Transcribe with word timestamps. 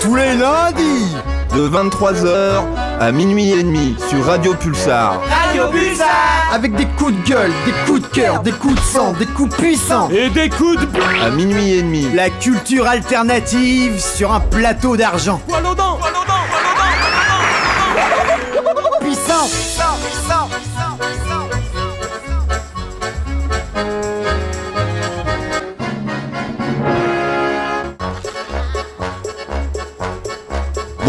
Tous 0.00 0.14
les 0.14 0.34
lundis 0.34 1.16
De 1.54 1.68
23h 1.68 2.62
à 3.00 3.10
minuit 3.12 3.50
et 3.50 3.62
demi 3.62 3.96
sur 4.08 4.24
Radio 4.24 4.54
Pulsar. 4.54 5.20
Radio 5.28 5.68
Pulsar 5.68 6.06
Avec 6.52 6.74
des 6.76 6.86
coups 6.86 7.12
de 7.12 7.28
gueule, 7.28 7.52
des 7.66 7.72
coups 7.86 8.02
de 8.02 8.06
cœur, 8.06 8.40
des 8.42 8.52
coups 8.52 8.76
de 8.76 8.80
sang, 8.80 9.12
des 9.18 9.26
coups 9.26 9.54
puissants 9.56 10.08
Et 10.10 10.30
des 10.30 10.48
coups 10.48 10.80
de... 10.80 10.86
À 11.24 11.30
minuit 11.30 11.72
et 11.72 11.82
demi. 11.82 12.06
La 12.14 12.30
culture 12.30 12.86
alternative 12.86 14.00
sur 14.00 14.32
un 14.32 14.40
plateau 14.40 14.96
d'argent 14.96 15.40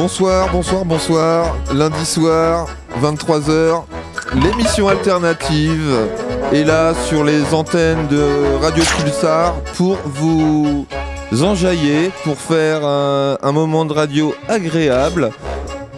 Bonsoir, 0.05 0.51
bonsoir, 0.51 0.85
bonsoir. 0.85 1.55
Lundi 1.73 2.05
soir, 2.05 2.67
23h, 3.01 3.85
l'émission 4.35 4.87
alternative 4.87 5.97
est 6.53 6.63
là 6.63 6.93
sur 6.93 7.23
les 7.23 7.55
antennes 7.55 8.05
de 8.07 8.61
Radio 8.61 8.83
Pulsar 8.83 9.55
pour 9.75 9.97
vous 10.05 10.85
enjailler, 11.41 12.11
pour 12.23 12.37
faire 12.37 12.85
un, 12.85 13.51
moment 13.51 13.83
de 13.83 13.93
radio 13.93 14.35
agréable 14.47 15.31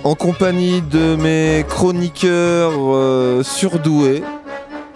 en 0.06 0.16
compagnie 0.16 0.82
de 0.82 1.18
mes 1.18 1.66
chroniqueurs 1.68 2.72
euh, 2.78 3.44
surdoués. 3.44 4.24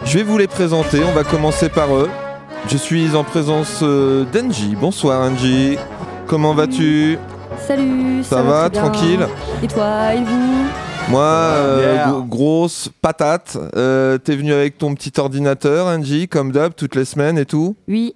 Je 0.05 0.19
vais 0.19 0.23
vous 0.23 0.37
les 0.37 0.47
présenter, 0.47 1.01
on 1.03 1.11
va 1.11 1.25
commencer 1.25 1.67
par 1.67 1.93
eux. 1.93 2.09
Je 2.69 2.77
suis 2.77 3.13
en 3.13 3.25
présence 3.25 3.79
euh, 3.83 4.23
d'Engie. 4.31 4.77
Bonsoir 4.79 5.19
Angie. 5.19 5.77
Comment 6.27 6.53
vas-tu? 6.53 7.19
Salut, 7.67 8.23
Ça 8.23 8.37
ça, 8.37 8.41
va, 8.43 8.69
tranquille 8.69 9.25
Et 9.63 9.67
toi, 9.67 10.13
et 10.13 10.23
vous 10.23 10.65
Moi, 11.09 11.21
euh, 11.23 11.93
Yeah. 11.95 12.23
grosse 12.27 12.89
patate. 13.01 13.57
Euh, 13.75 14.17
T'es 14.17 14.35
venu 14.35 14.53
avec 14.53 14.77
ton 14.77 14.93
petit 14.95 15.11
ordinateur, 15.19 15.87
Angie, 15.87 16.27
comme 16.27 16.51
d'hab, 16.51 16.73
toutes 16.75 16.95
les 16.95 17.05
semaines 17.05 17.37
et 17.37 17.45
tout 17.45 17.75
Oui, 17.87 18.13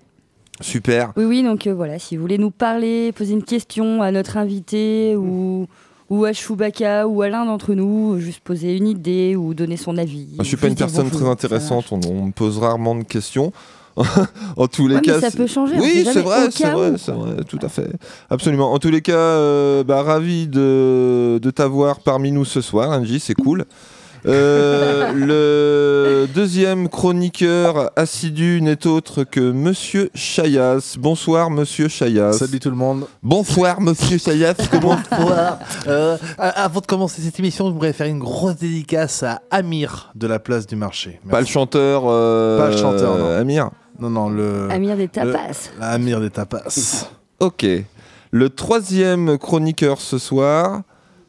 Super. 0.62 1.12
oui, 1.18 1.26
oui. 1.26 1.44
Donc 1.44 1.68
euh, 1.68 1.74
voilà, 1.74 2.00
si 2.00 2.16
vous 2.16 2.22
voulez 2.22 2.38
nous 2.38 2.52
parler, 2.52 3.12
poser 3.12 3.34
une 3.34 3.44
question 3.44 4.02
à 4.02 4.12
notre 4.12 4.38
invité 4.38 5.16
ou, 5.16 5.68
ou 6.10 6.26
à 6.26 6.34
Chewbacca 6.34 7.08
ou 7.08 7.22
à 7.22 7.30
l'un 7.30 7.46
d'entre 7.46 7.74
nous, 7.74 8.20
juste 8.20 8.40
poser 8.42 8.76
une 8.76 8.88
idée 8.88 9.36
ou 9.36 9.54
donner 9.54 9.78
son 9.78 9.98
avis. 9.98 10.28
Je 10.40 10.44
suis 10.44 10.58
ou 10.58 10.60
pas 10.60 10.68
une 10.68 10.76
personne 10.76 11.06
bonjour, 11.10 11.22
très 11.22 11.30
intéressante, 11.30 11.86
on, 11.92 12.00
on 12.10 12.26
me 12.28 12.32
pose 12.32 12.58
rarement 12.58 12.96
de 12.96 13.04
questions. 13.04 13.52
en 14.58 14.68
tous 14.68 14.88
les 14.88 14.96
Ouais, 14.96 15.02
mais 15.06 15.14
cas, 15.14 15.22
ça 15.22 15.32
peut 15.32 15.48
changer, 15.48 15.76
Oui, 15.80 16.06
c'est 16.12 16.22
vrai, 16.22 16.48
c'est 16.52 16.64
cas 16.64 16.74
vrai, 16.74 16.92
tout 17.48 17.60
à 17.62 17.70
fait, 17.70 17.90
absolument. 18.30 18.74
En 18.74 18.80
tous 18.80 18.90
les 18.92 19.02
cas, 19.02 19.14
euh, 19.14 19.84
bah, 19.84 20.04
ravi 20.04 20.48
de, 20.48 21.40
de 21.42 21.52
t'avoir 21.52 22.00
parmi 22.00 22.32
nous 22.32 22.46
ce 22.46 22.62
soir, 22.62 22.90
Angie, 22.92 23.20
c'est 23.20 23.36
cool. 23.36 23.66
Euh, 24.28 25.12
le 26.24 26.28
deuxième 26.34 26.90
chroniqueur 26.90 27.92
assidu 27.96 28.60
n'est 28.60 28.88
autre 28.88 29.24
que 29.24 29.52
Monsieur 29.52 30.10
Chayas. 30.16 30.96
Bonsoir, 30.98 31.52
Monsieur 31.52 31.88
Chayas. 31.90 32.34
Salut 32.34 32.60
tout 32.60 32.72
le 32.72 32.76
monde. 32.76 33.06
Bonsoir, 33.22 33.80
Monsieur 33.82 34.18
Chayas. 34.18 34.56
Comment 34.72 34.98
Bonsoir. 35.12 35.60
Euh, 35.88 36.18
avant 36.40 36.80
de 36.82 36.88
commencer 36.88 37.22
cette 37.22 37.38
émission, 37.40 37.68
je 37.68 37.74
voudrais 37.74 37.94
faire 37.94 38.08
une 38.08 38.18
grosse 38.18 38.56
dédicace 38.58 39.22
à 39.22 39.42
Amir 39.52 40.12
de 40.16 40.26
la 40.26 40.40
place 40.40 40.66
du 40.66 40.76
marché. 40.76 41.20
Pas 41.30 41.40
le 41.42 41.46
chanteur. 41.46 42.06
euh, 42.08 42.58
Pas 42.58 42.72
le 42.72 42.78
chanteur, 42.78 43.18
non. 43.20 43.30
Amir. 43.38 43.70
Non, 44.00 44.10
non, 44.10 44.30
le. 44.30 44.68
Amir 44.72 44.98
des 44.98 45.08
tapas. 45.08 45.70
la 45.80 45.90
Amir 45.92 46.20
des 46.20 46.30
tapas. 46.30 46.64
Ok. 47.42 47.66
Le 48.32 48.50
troisième 48.50 49.38
chroniqueur 49.38 50.00
ce 50.00 50.18
soir 50.18 50.82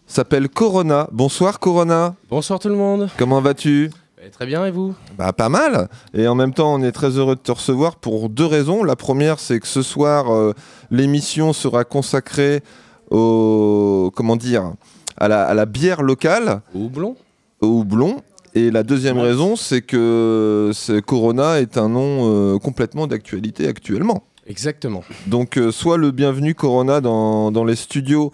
s'appelle 0.07 0.49
Corona. 0.49 1.09
Bonsoir 1.11 1.59
Corona. 1.59 2.15
Bonsoir 2.31 2.61
tout 2.61 2.69
le 2.69 2.77
monde. 2.77 3.09
Comment 3.19 3.41
vas-tu? 3.41 3.91
Eh, 4.25 4.31
Très 4.31 4.47
bien, 4.47 4.65
et 4.65 4.71
vous? 4.71 4.95
Bah 5.19 5.33
pas 5.33 5.49
mal. 5.49 5.89
Et 6.15 6.29
en 6.29 6.37
même 6.37 6.55
temps, 6.55 6.73
on 6.75 6.83
est 6.83 6.93
très 6.93 7.11
heureux 7.19 7.35
de 7.35 7.41
te 7.41 7.51
recevoir 7.51 7.97
pour 7.97 8.29
deux 8.29 8.47
raisons. 8.47 8.85
La 8.85 8.95
première, 8.95 9.41
c'est 9.41 9.59
que 9.59 9.67
ce 9.67 9.83
soir, 9.83 10.33
euh, 10.33 10.53
l'émission 10.93 11.53
sera 11.53 11.83
consacrée 11.85 12.63
au 13.11 14.13
comment 14.15 14.37
dire 14.37 14.73
à 15.17 15.27
la, 15.29 15.45
à 15.45 15.55
la 15.55 15.67
bière 15.67 16.03
locale, 16.03 16.61
Houblon 16.75 17.17
au 17.61 17.67
houblon. 17.67 18.23
Et 18.57 18.71
la 18.71 18.83
deuxième 18.83 19.19
Ouais. 19.19 19.25
raison, 19.25 19.55
c'est 19.55 19.83
que 19.83 20.73
Corona 21.05 21.61
est 21.61 21.77
un 21.77 21.91
nom 21.91 22.55
euh, 22.55 22.59
complètement 22.59 23.07
d'actualité 23.07 23.69
actuellement. 23.69 24.25
Exactement. 24.47 25.05
Donc, 25.27 25.59
euh, 25.59 25.71
sois 25.71 25.99
le 25.99 26.11
bienvenu, 26.11 26.55
Corona, 26.55 27.01
dans, 27.03 27.53
dans 27.53 27.65
les 27.65 27.77
studios 27.77 28.33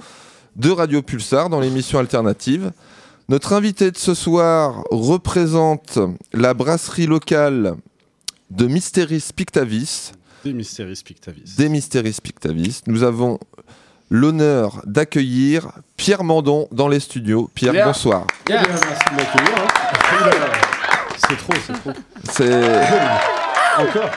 de 0.54 0.70
Radio 0.70 1.02
Pulsar, 1.02 1.48
dans 1.48 1.58
l'émission 1.58 1.98
alternative. 1.98 2.70
Notre 3.28 3.52
invité 3.52 3.90
de 3.90 3.96
ce 3.96 4.14
soir 4.14 4.84
représente 4.90 5.98
la 6.32 6.54
brasserie 6.54 7.06
locale 7.06 7.74
de 8.50 8.66
Mysteris 8.66 9.30
Pictavis, 9.34 10.12
Des 10.44 10.52
Mystéries 10.52 11.00
Pictavis. 11.04 11.56
des 11.56 11.68
Mysteris 11.68 12.18
Pictavis. 12.22 12.80
Nous 12.86 13.02
avons 13.02 13.40
l'honneur 14.12 14.82
d'accueillir 14.84 15.72
Pierre 15.96 16.22
Mandon 16.22 16.68
dans 16.70 16.86
les 16.86 17.00
studios. 17.00 17.50
Pierre, 17.54 17.86
bonsoir. 17.86 18.26
Bien, 18.44 18.60
merci 18.60 18.84
de 19.10 19.16
m'accueillir. 19.16 19.56
hein. 19.56 20.36
C'est 21.16 21.36
trop, 21.38 21.54
c'est 21.66 21.72
trop. 21.72 21.92
C'est... 22.30 22.62
Encore 23.78 24.10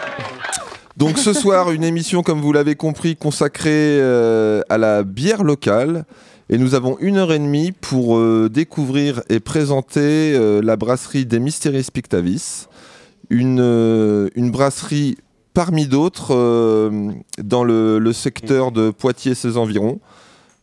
Donc 0.97 1.17
ce 1.17 1.31
soir, 1.31 1.71
une 1.71 1.85
émission, 1.85 2.23
comme 2.23 2.41
vous 2.41 2.51
l'avez 2.51 2.75
compris, 2.75 3.15
consacrée 3.15 3.69
euh, 4.01 4.61
à 4.69 4.77
la 4.77 5.03
bière 5.03 5.43
locale. 5.43 6.03
Et 6.49 6.57
nous 6.57 6.75
avons 6.75 6.97
une 6.99 7.15
heure 7.17 7.31
et 7.31 7.39
demie 7.39 7.71
pour 7.71 8.17
euh, 8.17 8.49
découvrir 8.51 9.21
et 9.29 9.39
présenter 9.39 10.33
euh, 10.35 10.61
la 10.61 10.75
brasserie 10.75 11.25
des 11.25 11.39
Mysteries 11.39 11.87
Pictavis. 11.91 12.67
Une, 13.29 13.59
euh, 13.61 14.27
une 14.35 14.51
brasserie 14.51 15.17
parmi 15.55 15.87
d'autres 15.87 16.35
euh, 16.35 17.11
dans 17.39 17.63
le, 17.63 17.97
le 17.97 18.13
secteur 18.13 18.71
de 18.71 18.91
Poitiers 18.91 19.31
et 19.31 19.35
ses 19.35 19.57
environs. 19.57 19.99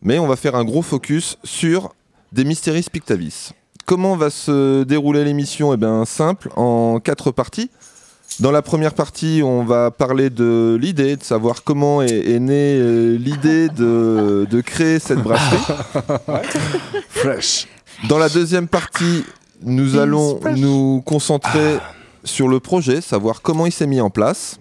Mais 0.03 0.19
on 0.19 0.27
va 0.27 0.35
faire 0.37 0.55
un 0.55 0.63
gros 0.63 0.83
focus 0.83 1.37
sur 1.43 1.93
des 2.31 2.45
Mysteries 2.45 2.85
Pictavis. 2.91 3.49
Comment 3.85 4.15
va 4.15 4.29
se 4.29 4.83
dérouler 4.83 5.25
l'émission? 5.25 5.73
Eh 5.73 5.77
bien 5.77 6.05
simple, 6.05 6.49
en 6.55 6.99
quatre 6.99 7.31
parties. 7.31 7.69
Dans 8.39 8.51
la 8.51 8.61
première 8.61 8.93
partie, 8.93 9.41
on 9.43 9.63
va 9.63 9.91
parler 9.91 10.29
de 10.29 10.77
l'idée, 10.79 11.15
de 11.15 11.23
savoir 11.23 11.63
comment 11.63 12.01
est, 12.01 12.31
est 12.31 12.39
née 12.39 12.77
euh, 12.79 13.17
l'idée 13.17 13.69
de, 13.69 14.47
de 14.49 14.61
créer 14.61 14.99
cette 14.99 15.19
brasserie. 15.19 15.73
Fresh. 17.09 17.67
Dans 18.07 18.17
la 18.17 18.29
deuxième 18.29 18.67
partie, 18.67 19.23
nous 19.63 19.97
allons 19.97 20.39
nous 20.55 21.01
concentrer 21.05 21.77
sur 22.23 22.47
le 22.47 22.59
projet, 22.59 23.01
savoir 23.01 23.41
comment 23.41 23.65
il 23.65 23.71
s'est 23.71 23.87
mis 23.87 24.01
en 24.01 24.09
place. 24.09 24.59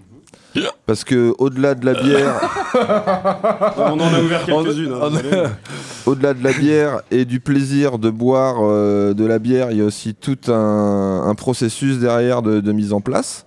Parce 0.86 1.04
que 1.04 1.32
au-delà 1.38 1.74
de 1.74 1.86
la 1.86 1.94
bière, 1.94 2.40
On 3.78 3.98
en 4.00 4.14
a 4.14 4.20
ouvert 4.20 4.44
quelques-unes. 4.44 4.92
hein, 4.92 5.50
au-delà 6.06 6.34
de 6.34 6.42
la 6.44 6.52
bière 6.52 7.00
et 7.10 7.24
du 7.24 7.40
plaisir 7.40 7.98
de 7.98 8.10
boire 8.10 8.56
euh, 8.60 9.14
de 9.14 9.24
la 9.24 9.38
bière, 9.38 9.70
il 9.70 9.78
y 9.78 9.80
a 9.80 9.84
aussi 9.84 10.14
tout 10.14 10.38
un, 10.48 11.24
un 11.26 11.34
processus 11.34 11.98
derrière 11.98 12.42
de, 12.42 12.60
de 12.60 12.72
mise 12.72 12.92
en 12.92 13.00
place. 13.00 13.46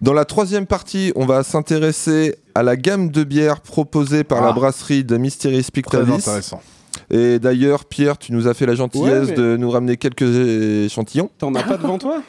Dans 0.00 0.14
la 0.14 0.24
troisième 0.24 0.64
partie, 0.66 1.12
on 1.14 1.26
va 1.26 1.42
s'intéresser 1.42 2.36
à 2.54 2.62
la 2.62 2.76
gamme 2.76 3.10
de 3.10 3.22
bières 3.24 3.60
proposée 3.60 4.24
par 4.24 4.40
la 4.40 4.48
Ah. 4.48 4.52
brasserie 4.52 5.04
de 5.04 5.16
Mystery 5.18 5.62
Très 5.84 5.98
intéressant. 6.10 6.62
Et 7.10 7.38
d'ailleurs, 7.38 7.84
Pierre, 7.84 8.16
tu 8.18 8.32
nous 8.32 8.48
as 8.48 8.54
fait 8.54 8.66
la 8.66 8.74
gentillesse 8.74 9.26
Ouais, 9.28 9.30
mais- 9.30 9.34
de 9.34 9.56
nous 9.58 9.70
ramener 9.70 9.96
quelques 9.96 10.22
échantillons. 10.22 11.28
T'en 11.38 11.54
as 11.54 11.62
pas 11.64 11.76
devant 11.76 11.98
toi? 11.98 12.22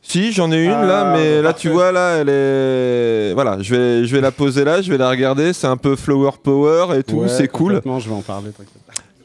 Si, 0.00 0.32
j'en 0.32 0.50
ai 0.52 0.64
une 0.64 0.70
Ah, 0.70 0.86
là, 0.86 1.12
mais 1.12 1.36
bah, 1.36 1.42
là 1.42 1.42
parfait. 1.50 1.60
tu 1.60 1.68
vois 1.68 1.92
là, 1.92 2.16
elle 2.16 2.28
est 2.30 3.34
voilà, 3.34 3.58
je 3.60 3.74
vais 3.74 4.06
je 4.06 4.14
vais 4.14 4.20
la 4.22 4.30
poser 4.30 4.64
là, 4.64 4.80
je 4.80 4.90
vais 4.90 4.96
la 4.98 5.10
regarder, 5.10 5.52
c'est 5.52 5.66
un 5.66 5.76
peu 5.76 5.96
flower 5.96 6.30
power 6.42 6.98
et 6.98 7.02
tout, 7.02 7.16
Ouais, 7.16 7.28
c'est 7.28 7.48
cool. 7.48 7.82
Je 7.84 8.08
vais 8.08 8.14
en 8.14 8.22
parler. 8.22 8.50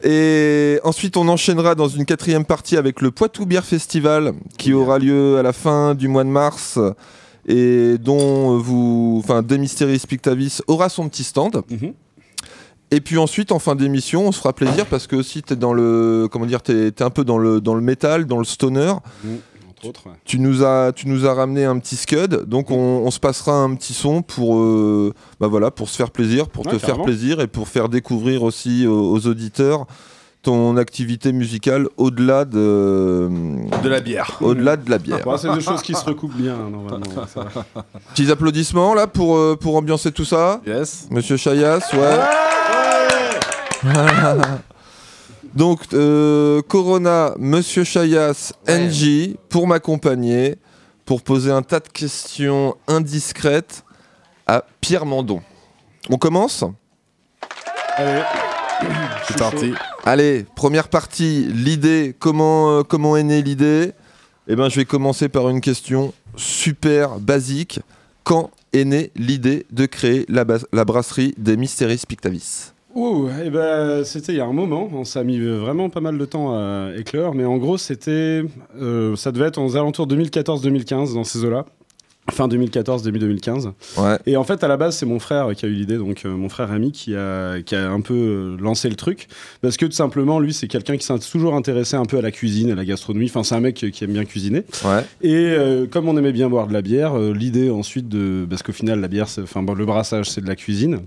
Et 0.04 0.80
ensuite, 0.84 1.16
on 1.16 1.28
enchaînera 1.30 1.76
dans 1.76 1.88
une 1.88 2.06
quatrième 2.06 2.44
partie 2.44 2.76
avec 2.76 3.02
le 3.02 3.12
Poitou 3.12 3.46
Bière 3.46 3.64
Festival 3.64 4.34
qui 4.58 4.74
aura 4.74 5.00
lieu 5.00 5.38
à 5.38 5.44
la 5.44 5.54
fin 5.54 5.96
du 5.96 6.10
mois 6.10 6.26
de 6.26 6.30
mars 6.30 6.78
et 7.48 7.98
dont 8.00 8.58
vous, 8.58 9.22
enfin, 9.24 9.42
Demystery 9.42 9.98
Spictavis 10.00 10.60
aura 10.68 10.90
son 10.90 11.08
petit 11.08 11.24
stand. 11.24 11.62
Mhm. 11.70 11.94
Et 12.92 13.00
puis 13.02 13.18
ensuite, 13.18 13.52
en 13.52 13.60
fin 13.60 13.76
d'émission, 13.76 14.28
on 14.28 14.32
se 14.32 14.40
fera 14.40 14.54
plaisir 14.54 14.86
parce 14.86 15.08
que 15.08 15.16
aussi 15.16 15.42
t'es 15.42 15.56
dans 15.56 15.74
le, 15.74 16.28
comment 16.32 16.46
dire, 16.46 16.62
t'es 16.62 16.92
t'es 16.92 17.04
un 17.04 17.10
peu 17.10 17.24
dans 17.24 17.38
le 17.38 17.60
dans 17.62 17.74
le 17.74 17.82
métal, 17.82 18.26
dans 18.26 18.38
le 18.38 18.44
stoner. 18.44 18.94
Mhm. 19.24 19.38
Autres, 19.86 20.08
ouais. 20.08 20.14
Tu 20.26 20.40
nous 20.40 20.64
as, 20.64 20.92
tu 20.94 21.08
nous 21.08 21.26
as 21.26 21.34
ramené 21.34 21.66
un 21.66 21.78
petit 21.80 21.96
scud, 21.96 22.44
donc 22.48 22.72
on, 22.72 22.76
on 23.06 23.12
se 23.12 23.20
passera 23.20 23.54
un 23.54 23.74
petit 23.76 23.94
son 23.94 24.22
pour, 24.22 24.58
euh, 24.58 25.14
bah 25.40 25.48
voilà, 25.48 25.72
pour 25.72 25.90
se 25.90 25.96
faire 25.96 26.12
plaisir, 26.12 26.48
pour 26.50 26.66
Ouais, 26.66 26.74
te 26.74 26.78
faire 26.78 27.02
plaisir 27.02 27.42
et 27.42 27.48
pour 27.48 27.68
faire 27.68 27.90
découvrir 27.90 28.44
aussi 28.44 28.86
aux, 28.88 29.12
aux 29.12 29.28
auditeurs 29.28 29.86
ton 30.42 30.76
activité 30.76 31.32
musicale 31.32 31.88
au-delà 31.96 32.44
de, 32.44 33.30
De 33.82 33.88
la 33.88 34.02
bière. 34.02 34.38
au-delà 34.42 34.76
de 34.76 34.90
la 34.90 34.98
bière. 34.98 35.22
Bon, 35.24 35.38
c'est 35.38 35.48
deux 35.54 35.62
choses 35.62 35.82
qui 35.82 35.94
se 35.94 36.04
recoupent 36.04 36.36
bien, 36.36 36.54
hein, 36.56 36.70
normalement. 36.70 37.06
va. 37.36 37.46
Petits 38.14 38.30
applaudissements 38.30 38.94
là 38.94 39.08
pour, 39.08 39.38
euh, 39.38 39.56
pour 39.60 39.78
ambiancer 39.78 40.12
tout 40.12 40.26
ça. 40.26 40.60
Yes. 40.68 41.08
Monsieur 41.12 41.38
Chayas, 41.38 41.80
ouais. 41.94 42.20
Donc, 45.56 45.82
euh, 45.94 46.62
Corona, 46.64 47.34
Monsieur 47.38 47.84
Chayas, 47.84 48.54
Ouais. 48.68 48.88
NJ, 48.88 49.36
pour 49.50 49.68
m'accompagner, 49.68 50.56
pour 51.06 51.22
poser 51.22 51.52
un 51.52 51.62
tas 51.62 51.80
de 51.80 51.88
questions 51.90 52.76
indiscrètes 52.88 53.84
à 54.48 54.66
Pierre 54.82 55.06
Mandon. 55.06 55.42
On 56.10 56.18
commence? 56.18 56.64
Allez, 57.96 58.22
C'est 59.28 59.38
parti. 59.38 59.74
Allez, 60.04 60.46
première 60.56 60.90
partie, 60.90 61.46
l'idée, 61.54 62.16
comment, 62.18 62.80
euh, 62.80 62.84
comment 62.84 63.16
est 63.16 63.24
née 63.24 63.42
l'idée? 63.42 63.94
Eh 64.48 64.56
ben, 64.56 64.68
je 64.70 64.76
vais 64.78 64.86
commencer 64.86 65.30
par 65.30 65.50
une 65.50 65.62
question 65.62 66.14
super 66.36 67.20
basique. 67.20 67.80
Quand 68.24 68.50
est 68.74 68.84
née 68.86 69.12
l'idée 69.16 69.66
de 69.72 69.86
créer 69.86 70.26
la 70.28 70.84
brasserie 70.84 71.34
des 71.38 71.56
Mysteries 71.56 72.02
Pictavis 72.08 72.73
Ouh, 72.96 73.28
eh 73.44 73.50
ben, 73.50 74.04
c'était 74.04 74.34
il 74.34 74.38
y 74.38 74.42
a 74.42 74.46
un 74.46 74.54
moment. 74.54 74.90
On 74.94 75.04
s'est 75.04 75.24
mis 75.24 75.40
vraiment 75.40 75.90
pas 75.90 76.02
mal 76.02 76.18
de 76.18 76.26
temps 76.26 76.54
à 76.54 76.92
éclore, 76.96 77.34
mais 77.34 77.46
en 77.46 77.58
gros, 77.58 77.78
c'était, 77.78 78.44
euh, 78.80 79.16
ça 79.16 79.32
devait 79.32 79.48
être 79.48 79.60
aux 79.60 79.76
alentours 79.76 80.08
2014-2015 80.08 81.16
dans 81.16 81.24
ces 81.24 81.44
eaux-là. 81.44 81.66
Fin 82.32 82.48
2014, 82.48 83.04
début 83.04 83.20
2015. 83.20 83.72
Ouais. 83.98 84.18
Et 84.26 84.38
en 84.38 84.46
fait, 84.46 84.64
à 84.64 84.70
la 84.70 84.78
base, 84.78 84.96
c'est 84.96 85.06
mon 85.06 85.20
frère 85.20 85.54
qui 85.56 85.66
a 85.66 85.68
eu 85.68 85.74
l'idée, 85.74 85.98
donc 85.98 86.22
euh, 86.24 86.30
mon 86.30 86.48
frère 86.48 86.72
Ami 86.72 86.94
qui 86.94 87.16
a, 87.16 87.62
qui 87.62 87.76
a 87.76 87.92
un 87.92 88.00
peu 88.00 88.14
euh, 88.14 88.58
lancé 88.62 88.90
le 88.90 88.96
truc. 88.96 89.28
Parce 89.62 89.76
que 89.76 89.86
tout 89.86 89.92
simplement, 89.92 90.40
lui, 90.40 90.54
c'est 90.54 90.70
quelqu'un 90.70 90.96
qui 90.96 91.06
s'est 91.06 91.20
toujours 91.20 91.54
intéressé 91.54 91.98
un 91.98 92.06
peu 92.06 92.18
à 92.18 92.22
la 92.22 92.32
cuisine, 92.32 92.72
à 92.72 92.76
la 92.76 92.86
gastronomie. 92.86 93.26
Enfin, 93.26 93.44
c'est 93.44 93.56
un 93.56 93.60
mec 93.60 93.76
qui 93.76 94.04
aime 94.06 94.14
bien 94.14 94.24
cuisiner. 94.24 94.64
Ouais. 94.86 95.04
Et 95.22 95.36
euh, 95.36 95.86
comme 95.86 96.08
on 96.08 96.16
aimait 96.16 96.32
bien 96.32 96.48
boire 96.48 96.68
de 96.68 96.74
la 96.74 96.82
bière, 96.82 97.18
l'idée 97.18 97.70
ensuite 97.70 98.08
de. 98.08 98.48
Parce 98.50 98.64
qu'au 98.64 98.72
final, 98.72 99.02
la 99.02 99.10
bière, 99.10 99.28
enfin, 99.40 99.62
bon, 99.62 99.74
le 99.74 99.86
brassage, 99.86 100.30
c'est 100.30 100.42
de 100.42 100.48
la 100.48 100.56
cuisine. 100.56 101.02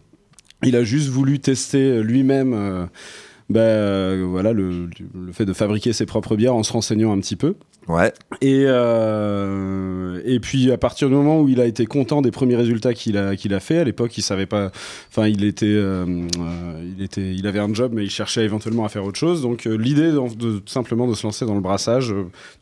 Il 0.67 0.75
a 0.75 0.83
juste 0.83 1.09
voulu 1.09 1.39
tester 1.39 2.03
lui-même. 2.03 2.53
euh, 2.53 2.87
bah, 3.49 3.61
euh, 3.61 4.27
voilà 4.29 4.53
le, 4.53 4.89
le 5.15 5.33
fait 5.33 5.45
de 5.45 5.53
fabriquer 5.53 5.93
ses 5.93 6.07
propres 6.07 6.35
bières 6.35 6.57
en 6.57 6.65
se 6.65 6.73
renseignant 6.73 7.13
un 7.13 7.21
petit 7.21 7.37
peu. 7.37 7.55
Ouais. 7.89 8.13
Et, 8.41 8.65
euh, 8.67 10.21
et 10.25 10.41
puis 10.41 10.73
à 10.73 10.77
partir 10.77 11.09
du 11.09 11.15
moment 11.15 11.41
où 11.41 11.49
il 11.49 11.61
a 11.61 11.67
été 11.67 11.87
content 11.87 12.21
des 12.21 12.33
premiers 12.33 12.57
résultats 12.57 12.95
qu'il 12.95 13.17
a, 13.17 13.37
qu'il 13.37 13.55
a 13.55 13.61
fait, 13.61 13.79
à 13.79 13.85
l'époque 13.85 14.19
il 14.19 14.23
savait 14.23 14.47
pas, 14.47 14.73
enfin 15.09 15.29
il 15.29 15.45
était, 15.45 15.67
euh, 15.67 16.05
euh, 16.05 16.93
il 16.97 17.05
était, 17.05 17.33
il 17.33 17.47
avait 17.47 17.61
un 17.61 17.73
job 17.73 17.93
mais 17.95 18.03
il 18.03 18.11
cherchait 18.11 18.45
éventuellement 18.45 18.85
à 18.85 18.89
faire 18.89 19.05
autre 19.05 19.19
chose. 19.19 19.41
Donc 19.41 19.67
euh, 19.67 19.77
l'idée 19.77 20.11
de, 20.11 20.63
simplement 20.67 21.07
de 21.07 21.15
se 21.15 21.25
lancer 21.25 21.47
dans 21.47 21.55
le 21.55 21.61
brassage 21.61 22.13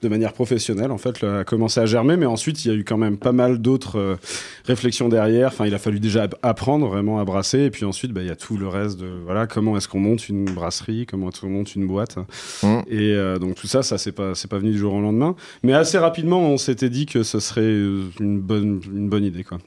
de 0.03 0.09
manière 0.09 0.35
professionnelle 0.35 0.91
en 0.91 0.99
fait 0.99 1.23
là, 1.23 1.39
a 1.39 1.45
commencé 1.45 1.81
à 1.81 1.87
germer, 1.87 2.19
mais 2.19 2.27
ensuite 2.27 2.63
il 2.67 2.69
y 2.69 2.75
a 2.75 2.77
eu 2.77 2.85
quand 2.85 2.99
même 2.99 3.17
pas 3.17 3.33
mal 3.33 3.59
d'autres 3.59 4.19
réflexions 4.67 5.09
derrière. 5.09 5.49
Enfin 5.49 5.65
il 5.65 5.75
a 5.75 5.79
fallu 5.79 6.01
déjà 6.01 6.25
app- 6.25 6.37
apprendre 6.43 6.87
vraiment 6.89 7.19
à 7.19 7.25
brasser 7.25 7.61
et 7.61 7.71
puis 7.71 7.87
ensuite 7.87 8.13
bah, 8.13 8.21
il 8.21 8.29
y 8.29 8.31
a 8.31 8.37
tout 8.37 8.59
le 8.59 8.69
reste 8.69 9.01
de 9.01 9.09
voilà 9.25 9.47
comment 9.47 9.75
est-ce 9.79 9.89
qu'on 9.89 10.01
monte 10.01 10.29
une 10.29 10.45
brasserie, 10.45 11.07
comment 11.07 11.31
est-ce 11.31 11.41
qu'on 11.41 11.49
monte 11.49 11.75
une 11.75 11.87
boîte. 11.87 12.19
Mm. 12.63 12.81
Et 12.91 13.17
donc 13.41 13.55
tout 13.55 13.67
ça, 13.67 13.83
ça 13.83 13.97
c'est 13.97 14.13
pas, 14.13 14.35
c'est 14.35 14.51
pas 14.51 14.59
venu 14.59 14.73
du 14.73 14.79
jour 14.79 14.93
au 14.93 15.01
lendemain. 15.01 15.14
Mais 15.63 15.73
assez 15.75 15.99
rapidement, 15.99 16.41
on 16.41 16.57
s'était 16.59 16.91
dit 16.91 17.07
que 17.07 17.23
ce 17.23 17.41
serait 17.41 17.61
euh, 17.63 18.05
une 18.21 18.41
bonne, 18.41 18.81
une 18.93 19.09
bonne 19.09 19.25
idée. 19.25 19.45
Quoi. 19.45 19.59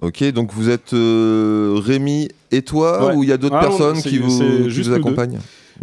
Ok, 0.00 0.22
donc 0.32 0.52
vous 0.52 0.68
êtes 0.68 0.92
euh, 0.92 1.80
Rémi 1.82 2.28
et 2.50 2.62
toi 2.62 3.06
Ouais. 3.08 3.14
ou 3.14 3.22
il 3.22 3.28
y 3.28 3.32
a 3.32 3.36
d'autres 3.38 3.56
Ah 3.56 3.66
personnes 3.66 4.00
qui 4.02 4.18
vous, 4.18 4.38
qui 4.38 4.70
juste 4.70 4.88
vous 4.90 4.94
accompagnent? 4.94 5.38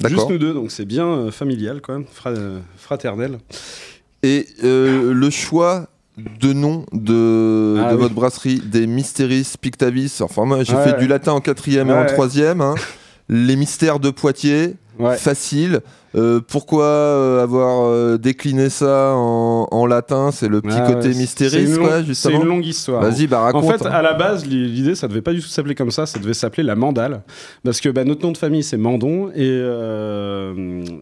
Juste 0.07 0.29
nous 0.29 0.37
deux, 0.37 0.53
donc 0.53 0.71
c'est 0.71 0.85
bien 0.85 1.05
euh, 1.07 1.31
familial, 1.31 1.81
quoi, 1.81 1.99
fra- 2.11 2.29
euh, 2.31 2.59
fraternel. 2.77 3.37
Et 4.23 4.47
euh, 4.63 5.13
le 5.13 5.29
choix 5.29 5.87
de 6.17 6.53
nom 6.53 6.85
de, 6.93 7.77
Ah 7.79 7.89
de 7.91 7.95
oui. 7.95 8.01
votre 8.01 8.13
brasserie, 8.13 8.59
des 8.63 8.85
Mysteries 8.87 9.51
Pictavis. 9.59 10.19
Enfin, 10.21 10.45
moi, 10.45 10.63
j'ai 10.63 10.73
Ouais, 10.75 10.83
fait 10.83 10.93
ouais. 10.93 10.99
du 10.99 11.07
latin 11.07 11.33
en 11.33 11.41
quatrième 11.41 11.89
et 11.89 11.93
en 11.93 12.05
troisième. 12.05 12.61
hein. 12.61 12.75
Les 13.29 13.55
mystères 13.55 13.99
de 13.99 14.09
Poitiers, 14.11 14.75
facile. 15.17 15.81
Euh, 16.15 16.39
pourquoi 16.47 16.85
euh, 16.85 17.43
avoir 17.43 17.85
euh, 17.87 18.17
décliné 18.17 18.69
ça 18.69 19.13
en, 19.15 19.67
en 19.71 19.85
latin? 19.85 20.31
C'est 20.31 20.47
le 20.47 20.61
petit 20.61 20.75
Ah 20.77 20.91
côté 20.93 21.09
ouais, 21.09 21.63
une 21.63 21.77
quoi, 21.77 21.87
longue- 21.87 21.99
C'est 22.01 22.05
justement. 22.05 22.41
une 22.41 22.47
longue 22.47 22.65
histoire. 22.65 23.01
Vas-y, 23.01 23.27
bah 23.27 23.39
En 23.39 23.43
raconte. 23.45 23.65
fait, 23.77 23.85
à 23.87 24.01
la 24.01 24.13
base, 24.13 24.45
l'i- 24.45 24.67
l'idée, 24.69 24.95
ça 24.95 25.07
devait 25.07 25.21
pas 25.21 25.33
du 25.33 25.41
tout 25.41 25.47
s'appeler 25.47 25.75
comme 25.75 25.91
ça, 25.91 26.05
ça 26.05 26.19
devait 26.19 26.33
s'appeler 26.33 26.63
la 26.63 26.75
Mandale. 26.75 27.23
Parce 27.63 27.81
que 27.81 27.89
bah, 27.89 28.03
notre 28.03 28.23
nom 28.25 28.31
de 28.31 28.37
famille, 28.37 28.63
c'est 28.63 28.77
Mandon. 28.77 29.31
Et, 29.35 29.47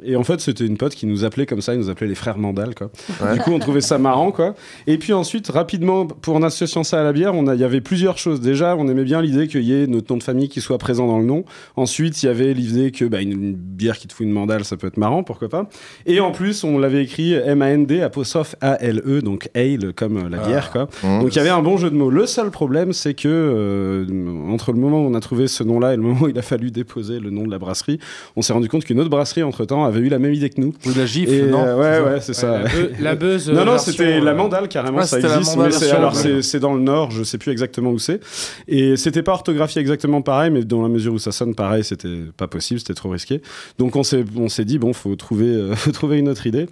et 0.04 0.16
en 0.16 0.24
fait, 0.24 0.40
c'était 0.42 0.66
une 0.66 0.78
pote 0.78 0.96
qui 0.96 1.06
nous 1.06 1.25
appelait 1.25 1.46
comme 1.46 1.62
ça, 1.62 1.74
il 1.74 1.80
nous 1.80 1.90
appelait 1.90 2.07
les 2.07 2.16
frères 2.16 2.38
Mandal. 2.38 2.75
Quoi. 2.75 2.90
Ouais. 3.22 3.34
Du 3.34 3.40
coup, 3.42 3.52
on 3.52 3.60
trouvait 3.60 3.81
ça 3.81 3.98
marrant. 3.98 4.31
Quoi. 4.31 4.54
Et 4.88 4.98
puis 4.98 5.14
ensuite, 5.14 5.50
rapidement, 5.50 6.06
pour 6.07 6.36
en 6.36 6.44
associant 6.44 6.84
ça 6.84 7.02
à 7.02 7.04
la 7.04 7.14
bière, 7.14 7.34
il 7.36 7.60
y 7.60 7.64
avait 7.64 7.81
plusieurs 7.81 8.18
choses. 8.18 8.40
Déjà, 8.42 8.75
on 8.75 8.88
aimait 8.88 9.04
bien 9.04 9.22
l'idée 9.22 9.48
qu'il 9.48 9.64
y 9.64 9.74
ait 9.74 9.88
notre 9.88 10.12
nom 10.12 10.18
de 10.18 10.24
famille 10.24 10.50
qui 10.50 10.62
soit 10.62 10.78
présent 10.78 11.07
dans 11.07 11.19
le 11.19 11.25
nom. 11.25 11.44
Ensuite, 11.75 12.22
il 12.24 12.28
y 12.28 12.30
avait 12.30 12.54
l'idée 12.54 12.92
que 12.92 13.06
bah, 13.06 13.22
une, 13.22 13.31
une 13.31 13.54
bière 13.56 13.98
qui 13.98 14.07
te 14.07 14.14
fout 14.14 14.25
une 14.25 14.31
Mandale, 14.34 14.64
ça 14.64 14.78
peut 14.78 14.88
être 14.88 14.98
marrant, 15.01 15.24
pourquoi 15.24 15.50
pas. 15.50 15.68
Et 16.06 16.19
en 16.21 16.31
plus, 16.31 16.63
on 16.63 16.77
l'avait 16.77 17.03
écrit 17.03 17.33
M-A-N-D, 17.33 18.01
apostrophe 18.01 18.56
A-L-E, 18.62 19.21
donc 19.21 19.50
ale 19.56 19.94
comme 19.94 20.18
euh, 20.18 20.30
la 20.30 20.38
bière. 20.38 20.71
Quoi. 20.71 20.88
Mmh. 21.03 21.19
Donc 21.19 21.33
il 21.33 21.38
y 21.38 21.39
avait 21.39 21.50
un 21.50 21.62
bon 21.62 21.75
jeu 21.77 21.89
de 21.89 21.95
mots. 21.95 22.09
Le 22.09 22.25
seul 22.25 22.51
problème, 22.51 22.94
c'est 22.94 23.13
que 23.13 23.27
euh, 23.27 24.06
entre 24.50 24.71
le 24.71 24.80
moment 24.80 25.01
où 25.01 25.09
on 25.09 25.15
a 25.15 25.19
trouvé 25.19 25.48
ce 25.48 25.63
nom-là 25.63 25.94
et 25.94 25.95
le 25.98 26.03
moment 26.03 26.21
où 26.21 26.27
il 26.27 26.38
a 26.38 26.44
fallu 26.44 26.71
déposer 26.71 27.19
le 27.19 27.31
nom 27.31 27.45
de 27.45 27.51
la 27.51 27.57
brasserie, 27.57 28.00
on 28.36 28.42
s'est 28.42 28.53
rendu 28.53 28.69
compte 28.69 28.86
qu'une 28.86 29.00
autre 29.00 29.09
brasserie 29.09 29.44
entre-temps 29.44 29.83
avait 29.83 30.00
eu 30.00 30.09
la 30.09 30.19
même 30.19 30.33
idée 30.33 30.50
que 30.50 30.62
nous. 30.62 30.74
Ou 30.86 30.94
de 30.94 31.00
la 31.00 31.06
gifle, 31.06 31.33
Et, 31.33 31.42
non 31.47 31.63
euh, 31.65 32.04
ouais, 32.04 32.12
ouais, 32.13 32.21
c'est 32.21 32.33
ça. 32.33 32.62
Ouais, 32.62 32.92
la, 33.00 33.15
buzz. 33.15 33.51
Non, 33.62 33.65
non, 33.65 33.77
c'était 33.77 34.19
la 34.21 34.33
mandale 34.33 34.68
carrément, 34.68 35.00
Ah, 35.00 35.06
ça 35.06 35.19
existe, 35.19 35.57
mais 35.57 35.69
version, 35.69 35.97
alors 35.97 36.13
ouais. 36.13 36.19
c'est, 36.21 36.42
c'est 36.42 36.59
dans 36.59 36.74
le 36.74 36.81
nord, 36.81 37.12
je 37.12 37.24
sais 37.24 37.38
plus 37.38 37.51
exactement 37.51 37.89
où 37.92 38.00
c'est. 38.00 38.21
Et 38.68 38.95
c'était 38.97 39.24
pas 39.24 39.33
orthographié 39.33 39.81
exactement 39.81 40.21
pareil, 40.21 40.51
mais 40.51 40.63
dans 40.63 40.81
la 40.81 40.89
mesure 40.89 41.13
où 41.13 41.19
ça 41.19 41.31
sonne 41.31 41.56
pareil, 41.56 41.83
c'était 41.83 42.07
pas 42.38 42.47
possible, 42.47 42.80
c'était 42.80 42.94
trop 42.94 43.09
risqué. 43.09 43.42
Donc 43.80 43.95
on 43.95 44.04
s'est, 44.04 44.24
on 44.38 44.50
s'est 44.50 44.65
dit, 44.65 44.77
bon, 44.77 44.91
faut 44.94 45.16
trouver, 45.16 45.48
euh, 45.48 45.76
faut 45.76 45.92
trouver 45.92 46.18
une 46.20 46.30
autre 46.30 46.48
idée. 46.48 46.68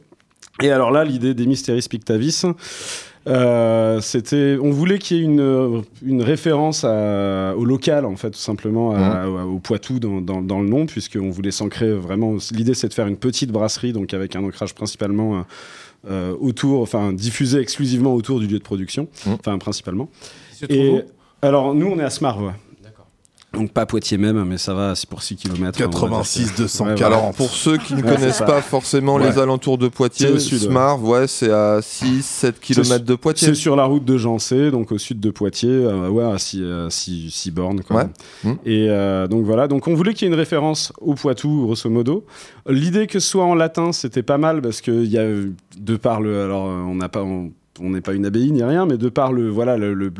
Et 0.61 0.71
alors 0.71 0.91
là, 0.91 1.03
l'idée 1.05 1.33
des 1.33 1.45
Mysteries 1.45 1.85
Pictavis, 1.89 2.41
euh, 3.27 3.99
c'était, 4.01 4.57
on 4.61 4.71
voulait 4.71 4.97
qu'il 4.97 5.17
y 5.17 5.19
ait 5.19 5.23
une, 5.23 5.83
une 6.05 6.21
référence 6.21 6.83
à- 6.83 7.53
au 7.55 7.65
local, 7.65 8.05
en 8.05 8.15
fait, 8.15 8.31
tout 8.31 8.39
simplement, 8.39 8.93
à- 8.95 9.27
au 9.27 9.59
Poitou 9.59 9.99
dans, 9.99 10.21
dans- 10.21 10.41
dans 10.41 10.61
le 10.61 10.67
nom, 10.69 10.85
puisqu'on 10.85 11.29
voulait 11.29 11.51
s'ancrer 11.51 11.91
vraiment. 11.93 12.35
L'idée, 12.51 12.73
c'est 12.73 12.87
de 12.87 12.93
faire 12.93 13.07
une 13.07 13.17
petite 13.17 13.51
brasserie, 13.51 13.93
donc 13.93 14.13
avec 14.13 14.35
un 14.35 14.43
ancrage 14.43 14.73
principalement 14.73 15.37
euh, 15.39 15.41
euh, 16.09 16.35
autour, 16.39 16.81
enfin, 16.81 17.11
diffusé 17.13 17.59
exclusivement 17.59 18.13
autour 18.15 18.39
du 18.39 18.47
lieu 18.47 18.57
de 18.57 18.63
production, 18.63 19.07
Mmh. 19.25 19.31
enfin, 19.39 19.57
principalement. 19.57 20.09
Et 20.69 21.01
alors, 21.41 21.73
nous, 21.75 21.87
on 21.87 21.99
est 21.99 22.03
à 22.03 22.09
Smarve. 22.09 22.43
D'accord. 22.45 22.53
Donc, 23.53 23.71
pas 23.71 23.87
Poitiers 23.87 24.19
même, 24.19 24.43
mais 24.43 24.59
ça 24.59 24.75
va, 24.75 24.93
c'est 24.93 25.09
pour 25.09 25.23
6 25.23 25.35
km. 25.35 25.77
86 25.77 26.55
200 26.55 26.85
Ouais, 26.85 27.03
Alors, 27.03 27.31
pour 27.33 27.49
ceux 27.49 27.77
qui 27.77 27.95
ne 27.95 28.03
Ouais, 28.03 28.15
connaissent 28.15 28.39
pas 28.39 28.61
forcément 28.61 29.15
Ouais. 29.15 29.31
les 29.31 29.39
alentours 29.39 29.79
de 29.79 29.87
Poitiers, 29.87 30.37
sud, 30.37 30.69
ouais. 30.71 31.27
C'est 31.27 31.51
à 31.51 31.79
6-7 31.79 32.53
km 32.61 33.03
de 33.03 33.15
Poitiers. 33.15 33.47
C'est 33.47 33.55
sur 33.55 33.75
la 33.75 33.85
route 33.85 34.05
de 34.05 34.17
Jancé, 34.17 34.69
donc 34.69 34.91
au 34.91 34.99
sud 34.99 35.19
de 35.19 35.31
Poitiers, 35.31 35.69
euh, 35.69 36.09
ouais, 36.09 36.23
à 36.25 36.37
6 36.37 37.51
bornes. 37.51 37.81
Quoi. 37.81 37.95
Ouais. 37.97 38.07
Mmh. 38.43 38.51
Et 38.65 38.85
euh, 38.89 39.27
donc 39.27 39.45
voilà, 39.45 39.67
donc 39.67 39.87
on 39.87 39.95
voulait 39.95 40.13
qu'il 40.13 40.27
y 40.27 40.31
ait 40.31 40.33
une 40.33 40.39
référence 40.39 40.93
au 41.01 41.15
Poitou, 41.15 41.63
grosso 41.63 41.89
modo. 41.89 42.25
L'idée 42.67 43.07
que 43.07 43.19
ce 43.19 43.27
soit 43.27 43.45
en 43.45 43.55
latin, 43.55 43.91
c'était 43.93 44.23
pas 44.23 44.37
mal 44.37 44.61
parce 44.61 44.81
que 44.81 44.91
il 44.91 45.09
y 45.09 45.17
a 45.17 45.25
de 45.25 45.97
par 45.97 46.21
le, 46.21 46.43
alors 46.43 46.67
euh, 46.67 46.81
on 46.87 46.95
n'a 46.95 47.09
pas, 47.09 47.23
on 47.23 47.51
on 47.81 47.89
n'est 47.91 48.01
pas 48.01 48.13
une 48.13 48.25
abbaye 48.25 48.51
ni 48.51 48.63
rien, 48.63 48.85
mais 48.85 48.97
de 48.97 49.09
par 49.09 49.31
le 49.33 49.49
voilà 49.49 49.77
le, 49.77 49.93
le- 49.93 50.11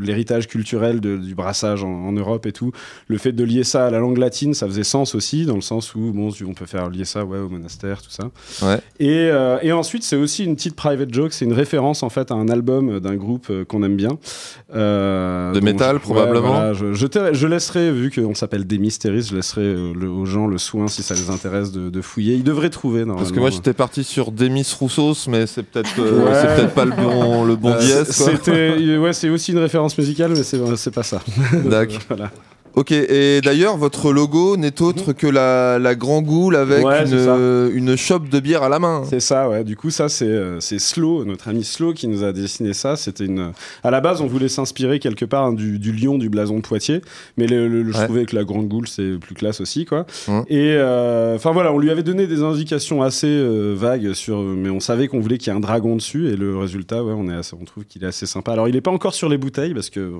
l'héritage 0.00 0.48
culturel 0.48 1.00
de- 1.00 1.16
du 1.16 1.34
brassage 1.34 1.84
en, 1.84 1.88
en 2.06 2.12
Europe 2.12 2.46
et 2.46 2.52
tout, 2.52 2.72
le 3.08 3.18
fait 3.18 3.32
de 3.32 3.44
lier 3.44 3.64
ça 3.64 3.86
à 3.86 3.90
la 3.90 3.98
langue 3.98 4.18
latine, 4.18 4.54
ça 4.54 4.66
faisait 4.66 4.84
sens 4.84 5.14
aussi, 5.14 5.44
dans 5.46 5.54
le 5.54 5.60
sens 5.60 5.94
où 5.94 6.12
bon, 6.12 6.30
on 6.46 6.54
peut 6.54 6.66
faire 6.66 6.88
lier 6.90 7.04
ça 7.04 7.24
ouais, 7.24 7.38
au 7.38 7.48
monastère, 7.48 8.02
tout 8.02 8.10
ça. 8.10 8.24
Ouais. 8.62 8.78
Et, 9.00 9.28
euh, 9.30 9.58
et 9.62 9.72
ensuite, 9.72 10.02
c'est 10.02 10.16
aussi 10.16 10.44
une 10.44 10.54
petite 10.56 10.76
private 10.76 11.12
joke, 11.12 11.32
c'est 11.32 11.44
une 11.44 11.52
référence 11.52 12.02
en 12.02 12.08
fait 12.08 12.30
à 12.30 12.34
un 12.34 12.48
album 12.48 13.00
d'un 13.00 13.16
groupe 13.16 13.46
euh, 13.50 13.64
qu'on 13.64 13.82
aime 13.82 13.96
bien. 13.96 14.18
Euh, 14.74 15.52
De 15.52 15.60
métal, 15.60 15.96
je- 15.96 16.00
probablement. 16.02 16.48
voilà, 16.48 16.72
je, 16.72 16.92
je, 16.92 17.06
je 17.32 17.46
laisserai, 17.46 17.92
vu 17.92 18.10
qu'on 18.10 18.34
s'appelle 18.34 18.66
des 18.66 18.78
Mysteries, 18.78 19.22
je 19.22 19.36
laisserai 19.36 19.60
euh, 19.62 19.92
le- 19.98 20.08
aux 20.10 20.24
gens 20.24 20.46
le 20.46 20.58
soin, 20.58 20.88
si 20.88 21.02
ça 21.02 21.14
les 21.14 21.30
intéresse, 21.30 21.72
de, 21.72 21.90
de 21.90 22.00
fouiller. 22.00 22.34
Ils 22.34 22.44
devraient 22.44 22.70
trouver. 22.70 23.04
Parce 23.06 23.32
que 23.32 23.40
moi 23.40 23.50
j'étais 23.50 23.72
parti 23.72 24.04
sur 24.04 24.32
Demis 24.32 24.66
Roussos, 24.78 25.28
mais 25.28 25.46
c'est 25.46 25.62
peut-être 25.62 25.90
Ouais. 26.00 26.56
peut-être 26.56 26.74
pas 26.74 26.84
le 26.84 26.92
le 27.44 27.56
bon 27.56 27.70
Euh, 27.72 27.78
dièse. 27.80 28.16
quoi. 28.16 28.26
C'était, 28.32 28.96
ouais, 28.98 29.12
c'est 29.12 29.28
aussi 29.28 29.52
une 29.52 29.58
référence 29.58 29.96
musicale, 29.98 30.32
mais 30.36 30.42
c'est, 30.42 30.58
c'est 30.76 30.90
pas 30.94 31.02
ça. 31.02 31.20
D'accord. 31.64 31.98
voilà. 32.08 32.30
Ok, 32.74 32.90
et 32.92 33.40
d'ailleurs, 33.42 33.76
votre 33.76 34.12
logo 34.12 34.56
n'est 34.56 34.80
autre 34.80 35.12
que 35.12 35.26
la, 35.26 35.78
la 35.78 35.94
Grand 35.94 36.22
Goule 36.22 36.56
avec 36.56 36.84
Ouais, 36.84 37.04
une, 37.04 37.70
une 37.74 37.96
chope 37.96 38.28
de 38.30 38.40
bière 38.40 38.62
à 38.62 38.68
la 38.70 38.78
main. 38.78 39.02
C'est 39.08 39.20
ça, 39.20 39.48
ouais. 39.48 39.62
Du 39.62 39.76
coup, 39.76 39.90
ça, 39.90 40.08
c'est 40.08 40.24
euh, 40.24 40.58
Slow, 40.60 41.24
notre 41.26 41.48
ami 41.48 41.64
Slow, 41.64 41.92
qui 41.92 42.08
nous 42.08 42.24
a 42.24 42.32
dessiné 42.32 42.72
ça. 42.72 42.96
C'était 42.96 43.26
une. 43.26 43.52
À 43.84 43.90
la 43.90 44.00
base, 44.00 44.22
on 44.22 44.26
voulait 44.26 44.48
s'inspirer 44.48 45.00
quelque 45.00 45.24
part 45.26 45.44
hein, 45.46 45.52
du, 45.52 45.78
du 45.78 45.92
lion 45.92 46.16
du 46.16 46.30
blason 46.30 46.56
de 46.56 46.62
Poitiers, 46.62 47.02
mais 47.36 47.46
le, 47.46 47.68
le- 47.68 47.82
le- 47.82 47.92
je 47.92 48.04
trouvais 48.04 48.24
que 48.24 48.34
la 48.34 48.44
grande 48.44 48.68
goule 48.68 48.88
c'est 48.88 49.18
plus 49.20 49.34
classe 49.34 49.60
aussi, 49.60 49.84
quoi. 49.84 50.06
Hum. 50.28 50.44
Et 50.48 50.74
euh, 50.76 51.36
enfin 51.36 51.52
voilà, 51.52 51.72
on 51.74 51.78
lui 51.78 51.90
avait 51.90 52.02
donné 52.02 52.26
des 52.26 52.42
indications 52.42 53.02
assez 53.02 53.26
euh, 53.26 53.74
vagues 53.76 54.14
sur, 54.14 54.38
mais 54.40 54.70
on 54.70 54.80
savait 54.80 55.08
qu'on 55.08 55.20
voulait 55.20 55.36
qu'il 55.38 55.52
y 55.52 55.54
ait 55.54 55.58
un 55.58 55.60
dragon 55.60 55.94
dessus, 55.96 56.28
et 56.28 56.36
le 56.36 56.56
résultat, 56.56 57.04
ouais, 57.04 57.12
on 57.14 57.28
est 57.28 57.34
assez- 57.34 57.54
on 57.60 57.64
trouve 57.64 57.84
qu'il 57.84 58.02
est 58.02 58.06
assez 58.06 58.24
sympa. 58.26 58.52
Alors, 58.52 58.66
il 58.68 58.76
est 58.76 58.80
pas 58.80 58.90
encore 58.90 59.12
sur 59.14 59.28
les 59.28 59.36
bouteilles 59.36 59.74
parce 59.74 59.90
que. 59.90 60.10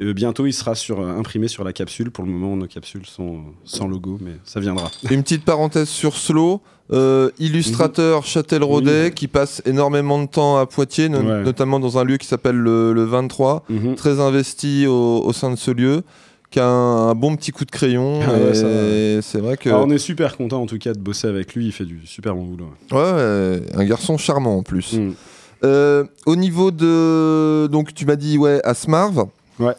Euh, 0.00 0.12
bientôt, 0.12 0.46
il 0.46 0.52
sera 0.52 0.74
sur, 0.76 1.00
euh, 1.00 1.18
imprimé 1.18 1.48
sur 1.48 1.64
la 1.64 1.72
capsule. 1.72 2.10
Pour 2.10 2.24
le 2.24 2.30
moment, 2.30 2.56
nos 2.56 2.66
capsules 2.66 3.04
sont 3.06 3.34
euh, 3.36 3.38
sans 3.64 3.88
logo, 3.88 4.18
mais 4.20 4.36
ça 4.44 4.60
viendra. 4.60 4.90
Une 5.10 5.22
petite 5.22 5.44
parenthèse 5.44 5.88
sur 5.88 6.16
Slow. 6.16 6.60
euh, 6.90 7.28
illustrateur 7.38 8.24
Châtelleraudais 8.24 9.06
Oui. 9.08 9.12
qui 9.12 9.28
passe 9.28 9.60
énormément 9.66 10.18
de 10.22 10.26
temps 10.26 10.56
à 10.56 10.64
Poitiers, 10.64 11.10
no- 11.10 11.18
Ouais. 11.20 11.42
notamment 11.44 11.80
dans 11.80 11.98
un 11.98 12.04
lieu 12.04 12.16
qui 12.16 12.26
s'appelle 12.26 12.56
le, 12.56 12.94
le 12.94 13.04
23, 13.04 13.64
Mhm. 13.68 13.94
très 13.94 14.20
investi 14.20 14.86
au, 14.86 15.20
au 15.22 15.32
sein 15.34 15.50
de 15.50 15.56
ce 15.56 15.70
lieu, 15.70 16.02
qui 16.50 16.60
a 16.60 16.66
un, 16.66 17.10
un 17.10 17.14
bon 17.14 17.36
petit 17.36 17.50
coup 17.52 17.66
de 17.66 17.70
crayon. 17.70 18.20
Ah 18.26 18.32
ouais, 18.32 19.18
c'est 19.20 19.38
vrai 19.38 19.58
que 19.58 19.68
Alors, 19.68 19.84
on 19.86 19.90
est 19.90 19.98
super 19.98 20.38
content 20.38 20.62
en 20.62 20.66
tout 20.66 20.78
cas 20.78 20.94
de 20.94 20.98
bosser 20.98 21.26
avec 21.28 21.54
lui. 21.54 21.66
Il 21.66 21.72
fait 21.72 21.84
du 21.84 22.00
super 22.06 22.34
bon 22.34 22.44
boulot. 22.44 22.70
ouais, 22.92 22.96
ouais, 23.12 23.60
un 23.74 23.84
garçon 23.84 24.16
charmant 24.16 24.56
en 24.56 24.62
plus. 24.62 24.94
Mm. 24.94 25.12
Au 26.24 26.36
niveau 26.36 26.70
de 26.70 27.66
donc 27.70 27.92
tu 27.92 28.06
m'as 28.06 28.16
dit 28.16 28.38
ouais 28.38 28.60
à 28.64 28.72
Smarv. 28.72 29.26
Ouais. 29.58 29.74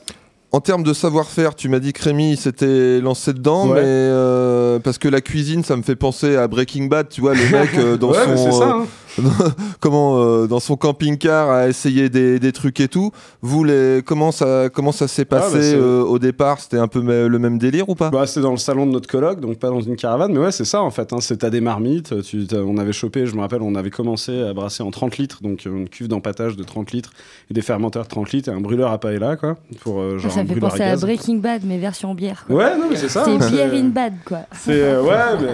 En 0.51 0.61
termes 0.61 0.81
de 0.81 0.93
savoir-faire, 0.93 1.53
tu 1.53 1.69
m'as 1.69 1.77
dit 1.77 1.93
que 1.93 2.01
Rémi 2.03 2.35
s'était 2.35 2.99
lancé 3.01 3.33
dedans, 3.33 3.67
Ouais. 3.67 3.75
mais 3.81 3.87
euh, 3.87 4.79
parce 4.79 4.97
que 4.97 5.07
la 5.07 5.21
cuisine, 5.21 5.63
ça 5.63 5.75
me 5.75 5.83
fait 5.83 5.95
penser 5.95 6.35
à 6.37 6.47
Breaking 6.47 6.85
Bad, 6.85 7.07
tu 7.09 7.21
vois, 7.21 7.35
le 7.35 7.49
mec 7.51 7.69
euh, 7.77 7.97
dans 7.97 8.09
Ouais, 8.11 8.25
son 8.25 8.37
c'est 8.37 8.51
ça. 8.57 8.69
hein. 8.69 8.87
comment 9.79 10.19
euh, 10.21 10.47
dans 10.47 10.59
son 10.59 10.75
camping-car 10.75 11.49
à 11.49 11.67
essayer 11.67 12.09
des, 12.09 12.39
des 12.39 12.51
trucs 12.51 12.79
et 12.79 12.87
tout. 12.87 13.11
Vous 13.41 13.63
les 13.63 14.01
comment 14.05 14.31
ça 14.31 14.69
comment 14.73 14.91
ça 14.91 15.07
s'est 15.07 15.25
passé 15.25 15.45
Ah, 15.51 15.53
bah, 15.57 15.61
c'est- 15.61 15.75
euh, 15.75 16.01
au 16.03 16.19
départ? 16.19 16.59
C'était 16.59 16.77
un 16.77 16.87
peu 16.87 17.01
le 17.01 17.39
même 17.39 17.57
délire 17.57 17.89
ou 17.89 17.95
pas? 17.95 18.09
Bah, 18.09 18.25
c'était 18.27 18.41
dans 18.41 18.51
le 18.51 18.57
salon 18.57 18.85
de 18.85 18.91
notre 18.91 19.07
coloc, 19.09 19.39
donc 19.39 19.57
pas 19.59 19.69
dans 19.69 19.81
une 19.81 19.95
caravane, 19.95 20.31
mais 20.33 20.39
ouais, 20.39 20.51
c'est 20.51 20.65
ça 20.65 20.81
en 20.81 20.91
fait. 20.91 21.13
Hein, 21.13 21.17
c'est 21.21 21.37
t'as 21.37 21.49
des 21.49 21.61
marmites. 21.61 22.21
Tu, 22.23 22.45
on 22.53 22.77
avait 22.77 22.93
chopé, 22.93 23.25
je 23.25 23.35
me 23.35 23.41
rappelle, 23.41 23.61
on 23.61 23.75
avait 23.75 23.89
commencé 23.89 24.41
à 24.43 24.53
brasser 24.53 24.83
en 24.83 24.91
30 24.91 25.17
litres, 25.17 25.39
donc 25.41 25.65
euh, 25.65 25.69
une 25.77 25.89
cuve 25.89 26.07
d'empattage 26.07 26.55
de 26.55 26.63
30 26.63 26.91
litres 26.91 27.11
et 27.49 27.53
des 27.53 27.61
fermenteurs 27.61 28.03
de 28.03 28.09
30 28.09 28.31
litres 28.31 28.49
et 28.49 28.51
un 28.51 28.59
brûleur 28.61 28.91
à 28.91 28.97
paella, 28.99 29.35
quoi. 29.35 29.57
Pour, 29.81 29.99
euh, 30.01 30.17
genre 30.17 30.31
ça 30.31 30.41
un 30.41 30.43
me 30.43 30.49
fait 30.49 30.59
penser 30.59 30.81
à 30.81 30.89
gaz. 30.91 31.01
Breaking 31.01 31.37
Bad, 31.37 31.61
mais 31.65 31.77
version 31.77 32.13
bière. 32.13 32.43
quoi. 32.47 32.55
Ouais, 32.55 32.77
non, 32.77 32.85
mais 32.89 32.95
c'est 32.95 33.09
ça. 33.09 33.23
C'est 33.25 33.31
hein, 33.31 33.49
beer 33.69 33.73
in 33.79 33.85
bad, 33.89 34.13
quoi. 34.25 34.39
C'est 34.53 34.71
euh, 34.81 35.01
ouais, 35.01 35.37
mais 35.41 35.47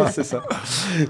euh, 0.00 0.06
c'est 0.12 0.24
ça. 0.24 0.42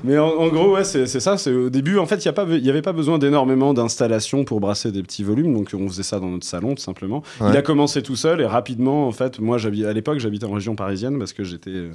Mais 0.04 0.18
en, 0.18 0.28
en 0.28 0.49
gros, 0.49 0.75
ouais, 0.75 0.85
c'est 0.85 1.06
c'est 1.06 1.21
ça. 1.21 1.37
C'est 1.42 1.52
au 1.52 1.70
début, 1.70 1.99
en 1.99 2.06
fait, 2.06 2.16
il 2.16 2.26
y 2.26 2.28
a 2.28 2.32
pas, 2.32 2.46
il 2.49 2.64
y 2.64 2.70
avait 2.70 2.82
pas 2.82 2.92
besoin 2.92 3.18
d'énormément 3.18 3.75
d'installations 3.75 4.44
pour 4.44 4.61
brasser 4.61 4.92
des 4.92 5.02
petits 5.02 5.25
volumes, 5.25 5.54
donc 5.54 5.70
on 5.75 5.88
faisait 5.88 6.02
ça 6.02 6.20
dans 6.20 6.28
notre 6.28 6.46
salon 6.46 6.75
tout 6.75 6.82
simplement. 6.82 7.22
Ouais. 7.40 7.50
Il 7.50 7.56
a 7.56 7.62
commencé 7.62 8.02
tout 8.02 8.16
seul 8.16 8.40
et 8.40 8.46
rapidement, 8.46 9.06
en 9.06 9.12
fait, 9.12 9.38
moi, 9.38 9.58
à 9.64 9.92
l'époque, 9.92 10.18
j'habitais 10.18 10.46
en 10.46 10.52
région 10.52 10.75
parisienne 10.75 11.18
parce 11.18 11.32
que 11.32 11.44
j'étais 11.44 11.70
euh, 11.70 11.90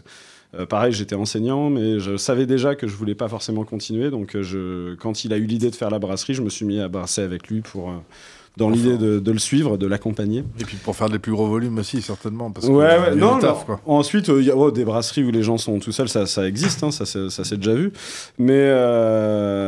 euh, 0.56 0.66
pareil, 0.66 0.94
j'étais 0.94 1.16
enseignant, 1.16 1.70
mais 1.70 2.00
je 2.00 2.18
savais 2.18 2.46
déjà 2.46 2.76
que 2.76 2.88
je 2.88 2.96
voulais 2.96 3.16
pas 3.16 3.28
forcément 3.28 3.64
continuer. 3.64 4.10
Donc, 4.10 4.36
euh, 4.36 4.44
je, 4.44 4.96
quand 4.96 5.24
il 5.26 5.34
a 5.34 5.38
eu 5.38 5.46
l'idée 5.46 5.70
de 5.70 5.76
faire 5.76 5.90
la 5.90 6.00
brasserie, 6.00 6.34
je 6.34 6.42
me 6.42 6.50
suis 6.50 6.66
mis 6.66 6.80
à 6.80 6.88
brasser 6.88 7.22
avec 7.22 7.48
lui 7.48 7.62
pour, 7.62 7.94
euh, 8.58 8.64
dans 8.64 8.70
l'idée 8.70 8.98
de, 8.98 9.20
de 9.20 9.32
le 9.32 9.40
suivre, 9.40 9.78
de 9.78 9.88
l'accompagner. 9.88 10.44
Et 10.60 10.64
puis 10.66 10.78
pour 10.78 10.96
faire 10.96 11.10
des 11.10 11.20
plus 11.20 11.32
gros 11.32 11.48
volumes 11.48 11.78
aussi, 11.78 12.02
certainement. 12.02 12.52
Parce 12.52 12.68
Ouais, 12.68 12.74
que, 12.74 12.78
ouais, 12.80 13.08
euh, 13.10 13.12
a 13.12 13.16
non, 13.16 13.40
taf, 13.40 13.66
quoi. 13.66 13.80
Ensuite, 13.86 14.28
il 14.30 14.44
y 14.44 14.52
a 14.52 14.56
oh, 14.56 14.72
des 14.72 14.86
brasseries 14.86 15.24
où 15.24 15.32
les 15.32 15.44
gens 15.44 15.58
sont 15.58 15.80
tout 15.80 15.92
seuls, 15.92 16.10
ça, 16.10 16.26
ça 16.26 16.48
existe, 16.48 16.84
hein, 16.84 16.92
ça, 16.92 17.06
ça 17.06 17.44
s'est 17.44 17.58
déjà 17.58 17.74
vu. 17.74 17.92
Mais, 18.38 18.54
euh, 18.56 19.67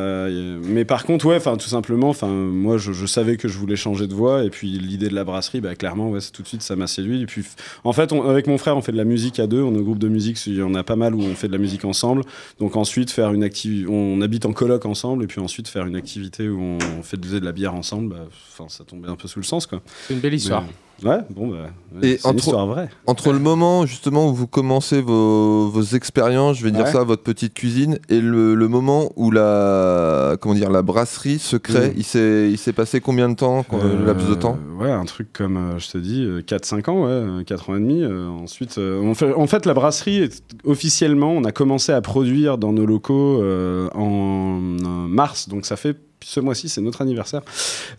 mais 0.69 0.85
par 0.85 1.03
contre, 1.05 1.25
ouais, 1.25 1.35
enfin, 1.35 1.57
tout 1.57 1.67
simplement, 1.67 2.09
enfin, 2.09 2.27
moi, 2.27 2.77
je, 2.77 2.91
je 2.93 3.05
savais 3.05 3.35
que 3.37 3.47
je 3.47 3.57
voulais 3.57 3.75
changer 3.75 4.07
de 4.07 4.13
voie, 4.13 4.43
et 4.43 4.49
puis 4.49 4.67
l'idée 4.69 5.09
de 5.09 5.15
la 5.15 5.23
brasserie, 5.23 5.59
bah, 5.61 5.75
clairement, 5.75 6.09
ouais, 6.11 6.19
tout 6.33 6.41
de 6.43 6.47
suite, 6.47 6.61
ça 6.61 6.75
m'a 6.75 6.87
séduit. 6.87 7.21
Et 7.21 7.25
puis, 7.25 7.43
en 7.83 7.93
fait, 7.93 8.11
on- 8.13 8.27
avec 8.29 8.47
mon 8.47 8.57
frère, 8.57 8.77
on 8.77 8.81
fait 8.81 8.91
de 8.91 8.97
la 8.97 9.03
musique 9.05 9.39
à 9.39 9.47
deux, 9.47 9.61
on 9.61 9.73
est 9.75 9.79
au 9.79 9.83
groupe 9.83 9.99
de 9.99 10.07
musique, 10.07 10.37
il 10.47 10.55
y 10.55 10.61
en 10.61 10.75
a 10.75 10.83
pas 10.83 10.95
mal 10.95 11.13
où 11.15 11.21
on 11.21 11.35
fait 11.35 11.47
de 11.47 11.53
la 11.53 11.57
musique 11.59 11.85
ensemble. 11.85 12.21
Donc 12.59 12.75
ensuite, 12.75 13.11
faire 13.11 13.33
une 13.33 13.43
activité, 13.43 13.87
on 13.89 14.21
habite 14.21 14.45
en 14.45 14.53
coloc 14.53 14.85
ensemble, 14.85 15.23
et 15.23 15.27
puis 15.27 15.39
ensuite 15.41 15.67
faire 15.67 15.85
une 15.85 15.95
activité 15.95 16.47
où 16.49 16.59
on 16.61 17.03
fait 17.03 17.17
de 17.19 17.39
la 17.45 17.51
bière 17.51 17.73
ensemble, 17.75 18.09
bah, 18.09 18.27
ça 18.67 18.83
tombait 18.83 19.09
un 19.09 19.15
peu 19.15 19.27
sous 19.27 19.39
le 19.39 19.45
sens, 19.45 19.65
quoi. 19.67 19.81
C'est 20.07 20.13
une 20.13 20.19
belle 20.19 20.33
histoire. 20.33 20.61
Mais- 20.63 20.67
Ouais, 21.03 21.19
bon, 21.29 21.47
bah, 21.47 21.57
Et 22.01 22.17
c'est 22.17 22.23
une 22.25 22.29
entre- 22.35 22.39
histoire 22.39 22.67
vraie. 22.67 22.89
Entre 23.07 23.31
le 23.31 23.39
moment 23.39 23.85
justement 23.85 24.27
où 24.29 24.33
vous 24.33 24.47
commencez 24.47 25.01
vos, 25.01 25.69
vos 25.69 25.81
expériences, 25.81 26.57
je 26.57 26.63
vais 26.65 26.71
dire 26.71 26.85
Ouais. 26.85 26.91
ça, 26.91 27.03
votre 27.03 27.23
petite 27.23 27.53
cuisine, 27.53 27.99
et 28.09 28.19
le, 28.19 28.53
le 28.55 28.67
moment 28.67 29.11
où 29.15 29.31
la 29.31 30.35
comment 30.41 30.55
dire 30.55 30.69
la 30.69 30.81
brasserie 30.81 31.39
se 31.39 31.55
crée, 31.55 31.89
Mm. 31.89 31.93
il 31.97 32.03
s'est 32.03 32.49
il 32.51 32.57
s'est 32.57 32.73
passé 32.73 32.99
combien 33.01 33.29
de 33.29 33.35
temps, 33.35 33.65
le 33.71 34.05
laps 34.05 34.27
de 34.29 34.35
temps? 34.35 34.57
Euh, 34.57 34.83
Ouais, 34.83 34.91
un 34.91 35.05
truc 35.05 35.33
comme, 35.33 35.57
euh, 35.57 35.79
je 35.79 35.89
te 35.89 35.97
dis, 35.97 36.25
4-5 36.47 36.87
ans, 36.89 37.03
ouais, 37.03 37.09
euh, 37.11 37.43
4 37.43 37.69
ans 37.69 37.75
et 37.75 37.79
demi. 37.79 38.01
euh, 38.01 38.27
ensuite, 38.29 38.77
euh, 38.77 39.01
on 39.01 39.13
fait, 39.13 39.33
en 39.33 39.45
fait, 39.47 39.65
la 39.65 39.73
brasserie, 39.73 40.17
est- 40.23 40.43
officiellement, 40.63 41.31
on 41.33 41.43
a 41.43 41.51
commencé 41.51 41.91
à 41.91 41.99
produire 42.01 42.57
dans 42.57 42.71
nos 42.71 42.85
locaux 42.85 43.41
euh, 43.41 43.89
en 43.93 44.57
euh, 44.59 45.07
mars, 45.07 45.49
donc 45.49 45.65
ça 45.65 45.75
fait 45.75 45.97
ce 46.23 46.39
mois-ci, 46.39 46.67
c'est 46.69 46.81
notre 46.81 47.01
anniversaire, 47.01 47.41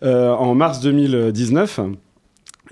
euh, 0.02 0.30
en 0.32 0.54
mars 0.54 0.80
2019. 0.80 1.80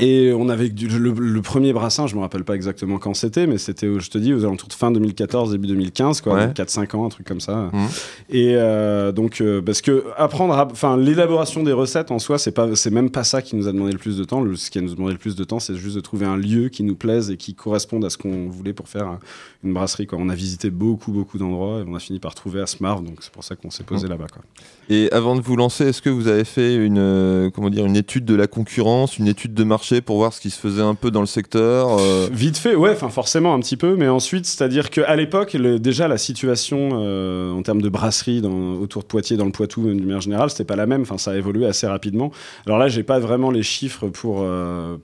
Et 0.00 0.32
on 0.32 0.48
avait 0.48 0.68
du- 0.68 0.86
le, 0.86 1.10
le 1.10 1.42
premier 1.42 1.72
brassin, 1.72 2.06
je 2.06 2.14
me 2.14 2.20
rappelle 2.20 2.44
pas 2.44 2.54
exactement 2.54 2.98
quand 2.98 3.14
c'était, 3.14 3.48
mais 3.48 3.58
c'était, 3.58 3.88
je 3.98 4.10
te 4.10 4.16
dis, 4.18 4.32
aux 4.32 4.44
alentours 4.44 4.68
de 4.68 4.74
fin 4.74 4.92
2014, 4.92 5.50
début 5.50 5.66
2015, 5.66 6.20
quoi, 6.20 6.34
Ouais. 6.34 6.46
donc 6.46 6.54
4-5 6.56 6.94
ans, 6.96 7.06
un 7.06 7.08
truc 7.08 7.26
comme 7.26 7.40
ça. 7.40 7.68
Mhm. 7.72 7.86
Et 8.30 8.52
euh, 8.54 9.10
donc, 9.10 9.40
euh, 9.40 9.60
parce 9.60 9.80
que 9.80 10.04
apprendre, 10.16 10.54
enfin, 10.70 10.96
l'élaboration 10.96 11.64
des 11.64 11.72
recettes 11.72 12.12
en 12.12 12.20
soi, 12.20 12.38
c'est 12.38 12.52
pas, 12.52 12.76
c'est 12.76 12.90
même 12.92 13.10
pas 13.10 13.24
ça 13.24 13.42
qui 13.42 13.56
nous 13.56 13.66
a 13.66 13.72
demandé 13.72 13.90
le 13.92 13.98
plus 13.98 14.16
de 14.16 14.22
temps. 14.24 14.40
Le, 14.40 14.54
ce 14.54 14.70
qui 14.70 14.80
nous 14.80 14.92
a 14.92 14.94
demandé 14.94 15.12
le 15.14 15.18
plus 15.18 15.34
de 15.34 15.42
temps, 15.42 15.58
c'est 15.58 15.74
juste 15.74 15.96
de 15.96 16.00
trouver 16.00 16.26
un 16.26 16.36
lieu 16.36 16.68
qui 16.68 16.84
nous 16.84 16.94
plaise 16.94 17.30
et 17.30 17.36
qui 17.36 17.54
corresponde 17.54 18.04
à 18.04 18.10
ce 18.10 18.18
qu'on 18.18 18.48
voulait 18.48 18.72
pour 18.72 18.88
faire 18.88 19.08
un- 19.08 19.18
une 19.64 19.72
brasserie. 19.74 20.06
Quoi. 20.06 20.18
On 20.20 20.28
a 20.28 20.34
visité 20.36 20.70
beaucoup, 20.70 21.10
beaucoup 21.10 21.38
d'endroits 21.38 21.80
et 21.80 21.84
on 21.88 21.94
a 21.96 21.98
fini 21.98 22.20
par 22.20 22.36
trouver 22.36 22.60
à 22.60 22.66
Smarv, 22.66 23.02
donc 23.04 23.16
c'est 23.20 23.32
pour 23.32 23.42
ça 23.42 23.56
qu'on 23.56 23.70
s'est 23.70 23.82
posé 23.84 24.04
Mhm. 24.04 24.10
là-bas. 24.12 24.26
Quoi. 24.32 24.42
Et 24.90 25.12
avant 25.12 25.36
de 25.36 25.42
vous 25.42 25.54
lancer, 25.54 25.88
est-ce 25.88 26.00
que 26.00 26.08
vous 26.08 26.28
avez 26.28 26.44
fait 26.44 26.74
une 26.74 26.98
euh, 26.98 27.50
comment 27.50 27.68
dire 27.68 27.84
une 27.84 27.96
étude 27.96 28.24
de 28.24 28.34
la 28.34 28.46
concurrence, 28.46 29.18
une 29.18 29.28
étude 29.28 29.52
de 29.52 29.64
marché 29.64 30.00
pour 30.00 30.16
voir 30.16 30.32
ce 30.32 30.40
qui 30.40 30.48
se 30.48 30.58
faisait 30.58 30.82
un 30.82 30.94
peu 30.94 31.10
dans 31.10 31.20
le 31.20 31.26
secteur 31.26 31.98
euh, 31.98 32.28
Vite 32.32 32.56
fait, 32.56 32.74
ouais, 32.74 32.92
enfin 32.92 33.10
forcément 33.10 33.52
un 33.52 33.60
petit 33.60 33.76
peu, 33.76 33.96
mais 33.96 34.08
ensuite, 34.08 34.46
c'est-à-dire 34.46 34.88
qu'à 34.88 35.14
l'époque, 35.14 35.54
déjà 35.56 36.08
la 36.08 36.16
situation 36.16 36.90
euh, 36.94 37.52
en 37.52 37.60
termes 37.62 37.82
de 37.82 37.88
brasserie 37.90 38.40
autour 38.40 39.02
de 39.02 39.08
Poitiers, 39.08 39.36
dans 39.36 39.44
le 39.44 39.52
Poitou, 39.52 39.82
d'une 39.82 40.00
manière 40.00 40.22
générale, 40.22 40.48
c'était 40.48 40.64
pas 40.64 40.76
la 40.76 40.86
même. 40.86 41.02
Enfin, 41.02 41.18
ça 41.18 41.32
a 41.32 41.36
évolué 41.36 41.66
assez 41.66 41.86
rapidement. 41.86 42.32
Alors 42.64 42.78
là, 42.78 42.88
j'ai 42.88 43.02
pas 43.02 43.18
vraiment 43.18 43.50
les 43.50 43.62
chiffres 43.62 44.08
pour 44.08 44.46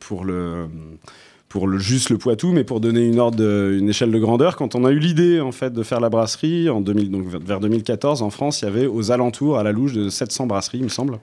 pour 0.00 0.25
le 0.25 0.67
pour 1.54 1.68
le, 1.68 1.78
juste 1.78 2.11
le 2.11 2.18
Poitou, 2.18 2.50
mais 2.50 2.64
pour 2.64 2.80
donner 2.80 3.06
une 3.06 3.20
ordre, 3.20 3.37
de- 3.38 3.76
une 3.78 3.88
échelle 3.88 4.11
de 4.11 4.18
grandeur, 4.18 4.56
quand 4.56 4.75
on 4.75 4.84
a 4.84 4.90
eu 4.90 4.99
l'idée 4.99 5.40
en 5.40 5.52
fait 5.52 5.73
de 5.73 5.84
faire 5.84 6.00
la 6.00 6.08
brasserie 6.08 6.68
en 6.68 6.80
2000, 6.80 7.12
donc 7.12 7.26
vers 7.28 7.61
2014 7.61 8.23
en 8.23 8.30
France, 8.30 8.62
il 8.62 8.64
y 8.64 8.68
avait 8.68 8.87
aux 8.87 9.12
alentours 9.12 9.56
à 9.56 9.62
la 9.62 9.70
louche 9.70 9.92
de 9.92 10.08
700 10.08 10.49
brasseries, 10.49 10.78
il 10.78 10.84
me 10.84 10.88
semble. 10.88 11.20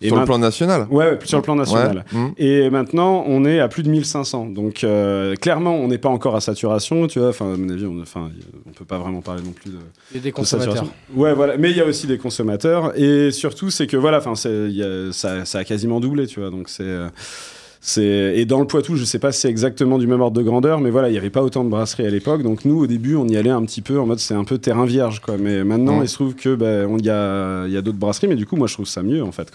Et 0.00 0.08
sur 0.08 0.16
le 0.18 0.24
plan 0.24 0.38
national? 0.38 0.86
Ouais, 0.90 1.10
ouais, 1.10 1.18
sur 1.24 1.36
le 1.36 1.42
plan 1.42 1.54
national. 1.54 2.04
Ouais. 2.14 2.18
Mm. 2.18 2.32
Et 2.38 2.70
maintenant, 2.70 3.24
on 3.26 3.44
est 3.44 3.60
à 3.60 3.68
plus 3.68 3.82
de 3.82 3.90
1500. 3.90 4.46
Donc, 4.46 4.84
euh, 4.84 5.34
clairement, 5.36 5.74
on 5.76 5.88
n'est 5.88 5.98
pas 5.98 6.08
encore 6.08 6.34
à 6.34 6.40
saturation, 6.40 7.06
tu 7.06 7.18
vois. 7.20 7.28
Enfin, 7.28 7.52
à 7.52 7.56
mon 7.56 7.68
avis, 7.68 7.84
on, 7.86 8.00
enfin, 8.00 8.30
on 8.66 8.70
peut 8.72 8.84
pas 8.86 8.98
vraiment 8.98 9.20
parler 9.20 9.42
non 9.42 9.52
plus 9.52 9.70
de, 9.70 9.76
Et 10.14 10.18
des 10.18 10.30
de 10.30 10.34
consommateurs. 10.34 10.72
saturation. 10.76 10.94
Ouais, 11.14 11.32
voilà. 11.34 11.56
Mais 11.58 11.70
il 11.70 11.76
y 11.76 11.80
a 11.80 11.86
aussi 11.86 12.06
des 12.06 12.16
consommateurs. 12.18 12.98
Et 12.98 13.30
surtout, 13.30 13.70
c'est 13.70 13.86
que, 13.86 13.96
voilà, 13.98 14.18
enfin, 14.18 14.32
il 14.48 14.72
y 14.76 14.82
a- 14.82 15.12
ça, 15.12 15.44
ça 15.44 15.58
a 15.58 15.64
quasiment 15.64 16.00
doublé, 16.00 16.26
tu 16.26 16.40
vois. 16.40 16.50
Donc, 16.50 16.68
c'est. 16.70 16.82
euh, 16.84 17.08
c'est- 17.16 17.53
Et 17.98 18.44
dans 18.46 18.60
le 18.60 18.66
Poitou, 18.66 18.96
je 18.96 19.04
sais 19.04 19.18
pas 19.18 19.30
si 19.30 19.40
c'est 19.42 19.50
exactement 19.50 19.98
du 19.98 20.06
même 20.06 20.20
ordre 20.22 20.36
de 20.38 20.42
grandeur, 20.42 20.80
mais 20.80 20.90
voilà, 20.90 21.08
il 21.08 21.12
n'y 21.12 21.18
avait 21.18 21.28
pas 21.30 21.42
autant 21.42 21.64
de 21.64 21.68
brasseries 21.68 22.06
à 22.06 22.10
l'époque. 22.10 22.42
Donc 22.42 22.64
nous, 22.64 22.78
au 22.80 22.86
début, 22.86 23.14
on 23.16 23.28
y 23.28 23.36
allait 23.36 23.50
un 23.50 23.62
petit 23.64 23.82
peu 23.82 24.00
en 24.00 24.06
mode 24.06 24.18
c'est 24.20 24.34
un 24.34 24.44
peu 24.44 24.56
terrain 24.58 24.86
vierge, 24.86 25.20
quoi. 25.20 25.36
Mais 25.38 25.64
maintenant, 25.64 26.00
il 26.02 26.08
se 26.08 26.14
trouve 26.14 26.34
que 26.34 26.54
ben, 26.54 26.86
on 26.88 26.98
y 26.98 27.10
a, 27.10 27.66
il 27.66 27.72
y 27.72 27.76
a 27.76 27.82
d'autres 27.82 27.98
brasseries, 27.98 28.28
mais 28.28 28.36
du 28.36 28.46
coup, 28.46 28.56
moi, 28.56 28.66
je 28.68 28.74
trouve 28.74 28.86
ça 28.86 29.02
mieux, 29.02 29.22
en 29.22 29.32
fait, 29.32 29.50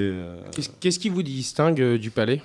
euh, 0.00 0.36
Qu'est-ce- 0.54 0.68
Qu'est-ce 0.80 0.98
qui 0.98 1.08
vous 1.08 1.22
distingue 1.22 1.80
euh, 1.80 1.96
du 1.98 2.10
palais? 2.10 2.42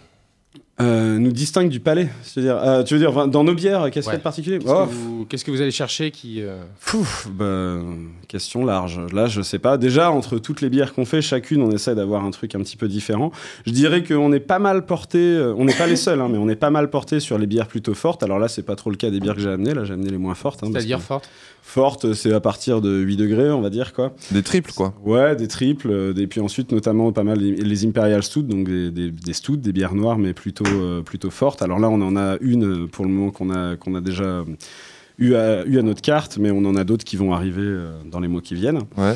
Euh, 0.82 1.20
nous 1.20 1.32
distingue 1.32 1.70
du 1.70 1.80
palais. 1.80 2.10
C'est-à-dire, 2.24 2.58
euh, 2.58 2.82
tu 2.84 2.96
veux 2.96 3.00
dire, 3.00 3.27
dans 3.27 3.44
nos 3.44 3.53
bières, 3.53 3.92
qu'est-ce 3.92 4.06
qu'il 4.08 4.13
y 4.13 4.15
a 4.15 4.18
de 4.18 4.24
particulier 4.24 4.58
Qu'est-ce 4.60 4.72
Oh, 4.74 4.86
que 4.88 4.92
vous- 4.92 5.25
Qu'est-ce 5.30 5.46
que 5.46 5.51
vous 5.51 5.62
allez 5.62 5.72
chercher 5.72 6.10
qui 6.12 6.42
euh, 6.42 6.63
Pouf, 6.86 7.27
bah, 7.32 7.77
question 8.27 8.65
large. 8.65 9.00
Là, 9.13 9.27
je 9.27 9.42
sais 9.42 9.60
pas. 9.60 9.77
Déjà, 9.77 10.12
entre 10.12 10.39
toutes 10.39 10.62
les 10.62 10.70
bières 10.70 10.94
qu'on 10.94 11.06
fait, 11.06 11.22
chacune, 11.22 11.62
on 11.62 11.72
essaie 11.72 11.94
d'avoir 11.96 12.25
un 12.25 12.32
truc 12.32 12.56
un 12.56 12.60
petit 12.60 12.75
peu 12.75 12.88
différent. 12.88 13.32
Je 13.68 13.72
dirais 13.72 14.03
qu'on 14.03 14.34
est 14.34 14.39
pas 14.39 14.60
mal 14.60 14.86
porté, 14.86 15.20
euh, 15.20 15.53
on 15.58 15.65
n'est 15.65 15.75
pas 15.75 15.88
les 15.88 15.96
seuls, 15.96 16.20
hein, 16.20 16.27
mais 16.30 16.38
on 16.39 16.50
est 16.50 16.56
pas 16.56 16.72
mal 16.72 16.89
porté 16.89 17.20
sur 17.20 17.38
les 17.38 17.46
bières 17.48 17.68
plutôt 17.68 17.94
fortes. 17.94 18.24
Alors 18.24 18.39
là, 18.39 18.48
c'est 18.48 18.63
pas 18.63 18.75
trop 18.75 18.89
le 18.89 18.98
cas 18.98 19.12
des 19.12 19.20
bières 19.20 19.36
que 19.36 19.42
j'ai 19.42 19.50
amenées. 19.50 19.74
Là, 19.75 19.86
j'ai 19.86 19.94
amené 19.94 20.10
les 20.10 20.18
moins 20.18 20.36
fortes. 20.36 20.63
hein, 20.63 20.70
C'est-à-dire 20.72 20.98
que 20.98 21.03
forte 21.63 22.01
Fortes, 22.01 22.13
c'est 22.13 22.34
à 22.34 22.39
partir 22.39 22.82
de 22.82 23.00
8 23.00 23.15
degrés, 23.17 23.50
on 23.50 23.62
va 23.62 23.70
dire, 23.70 23.93
quoi. 23.93 24.13
Des 24.32 24.43
triples 24.43 24.72
quoi. 24.74 24.93
Ouais, 25.03 25.36
des 25.36 25.48
triples, 25.48 25.89
euh, 25.89 26.13
et 26.15 26.27
puis 26.27 26.39
ensuite 26.39 26.72
notamment 26.72 27.12
pas 27.12 27.24
mal 27.24 27.39
les, 27.39 27.55
les 27.55 27.86
Imperial 27.86 28.22
Stout, 28.22 28.43
donc 28.43 28.67
des, 28.67 28.91
des, 28.91 29.10
des 29.12 29.34
stouts, 29.34 29.58
des 29.58 29.72
bières 29.72 29.96
noires, 29.96 30.17
mais 30.20 30.34
plutôt, 30.34 30.65
euh, 30.67 31.01
plutôt 31.01 31.32
fortes. 31.32 31.62
Alors 31.62 31.79
là, 31.79 31.89
on 31.89 32.01
en 32.01 32.15
a 32.15 32.38
une 32.41 32.84
euh, 32.84 32.88
pour 32.88 33.05
le 33.05 33.12
moment 33.12 33.32
qu'on 33.32 33.50
a, 33.50 33.75
qu'on 33.77 33.96
a 33.96 34.01
déjà 34.01 34.24
euh, 34.24 34.43
eu 35.17 35.34
à, 35.36 35.65
eu 35.65 35.79
à 35.79 35.82
notre 35.82 36.01
carte, 36.01 36.38
mais 36.38 36.51
on 36.51 36.65
en 36.65 36.75
a 36.75 36.84
d'autres 36.84 37.05
qui 37.05 37.15
vont 37.15 37.34
arriver 37.34 37.62
euh, 37.62 37.98
dans 38.12 38.20
les 38.20 38.27
mois 38.27 38.41
qui 38.41 38.55
viennent. 38.55 38.82
Ouais. 38.98 39.15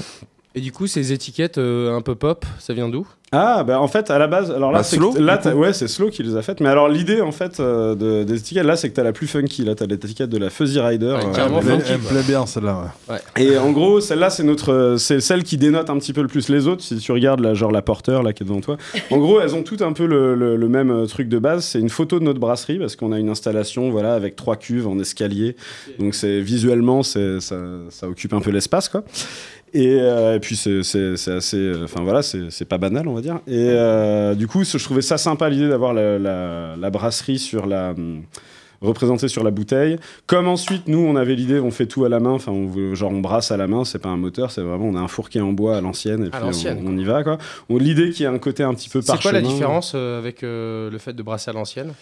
Et 0.58 0.60
du 0.60 0.72
coup, 0.72 0.88
ces 0.88 1.14
étiquettes 1.14 1.60
euh, 1.60 1.96
un 1.96 2.02
peu 2.02 2.16
pop, 2.16 2.44
ça 2.58 2.74
vient 2.74 2.90
d'où? 2.90 3.06
Ah, 3.34 3.66
bah 3.66 3.80
en 3.82 3.90
fait, 3.90 4.10
à 4.10 4.18
la 4.18 4.26
base, 4.28 4.50
alors 4.52 4.72
là, 4.72 4.78
Bah, 4.80 4.84
c'est 4.84 4.98
là, 5.20 5.54
ouais, 5.54 5.74
c'est 5.74 5.90
Slow 5.90 6.10
qui 6.10 6.24
les 6.24 6.38
a 6.38 6.42
faites. 6.42 6.62
Mais 6.62 6.70
alors, 6.70 6.88
l'idée, 6.88 7.20
en 7.20 7.34
fait, 7.34 7.60
euh, 7.60 7.94
de- 7.94 8.24
des 8.24 8.40
étiquettes, 8.40 8.64
là, 8.66 8.78
c'est 8.78 8.90
que 8.90 8.96
t'as 8.96 9.04
la 9.04 9.12
plus 9.12 9.28
funky. 9.28 9.66
Là, 9.66 9.76
t'as 9.76 9.86
l'étiquette 9.86 10.30
de 10.30 10.38
la 10.38 10.50
Fuzzy 10.50 10.80
Rider. 10.80 11.08
Ouais, 11.08 11.26
euh, 11.26 11.34
carrément 11.36 11.60
Elle, 11.60 11.66
me- 11.66 11.80
funky, 11.82 12.08
plaît 12.08 12.24
bien 12.26 12.46
celle-là. 12.46 12.94
ouais. 13.10 13.18
Et 13.36 13.58
en 13.58 13.72
gros, 13.72 14.00
celle-là, 14.00 14.30
c'est 14.30 14.44
notre, 14.44 14.72
euh, 14.72 14.98
c'est 14.98 15.20
celle 15.20 15.44
qui 15.44 15.58
dénote 15.58 15.90
un 15.90 15.98
petit 16.00 16.14
peu 16.14 16.22
le 16.22 16.30
plus 16.30 16.48
les 16.48 16.68
autres. 16.68 16.82
Si 16.82 16.96
tu 16.98 17.12
regardes 17.12 17.42
là, 17.42 17.54
genre 17.54 17.72
la 17.72 17.82
porteur 17.82 18.24
là 18.24 18.32
qui 18.32 18.44
est 18.44 18.46
devant 18.46 18.62
toi. 18.62 18.78
En 19.12 19.18
gros, 19.18 19.42
elles 19.42 19.54
ont 19.56 19.64
toutes 19.64 19.82
un 19.82 19.92
peu 19.92 20.06
le, 20.06 20.34
le- 20.34 20.56
le 20.56 20.70
même 20.70 20.90
euh, 20.90 21.06
truc 21.06 21.28
de 21.28 21.38
base. 21.38 21.66
C'est 21.66 21.80
une 21.82 21.90
photo 21.90 22.18
de 22.20 22.24
notre 22.24 22.40
brasserie 22.40 22.80
parce 22.80 22.96
qu'on 22.96 23.12
a 23.12 23.20
une 23.20 23.30
installation, 23.30 23.92
voilà, 23.92 24.14
avec 24.16 24.38
trois 24.38 24.56
cuves 24.56 24.88
en 24.88 24.98
escalier. 25.00 25.58
Donc 26.00 26.16
c'est 26.16 26.40
visuellement, 26.40 27.04
c'est 27.04 27.42
ça, 27.42 27.58
ça 27.90 28.08
occupe 28.08 28.32
un 28.34 28.40
peu 28.40 28.52
l'espace, 28.52 28.88
quoi. 28.88 29.04
Et, 29.74 30.00
euh, 30.00 30.36
et 30.36 30.40
puis 30.40 30.56
c'est 30.56 30.80
assez, 30.80 31.58
euh, 31.58 31.84
enfin 31.84 32.02
voilà, 32.02 32.22
c'est 32.22 32.66
pas 32.66 32.78
banal, 32.78 33.08
on 33.08 33.14
va 33.14 33.22
dire. 33.22 33.36
Et 33.48 33.52
euh, 33.72 34.34
du 34.36 34.48
coup, 34.48 34.64
je 34.64 34.78
trouvais 34.84 35.02
ça 35.02 35.18
sympa 35.18 35.50
l'idée 35.50 35.68
d'avoir 35.68 35.94
la, 35.94 36.18
la- 36.18 36.76
la 36.78 36.90
brasserie 36.90 37.38
sur 37.40 37.66
la 37.66 37.92
hum, 37.92 38.24
représentée 38.82 39.28
sur 39.28 39.44
la 39.44 39.52
bouteille. 39.52 39.98
Comme 40.26 40.48
ensuite, 40.48 40.88
nous, 40.88 41.00
on 41.00 41.16
avait 41.16 41.36
l'idée, 41.36 41.60
on 41.60 41.72
fait 41.72 41.86
tout 41.88 42.06
à 42.06 42.10
la 42.10 42.20
main, 42.20 42.32
enfin, 42.32 42.54
genre 42.94 43.12
on 43.12 43.20
brasse 43.20 43.52
à 43.52 43.58
la 43.58 43.68
main, 43.68 43.84
c'est 43.84 44.00
pas 44.00 44.10
un 44.10 44.18
moteur, 44.18 44.52
c'est 44.52 44.62
vraiment, 44.62 44.86
on 44.86 44.96
a 44.96 45.00
un 45.00 45.08
fourquet 45.08 45.42
en 45.42 45.52
bois 45.52 45.78
à 45.78 45.82
l'ancienne, 45.82 46.24
et 46.24 46.28
À 46.28 46.30
puis 46.30 46.40
l'ancienne, 46.42 46.84
on, 46.86 46.94
on 46.94 46.98
y 46.98 47.04
va, 47.04 47.24
quoi. 47.24 47.38
L'idée 47.70 48.12
qui 48.12 48.26
a 48.26 48.32
un 48.32 48.38
côté 48.40 48.64
un 48.64 48.74
petit 48.74 48.90
peu 48.90 49.02
C'est 49.02 49.20
quoi 49.22 49.32
la 49.32 49.42
différence 49.42 49.94
euh, 49.96 50.18
avec 50.20 50.44
le 50.44 50.96
fait 51.00 51.14
de 51.14 51.24
brasser 51.24 51.50
à 51.50 51.54
l'ancienne? 51.54 51.94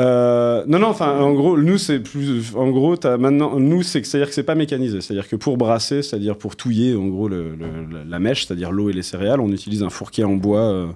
Euh, 0.00 0.64
non, 0.66 0.78
non, 0.78 0.88
enfin, 0.88 1.18
en 1.20 1.32
gros, 1.34 1.58
nous, 1.58 1.76
c'est 1.78 2.00
plus. 2.00 2.54
En 2.56 2.70
gros, 2.70 2.94
as 3.06 3.18
maintenant, 3.18 3.58
nous, 3.60 3.82
c'est 3.82 4.04
c'est-à-dire 4.04 4.28
que 4.28 4.34
c'est 4.34 4.42
pas 4.42 4.54
mécanisé. 4.54 5.00
C'est-à-dire 5.00 5.28
que 5.28 5.36
pour 5.36 5.56
brasser, 5.58 6.02
c'est-à-dire 6.02 6.36
pour 6.38 6.56
touiller, 6.56 6.94
en 6.96 7.06
gros, 7.06 7.28
le- 7.28 7.54
le- 7.54 8.02
la- 8.08 8.18
mèche, 8.18 8.46
c'est-à-dire 8.46 8.72
l'eau 8.72 8.88
et 8.90 8.92
les 8.92 9.02
céréales, 9.02 9.40
on 9.40 9.50
utilise 9.52 9.82
un 9.82 9.90
fourquet 9.90 10.24
en 10.24 10.34
bois. 10.36 10.60
euh, 10.60 10.86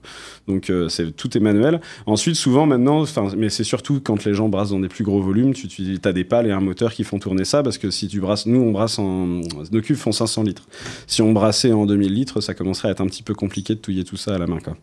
donc, 0.49 0.70
euh, 0.70 0.88
c'est 0.88 1.14
tout 1.16 1.37
est 1.37 1.40
manuel. 1.40 1.80
Ensuite, 2.06 2.37
souvent, 2.37 2.66
maintenant, 2.66 3.00
enfin, 3.02 3.28
mais 3.37 3.49
c'est 3.50 3.64
surtout 3.64 4.00
quand 4.02 4.25
les 4.25 4.34
gens 4.34 4.49
brassent 4.49 4.70
dans 4.70 4.80
des 4.80 4.88
plus 4.88 5.04
gros 5.04 5.20
volumes, 5.23 5.52
tu, 5.54 5.68
tu 5.68 5.99
as 6.04 6.12
des 6.12 6.25
pales 6.25 6.46
et 6.46 6.52
un 6.52 6.61
moteur 6.61 6.92
qui 6.92 7.04
font 7.04 7.18
tourner 7.18 7.44
ça, 7.44 7.62
parce 7.62 7.76
que 7.78 7.90
si 7.90 8.08
tu 8.08 8.20
brasses, 8.20 8.46
nous, 8.46 8.61
on 8.61 8.70
brasse 8.73 8.99
en. 8.99 9.40
Nos 9.70 9.80
cuves 9.82 9.96
font 9.96 10.12
500 10.12 10.42
litres. 10.44 10.64
Si 11.06 11.20
on 11.23 11.32
brassait 11.32 11.73
en 11.73 11.84
2000 11.87 12.12
litres, 12.14 12.40
ça 12.40 12.54
commencerait 12.54 12.88
à 12.88 12.90
être 12.92 13.00
un 13.02 13.06
petit 13.06 13.23
peu 13.23 13.34
compliqué 13.34 13.75
de 13.75 13.80
touiller 13.80 14.04
tout 14.04 14.16
ça 14.16 14.34
à 14.34 14.38
la 14.38 14.46
main, 14.46 14.58
quoi. 14.62 14.76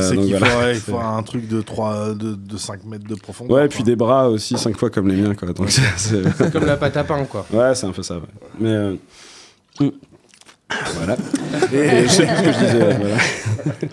C'est 0.00 0.16
qu'il 0.16 0.30
voilà. 0.30 0.46
faut, 0.46 0.58
ouais, 0.60 0.72
il 0.74 0.80
faut 0.80 0.98
un 1.18 1.22
truc 1.22 1.48
de, 1.48 1.60
3, 1.62 2.14
de, 2.14 2.34
de 2.34 2.56
5 2.56 2.84
mètres 2.84 3.06
de 3.08 3.14
profondeur. 3.14 3.37
Ouais, 3.46 3.64
et 3.64 3.68
quoi. 3.68 3.74
puis 3.76 3.82
des 3.84 3.96
bras 3.96 4.28
aussi, 4.28 4.56
cinq 4.58 4.76
fois 4.76 4.90
comme 4.90 5.08
les 5.08 5.16
miens, 5.16 5.34
quoi. 5.34 5.52
Donc, 5.52 5.70
c'est- 5.70 5.82
c'est. 5.96 6.22
C'est 6.38 6.52
comme 6.52 6.66
la 6.66 6.76
pâte 6.76 6.96
à 6.96 7.04
pain, 7.04 7.24
quoi. 7.24 7.46
Ouais, 7.52 7.74
c'est 7.74 7.86
un 7.86 7.92
peu 7.92 8.02
ça. 8.02 8.14
ouais. 8.16 8.22
Mais. 8.58 8.68
euh, 8.70 8.94
mm. 9.80 9.88
Voilà. 10.96 11.16
Et 11.72 12.02
je 12.02 12.08
sais 12.08 12.26
plus 12.26 12.36
ce 12.36 12.42
que 12.42 12.52
je 12.52 12.58
disais. 12.58 12.82
ouais, 12.84 12.94
voilà. 12.98 13.16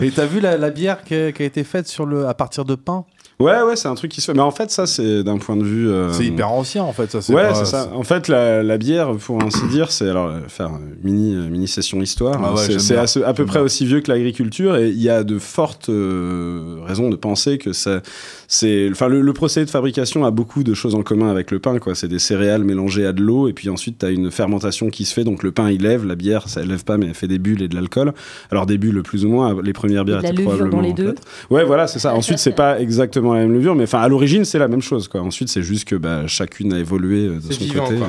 Et 0.00 0.10
t'as 0.10 0.26
vu 0.26 0.40
la, 0.40 0.56
la 0.58 0.70
bière 0.70 1.02
qui 1.04 1.14
a, 1.14 1.32
qui 1.32 1.42
a 1.42 1.46
été 1.46 1.64
faite 1.64 1.86
sur 1.88 2.04
le, 2.06 2.26
à 2.26 2.34
partir 2.34 2.64
de 2.64 2.74
pain? 2.74 3.04
Ouais, 3.38 3.60
ouais, 3.60 3.76
c'est 3.76 3.88
un 3.88 3.94
truc 3.94 4.10
qui 4.10 4.22
se 4.22 4.26
fait. 4.30 4.34
Mais 4.34 4.42
en 4.42 4.50
fait, 4.50 4.70
ça, 4.70 4.86
c'est 4.86 5.22
d'un 5.22 5.36
point 5.36 5.56
de 5.58 5.62
vue. 5.62 5.90
euh, 5.90 6.10
C'est 6.10 6.24
hyper 6.24 6.50
ancien 6.50 6.82
en 6.84 6.92
fait. 6.94 7.10
Ça, 7.20 7.32
Ouais, 7.34 7.48
pas- 7.48 7.54
c'est 7.54 7.66
ça. 7.66 7.90
En 7.94 8.02
fait, 8.02 8.28
la, 8.28 8.62
la 8.62 8.78
bière, 8.78 9.12
pour 9.16 9.42
ainsi 9.42 9.66
dire, 9.70 9.90
c'est 9.92 10.08
alors 10.08 10.28
euh, 10.28 10.40
faire 10.48 10.68
une 10.70 10.96
mini 11.04 11.34
euh, 11.34 11.50
mini 11.50 11.68
session 11.68 12.00
histoire. 12.00 12.40
Ah 12.42 12.54
ouais, 12.54 12.62
c'est 12.66 12.78
c'est 12.78 12.96
à, 12.96 13.06
ce- 13.06 13.18
à 13.20 13.34
peu 13.34 13.42
J'aime 13.42 13.46
près 13.48 13.58
bien. 13.58 13.66
aussi 13.66 13.84
vieux 13.84 14.00
que 14.00 14.10
l'agriculture 14.10 14.76
et 14.78 14.88
il 14.88 15.02
y 15.02 15.10
a 15.10 15.22
de 15.22 15.38
fortes 15.38 15.90
euh, 15.90 16.78
raisons 16.86 17.10
de 17.10 17.16
penser 17.16 17.58
que 17.58 17.74
ça, 17.74 18.00
c'est, 18.48 18.88
enfin, 18.90 19.08
le, 19.08 19.20
le 19.20 19.32
procédé 19.34 19.66
de 19.66 19.70
fabrication 19.70 20.24
a 20.24 20.30
beaucoup 20.30 20.62
de 20.62 20.72
choses 20.72 20.94
en 20.94 21.02
commun 21.02 21.30
avec 21.30 21.50
le 21.50 21.58
pain. 21.58 21.78
Quoi, 21.78 21.94
c'est 21.94 22.08
des 22.08 22.18
céréales 22.18 22.64
mélangées 22.64 23.04
à 23.04 23.12
de 23.12 23.20
l'eau 23.20 23.48
et 23.48 23.52
puis 23.52 23.68
ensuite 23.68 23.98
tu 23.98 24.06
as 24.06 24.10
une 24.10 24.30
fermentation 24.30 24.88
qui 24.88 25.04
se 25.04 25.12
fait. 25.12 25.24
Donc 25.24 25.42
le 25.42 25.52
pain 25.52 25.70
il 25.70 25.82
lève, 25.82 26.06
la 26.06 26.14
bière 26.14 26.48
ça 26.48 26.62
lève 26.64 26.84
pas 26.84 26.96
mais 26.96 27.08
elle 27.08 27.14
fait 27.14 27.28
des 27.28 27.38
bulles 27.38 27.60
et 27.60 27.68
de 27.68 27.74
l'alcool. 27.74 28.14
Alors 28.50 28.64
des 28.64 28.78
bulles 28.78 29.02
plus 29.02 29.26
ou 29.26 29.28
moins. 29.28 29.54
Les 29.62 29.74
premières 29.74 30.06
bières 30.06 30.20
étaient 30.20 30.32
levure 30.32 30.44
dans 30.52 30.56
probablement 30.56 30.80
les 30.80 30.94
deux. 30.94 31.14
Ouais, 31.50 31.64
voilà, 31.64 31.86
c'est 31.86 31.98
ça. 31.98 32.14
Ensuite, 32.16 32.38
c'est 32.38 32.52
pas 32.52 32.80
exactement 32.80 33.25
la 33.34 33.40
même 33.40 33.52
levure, 33.52 33.74
mais 33.74 33.84
enfin, 33.84 34.00
à 34.00 34.08
l'origine, 34.08 34.44
c'est 34.44 34.58
la 34.58 34.68
même 34.68 34.82
chose, 34.82 35.08
quoi. 35.08 35.20
Ensuite, 35.22 35.48
c'est 35.48 35.62
juste 35.62 35.86
que 35.86 35.96
bah, 35.96 36.26
chacune 36.26 36.72
a 36.72 36.78
évolué 36.78 37.26
euh, 37.26 37.36
de 37.36 37.52
son 37.52 37.64
vivant, 37.64 37.84
côté. 37.84 38.00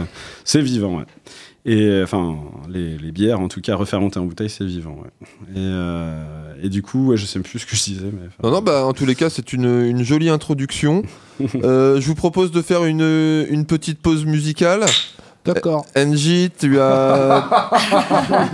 C'est 0.43 0.61
vivant, 0.61 0.97
ouais. 0.97 1.05
Et 1.65 1.81
euh, 1.81 2.03
enfin, 2.05 2.37
les, 2.69 2.97
les 2.97 3.11
bières, 3.11 3.41
en 3.41 3.49
tout 3.49 3.59
cas, 3.59 3.75
refermentées 3.75 4.19
en 4.19 4.25
bouteille, 4.25 4.49
c'est 4.49 4.63
vivant, 4.63 5.01
ouais. 5.01 5.27
Et, 5.53 5.57
euh, 5.57 6.53
et 6.63 6.69
du 6.69 6.81
coup, 6.81 7.07
ouais, 7.07 7.17
je 7.17 7.25
sais 7.25 7.39
plus 7.41 7.59
ce 7.59 7.65
que 7.65 7.75
je 7.75 7.83
disais, 7.83 8.05
mais. 8.05 8.29
Non, 8.41 8.55
non, 8.55 8.61
bah, 8.61 8.85
en 8.85 8.93
tous 8.93 9.05
les 9.05 9.15
cas, 9.15 9.29
c'est 9.29 9.51
une, 9.51 9.85
une 9.85 10.03
jolie 10.03 10.29
introduction. 10.29 11.03
Euh, 11.63 12.01
je 12.01 12.07
vous 12.07 12.15
propose 12.15 12.49
de 12.49 12.63
faire 12.63 12.85
une, 12.85 13.45
une 13.51 13.67
petite 13.67 13.99
pause 14.01 14.25
musicale. 14.25 14.85
D'accord. 15.53 15.85
NJ, 15.95 16.49
tu 16.59 16.79
as, 16.79 17.69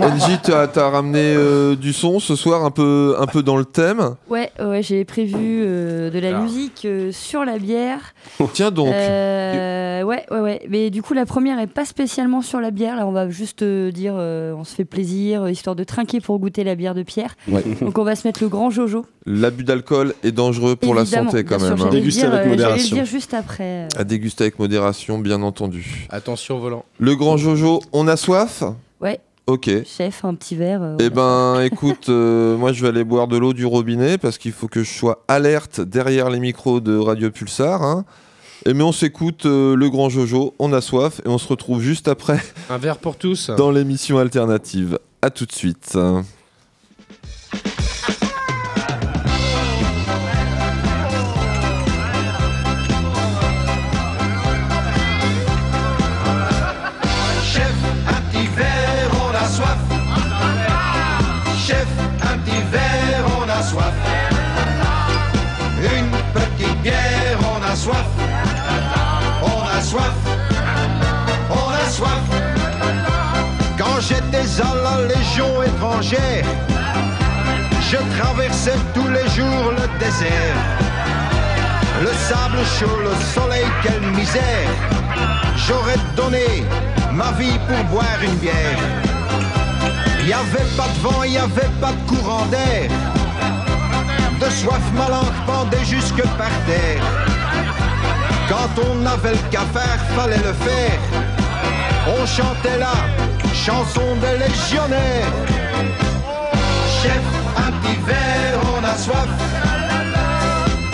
NJ, 0.00 0.40
tu 0.44 0.52
as, 0.52 0.66
t'as 0.68 0.88
ramené 0.90 1.34
euh, 1.36 1.76
du 1.76 1.92
son 1.92 2.20
ce 2.20 2.36
soir, 2.36 2.64
un 2.64 2.70
peu, 2.70 3.16
un 3.18 3.26
peu 3.26 3.42
dans 3.42 3.56
le 3.56 3.64
thème. 3.64 4.14
Ouais, 4.28 4.50
ouais, 4.62 4.82
j'ai 4.82 5.04
prévu 5.04 5.34
euh, 5.66 6.10
de 6.10 6.18
la 6.18 6.36
Ah. 6.36 6.40
musique 6.40 6.82
euh, 6.84 7.12
sur 7.12 7.44
la 7.44 7.58
bière. 7.58 8.14
Tiens 8.52 8.70
donc, 8.70 8.88
Euh, 8.92 10.02
ouais, 10.02 10.24
ouais, 10.30 10.40
ouais. 10.40 10.62
Mais 10.68 10.90
du 10.90 11.02
coup, 11.02 11.14
la 11.14 11.26
première 11.26 11.58
est 11.58 11.66
pas 11.66 11.84
spécialement 11.84 12.42
sur 12.42 12.60
la 12.60 12.70
bière. 12.70 12.96
Là, 12.96 13.06
on 13.06 13.12
va 13.12 13.28
juste 13.28 13.62
euh, 13.62 13.90
dire, 13.90 14.14
euh, 14.16 14.52
on 14.56 14.64
se 14.64 14.74
fait 14.74 14.84
plaisir, 14.84 15.48
histoire 15.48 15.76
de 15.76 15.84
trinquer 15.84 16.20
pour 16.20 16.38
goûter 16.38 16.64
la 16.64 16.74
bière 16.74 16.94
de 16.94 17.02
Pierre. 17.02 17.34
Ouais. 17.48 17.62
Donc, 17.80 17.98
on 17.98 18.04
va 18.04 18.16
se 18.16 18.26
mettre 18.26 18.42
le 18.42 18.48
grand 18.48 18.70
Jojo. 18.70 19.04
l'abus 19.26 19.64
d'alcool 19.64 20.14
est 20.22 20.32
dangereux 20.32 20.76
pour 20.76 20.98
Évidemment, 20.98 21.24
la 21.24 21.30
santé 21.30 21.44
quand 21.44 21.56
bien 21.58 21.66
sûr, 21.68 21.76
même. 21.76 21.86
hein. 21.86 21.90
Déguster 21.90 22.20
dire, 22.22 22.34
avec 22.34 22.46
euh, 22.46 22.50
modération. 22.50 22.96
le 22.96 23.02
dire 23.02 23.10
juste 23.10 23.34
après. 23.34 23.64
euh. 23.64 23.88
À 23.98 24.04
déguster 24.04 24.44
avec 24.44 24.58
modération, 24.58 25.18
bien 25.18 25.42
entendu. 25.42 26.06
Attention 26.10 26.56
au 26.56 26.60
volant. 26.60 26.83
Le 26.98 27.14
grand 27.16 27.36
Jojo, 27.36 27.80
on 27.92 28.06
a 28.08 28.16
soif? 28.16 28.62
Ouais, 29.00 29.20
Ok. 29.46 29.68
chef, 29.84 30.24
un 30.24 30.34
petit 30.34 30.56
verre. 30.56 30.82
euh, 30.82 30.96
Eh 31.00 31.10
ben, 31.10 31.60
écoute, 31.60 32.08
euh, 32.08 32.56
moi 32.58 32.72
je 32.72 32.82
vais 32.82 32.88
aller 32.88 33.04
boire 33.04 33.28
de 33.28 33.36
l'eau 33.36 33.52
du 33.52 33.66
robinet 33.66 34.16
parce 34.18 34.38
qu'il 34.38 34.52
faut 34.52 34.68
que 34.68 34.82
je 34.82 34.90
sois 34.90 35.22
alerte 35.28 35.80
derrière 35.80 36.30
les 36.30 36.40
micros 36.40 36.80
de 36.80 36.96
Radio 36.96 37.30
Pulsar. 37.30 37.82
hein. 37.82 38.04
Et 38.66 38.72
mais 38.72 38.82
on 38.84 38.92
s'écoute 38.92 39.44
euh, 39.44 39.76
le 39.76 39.90
grand 39.90 40.08
Jojo, 40.08 40.54
on 40.58 40.72
a 40.72 40.80
soif 40.80 41.20
et 41.26 41.28
on 41.28 41.36
se 41.36 41.46
retrouve 41.48 41.82
juste 41.82 42.08
après 42.08 42.38
Un 42.70 42.78
verre 42.78 42.96
pour 42.98 43.16
tous. 43.16 43.50
dans 43.50 43.70
l'émission 43.70 44.16
alternative. 44.18 44.98
À 45.20 45.28
tout 45.30 45.44
de 45.44 45.52
suite. 45.52 45.98
À 74.60 74.74
la 74.74 75.06
Légion 75.06 75.62
étrangère, 75.62 76.44
je 77.80 77.96
traversais 78.16 78.78
tous 78.94 79.08
les 79.08 79.28
jours 79.30 79.72
le 79.72 79.98
désert. 79.98 80.56
Le 82.02 82.12
sable 82.12 82.62
chaud, 82.78 82.98
le 83.02 83.14
soleil, 83.34 83.66
quelle 83.82 84.10
misère. 84.12 84.68
J'aurais 85.56 85.98
donné 86.16 86.64
ma 87.12 87.32
vie 87.32 87.58
pour 87.66 87.84
boire 87.84 88.20
une 88.22 88.34
bière. 88.36 88.78
Il 90.20 90.26
n'y 90.26 90.32
avait 90.32 90.70
pas 90.76 90.88
de 90.88 91.00
vent, 91.00 91.22
il 91.24 91.32
n'y 91.32 91.38
avait 91.38 91.72
pas 91.80 91.92
de 91.92 92.08
courant 92.08 92.46
d'air. 92.46 92.90
De 94.40 94.50
soif, 94.50 94.82
ma 94.96 95.06
pendait 95.46 95.84
jusque 95.84 96.22
par 96.36 96.54
terre. 96.66 97.02
Quand 98.48 98.82
on 98.88 99.06
avait 99.06 99.32
le 99.32 99.50
cafard, 99.50 99.98
fallait 100.16 100.36
le 100.36 100.52
faire. 100.52 100.98
On 102.06 102.26
chantait 102.26 102.78
la 102.78 103.33
chanson 103.52 104.16
des 104.20 104.38
légionnaires. 104.38 105.32
Chef, 107.02 107.24
un 107.56 107.72
petit 107.72 107.98
verre, 108.06 108.60
on 108.76 108.84
a 108.84 108.96
soif. 108.96 109.28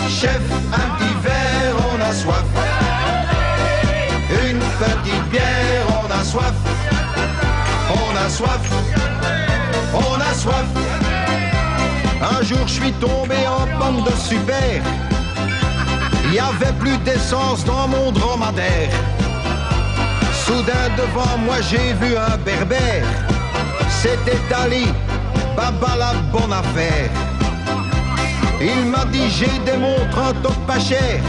Chef, 0.09 0.41
un 0.73 0.87
petit 0.95 1.15
verre, 1.23 1.75
on 1.93 2.01
a 2.01 2.13
soif. 2.13 2.43
Une 4.49 4.59
petite 4.59 5.29
bière, 5.29 5.85
on 6.03 6.11
a 6.11 6.23
soif. 6.23 6.53
On 7.89 8.25
a 8.25 8.29
soif. 8.29 8.61
On 9.93 10.19
a 10.19 10.33
soif. 10.33 10.65
Un 12.21 12.43
jour, 12.43 12.67
je 12.67 12.73
suis 12.73 12.93
tombé 12.93 13.35
en 13.47 13.65
panne 13.79 14.03
de 14.03 14.11
super. 14.17 14.81
Il 16.25 16.33
y 16.33 16.39
avait 16.39 16.73
plus 16.79 16.97
d'essence 16.99 17.65
dans 17.65 17.87
mon 17.87 18.11
dromadaire. 18.11 18.89
Soudain, 20.51 20.89
devant 20.97 21.37
moi, 21.37 21.61
j'ai 21.61 21.93
vu 21.93 22.17
un 22.17 22.35
berbère. 22.37 23.05
C'était 23.89 24.53
Ali, 24.53 24.85
Baba 25.55 25.95
la 25.97 26.13
bonne 26.33 26.51
affaire. 26.51 27.09
Il 28.59 28.85
m'a 28.87 29.05
dit 29.05 29.29
j'ai 29.29 29.59
des 29.65 29.77
montres 29.77 30.17
en 30.17 30.33
top 30.43 30.55
pas 30.67 30.79
cher 30.79 31.19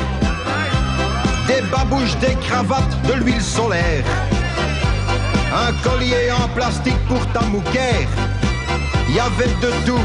Des 1.46 1.62
babouches, 1.70 2.16
des 2.18 2.34
cravates, 2.46 3.00
de 3.08 3.14
l'huile 3.14 3.40
solaire 3.40 4.04
Un 5.54 5.72
collier 5.82 6.30
en 6.30 6.48
plastique 6.48 6.98
pour 7.08 7.24
ta 7.32 7.40
mouquère 7.46 8.08
y 9.08 9.20
avait 9.20 9.54
de 9.60 9.70
tout 9.86 10.04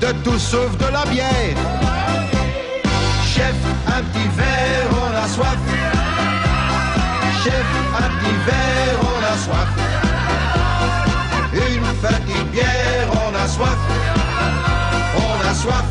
de 0.00 0.12
tout 0.24 0.38
sauf 0.38 0.76
de 0.78 0.92
la 0.92 1.04
bière. 1.06 1.56
Chef, 3.24 3.54
un 3.86 4.02
petit 4.02 4.28
verre, 4.36 4.88
on 4.90 5.16
a 5.16 5.28
soif. 5.28 5.91
Chef, 7.42 7.52
un 7.98 8.08
petit 8.18 8.36
verre, 8.46 9.00
on 9.02 9.18
a 9.24 9.36
soif. 9.36 9.70
Une 11.52 11.82
petite 12.00 12.50
bière, 12.52 13.08
on 13.10 13.34
a 13.34 13.48
soif. 13.48 13.76
On 15.16 15.48
a 15.48 15.52
soif. 15.52 15.84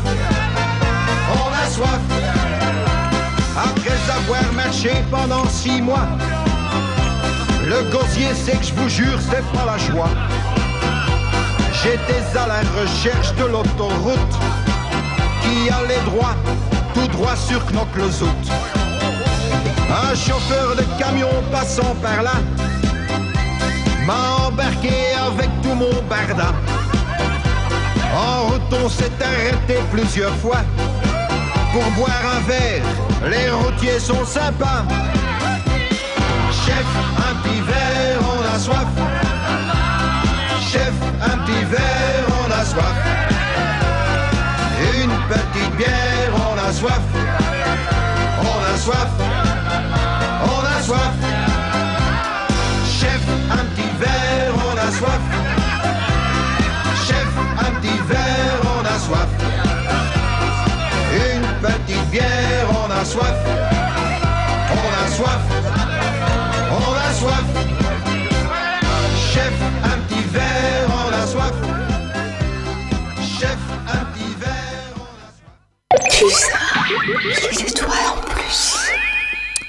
On 1.34 1.52
a 1.52 1.68
soif. 1.68 2.00
Après 3.54 4.00
avoir 4.16 4.52
marché 4.54 4.92
pendant 5.10 5.46
six 5.46 5.82
mois, 5.82 6.08
le 7.66 7.82
gosier 7.90 8.34
sait 8.34 8.56
que 8.56 8.64
je 8.64 8.72
vous 8.72 8.88
jure, 8.88 9.18
c'est 9.20 9.44
pas 9.52 9.66
la 9.66 9.76
joie. 9.76 10.08
J'étais 11.82 12.38
à 12.38 12.46
la 12.46 12.60
recherche 12.80 13.34
de 13.34 13.44
l'autoroute 13.44 14.34
qui 15.42 15.68
allait 15.68 16.00
droit, 16.06 16.34
tout 16.94 17.08
droit 17.08 17.36
sur 17.36 17.60
Knock-le-Zout. 17.72 18.81
Un 19.92 20.14
chauffeur 20.14 20.74
de 20.74 20.84
camion 20.98 21.28
passant 21.50 21.94
par 22.00 22.22
là 22.22 22.32
m'a 24.06 24.46
embarqué 24.46 24.94
avec 25.26 25.50
tout 25.62 25.74
mon 25.74 25.92
barda. 26.08 26.54
En 28.14 28.46
route, 28.46 28.74
on 28.82 28.88
s'est 28.88 29.12
arrêté 29.20 29.80
plusieurs 29.92 30.34
fois 30.36 30.62
pour 31.72 31.84
boire 31.90 32.22
un 32.36 32.40
verre. 32.48 32.82
Les 33.28 33.50
routiers 33.50 34.00
sont 34.00 34.24
sympas. 34.24 34.84
Chef, 36.64 36.86
un 37.18 37.34
petit 37.42 37.60
verre, 37.60 38.20
on 38.34 38.54
a 38.54 38.58
soif. 38.58 38.88
Chef, 40.70 40.94
un 41.22 41.36
petit 41.44 41.64
verre, 41.66 42.26
on 42.40 42.50
a 42.50 42.64
soif. 42.64 42.96
Une 44.94 45.16
petite 45.28 45.76
bière, 45.76 46.32
on 46.50 46.68
a 46.68 46.72
soif. 46.72 47.02
On 48.40 48.74
a 48.74 48.78
soif. 48.78 49.31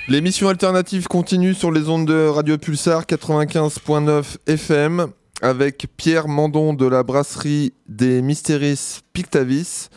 L'émission 0.09 0.49
alternative 0.49 1.07
continue 1.07 1.53
sur 1.53 1.71
les 1.71 1.87
ondes 1.89 2.05
de 2.07 2.27
Radio 2.27 2.57
Pulsar 2.57 3.03
95.9 3.05 4.23
FM 4.47 5.07
avec 5.41 5.87
Pierre 5.97 6.27
Mandon 6.27 6.73
de 6.73 6.85
la 6.85 7.03
brasserie 7.03 7.73
des 7.87 8.21
Mystéris 8.21 8.99
Pictavis. 9.13 9.89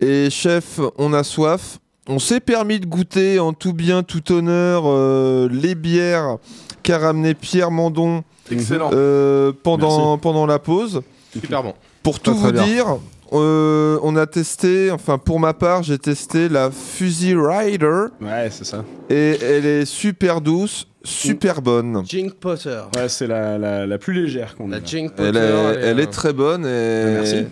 Et 0.00 0.28
chef, 0.30 0.80
on 0.98 1.12
a 1.14 1.24
soif. 1.24 1.78
On 2.08 2.18
s'est 2.18 2.40
permis 2.40 2.78
de 2.78 2.86
goûter 2.86 3.38
en 3.38 3.54
tout 3.54 3.72
bien, 3.72 4.02
tout 4.02 4.30
honneur 4.32 4.82
euh, 4.86 5.48
les 5.50 5.74
bières 5.74 6.36
qu'a 6.82 6.98
ramené 6.98 7.32
Pierre 7.32 7.70
Mandon 7.70 8.22
Excellent. 8.50 8.90
euh, 8.92 9.52
pendant, 9.62 10.18
pendant 10.18 10.44
la 10.44 10.58
pause. 10.58 11.00
Super 11.32 11.62
bon. 11.62 11.72
Pour 12.02 12.20
tout 12.20 12.34
vous 12.34 12.52
bien. 12.52 12.64
dire, 12.66 12.86
euh, 13.34 13.98
on 14.02 14.16
a 14.16 14.26
testé, 14.26 14.90
enfin 14.90 15.18
pour 15.18 15.40
ma 15.40 15.54
part, 15.54 15.82
j'ai 15.82 15.98
testé 15.98 16.48
la 16.48 16.70
Fuzzy 16.70 17.34
Rider 17.34 18.06
Ouais, 18.20 18.48
c'est 18.50 18.64
ça. 18.64 18.84
et 19.10 19.36
elle 19.42 19.66
est 19.66 19.84
super 19.84 20.40
douce, 20.40 20.86
super 21.04 21.62
bonne. 21.62 22.02
Jink 22.06 22.34
Potter. 22.34 22.80
Ouais, 22.96 23.08
c'est 23.08 23.26
la, 23.26 23.58
la, 23.58 23.86
la 23.86 23.98
plus 23.98 24.12
légère 24.14 24.54
qu'on 24.56 24.72
a. 24.72 24.78
La 24.78 24.84
Jink 24.84 25.12
Potter. 25.12 25.28
Elle 25.28 25.36
est, 25.36 25.80
elle 25.82 26.00
est 26.00 26.08
euh, 26.08 26.10
très 26.10 26.32
bonne 26.32 26.64
et 26.66 27.04
Merci. 27.14 27.44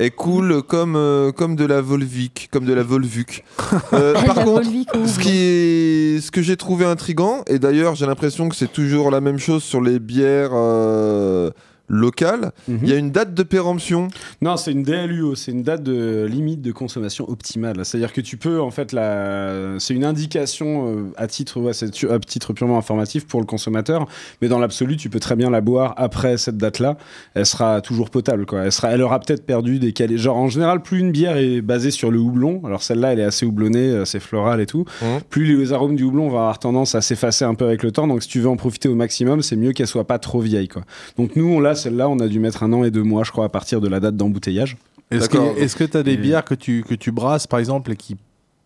et 0.00 0.10
cool 0.10 0.62
comme 0.62 0.96
euh, 0.96 1.32
comme 1.32 1.56
de 1.56 1.64
la 1.64 1.80
Volvic, 1.80 2.48
comme 2.52 2.64
de 2.64 2.72
la 2.74 2.82
Volvuc. 2.82 3.44
Euh, 3.92 4.14
par 4.14 4.22
La 4.36 4.44
contre, 4.44 4.50
Volvic 4.62 4.88
ce 5.06 5.18
qui 5.18 5.30
est, 5.36 6.20
ce 6.20 6.30
que 6.30 6.40
j'ai 6.42 6.56
trouvé 6.56 6.84
intrigant 6.86 7.42
et 7.46 7.58
d'ailleurs 7.58 7.94
j'ai 7.94 8.06
l'impression 8.06 8.48
que 8.48 8.56
c'est 8.56 8.72
toujours 8.72 9.10
la 9.10 9.20
même 9.20 9.38
chose 9.38 9.62
sur 9.62 9.80
les 9.80 9.98
bières 9.98 10.50
euh, 10.54 11.50
locales. 11.88 12.52
Mhm. 12.68 12.78
Il 12.82 12.88
y 12.88 12.92
a 12.92 12.96
une 12.96 13.10
date 13.10 13.34
de 13.34 13.42
péremption. 13.42 14.08
Non, 14.42 14.56
c'est 14.56 14.72
une 14.72 14.82
DLUO, 14.82 15.34
c'est 15.34 15.52
une 15.52 15.62
date 15.62 15.82
de 15.82 16.26
limite 16.28 16.62
de 16.62 16.72
consommation 16.72 17.28
optimale. 17.28 17.84
C'est-à-dire 17.84 18.12
que 18.12 18.20
tu 18.20 18.36
peux, 18.36 18.60
en 18.60 18.70
fait, 18.70 18.92
la... 18.92 19.78
c'est 19.78 19.94
une 19.94 20.04
indication 20.04 20.88
euh, 20.88 21.02
à 21.16 21.26
titre, 21.26 21.60
ouais, 21.60 21.72
à 22.10 22.18
titre 22.18 22.52
purement 22.52 22.78
informatif 22.78 23.26
pour 23.26 23.40
le 23.40 23.46
consommateur, 23.46 24.06
mais 24.42 24.48
dans 24.48 24.58
l'absolu, 24.58 24.96
tu 24.96 25.10
peux 25.10 25.20
très 25.20 25.36
bien 25.36 25.50
la 25.50 25.60
boire 25.60 25.94
après 25.96 26.36
cette 26.38 26.56
date-là. 26.56 26.96
Elle 27.34 27.46
sera 27.46 27.80
toujours 27.80 28.10
potable, 28.10 28.46
quoi. 28.46 28.64
Elle, 28.64 28.72
sera... 28.72 28.90
elle 28.90 29.02
aura 29.02 29.20
peut-être 29.20 29.46
perdu 29.46 29.78
des 29.78 29.92
qualités. 29.92 30.18
Genre, 30.18 30.36
en 30.36 30.48
général, 30.48 30.82
plus 30.82 30.98
une 30.98 31.12
bière 31.12 31.36
est 31.36 31.60
basée 31.60 31.90
sur 31.90 32.10
le 32.10 32.18
houblon, 32.18 32.60
alors 32.64 32.82
celle-là, 32.82 33.12
elle 33.12 33.20
est 33.20 33.24
assez 33.24 33.46
houblonnée, 33.46 34.04
c'est 34.04 34.20
floral 34.20 34.60
et 34.60 34.66
tout, 34.66 34.84
Mhm. 35.02 35.20
plus 35.30 35.56
les 35.56 35.72
arômes 35.72 35.94
du 35.96 36.02
houblon 36.04 36.28
vont 36.28 36.38
avoir 36.38 36.58
tendance 36.58 36.94
à 36.94 37.00
s'effacer 37.00 37.44
un 37.44 37.54
peu 37.54 37.64
avec 37.66 37.82
le 37.82 37.92
temps. 37.92 38.06
Donc, 38.08 38.22
si 38.22 38.28
tu 38.28 38.40
veux 38.40 38.48
en 38.48 38.56
profiter 38.56 38.88
au 38.88 38.94
maximum, 38.94 39.42
c'est 39.42 39.56
mieux 39.56 39.72
qu'elle 39.72 39.86
soit 39.86 40.06
pas 40.06 40.18
trop 40.18 40.40
vieille, 40.40 40.68
quoi. 40.68 40.82
Donc, 41.16 41.36
nous, 41.36 41.46
on 41.46 41.60
l'a, 41.60 41.74
celle-là, 41.76 42.08
on 42.08 42.18
a 42.18 42.26
dû 42.28 42.38
mettre 42.40 42.62
un 42.62 42.72
an 42.72 42.82
et 42.84 42.90
deux 42.90 43.02
mois, 43.04 43.22
je 43.24 43.30
crois, 43.30 43.44
à 43.44 43.48
partir 43.48 43.80
de 43.80 43.88
la 43.88 44.00
date 44.00 44.16
d'embouteillage. 44.16 44.76
Est-ce 45.10 45.28
que 45.76 45.84
tu 45.84 45.96
as 45.96 46.02
des 46.02 46.12
Et- 46.12 46.16
bières 46.16 46.44
que 46.44 46.54
tu, 46.54 46.82
que 46.82 46.94
tu 46.94 47.12
brasses, 47.12 47.46
par 47.46 47.58
exemple, 47.60 47.92
et 47.92 47.96
qui 47.96 48.16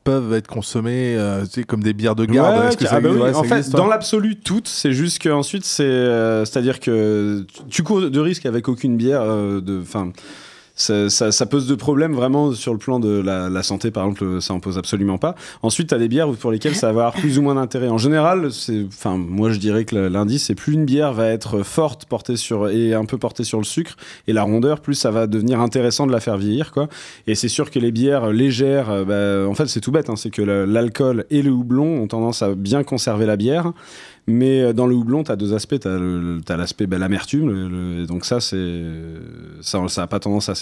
peuvent 0.02 0.32
être 0.32 0.46
consommées 0.46 1.14
euh, 1.18 1.44
tu 1.44 1.50
sais, 1.60 1.64
comme 1.64 1.82
des 1.82 1.92
bières 1.92 2.14
de 2.16 2.24
garde? 2.24 2.58
Ouais, 2.58 2.68
Est-ce 2.68 2.78
que 2.78 2.84
ah 2.86 2.88
ça 2.88 3.00
bah 3.00 3.10
oui, 3.12 3.20
ouais, 3.20 3.34
en 3.34 3.44
ça 3.44 3.62
fait, 3.62 3.70
dans 3.72 3.86
l'absolu, 3.86 4.36
toutes. 4.36 4.66
C'est 4.66 4.92
juste 4.92 5.22
qu'ensuite, 5.22 5.66
c'est, 5.66 5.82
euh, 5.82 6.46
c'est-à-dire 6.46 6.80
que 6.80 7.44
tu- 7.68 7.82
cours 7.82 8.00
de 8.10 8.20
risque 8.20 8.46
avec 8.46 8.68
aucune 8.68 8.96
bière. 8.96 9.20
euh, 9.22 9.60
de, 9.60 9.80
enfin, 9.82 10.10
ça, 10.80 11.10
ça, 11.10 11.30
ça 11.30 11.46
pose 11.46 11.66
de 11.66 11.74
problèmes 11.74 12.14
vraiment 12.14 12.52
sur 12.52 12.72
le 12.72 12.78
plan 12.78 13.00
de 13.00 13.20
la, 13.20 13.50
la 13.50 13.62
santé, 13.62 13.90
par 13.90 14.04
exemple, 14.04 14.40
ça 14.40 14.54
en 14.54 14.60
pose 14.60 14.78
absolument 14.78 15.18
pas. 15.18 15.34
Ensuite, 15.62 15.88
tu 15.88 15.94
as 15.94 15.98
des 15.98 16.08
bières 16.08 16.30
pour 16.32 16.50
lesquelles 16.50 16.74
ça 16.74 16.86
va 16.86 16.90
avoir 16.90 17.12
plus 17.12 17.38
ou 17.38 17.42
moins 17.42 17.54
d'intérêt. 17.54 17.88
En 17.88 17.98
général, 17.98 18.48
enfin, 18.86 19.16
moi 19.16 19.50
je 19.50 19.58
dirais 19.58 19.84
que 19.84 19.94
l'indice, 19.94 20.46
c'est 20.46 20.54
plus 20.54 20.72
une 20.72 20.84
bière 20.84 21.12
va 21.12 21.28
être 21.28 21.62
forte, 21.62 22.06
portée 22.06 22.36
sur 22.36 22.68
et 22.68 22.94
un 22.94 23.04
peu 23.04 23.18
portée 23.18 23.44
sur 23.44 23.58
le 23.58 23.64
sucre 23.64 23.96
et 24.26 24.32
la 24.32 24.42
rondeur, 24.42 24.80
plus 24.80 24.94
ça 24.94 25.10
va 25.10 25.26
devenir 25.26 25.60
intéressant 25.60 26.06
de 26.06 26.12
la 26.12 26.20
faire 26.20 26.38
vieillir, 26.38 26.72
quoi. 26.72 26.88
Et 27.26 27.34
c'est 27.34 27.48
sûr 27.48 27.70
que 27.70 27.78
les 27.78 27.92
bières 27.92 28.30
légères, 28.30 28.90
euh, 28.90 29.04
bah, 29.44 29.50
en 29.50 29.54
fait, 29.54 29.66
c'est 29.66 29.80
tout 29.80 29.92
bête, 29.92 30.08
hein, 30.08 30.16
c'est 30.16 30.30
que 30.30 30.42
l'alcool 30.42 31.26
et 31.30 31.42
le 31.42 31.50
houblon 31.50 32.02
ont 32.02 32.06
tendance 32.06 32.42
à 32.42 32.54
bien 32.54 32.84
conserver 32.84 33.26
la 33.26 33.36
bière. 33.36 33.72
Mais 34.30 34.62
euh, 34.62 34.72
dans 34.72 34.86
le 34.86 34.94
houblon, 34.94 35.24
tu 35.24 35.32
as 35.32 35.36
deux 35.36 35.54
aspects. 35.54 35.78
Tu 35.78 35.88
as 35.88 36.56
l'aspect, 36.56 36.86
bah, 36.86 36.98
l'amertume. 36.98 38.06
donc, 38.06 38.24
ça, 38.24 38.40
c'est 38.40 38.82
ça 39.60 39.80
n'a 39.96 40.06
pas 40.06 40.20
tendance 40.20 40.48
à 40.48 40.54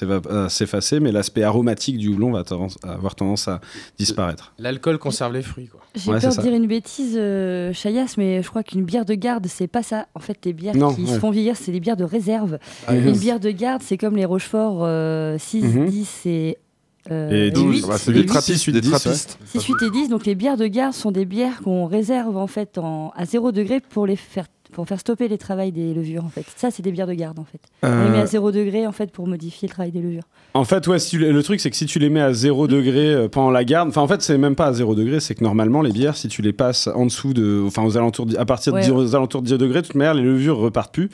s'effacer. 0.49 1.01
Mais 1.01 1.13
l'aspect 1.13 1.43
aromatique 1.43 1.99
du 1.99 2.09
houblon 2.09 2.33
va 2.33 2.45
tendance- 2.45 2.79
avoir 2.83 3.15
tendance 3.15 3.49
à 3.49 3.61
disparaître. 3.99 4.53
L'alcool 4.59 4.99
conserve 4.99 5.33
les 5.33 5.43
fruits. 5.43 5.69
J'ai 5.95 6.11
Ouais, 6.13 6.21
peur 6.21 6.35
de 6.37 6.41
dire 6.43 6.55
une 6.55 6.67
bêtise, 6.67 7.15
euh, 7.17 7.73
Chaillasse, 7.73 8.17
mais 8.17 8.43
je 8.43 8.49
crois 8.49 8.63
qu'une 8.63 8.85
bière 8.85 9.05
de 9.05 9.15
garde, 9.15 9.47
c'est 9.49 9.67
pas 9.67 9.83
ça. 9.83 10.07
En 10.15 10.21
fait, 10.21 10.39
les 10.45 10.53
bières 10.53 10.77
Non, 10.77 10.95
qui 10.95 11.03
ouais. 11.05 11.13
se 11.15 11.19
font 11.19 11.31
vieillir, 11.31 11.57
c'est 11.57 11.73
des 11.73 11.81
bières 11.81 11.97
de 11.97 12.05
réserve. 12.05 12.59
Ah, 12.87 12.95
Une 12.97 13.09
yes. 13.09 13.21
bière 13.21 13.41
de 13.41 13.51
garde, 13.51 13.83
c'est 13.83 13.97
comme 13.99 14.17
les 14.17 14.25
Rochefort 14.25 14.81
euh, 14.83 15.37
6, 15.39 15.63
Mhm. 15.65 15.87
10 15.87 16.27
et, 16.27 16.57
euh, 16.59 16.61
Et 17.11 17.51
12. 17.51 17.81
12, 17.81 17.87
bah, 17.89 17.97
c'est 17.99 18.13
Des 18.13 18.21
huit, 18.21 18.27
trappistes, 18.27 18.59
six, 18.63 18.73
des 18.73 18.81
dix, 18.81 18.93
ouais. 18.93 18.99
trappistes. 18.99 19.39
6, 19.47 19.65
8 19.67 19.83
et 19.87 19.91
10. 19.91 20.09
Donc 20.09 20.27
les 20.27 20.35
bières 20.35 20.57
de 20.57 20.67
garde 20.67 20.93
sont 20.93 21.11
des 21.11 21.25
bières 21.25 21.61
qu'on 21.63 21.87
réserve 21.87 22.37
en 22.37 22.47
fait 22.47 22.77
en, 22.79 23.11
à 23.17 23.25
0 23.25 23.53
degré 23.53 23.81
pour 23.81 24.07
les 24.07 24.17
faire 24.17 24.47
pour 24.79 24.87
faire 24.87 25.01
stopper 25.01 25.27
les 25.27 25.39
travails 25.39 25.73
des 25.73 25.93
levures 25.93 26.25
en 26.25 26.29
fait. 26.29 26.45
Ça 26.57 26.71
c'est 26.71 26.85
des 26.85 26.93
bières 26.93 27.09
de 27.09 27.13
garde 27.15 27.41
en 27.41 27.45
fait. 27.45 27.59
On 27.83 27.89
les 28.05 28.11
met 28.11 28.19
Euh, 28.19 28.23
à 28.23 28.27
0 28.27 28.53
degré 28.53 28.87
en 28.87 28.93
fait 28.93 29.11
pour 29.11 29.27
modifier 29.27 29.67
le 29.67 29.73
travail 29.73 29.91
des 29.91 30.01
levures. 30.01 30.23
En 30.55 30.65
fait, 30.65 30.87
ouais, 30.87 31.01
si 31.01 31.11
tu 31.11 31.19
les- 31.19 31.33
le 31.33 31.43
truc, 31.43 31.59
c'est 31.61 31.69
que 31.71 31.77
si 31.77 31.85
tu 31.87 31.99
les 31.99 32.09
mets 32.11 32.21
à 32.21 32.33
0 32.33 32.69
degré 32.69 33.13
euh, 33.13 33.29
pendant 33.29 33.51
la 33.51 33.65
garde, 33.65 33.89
enfin, 33.89 34.01
en 34.03 34.07
fait, 34.09 34.23
c'est 34.23 34.39
même 34.39 34.55
pas 34.55 34.67
à 34.67 34.73
0 34.73 34.95
degré, 34.95 35.19
c'est 35.21 35.35
que 35.35 35.43
normalement, 35.45 35.83
les 35.83 35.91
bières, 35.93 36.17
si 36.17 36.29
tu 36.29 36.43
les 36.43 36.53
passes 36.53 36.87
en 36.95 37.05
dessous 37.07 37.35
de. 37.35 37.63
Enfin, 37.67 37.83
aux 37.85 37.97
alentours 37.97 38.25
de- 38.27 38.37
à 38.37 38.45
partir 38.45 38.73
de 38.73 38.79
Ouais. 38.79 38.85
10, 38.85 38.91
aux 38.93 39.15
alentours 39.17 39.43
de 39.43 39.47
10 39.49 39.59
degrés, 39.59 39.83
de 39.83 39.87
toute 39.87 39.97
manière, 39.97 40.15
les 40.15 40.23
levures 40.23 40.57
repartent 40.59 40.95
plus. 40.95 41.11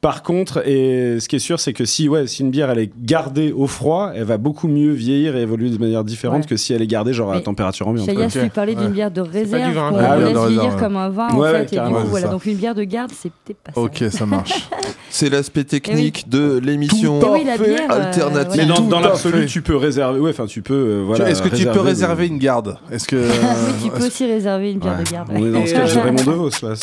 Par 0.00 0.22
contre, 0.22 0.66
et 0.66 1.18
ce 1.20 1.28
qui 1.28 1.36
est 1.36 1.40
sûr, 1.40 1.58
c'est 1.60 1.72
que 1.72 1.84
si, 1.84 2.08
ouais, 2.08 2.26
si 2.28 2.42
une 2.42 2.50
bière, 2.50 2.70
elle 2.70 2.78
est 2.78 2.92
gardée 3.02 3.52
au 3.52 3.66
froid, 3.66 4.12
elle 4.14 4.24
va 4.24 4.38
beaucoup 4.38 4.68
mieux 4.68 4.92
vieillir 4.92 5.36
et 5.36 5.42
évoluer 5.42 5.70
de 5.70 5.78
manière 5.78 6.02
différente 6.04 6.42
Ouais. 6.44 6.48
que 6.48 6.56
si 6.56 6.72
elle 6.72 6.82
est 6.82 6.86
gardée, 6.86 7.12
genre 7.12 7.32
à 7.32 7.36
Mais 7.36 7.42
température 7.42 7.86
ambiante. 7.88 8.06
quoi. 8.06 8.14
Chaillasse 8.14 8.36
ok. 8.36 8.42
lui 8.42 8.50
parlait 8.50 8.74
d'une 8.76 8.90
bière 8.92 9.10
de 9.10 9.20
réserve 9.20 9.74
qu'on. 9.74 9.96
Ah 9.98 10.16
laisse 10.18 10.32
de 10.34 10.48
vieillir 10.48 10.76
comme 10.76 10.96
un 10.96 11.08
vin 11.10 11.28
en 11.28 11.42
fait. 11.42 11.72
et 11.72 11.76
du 11.76 11.82
coup, 11.82 12.06
voilà. 12.08 12.28
Donc 12.28 12.46
une 12.46 12.56
bière 12.56 12.74
de 12.74 12.84
garde 12.84 13.07
garde, 13.08 13.18
c'est 13.20 13.32
peut-être 13.44 13.58
pas 13.58 13.72
ça. 13.72 13.80
Ok, 13.80 14.04
ça 14.10 14.26
marche. 14.26 14.68
C'est 15.10 15.30
l'aspect 15.30 15.64
technique 15.64 16.28
de 16.28 16.58
l'émission 16.62 17.18
Tout 17.18 17.28
Eh 17.34 17.40
oui, 17.40 17.46
euh, 17.48 17.88
alternative. 17.88 18.62
Mais 18.68 18.88
dans, 18.90 19.00
l'absolu, 19.00 19.46
tu 19.46 19.62
peux 19.62 19.74
réserver. 19.74 20.20
Ouais, 20.20 20.30
enfin, 20.32 20.44
tu 20.44 20.60
peux. 20.60 20.74
euh, 20.74 21.02
voilà, 21.06 21.30
Est-ce 21.30 21.40
que 21.40 21.48
tu 21.48 21.64
peux 21.64 21.80
réserver 21.80 22.26
une 22.26 22.36
garde 22.36 22.76
Est-ce 22.92 23.08
que. 23.08 23.16
oui, 23.16 23.72
tu 23.84 23.90
peux 23.90 24.06
aussi 24.06 24.26
réserver 24.26 24.72
une 24.72 24.78
bière 24.80 24.98
Ouais. 24.98 25.04
de 25.04 25.10
garde. 25.10 25.28
On 25.32 25.46
est 25.46 25.50
dans 25.50 25.64
sketch 25.66 25.94
de 25.94 25.98
euh, 25.98 26.02
Raymond 26.02 26.24
Devos 26.24 26.50
là. 26.62 26.74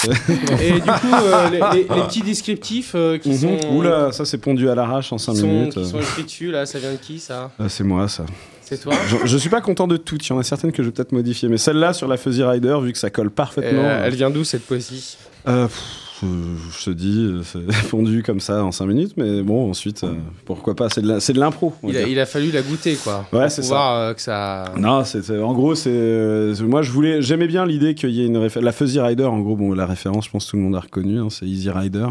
Et 0.59 0.71
du 0.71 0.81
coup, 0.81 1.13
euh, 1.23 1.49
les, 1.51 1.59
les- 1.59 1.87
les 1.95 2.01
petits 2.07 2.23
descriptifs 2.23 2.93
euh, 2.95 3.19
qui, 3.19 3.37
sont, 3.37 3.51
Mhm. 3.51 3.75
Oula, 3.77 4.11
ça 4.11 4.25
c'est 4.25 4.39
pondu 4.39 4.67
à 4.69 4.75
l'arrache 4.75 5.13
en 5.13 5.19
5 5.19 5.33
qui, 5.33 5.39
sont, 5.41 5.47
minutes. 5.47 5.73
qui 5.75 5.85
sont 5.85 5.99
écrits 5.99 6.23
dessus, 6.23 6.51
là, 6.51 6.65
ça 6.65 6.79
vient 6.79 6.91
de 6.93 6.97
qui 6.97 7.19
ça 7.19 7.51
Ah, 7.59 7.69
c'est 7.69 7.83
moi 7.83 8.07
ça. 8.07 8.25
C'est 8.61 8.81
toi 8.81 8.93
Je, 9.07 9.17
je 9.27 9.37
suis 9.37 9.49
pas 9.49 9.61
content 9.61 9.85
de 9.85 9.97
toutes, 9.97 10.25
il 10.27 10.31
y 10.31 10.33
en 10.33 10.39
a 10.39 10.43
certaines 10.43 10.71
que 10.71 10.81
je 10.81 10.87
vais 10.87 10.93
peut-être 10.93 11.11
modifier. 11.11 11.47
Mais 11.47 11.57
celle-là 11.57 11.93
sur 11.93 12.07
la 12.07 12.17
Fuzzy 12.17 12.43
Rider, 12.43 12.75
vu 12.81 12.91
que 12.91 12.97
ça 12.97 13.11
colle 13.11 13.29
parfaitement. 13.29 13.83
euh, 13.83 14.03
Elle 14.05 14.15
vient 14.15 14.31
d'où 14.31 14.43
cette 14.43 14.65
poésie? 14.65 15.17
Euh, 15.47 15.67
pff, 15.67 15.83
je 16.21 16.85
te 16.85 16.89
dis, 16.91 17.19
euh, 17.19 17.43
c'est 17.43 17.71
fondu 17.87 18.23
comme 18.23 18.39
ça 18.39 18.63
en 18.63 18.71
5 18.71 18.85
minutes, 18.85 19.13
mais 19.17 19.41
bon, 19.41 19.69
ensuite, 19.69 20.03
euh, 20.03 20.13
pourquoi 20.45 20.75
pas, 20.75 20.87
c'est 20.89 21.01
de 21.01 21.39
l'impro. 21.39 21.73
il 21.83 21.89
a, 21.97 21.99
dire. 21.99 22.07
il 22.07 22.19
a 22.19 22.25
fallu 22.25 22.51
la 22.51 22.61
goûter, 22.61 22.95
quoi. 22.95 23.25
Ouais, 23.33 23.49
c'est 23.49 23.61
pouvoir, 23.61 23.95
euh, 23.95 24.13
que 24.13 24.21
ça. 24.21 24.65
Non, 24.77 25.03
c'est 25.03 25.29
en 25.39 25.53
gros, 25.53 25.75
c'est 25.75 25.89
euh, 25.91 26.55
moi 26.61 26.81
je 26.81 26.91
voulais, 26.91 27.21
j'aimais 27.21 27.47
bien 27.47 27.65
l'idée 27.65 27.95
qu'il 27.95 28.11
y 28.11 28.21
ait 28.21 28.27
une 28.27 28.37
référence. 28.37 28.65
La 28.65 28.71
Fuzzy 28.71 28.99
Rider, 28.99 29.25
en 29.25 29.39
gros, 29.39 29.55
bon, 29.55 29.73
la 29.73 29.85
référence, 29.85 30.25
je 30.25 30.31
pense 30.31 30.45
que 30.45 30.51
tout 30.51 30.57
le 30.57 30.63
monde 30.63 30.75
a 30.75 30.79
reconnu, 30.79 31.19
hein, 31.19 31.27
c'est 31.29 31.45
Easy 31.45 31.69
Rider. 31.69 32.07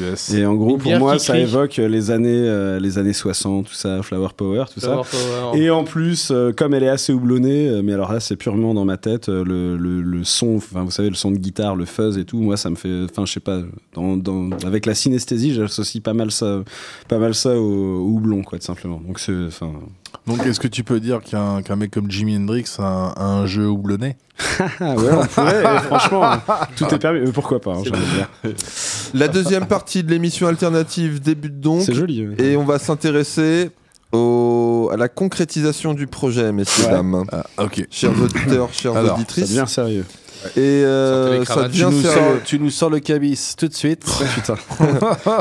Yes. 0.00 0.34
Et 0.34 0.44
en 0.44 0.54
gros, 0.54 0.76
pour 0.76 0.98
moi, 0.98 1.18
ça 1.20 1.34
crie. 1.34 1.42
évoque 1.42 1.76
les 1.76 2.10
années, 2.10 2.28
euh, 2.32 2.80
les 2.80 2.98
années 2.98 3.12
60, 3.12 3.66
tout 3.66 3.74
ça, 3.74 4.02
Flower 4.02 4.28
Power, 4.36 4.64
tout 4.72 4.80
ça. 4.80 4.88
Flower 5.02 5.04
Power. 5.52 5.60
Et 5.62 5.70
en 5.70 5.84
plus, 5.84 6.30
euh, 6.32 6.52
comme 6.52 6.74
elle 6.74 6.82
est 6.82 6.88
assez 6.88 7.12
houblonnée, 7.12 7.68
euh, 7.68 7.82
mais 7.82 7.92
alors 7.92 8.12
là, 8.12 8.18
c'est 8.20 8.36
purement 8.36 8.74
dans 8.74 8.84
ma 8.84 8.96
tête, 8.96 9.28
euh, 9.28 9.44
le, 9.44 9.76
le, 9.76 10.02
le 10.02 10.24
son, 10.24 10.56
enfin, 10.56 10.82
vous 10.82 10.90
savez, 10.90 11.08
le 11.10 11.14
son 11.14 11.30
de 11.30 11.36
guitare, 11.38 11.76
le 11.76 11.84
fuzz 11.84 12.18
et 12.18 12.24
tout, 12.24 12.38
moi, 12.38 12.56
ça 12.56 12.70
me 12.70 12.74
fait, 12.76 13.04
enfin, 13.04 13.24
je 13.24 13.32
sais 13.32 13.40
pas, 13.40 13.60
dans, 13.94 14.16
dans- 14.16 14.50
avec 14.66 14.84
la 14.86 14.94
synesthésie, 14.94 15.54
j'associe 15.54 16.02
pas 16.02 16.12
mal 16.14 16.30
ça, 16.32 16.64
pas 17.08 17.18
mal 17.18 17.34
ça 17.34 17.56
au, 17.56 17.62
au 17.62 18.08
houblon, 18.08 18.42
quoi, 18.42 18.58
tout 18.58 18.64
simplement. 18.64 19.00
Donc, 19.06 19.20
c'est, 19.20 19.32
enfin, 19.46 19.70
Donc, 20.26 20.44
est-ce 20.46 20.58
que 20.60 20.68
tu 20.68 20.84
peux 20.84 21.00
dire 21.00 21.20
qu'un 21.22 21.62
qu'un 21.62 21.76
mec 21.76 21.90
comme 21.90 22.10
Jimi 22.10 22.36
Hendrix 22.36 22.64
a 22.78 22.82
un, 22.82 23.08
a 23.10 23.24
un 23.24 23.46
jeu 23.46 23.66
houblonné? 23.68 24.16
Ah 24.80 24.94
ouais, 24.94 25.10
on 25.12 25.26
pourrait, 25.26 25.62
et 25.62 25.78
franchement, 25.80 26.24
tout 26.76 26.86
est 26.92 26.98
permis, 26.98 27.20
euh, 27.20 27.30
pourquoi 27.32 27.60
pas, 27.60 27.72
hein. 27.74 27.82
La 29.14 29.28
deuxième 29.28 29.66
partie 29.66 30.02
de 30.02 30.10
l'émission 30.10 30.46
alternative 30.48 31.20
débute 31.20 31.60
donc. 31.60 31.82
C'est 31.82 31.94
joli. 31.94 32.26
ouais. 32.26 32.34
Et 32.42 32.56
on 32.56 32.64
va 32.64 32.78
s'intéresser 32.78 33.70
au- 34.12 34.90
à 34.92 34.96
la 34.96 35.08
concrétisation 35.08 35.94
du 35.94 36.06
projet, 36.06 36.52
messieurs, 36.52 36.86
Ouais. 36.86 36.90
dames. 36.92 37.24
Ah, 37.32 37.44
ok. 37.58 37.86
Chers 37.90 38.12
auditeurs, 38.20 38.68
chères 38.72 38.96
Alors, 38.96 39.08
Ça 39.10 39.14
auditrices. 39.16 39.48
devient 39.50 39.68
sérieux. 39.68 40.04
Et 40.56 40.60
euh, 40.60 41.38
ça 41.38 41.44
cravates. 41.54 41.72
Tu 41.72 41.78
devient 41.82 41.94
nous, 41.96 42.02
sérieux. 42.02 42.18
sors, 42.18 42.42
tu 42.44 42.58
nous 42.58 42.70
sors 42.70 42.90
le 42.90 43.00
cabis 43.00 43.54
tout 43.56 43.66
de 43.68 43.74
suite. 43.74 44.04
Putain, 44.34 44.56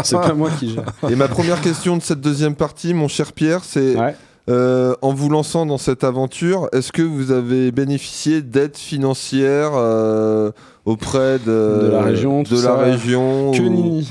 c'est 0.03 0.15
pas 0.15 0.33
moi 0.33 0.49
qui 0.59 0.73
gère. 0.73 0.85
Et 1.09 1.15
ma 1.15 1.27
première 1.27 1.59
question 1.61 1.97
de 1.97 2.01
cette 2.01 2.21
deuxième 2.21 2.55
partie, 2.55 2.93
mon 2.93 3.07
cher 3.07 3.33
Pierre, 3.33 3.61
c'est 3.63 3.95
Ouais. 3.97 4.15
Euh, 4.49 4.93
en 5.01 5.13
vous 5.13 5.29
lançant 5.29 5.65
dans 5.65 5.77
cette 5.77 6.03
aventure, 6.03 6.67
est-ce 6.73 6.91
que 6.91 7.01
vous 7.01 7.31
avez 7.31 7.71
bénéficié 7.71 8.41
d'aides 8.41 8.77
financières 8.77 9.71
euh, 9.75 10.51
auprès 10.85 11.39
de, 11.39 11.85
De 11.85 11.89
la 11.91 12.01
région, 12.01 12.43
de 12.43 12.55
la 12.55 12.61
ça 12.61 12.75
région 12.75 13.51
Que 13.51 13.61
ou. 13.61 14.01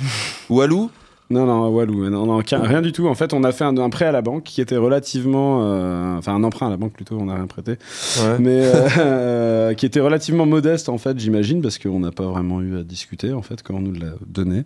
Walou 0.48 0.90
Non, 1.28 1.44
non, 1.44 1.68
Walou, 1.68 2.08
non, 2.08 2.24
non, 2.24 2.42
rien 2.50 2.80
du 2.80 2.92
tout. 2.92 3.08
En 3.08 3.14
fait, 3.14 3.34
on 3.34 3.44
a 3.44 3.52
fait 3.52 3.64
un, 3.64 3.76
un 3.76 3.90
prêt 3.90 4.06
à 4.06 4.12
la 4.12 4.22
banque 4.22 4.44
qui 4.44 4.62
était 4.62 4.76
relativement. 4.78 5.60
euh, 5.64 6.16
enfin, 6.16 6.34
un 6.34 6.44
emprunt 6.44 6.68
à 6.68 6.70
la 6.70 6.76
banque 6.78 6.92
plutôt, 6.94 7.16
on 7.20 7.26
n'a 7.26 7.34
rien 7.34 7.46
prêté. 7.46 7.72
Ouais. 7.72 8.38
Mais 8.38 8.62
euh, 8.98 9.74
qui 9.74 9.84
était 9.84 10.00
relativement 10.00 10.46
modeste, 10.46 10.88
en 10.88 10.96
fait, 10.98 11.18
j'imagine, 11.18 11.60
parce 11.60 11.78
qu'on 11.78 12.00
n'a 12.00 12.10
pas 12.10 12.24
vraiment 12.24 12.62
eu 12.62 12.78
à 12.78 12.82
discuter, 12.84 13.34
en 13.34 13.42
fait, 13.42 13.62
quand 13.62 13.74
on 13.74 13.80
nous 13.80 13.92
l'a 13.92 14.12
donné. 14.26 14.64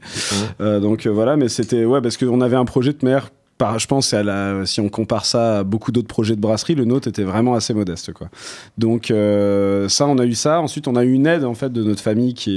Euh, 0.60 0.78
donc 0.78 1.06
voilà, 1.08 1.36
mais 1.36 1.48
c'était. 1.48 1.84
Ouais, 1.84 2.00
parce 2.00 2.16
qu'on 2.16 2.40
avait 2.40 2.56
un 2.56 2.64
projet 2.66 2.92
de 2.92 3.04
mer. 3.04 3.30
Par, 3.58 3.78
je 3.78 3.86
pense 3.86 4.12
à 4.12 4.22
la, 4.22 4.66
si 4.66 4.80
on 4.82 4.90
compare 4.90 5.24
ça 5.24 5.60
à 5.60 5.64
beaucoup 5.64 5.90
d'autres 5.90 6.08
projets 6.08 6.36
de 6.36 6.40
brasserie, 6.42 6.74
le 6.74 6.84
nôtre 6.84 7.08
était 7.08 7.22
vraiment 7.22 7.54
assez 7.54 7.72
modeste 7.72 8.12
quoi. 8.12 8.28
Donc 8.76 9.10
euh, 9.10 9.88
ça, 9.88 10.06
on 10.06 10.18
a 10.18 10.26
eu 10.26 10.34
ça. 10.34 10.60
Ensuite, 10.60 10.88
on 10.88 10.94
a 10.96 11.04
eu 11.04 11.12
une 11.12 11.26
aide 11.26 11.42
en 11.44 11.54
fait 11.54 11.72
de 11.72 11.82
notre 11.82 12.02
famille 12.02 12.34
qui 12.34 12.50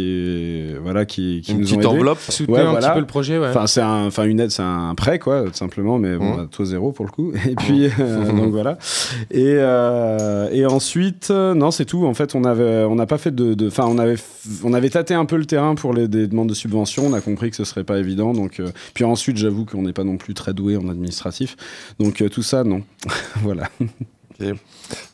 est 0.74 0.78
voilà 0.84 1.06
qui, 1.06 1.42
qui 1.42 1.52
Une 1.54 1.60
nous 1.60 1.64
petite 1.64 1.78
ont 1.78 1.80
aidés. 1.80 1.88
enveloppe. 2.00 2.20
Soutenez 2.28 2.58
Ouais, 2.58 2.64
un 2.64 2.72
voilà. 2.72 2.88
petit 2.90 2.94
peu 2.96 3.00
le 3.00 3.06
projet, 3.06 3.40
ouais. 3.40 3.48
Enfin, 3.48 3.66
c'est 3.68 3.80
un, 3.82 4.08
enfin 4.08 4.26
une 4.26 4.42
aide, 4.42 4.52
c'est 4.52 4.62
un 4.62 4.94
prêt 4.96 5.20
quoi, 5.20 5.44
tout 5.44 5.54
simplement, 5.54 5.98
mais 5.98 6.18
bon, 6.18 6.34
Mhm. 6.34 6.40
à 6.42 6.46
taux 6.52 6.66
zéro 6.66 6.92
pour 6.92 7.06
le 7.06 7.12
coup. 7.12 7.32
Et 7.50 7.56
puis 7.56 7.86
euh, 8.00 8.26
donc 8.34 8.52
voilà. 8.52 8.78
Et 9.32 9.54
euh, 9.58 10.50
et 10.52 10.66
ensuite, 10.66 11.30
euh, 11.32 11.54
non, 11.54 11.72
c'est 11.72 11.86
tout. 11.86 12.06
En 12.06 12.14
fait, 12.14 12.36
on 12.36 12.44
avait, 12.44 12.84
on 12.84 12.96
n'a 12.96 13.06
pas 13.06 13.18
fait 13.18 13.34
de, 13.34 13.68
enfin, 13.68 13.86
on 13.88 13.98
avait, 14.00 14.16
on 14.64 14.74
avait 14.74 14.90
tâté 14.90 15.14
un 15.14 15.26
peu 15.26 15.38
le 15.38 15.46
terrain 15.46 15.76
pour 15.76 15.94
les 15.94 16.08
des 16.10 16.28
demandes 16.28 16.50
de 16.50 16.54
subventions. 16.54 17.06
On 17.08 17.14
a 17.14 17.22
compris 17.22 17.50
que 17.52 17.56
ce 17.56 17.64
serait 17.64 17.84
pas 17.86 17.98
évident. 18.00 18.34
Donc, 18.34 18.60
euh, 18.60 18.68
puis 18.94 19.06
ensuite, 19.06 19.38
j'avoue 19.38 19.66
qu'on 19.66 19.84
n'est 19.84 19.94
pas 19.94 20.04
non 20.04 20.18
plus 20.18 20.34
très 20.34 20.54
doué 20.54 20.76
administratif. 20.90 21.56
Donc 22.00 22.22
euh, 22.22 22.30
tout 22.30 22.44
ça, 22.44 22.64
non. 22.64 22.84
voilà. 23.44 23.70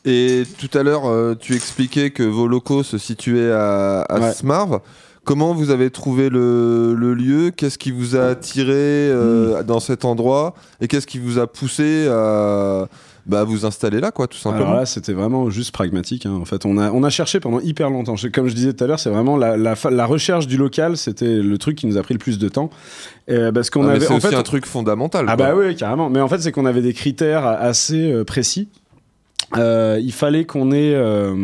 Et 0.04 0.44
tout 0.58 0.78
à 0.78 0.82
l'heure, 0.82 1.06
euh, 1.06 1.34
tu 1.34 1.54
expliquais 1.54 2.10
que 2.10 2.22
vos 2.22 2.46
locaux 2.46 2.82
se 2.82 2.98
situaient 2.98 3.50
à, 3.50 4.02
à 4.02 4.20
Ouais. 4.20 4.32
Smarv. 4.32 4.80
Comment 5.24 5.52
vous 5.54 5.70
avez 5.70 5.90
trouvé 5.90 6.28
le, 6.28 6.94
le 6.94 7.12
lieu? 7.12 7.50
Qu'est-ce 7.50 7.78
qui 7.78 7.90
vous 7.90 8.14
a 8.14 8.26
attiré 8.26 8.72
euh, 8.72 9.60
Hmm. 9.60 9.66
dans 9.66 9.80
cet 9.80 10.04
endroit? 10.04 10.54
Et 10.80 10.86
qu'est-ce 10.86 11.08
qui 11.08 11.18
vous 11.18 11.40
a 11.40 11.48
poussé 11.48 12.06
à 12.08 12.86
bah, 13.26 13.44
vous 13.44 13.66
installer 13.66 14.00
là, 14.00 14.10
quoi, 14.12 14.26
tout 14.28 14.38
simplement 14.38 14.66
Alors 14.66 14.76
là, 14.80 14.86
c'était 14.86 15.12
vraiment 15.12 15.50
juste 15.50 15.72
pragmatique. 15.72 16.26
hein. 16.26 16.38
En 16.40 16.44
fait, 16.44 16.64
on 16.64 16.78
a, 16.78 16.90
on 16.92 17.02
a 17.02 17.10
cherché 17.10 17.40
pendant 17.40 17.60
hyper 17.60 17.90
longtemps. 17.90 18.16
Je- 18.16 18.28
Comme 18.28 18.48
je 18.48 18.54
disais 18.54 18.72
tout 18.72 18.84
à 18.84 18.86
l'heure, 18.86 19.00
c'est 19.00 19.10
vraiment 19.10 19.36
la, 19.36 19.56
la, 19.56 20.06
recherche 20.06 20.46
du 20.46 20.56
local, 20.56 20.96
c'était 20.96 21.38
le 21.42 21.58
truc 21.58 21.76
qui 21.76 21.86
nous 21.86 21.96
a 21.96 22.02
pris 22.02 22.14
le 22.14 22.18
plus 22.18 22.38
de 22.38 22.48
temps. 22.48 22.70
Euh, 23.28 23.50
parce 23.52 23.70
qu'on 23.70 23.86
Ah, 23.88 23.92
avait, 23.92 24.00
c'est 24.06 24.12
en 24.12 24.16
aussi 24.18 24.28
fait, 24.28 24.34
un 24.36 24.42
truc 24.42 24.64
fondamental. 24.66 25.26
Ah 25.28 25.36
quoi. 25.36 25.46
bah 25.48 25.54
oui, 25.56 25.74
carrément. 25.76 26.08
Mais 26.08 26.20
en 26.20 26.28
fait, 26.28 26.38
c'est 26.40 26.52
qu'on 26.52 26.66
avait 26.66 26.82
des 26.82 26.92
critères 26.92 27.44
assez 27.46 28.12
euh, 28.12 28.24
précis. 28.24 28.68
Euh, 29.56 30.00
il 30.02 30.12
fallait 30.12 30.44
qu'on 30.44 30.72
ait... 30.72 30.94
euh, 30.94 31.34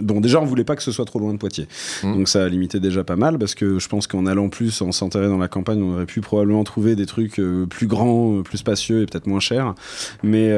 Bon, 0.00 0.20
déjà, 0.20 0.40
on 0.40 0.44
voulait 0.44 0.64
pas 0.64 0.76
que 0.76 0.82
ce 0.84 0.92
soit 0.92 1.04
trop 1.04 1.18
loin 1.18 1.32
de 1.32 1.38
Poitiers. 1.38 1.66
Mhm. 2.04 2.18
Donc 2.18 2.28
ça 2.28 2.44
a 2.44 2.48
limité 2.48 2.78
déjà 2.78 3.02
pas 3.02 3.16
mal, 3.16 3.36
parce 3.36 3.56
que 3.56 3.80
je 3.80 3.88
pense 3.88 4.06
qu'en 4.06 4.26
allant 4.26 4.48
plus, 4.48 4.80
en 4.80 4.92
s'enterrer 4.92 5.26
dans 5.26 5.38
la 5.38 5.48
campagne, 5.48 5.82
on 5.82 5.94
aurait 5.94 6.06
pu 6.06 6.20
probablement 6.20 6.62
trouver 6.62 6.94
des 6.94 7.06
trucs 7.06 7.40
euh, 7.40 7.66
plus 7.66 7.86
grands, 7.86 8.38
euh, 8.38 8.42
plus 8.42 8.58
spacieux 8.58 9.02
et 9.02 9.06
peut-être 9.06 9.26
moins 9.26 9.40
chers. 9.40 9.74
Mais, 10.22 10.56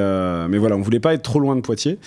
mais 0.48 0.59
voilà, 0.59 0.76
on 0.76 0.83
voulait 0.83 1.00
pas 1.00 1.14
être 1.14 1.22
trop 1.22 1.40
loin 1.40 1.57
de 1.57 1.61
Poitiers. 1.62 1.98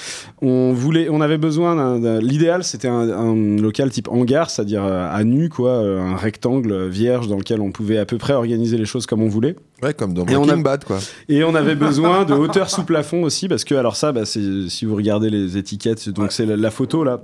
On, 0.42 0.74
voulait, 0.74 1.08
on 1.10 1.22
avait 1.22 1.38
besoin 1.38 1.74
L'idéal, 2.20 2.64
c'était 2.64 2.88
un, 2.88 3.10
un 3.10 3.58
local 3.60 3.90
type 3.90 4.08
hangar, 4.10 4.50
c'est-à-dire 4.50 4.84
à 4.84 5.24
nu, 5.24 5.50
quoi, 5.50 5.74
un 5.74 6.16
rectangle 6.16 6.88
vierge 6.88 7.28
dans 7.28 7.38
lequel 7.38 7.62
on 7.62 7.72
pouvait 7.72 7.98
à 7.98 8.06
peu 8.06 8.18
près 8.18 8.34
organiser 8.34 8.78
les 8.78 8.86
choses 8.86 9.06
comme 9.06 9.22
on 9.22 9.28
voulait. 9.28 9.56
Ouais, 9.84 9.94
comme 9.94 10.14
dans 10.14 10.26
Et 10.26 10.36
on 10.36 10.42
Breaking 10.46 10.60
a- 10.62 10.64
Bad, 10.64 10.84
quoi. 10.86 11.00
Et 11.30 11.44
on 11.44 11.54
avait 11.56 11.76
besoin 11.90 12.24
de 12.26 12.34
hauteur 12.34 12.70
sous 12.70 12.84
plafond 12.84 13.24
aussi, 13.24 13.48
parce 13.48 13.64
que, 13.64 13.76
alors 13.76 13.96
ça, 13.96 14.12
bah, 14.12 14.26
c'est- 14.26 14.70
si 14.70 14.86
vous 14.86 14.96
regardez 14.96 15.30
les 15.30 15.58
étiquettes, 15.58 16.10
donc 16.10 16.32
c'est 16.32 16.46
la, 16.46 16.56
la 16.58 16.72
photo 16.72 17.04
là. 17.04 17.22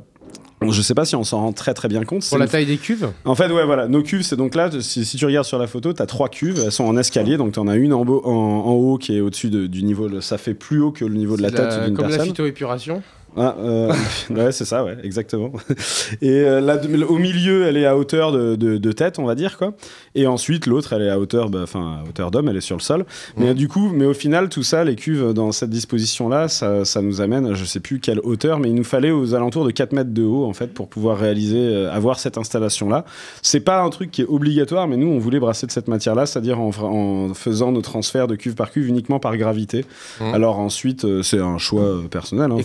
Je 0.61 0.81
sais 0.81 0.93
pas 0.93 1.05
si 1.05 1.15
on 1.15 1.23
s'en 1.23 1.39
rend 1.39 1.53
très 1.53 1.73
très 1.73 1.87
bien 1.87 2.03
compte. 2.03 2.21
c'est 2.23 2.29
Pour 2.29 2.37
la 2.37 2.43
une- 2.43 2.51
taille 2.51 2.65
des 2.65 2.75
cuves? 2.75 3.07
En 3.23 3.33
fait, 3.33 3.49
ouais, 3.49 3.63
voilà. 3.65 3.87
Nos 3.87 4.03
cuves, 4.03 4.23
c'est 4.23 4.35
donc 4.35 4.55
là, 4.55 4.69
si, 4.81 5.05
si 5.05 5.15
tu 5.15 5.25
regardes 5.25 5.45
sur 5.45 5.57
la 5.57 5.67
photo, 5.67 5.93
tu 5.93 6.01
as 6.01 6.05
trois 6.05 6.27
cuves. 6.27 6.61
Elles 6.65 6.71
sont 6.73 6.83
en 6.83 6.97
escalier. 6.97 7.37
Donc, 7.37 7.53
tu 7.53 7.59
en 7.59 7.67
as 7.69 7.77
une 7.77 7.93
en, 7.93 8.03
beau- 8.03 8.21
en, 8.25 8.31
en 8.33 8.71
haut 8.73 8.97
qui 8.97 9.15
est 9.15 9.21
au-dessus 9.21 9.49
de- 9.49 9.67
du 9.67 9.83
niveau. 9.83 10.09
de- 10.09 10.19
ça 10.19 10.37
fait 10.37 10.53
plus 10.53 10.81
haut 10.81 10.91
que 10.91 11.05
le 11.05 11.15
niveau 11.15 11.37
de 11.37 11.43
la 11.43 11.47
C'est 11.49 11.55
tête 11.55 11.85
d'une 11.85 11.93
Comme 11.95 12.03
la 12.07 12.09
personne. 12.09 12.27
phytoépuration. 12.27 13.01
Ah, 13.37 13.55
euh, 13.59 13.93
ouais, 14.31 14.51
c'est 14.51 14.65
ça, 14.65 14.83
ouais, 14.83 14.97
exactement. 15.03 15.51
Et 16.21 16.29
euh, 16.29 16.61
là, 16.61 16.77
au 17.07 17.17
milieu, 17.17 17.65
elle 17.65 17.77
est 17.77 17.85
à 17.85 17.97
hauteur 17.97 18.31
de, 18.31 18.55
de- 18.55 18.77
de 18.77 18.91
tête, 18.91 19.19
on 19.19 19.25
va 19.25 19.35
dire, 19.35 19.57
quoi. 19.57 19.73
Et 20.15 20.27
ensuite, 20.27 20.65
l'autre, 20.65 20.93
elle 20.93 21.03
est 21.03 21.09
à 21.09 21.19
hauteur, 21.19 21.49
bah, 21.49 21.65
à 21.73 22.03
hauteur 22.07 22.31
d'homme, 22.31 22.49
elle 22.49 22.57
est 22.57 22.61
sur 22.61 22.75
le 22.75 22.81
sol. 22.81 23.05
Mais 23.37 23.53
du 23.53 23.67
coup, 23.67 23.89
mais 23.93 24.05
au 24.05 24.13
final, 24.13 24.49
tout 24.49 24.63
ça, 24.63 24.83
les 24.83 24.95
cuves 24.95 25.33
dans 25.33 25.51
cette 25.51 25.69
disposition-là, 25.69 26.47
ça, 26.47 26.85
ça 26.85 27.01
nous 27.01 27.21
amène, 27.21 27.53
je 27.53 27.65
sais 27.65 27.79
plus 27.79 27.99
quelle 27.99 28.19
hauteur, 28.23 28.59
mais 28.59 28.69
il 28.69 28.75
nous 28.75 28.83
fallait 28.83 29.11
aux 29.11 29.33
alentours 29.35 29.65
de 29.65 29.71
4 29.71 29.93
mètres 29.93 30.13
de 30.13 30.23
haut, 30.23 30.45
en 30.45 30.53
fait, 30.53 30.73
pour 30.73 30.87
pouvoir 30.87 31.17
réaliser, 31.17 31.57
euh, 31.59 31.91
avoir 31.91 32.19
cette 32.19 32.37
installation-là. 32.37 33.05
C'est 33.41 33.59
pas 33.59 33.81
un 33.81 33.89
truc 33.89 34.11
qui 34.11 34.21
est 34.21 34.27
obligatoire, 34.27 34.87
mais 34.87 34.97
nous, 34.97 35.07
on 35.07 35.19
voulait 35.19 35.39
brasser 35.39 35.65
de 35.67 35.71
cette 35.71 35.87
matière-là, 35.87 36.25
c'est-à-dire 36.25 36.59
en, 36.59 37.33
faisant 37.33 37.71
nos 37.71 37.81
transferts 37.81 38.27
de 38.27 38.35
cuve 38.35 38.55
par 38.55 38.71
cuve 38.71 38.87
uniquement 38.87 39.19
par 39.19 39.37
gravité. 39.37 39.85
Alors 40.33 40.59
ensuite, 40.59 41.05
c'est 41.23 41.39
un 41.39 41.57
choix 41.57 42.01
personnel. 42.09 42.51
hein. 42.51 42.55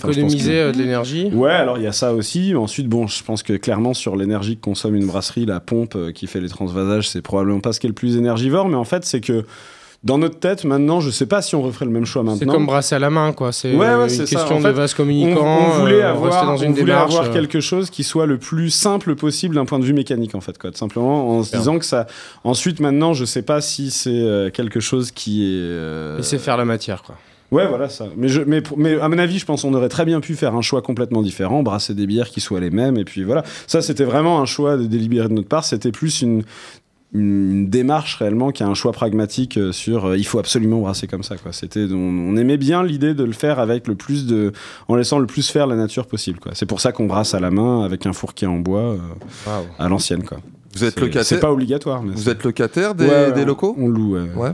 Économiser 0.55 0.69
euh, 0.69 0.73
de 0.73 0.79
l'énergie. 0.79 1.31
Ouais, 1.33 1.51
alors 1.53 1.79
il 1.79 1.85
y 1.85 1.87
a 1.87 1.93
ça 1.93 2.13
aussi. 2.15 2.55
Ensuite, 2.55 2.89
bon, 2.89 3.07
je 3.07 3.23
pense 3.23 3.43
que 3.43 3.53
clairement 3.55 3.95
sur 3.95 4.17
l'énergie 4.17 4.57
que 4.57 4.63
consomme 4.63 4.95
une 4.95 5.07
brasserie, 5.07 5.47
la 5.47 5.61
pompe 5.61 5.95
euh, 5.97 6.13
qui 6.13 6.27
fait 6.27 6.41
les 6.41 6.49
transvasages, 6.49 7.09
c'est 7.09 7.23
probablement 7.23 7.61
pas 7.61 7.73
ce 7.73 7.81
qui 7.81 7.87
est 7.87 7.89
le 7.89 7.95
plus 7.95 8.17
énergivore, 8.17 8.69
mais 8.69 8.77
en 8.77 8.85
fait, 8.85 9.05
c'est 9.05 9.21
que 9.21 9.45
dans 10.03 10.19
notre 10.19 10.39
tête, 10.39 10.65
maintenant, 10.65 11.01
je 11.01 11.09
sais 11.09 11.25
pas 11.25 11.41
si 11.41 11.55
on 11.55 11.63
referait 11.63 11.87
le 11.87 11.91
même 11.91 12.05
choix 12.05 12.23
C'est 12.27 12.31
maintenant. 12.41 12.53
comme 12.53 12.67
brasser 12.67 12.95
à 12.95 12.99
la 12.99 13.09
main, 13.09 13.33
quoi. 13.33 13.53
C'est 13.53 13.71
Ouais, 13.73 13.79
ouais, 13.79 13.87
euh, 13.87 14.09
c'est 14.09 14.19
une 14.21 14.27
ça. 14.27 14.37
question 14.37 14.57
En 14.59 14.61
de 14.61 14.69
vase 14.69 14.93
on, 14.93 14.97
communicant. 14.99 15.41
on 15.47 15.81
voulait 15.81 16.03
euh, 16.03 16.11
avoir, 16.11 16.45
dans 16.45 16.53
on 16.53 16.57
une 16.59 16.73
voulait 16.73 16.85
démarche. 16.85 17.15
avoir 17.15 17.31
quelque 17.33 17.61
chose 17.61 17.89
qui 17.89 18.05
soit 18.05 18.27
le 18.27 18.37
plus 18.37 18.69
simple 18.69 19.15
possible 19.15 19.55
d'un 19.55 19.65
point 19.65 19.79
de 19.79 19.85
vue 19.87 19.95
mécanique, 19.95 20.35
en 20.35 20.43
fait, 20.43 20.59
quoi. 20.59 20.71
Tout 20.73 20.77
simplement, 20.77 21.39
en 21.39 21.43
se 21.43 21.57
disant 21.57 21.79
que 21.79 21.87
ça. 21.87 22.07
Ensuite, 22.45 22.81
maintenant, 22.81 23.15
je 23.15 23.25
sais 23.25 23.41
pas 23.41 23.63
si 23.63 23.91
c'est 23.91 24.51
quelque 24.53 24.79
chose 24.79 25.11
qui 25.11 25.45
est. 25.45 25.61
euh, 25.63 26.19
Laisser 26.19 26.37
faire 26.37 26.59
la 26.59 26.67
matière, 26.67 27.03
quoi. 27.03 27.15
Ouais, 27.51 27.67
voilà 27.69 27.89
ça. 27.89 28.07
Mais, 28.17 28.29
je, 28.29 28.41
mais, 28.43 28.61
pour- 28.63 28.79
mais 28.79 28.99
à 28.99 29.09
mon 29.09 29.19
avis, 29.19 29.39
je 29.39 29.45
pense 29.47 29.63
qu'on 29.63 29.75
aurait 29.75 29.89
très 29.89 30.05
bien 30.05 30.21
pu 30.21 30.35
faire 30.35 30.55
un 30.57 30.63
choix 30.63 30.83
complètement 30.83 31.23
différent, 31.23 31.63
brasser 31.63 31.95
des 31.95 32.07
bières 32.07 32.29
qui 32.31 32.41
soient 32.41 32.59
les 32.61 32.71
mêmes, 32.71 32.97
et 32.97 33.05
puis 33.05 33.23
voilà. 33.23 33.45
Ça, 33.67 33.81
c'était 33.83 34.05
vraiment 34.05 34.41
un 34.41 34.45
choix 34.47 34.77
de 34.77 34.87
délibéré 34.87 35.29
de 35.29 35.35
notre 35.35 35.47
part. 35.49 35.65
C'était 35.65 35.93
plus 35.93 36.21
une, 36.23 36.43
une 37.13 37.69
démarche 37.71 38.17
réellement 38.17 38.51
qu'un 38.51 38.75
choix 38.75 38.91
pragmatique 38.91 39.57
euh, 39.57 39.71
sur 39.71 40.07
euh, 40.07 40.17
il 40.19 40.25
faut 40.27 40.41
absolument 40.41 40.81
brasser 40.81 41.07
comme 41.07 41.23
ça. 41.23 41.37
Quoi. 41.37 41.53
C'était, 41.53 41.87
on, 41.93 41.97
on 41.97 42.37
aimait 42.37 42.57
bien 42.57 42.83
l'idée 42.83 43.15
de 43.15 43.23
le 43.23 43.33
faire 43.33 43.61
avec 43.61 43.87
le 43.87 43.95
plus 43.95 44.27
de, 44.27 44.51
en 44.89 44.97
laissant 44.97 45.21
le 45.21 45.27
plus 45.27 45.49
faire 45.49 45.69
la 45.69 45.77
nature 45.77 46.07
possible. 46.09 46.41
Quoi. 46.41 46.53
C'est 46.57 46.67
pour 46.67 46.81
ça 46.81 46.91
qu'on 46.91 47.07
brasse 47.07 47.35
à 47.35 47.41
la 47.41 47.53
main 47.53 47.85
avec 47.85 48.05
un 48.07 48.13
four 48.13 48.35
qui 48.35 48.47
est 48.47 48.49
en 48.49 48.59
bois 48.59 48.97
euh, 49.47 49.61
à 49.79 49.89
l'ancienne. 49.89 50.25
Quoi. 50.25 50.39
Vous 50.75 50.83
êtes 50.83 50.95
C'est- 50.95 51.01
locataire 51.01 51.25
C'est 51.25 51.39
pas 51.41 51.53
obligatoire. 51.53 52.03
Mais 52.03 52.15
Vous 52.15 52.29
êtes 52.29 52.43
locataire 52.43 52.97
des, 52.97 53.07
Ouais, 53.07 53.45
locaux 53.45 53.77
On 53.79 53.87
loue. 53.87 54.15
ouais. 54.17 54.29
Ouais. 54.35 54.51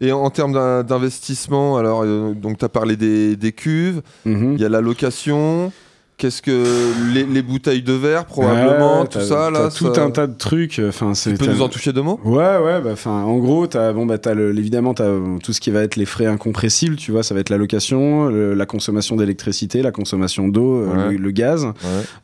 Et 0.00 0.12
en 0.12 0.28
termes 0.30 0.52
d'in- 0.52 0.82
d'investissement, 0.82 1.78
alors, 1.78 2.02
euh, 2.04 2.34
donc 2.34 2.58
tu 2.58 2.64
as 2.64 2.68
parlé 2.68 2.96
des, 2.96 3.36
des 3.36 3.52
cuves, 3.52 4.02
Mhm. 4.26 4.54
il 4.54 4.60
y 4.60 4.64
a 4.64 4.68
la 4.68 4.80
location. 4.82 5.72
Qu'est-ce 6.18 6.40
que 6.40 6.64
les, 7.12 7.24
les 7.24 7.42
bouteilles 7.42 7.82
de 7.82 7.92
verre 7.92 8.24
probablement 8.24 9.02
Ouais, 9.02 9.06
tout 9.06 9.20
ça 9.20 9.50
là 9.50 9.68
tout 9.70 9.92
ça- 9.94 10.02
un 10.02 10.10
tas 10.10 10.26
de 10.26 10.32
trucs. 10.34 10.80
Enfin, 10.88 11.12
c'est 11.12 11.32
Tu 11.36 11.44
peux 11.44 11.52
nous 11.52 11.60
en 11.60 11.68
toucher 11.68 11.92
deux 11.92 12.00
mots? 12.00 12.18
Ouais, 12.24 12.56
ouais, 12.56 12.80
bah, 12.80 12.92
enfin, 12.94 13.22
en 13.22 13.36
gros, 13.36 13.66
t'as, 13.66 13.92
bon, 13.92 14.06
bah, 14.06 14.16
t'as 14.16 14.34
évidemment, 14.34 14.94
t'as 14.94 15.04
euh, 15.04 15.36
tout 15.44 15.52
ce 15.52 15.60
qui 15.60 15.70
va 15.70 15.82
être 15.82 15.96
les 15.96 16.06
frais 16.06 16.24
incompressibles, 16.24 16.96
tu 16.96 17.12
vois, 17.12 17.22
ça 17.22 17.34
va 17.34 17.40
être 17.40 17.50
la 17.50 17.58
location, 17.58 18.28
le- 18.30 18.54
la 18.54 18.64
consommation 18.64 19.16
d'électricité, 19.16 19.82
la 19.82 19.90
consommation 19.92 20.48
d'eau, 20.48 20.76
euh, 20.76 20.86
Ouais. 21.08 21.12
le, 21.12 21.16
le 21.18 21.30
gaz, 21.32 21.64
Ouais. 21.66 21.72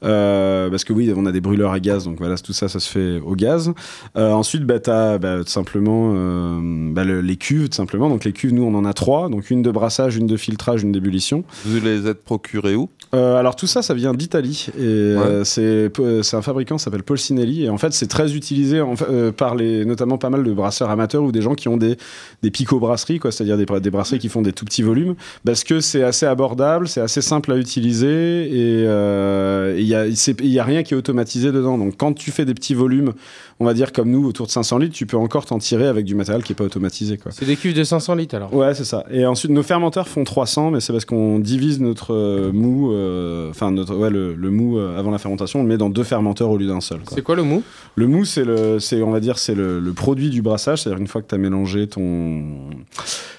euh, 0.05 0.71
parce 0.71 0.85
que 0.85 0.95
oui, 0.95 1.13
on 1.15 1.27
a 1.27 1.33
des 1.33 1.43
brûleurs 1.43 1.73
à 1.73 1.79
gaz, 1.81 2.05
donc 2.05 2.17
voilà, 2.17 2.39
tout 2.39 2.55
ça, 2.55 2.69
ça 2.71 2.81
se 2.81 2.89
fait 2.89 3.21
au 3.23 3.35
gaz. 3.37 3.73
Euh, 4.17 4.33
ensuite, 4.33 4.65
bah, 4.65 4.81
t'as, 4.81 5.19
bah, 5.19 5.41
simplement, 5.45 6.15
euh, 6.17 6.59
bah, 6.95 7.05
le- 7.05 7.21
les 7.21 7.37
cuves, 7.37 7.69
tout 7.69 7.77
simplement, 7.77 8.09
donc 8.09 8.25
les 8.25 8.33
cuves, 8.33 8.55
nous, 8.55 8.63
on 8.65 8.75
en 8.75 8.87
a 8.87 8.95
trois, 8.95 9.29
donc 9.29 9.51
une 9.51 9.61
de 9.61 9.71
brassage, 9.71 10.17
une 10.17 10.27
de 10.27 10.39
filtrage, 10.39 10.83
une 10.83 10.93
d'ébullition. 10.93 11.45
Vous 11.67 11.79
les 11.85 12.07
êtes 12.07 12.25
procurés 12.25 12.75
où? 12.75 12.89
Euh, 13.15 13.37
alors 13.37 13.57
tout 13.57 13.67
ça, 13.67 13.83
ça 13.83 13.93
vient 13.93 14.15
d'Italie. 14.15 14.69
Et 14.79 14.81
euh, 14.83 15.45
c'est 15.45 15.91
c'est 16.23 16.35
un 16.37 16.41
fabricant 16.41 16.77
qui 16.79 16.83
s'appelle 16.83 17.03
Polsinelli. 17.03 17.65
Et 17.65 17.69
en 17.69 17.77
fait 17.77 17.93
c'est 17.93 18.07
très 18.07 18.35
utilisé 18.35 18.81
en 18.81 18.95
euh, 19.11 19.33
par 19.33 19.55
les 19.55 19.85
notamment 19.85 20.17
pas 20.17 20.31
mal 20.31 20.43
de 20.43 20.53
brasseurs 20.53 20.89
amateurs 20.89 21.23
ou 21.23 21.31
des 21.31 21.43
gens 21.43 21.55
qui 21.55 21.69
ont 21.69 21.77
des 21.77 21.99
des 22.43 22.51
picots 22.51 22.81
brasseries 22.81 23.19
quoi, 23.19 23.31
c'est-à-dire 23.31 23.59
des, 23.59 23.67
des 23.81 23.91
brasseries 23.91 24.19
qui 24.19 24.31
font 24.31 24.41
des 24.41 24.55
tout 24.55 24.65
petits 24.65 24.81
volumes. 24.83 25.15
Parce 25.45 25.63
que 25.63 25.81
c'est 25.81 26.03
assez 26.03 26.25
abordable, 26.25 26.89
c'est 26.89 27.03
assez 27.03 27.21
simple 27.21 27.53
à 27.53 27.57
utiliser. 27.59 28.09
Et 28.51 28.87
euh, 28.87 29.77
il 29.79 29.85
y 29.87 29.95
a 29.95 30.07
c'est- 30.15 30.41
il 30.41 30.49
y 30.53 30.59
a 30.59 30.65
rien 30.65 30.83
qui 30.83 30.95
est 30.95 30.97
automatisé 30.97 31.53
dedans. 31.53 31.77
Donc 31.77 31.99
quand 31.99 32.15
tu 32.15 32.31
fais 32.31 32.47
des 32.47 32.55
petits 32.55 32.75
volumes, 32.75 33.13
on 33.61 33.65
va 33.65 33.75
dire 33.75 33.93
comme 33.93 34.11
nous 34.11 34.27
autour 34.27 34.47
de 34.47 34.51
500 34.51 34.79
litres, 34.79 34.95
tu 34.95 35.07
peux 35.07 35.17
encore 35.17 35.45
t'en 35.47 35.59
tirer 35.59 35.87
avec 35.87 36.05
du 36.05 36.15
matériel 36.15 36.43
qui 36.43 36.53
est 36.53 36.57
pas 36.57 36.65
automatisé 36.65 37.17
quoi. 37.19 37.33
C'est 37.33 37.45
des 37.47 37.57
cuves 37.57 37.75
de 37.75 37.85
500 37.85 38.15
litres 38.15 38.35
alors. 38.35 38.53
Ouais, 38.55 38.75
c'est 38.75 38.85
ça. 38.85 39.05
Et 39.11 39.25
ensuite, 39.27 39.51
nos 39.51 39.63
fermenteurs 39.63 40.09
font 40.09 40.25
300, 40.25 40.71
mais 40.73 40.81
c'est 40.81 40.93
parce 40.93 41.05
qu'on 41.05 41.39
divise 41.39 41.81
notre 41.81 42.15
euh, 42.15 42.53
mou, 42.53 42.93
euh, 42.93 43.51
enfin 43.51 43.71
notre, 43.71 43.95
ouais, 43.97 44.11
le, 44.11 44.35
le 44.35 44.51
mou 44.51 44.79
euh, 44.79 44.99
avant 44.99 45.11
la 45.11 45.19
fermentation, 45.19 45.61
on 45.61 45.63
le 45.63 45.69
met 45.69 45.77
dans 45.79 45.91
deux 45.91 46.05
fermenteurs 46.05 46.51
au 46.51 46.57
lieu 46.59 46.67
d'un 46.67 46.81
seul. 46.81 46.99
quoi. 47.01 47.13
C'est 47.15 47.23
quoi 47.23 47.37
le 47.37 47.43
mou? 47.43 47.63
Le 47.95 48.07
mou, 48.07 48.25
c'est 48.25 48.45
le, 48.45 48.79
c'est, 48.81 49.03
on 49.03 49.11
va 49.11 49.21
dire, 49.21 49.39
c'est 49.39 49.55
le, 49.55 49.81
le 49.81 49.93
produit 49.93 50.31
du 50.31 50.43
brassage, 50.43 50.83
c'est-à-dire 50.83 51.01
une 51.01 51.07
fois 51.09 51.23
que 51.23 51.29
tu 51.29 51.35
as 51.35 51.39
mélangé 51.39 51.87
ton, 51.87 52.43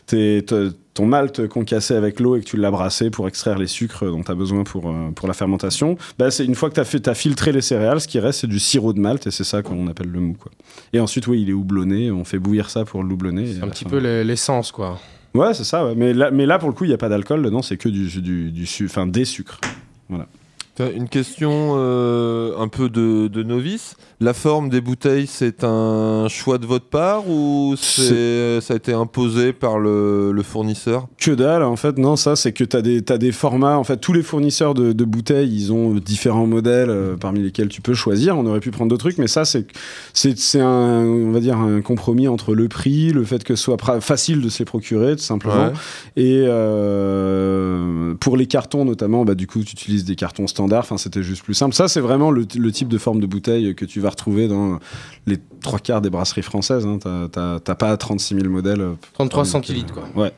tes- 0.06 0.44
te- 0.46 0.72
ton 0.94 1.06
malt 1.06 1.48
concassé 1.48 1.96
avec 1.96 2.20
l'eau 2.20 2.36
et 2.36 2.40
que 2.42 2.46
tu 2.46 2.58
l'as 2.58 2.70
brassé 2.72 3.10
pour 3.10 3.28
extraire 3.28 3.58
les 3.58 3.68
sucres 3.68 4.06
dont 4.06 4.22
tu 4.24 4.32
as 4.32 4.36
besoin 4.36 4.64
pour, 4.64 4.90
euh, 4.90 5.10
pour 5.16 5.28
la 5.28 5.34
fermentation, 5.34 5.98
bah, 6.20 6.30
c'est 6.32 6.46
une 6.46 6.56
fois 6.56 6.70
que 6.70 6.76
tu 6.80 7.10
as, 7.10 7.14
filtré 7.16 7.52
les 7.52 7.62
céréales, 7.62 8.00
ce 8.00 8.08
qui 8.08 8.20
reste, 8.20 8.42
c'est 8.42 8.48
du 8.48 8.60
sirop 8.60 8.94
de 8.94 9.00
malt 9.00 9.26
et 9.26 9.32
c'est 9.32 9.44
ça 9.44 9.62
qu'on 9.64 9.88
appelle 9.88 10.10
le 10.10 10.20
mou. 10.20 10.36
Quoi. 10.40 10.52
Et 10.94 11.00
ensuite, 11.00 11.26
oui, 11.28 11.42
il 11.42 11.50
est 11.50 11.54
houblonné, 11.54 12.12
on 12.12 12.24
fait 12.24 12.38
bouillir 12.40 12.70
ça 12.70 12.86
pour 12.86 13.04
le 13.04 13.12
houblonner. 13.14 13.54
C'est 13.54 13.64
un 13.64 13.70
petit 13.70 13.86
fin- 13.86 13.90
peu 13.90 14.00
l'e- 14.00 14.24
l'essence 14.24 14.72
quoi. 14.72 15.00
Ouais, 15.34 15.54
c'est 15.56 15.64
ça. 15.64 15.84
ouais. 15.86 15.96
Mais, 15.96 16.14
là, 16.14 16.30
mais 16.30 16.46
là, 16.46 16.60
pour 16.60 16.70
le 16.70 16.76
coup, 16.76 16.84
il 16.84 16.90
n'y 16.90 16.94
a 16.94 16.98
pas 17.00 17.10
d'alcool 17.10 17.42
dedans, 17.42 17.64
c'est 17.64 17.78
que 17.78 17.90
du, 17.90 18.08
du, 18.22 18.52
des 18.52 19.26
sucres. 19.26 19.60
Tiens, 20.10 20.28
Une 20.80 21.08
question 21.08 21.76
euh, 21.78 22.58
un 22.58 22.68
peu 22.68 22.90
de, 22.90 23.28
de 23.28 23.44
novice. 23.44 23.96
La 24.20 24.34
forme 24.34 24.70
des 24.70 24.82
bouteilles, 24.82 25.28
c'est 25.28 25.64
un 25.64 26.28
choix 26.30 26.58
de 26.58 26.66
votre 26.66 26.88
part 26.88 27.30
ou 27.30 27.76
c'est, 27.78 28.60
ça 28.60 28.74
a 28.74 28.78
été 28.78 28.92
imposé 28.92 29.54
par 29.54 29.78
le, 29.78 30.32
le 30.32 30.42
fournisseur? 30.42 31.08
Que 31.20 31.30
dalle, 31.30 31.62
en 31.62 31.76
fait, 31.76 32.00
non, 32.00 32.16
ça, 32.16 32.36
c'est 32.36 32.54
que 32.54 32.64
tu 32.64 32.76
as 32.76 32.82
des, 32.82 33.04
t'as 33.04 33.20
des 33.20 33.32
formats. 33.32 33.78
En 33.78 33.84
fait, 33.84 33.98
tous 33.98 34.14
les 34.14 34.24
fournisseurs 34.24 34.74
de, 34.74 34.94
de 34.94 35.06
bouteilles, 35.06 35.54
ils 35.54 35.72
ont 35.72 35.94
différents 35.94 36.48
modèles 36.48 36.90
euh, 36.90 37.18
parmi 37.18 37.42
lesquels 37.44 37.68
tu 37.68 37.82
peux 37.82 37.94
choisir. 37.94 38.36
On 38.36 38.46
aurait 38.48 38.60
pu 38.60 38.72
prendre 38.72 38.90
d'autres 38.90 39.04
trucs, 39.04 39.20
mais 39.20 39.28
ça, 39.28 39.46
c'est, 39.46 39.68
c'est, 40.14 40.40
c'est 40.40 40.62
un, 40.62 41.04
on 41.06 41.32
va 41.32 41.40
dire, 41.40 41.58
un 41.58 41.82
compromis 41.82 42.28
entre 42.28 42.56
le 42.56 42.68
prix, 42.68 43.12
le 43.12 43.26
fait 43.26 43.44
que 43.44 43.56
ce 43.56 43.64
soit 43.64 43.76
pra- 43.78 44.02
facile 44.02 44.42
de 44.42 44.50
se 44.50 44.60
les 44.60 44.66
procurer, 44.66 45.16
tout 45.18 45.22
simplement. 45.22 45.68
Ouais. 45.68 45.74
Et 46.16 46.46
euh, 46.48 48.16
pour 48.16 48.38
les 48.38 48.48
cartons, 48.48 48.86
notamment, 48.86 49.24
bah, 49.24 49.36
du 49.36 49.46
coup, 49.46 49.60
tu 49.60 49.74
utilises 49.74 50.06
des 50.06 50.16
cartons 50.16 50.48
standards. 50.48 50.63
Enfin, 50.72 50.98
c'était 50.98 51.24
juste 51.24 51.44
plus 51.44 51.54
simple. 51.54 51.74
Ça, 51.76 51.88
c'est 51.88 52.00
vraiment 52.00 52.32
le, 52.32 52.46
le 52.56 52.72
type 52.72 52.88
de 52.88 52.98
forme 52.98 53.20
de 53.20 53.26
bouteille 53.28 53.76
que 53.76 53.86
tu 53.86 54.00
vas 54.00 54.10
retrouver 54.10 54.48
dans 54.48 54.80
les 55.28 55.38
trois 55.62 55.80
quarts 55.80 56.02
des 56.02 56.10
brasseries 56.10 56.42
françaises. 56.42 56.86
Hein. 56.86 57.00
T'as- 57.32 57.76
pas 57.76 57.98
36 57.98 58.36
000 58.36 58.50
modèles. 58.50 58.82
euh, 58.82 58.94
33 59.14 59.44
donc, 59.44 59.52
centilitres 59.52 59.94
quoi. 59.94 60.04
Ouais. 60.16 60.32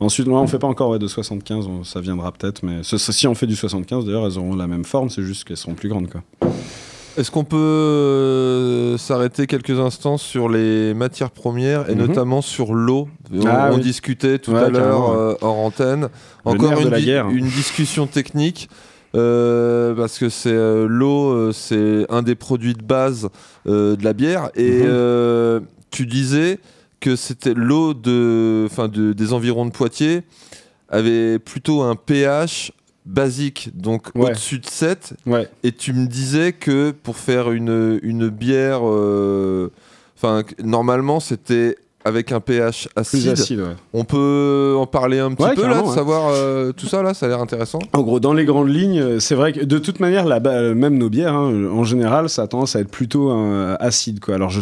Ensuite, 0.00 0.26
moi, 0.26 0.40
on 0.40 0.46
fait 0.46 0.58
pas 0.58 0.66
encore 0.68 0.90
ouais, 0.90 0.98
de 0.98 1.06
75. 1.06 1.66
on- 1.66 1.84
ça 1.84 2.00
viendra 2.00 2.32
peut-être. 2.32 2.62
Mais 2.62 2.82
ce- 2.82 2.96
si 2.98 3.26
on 3.26 3.34
fait 3.34 3.46
du 3.46 3.56
75, 3.56 4.04
d'ailleurs, 4.06 4.26
elles 4.26 4.38
auront 4.38 4.56
la 4.56 4.66
même 4.66 4.84
forme. 4.84 5.10
C'est 5.10 5.22
juste 5.22 5.44
qu'elles 5.44 5.56
seront 5.56 5.74
plus 5.74 5.88
grandes. 5.88 6.08
Quoi. 6.08 6.22
Est-ce 7.16 7.32
qu'on 7.32 7.42
peut 7.42 7.56
euh, 7.56 8.96
s'arrêter 8.98 9.46
quelques 9.46 9.78
instants 9.78 10.18
sur 10.18 10.48
les 10.48 10.94
matières 10.94 11.30
premières 11.32 11.90
et 11.90 11.94
Mhm. 11.94 12.06
notamment 12.06 12.42
sur 12.42 12.74
l'eau? 12.74 13.08
On, 13.34 13.40
Ah 13.46 13.70
on 13.72 13.76
oui. 13.76 13.82
discutait 13.82 14.38
tout 14.38 14.52
Ouais, 14.52 14.58
à 14.62 14.68
l'heure 14.68 15.10
ouais. 15.10 15.16
euh, 15.16 15.34
hors 15.40 15.56
antenne. 15.58 16.08
Le 16.46 16.50
Encore 16.52 16.70
nerf 16.70 16.80
de 16.80 16.88
une, 16.90 16.94
di- 16.96 17.04
guerre. 17.04 17.28
une 17.30 17.46
discussion 17.48 18.06
technique. 18.06 18.68
Euh, 19.14 19.94
parce 19.94 20.18
que 20.18 20.28
c'est 20.28 20.52
euh, 20.52 20.86
l'eau, 20.88 21.30
euh, 21.30 21.52
c'est 21.52 22.06
un 22.10 22.22
des 22.22 22.34
produits 22.34 22.74
de 22.74 22.82
base 22.82 23.28
de 23.66 23.96
la 24.02 24.12
bière. 24.12 24.50
Et 24.54 24.82
Mhm. 24.82 25.62
tu 25.90 26.06
disais 26.06 26.58
que 27.00 27.16
c'était 27.16 27.54
l'eau 27.54 27.94
de, 27.94 28.68
des 29.12 29.32
environs 29.32 29.66
de 29.66 29.70
Poitiers 29.70 30.22
avait 30.88 31.38
plutôt 31.38 31.82
un 31.82 31.94
pH 31.96 32.72
basique, 33.06 33.70
donc 33.74 34.08
Ouais. 34.14 34.30
au-dessus 34.30 34.58
de 34.58 34.66
7. 34.66 35.14
Ouais. 35.26 35.48
Et 35.62 35.72
tu 35.72 35.92
me 35.92 36.06
disais 36.06 36.52
que 36.52 36.90
pour 36.90 37.16
faire 37.16 37.52
une, 37.52 37.98
une 38.02 38.28
bière, 38.28 38.82
enfin 40.16 40.42
normalement 40.62 41.20
c'était 41.20 41.76
avec 42.08 42.32
un 42.32 42.40
pH 42.40 42.88
acide. 42.96 43.20
Plus 43.20 43.28
acide, 43.30 43.60
ouais. 43.60 43.76
On 43.92 44.04
peut 44.04 44.74
en 44.76 44.86
parler 44.86 45.18
un 45.18 45.32
petit 45.32 45.44
Ouais, 45.44 45.54
peu 45.54 45.66
là, 45.66 45.82
de 45.82 45.88
savoir 45.88 46.30
euh, 46.32 46.72
tout 46.72 46.86
ça 46.86 47.02
là, 47.02 47.14
ça 47.14 47.26
a 47.26 47.28
l'air 47.28 47.40
intéressant. 47.40 47.78
En 47.92 48.02
gros, 48.02 48.18
dans 48.18 48.32
les 48.32 48.44
grandes 48.44 48.68
lignes, 48.68 49.00
euh, 49.00 49.20
c'est 49.20 49.34
vrai 49.34 49.52
que 49.52 49.64
de 49.64 49.78
toute 49.78 50.00
manière, 50.00 50.26
là 50.26 50.40
même 50.74 50.98
nos 50.98 51.08
bières, 51.08 51.34
hein, 51.34 51.68
en 51.70 51.84
général, 51.84 52.28
ça 52.28 52.42
a 52.42 52.46
tendance 52.46 52.74
à 52.74 52.80
être 52.80 52.90
plutôt 52.90 53.30
euh, 53.30 53.76
acide. 53.80 54.20
Quoi. 54.20 54.34
Alors, 54.34 54.50
je 54.50 54.60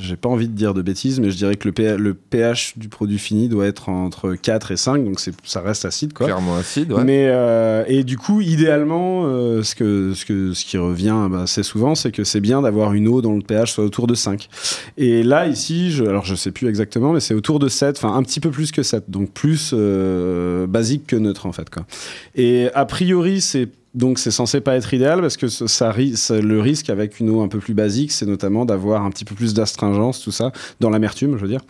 j'ai 0.00 0.16
pas 0.16 0.28
envie 0.28 0.48
de 0.48 0.54
dire 0.54 0.74
de 0.74 0.82
bêtises, 0.82 1.20
mais 1.20 1.30
je 1.30 1.36
dirais 1.36 1.56
que 1.56 1.68
le, 1.68 2.14
pH 2.14 2.74
du 2.78 2.88
produit 2.88 3.18
fini 3.18 3.48
doit 3.48 3.66
être 3.66 3.88
entre 3.88 4.34
4 4.34 4.72
et 4.72 4.76
5, 4.76 5.04
donc 5.04 5.20
ça 5.44 5.60
reste 5.60 5.84
acide. 5.84 6.12
Quoi. 6.12 6.26
Clairement 6.26 6.56
acide, 6.56 6.92
ouais. 6.92 7.04
Mais 7.04 7.26
euh, 7.28 7.84
et 7.86 8.04
du 8.04 8.16
coup, 8.16 8.40
idéalement, 8.40 9.24
euh, 9.24 9.62
ce 9.62 9.74
que 9.74 10.14
ce 10.14 10.24
que 10.24 10.54
ce 10.54 10.64
qui 10.64 10.78
revient 10.78 11.28
bah, 11.30 11.42
assez 11.42 11.62
souvent, 11.62 11.94
c'est 11.94 12.10
que 12.10 12.24
c'est 12.24 12.40
bien 12.40 12.62
d'avoir 12.62 12.94
une 12.94 13.08
eau 13.08 13.20
dont 13.20 13.34
le 13.34 13.42
pH 13.42 13.72
soit 13.72 13.84
autour 13.84 14.06
de 14.06 14.14
5. 14.14 14.48
Et 14.96 15.22
là 15.22 15.46
ici, 15.46 15.90
je, 15.90 16.04
alors 16.04 16.24
je 16.24 16.34
sais 16.34 16.52
plus 16.52 16.61
exactement, 16.68 17.12
mais 17.12 17.20
c'est 17.20 17.34
autour 17.34 17.58
de 17.58 17.68
7, 17.68 17.96
enfin 17.96 18.14
un 18.14 18.22
petit 18.22 18.40
peu 18.40 18.50
plus 18.50 18.72
que 18.72 18.82
7, 18.82 19.10
donc 19.10 19.32
plus 19.32 19.72
euh, 19.72 20.66
basique 20.66 21.06
que 21.06 21.16
neutre 21.16 21.46
en 21.46 21.52
fait 21.52 21.70
quoi. 21.70 21.84
Et 22.34 22.68
a 22.74 22.84
priori, 22.84 23.40
c'est 23.40 23.68
donc 23.94 24.18
c'est 24.18 24.30
censé 24.30 24.60
pas 24.60 24.76
être 24.76 24.94
idéal 24.94 25.20
parce 25.20 25.36
que 25.36 25.48
ça, 25.48 25.68
ça 25.68 25.90
ri- 25.92 26.16
ça- 26.16 26.40
le 26.40 26.60
risque 26.60 26.88
avec 26.90 27.20
une 27.20 27.28
eau 27.30 27.42
un 27.42 27.48
peu 27.48 27.58
plus 27.58 27.74
basique, 27.74 28.10
c'est 28.12 28.26
notamment 28.26 28.64
d'avoir 28.64 29.04
un 29.04 29.10
petit 29.10 29.24
peu 29.24 29.34
plus 29.34 29.54
d'astringence, 29.54 30.20
tout 30.22 30.30
ça, 30.32 30.50
dans 30.80 30.90
l'amertume, 30.90 31.36
je 31.36 31.42
veux 31.42 31.48
dire. 31.48 31.60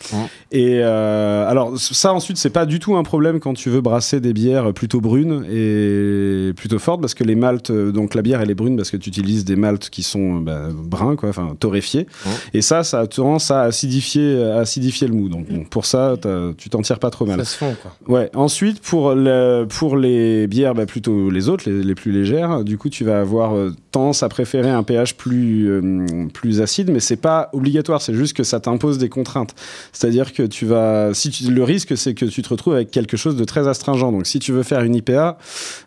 Et 0.53 0.81
euh, 0.83 1.49
alors 1.49 1.77
ça 1.79 2.13
ensuite, 2.13 2.37
c'est 2.37 2.51
pas 2.51 2.67
du 2.67 2.79
tout 2.79 2.97
un 2.97 3.03
problème 3.03 3.41
quand 3.41 3.55
tu 3.55 3.71
veux 3.71 3.81
brasser 3.81 4.21
des 4.21 4.33
bières 4.33 4.73
plutôt 4.73 5.01
brunes 5.01 5.45
et 5.51 6.53
plutôt 6.55 6.79
fortes 6.79 7.01
parce 7.01 7.15
que 7.15 7.25
les 7.25 7.35
maltes, 7.35 7.71
euh, 7.71 7.93
donc 7.93 8.15
la 8.15 8.23
bière 8.23 8.41
elle 8.41 8.51
est 8.51 8.55
brune 8.55 8.77
parce 8.77 8.91
que 8.91 8.97
tu 8.97 9.09
utilises 9.09 9.45
des 9.45 9.57
maltes 9.57 9.91
qui 9.91 10.03
sont 10.03 10.37
euh, 10.37 10.41
bah, 10.41 10.69
bruns, 10.73 11.17
quoi, 11.17 11.29
enfin 11.31 11.57
torréfiés. 11.59 12.07
Et 12.55 12.63
ça, 12.63 12.85
ça 12.85 13.01
a 13.01 13.07
tendance 13.07 13.51
à 13.51 13.63
acidifier, 13.63 14.43
à 14.45 14.59
acidifier 14.59 15.09
le 15.09 15.15
mou. 15.15 15.29
Donc 15.29 15.49
bon, 15.49 15.65
pour 15.65 15.87
ça, 15.87 16.15
tu 16.57 16.71
t'en 16.71 16.83
tires 16.83 16.99
pas 16.99 17.11
trop 17.11 17.27
mal. 17.27 17.39
Ça 17.41 17.45
se 17.45 17.57
fond 17.57 17.75
quoi. 17.83 17.93
Ouais. 18.07 18.31
Ensuite, 18.35 18.81
pour, 18.81 19.15
le- 19.15 19.67
pour 19.69 19.97
les 19.97 20.47
bières, 20.47 20.75
bah, 20.75 20.87
plutôt 20.87 21.31
les 21.31 21.49
autres, 21.49 21.69
les, 21.69 21.83
les 21.83 21.95
plus 21.95 22.12
plus 22.13 22.21
légère. 22.21 22.65
Du 22.65 22.79
coup, 22.79 22.89
tu 22.89 23.05
vas 23.05 23.21
avoir 23.21 23.55
euh, 23.55 23.73
tendance 23.91 24.23
à 24.23 24.29
préférer 24.29 24.71
un 24.71 24.83
pH 24.83 25.17
plus, 25.17 25.71
euh, 25.71 26.27
plus 26.33 26.61
acide, 26.61 26.91
mais 26.91 27.01
c'est 27.01 27.17
pas 27.17 27.49
obligatoire. 27.53 28.03
C'est 28.03 28.15
juste 28.15 28.37
que 28.37 28.43
ça 28.43 28.61
t'impose 28.61 28.99
des 28.99 29.09
contraintes. 29.09 29.55
C'est-à-dire 29.93 30.33
que 30.33 30.43
tu 30.43 30.67
vas, 30.67 31.15
si 31.15 31.31
tu- 31.31 31.51
le 31.51 31.65
risque, 31.65 31.97
c'est 31.97 32.15
que 32.15 32.25
tu 32.25 32.43
te 32.43 32.49
retrouves 32.49 32.75
avec 32.75 32.91
quelque 32.91 33.17
chose 33.17 33.37
de 33.37 33.45
très 33.45 33.69
astringent. 33.69 34.13
Donc, 34.13 34.27
si 34.27 34.39
tu 34.39 34.53
veux 34.53 34.63
faire 34.63 34.83
une 34.83 34.95
IPA, 34.95 35.39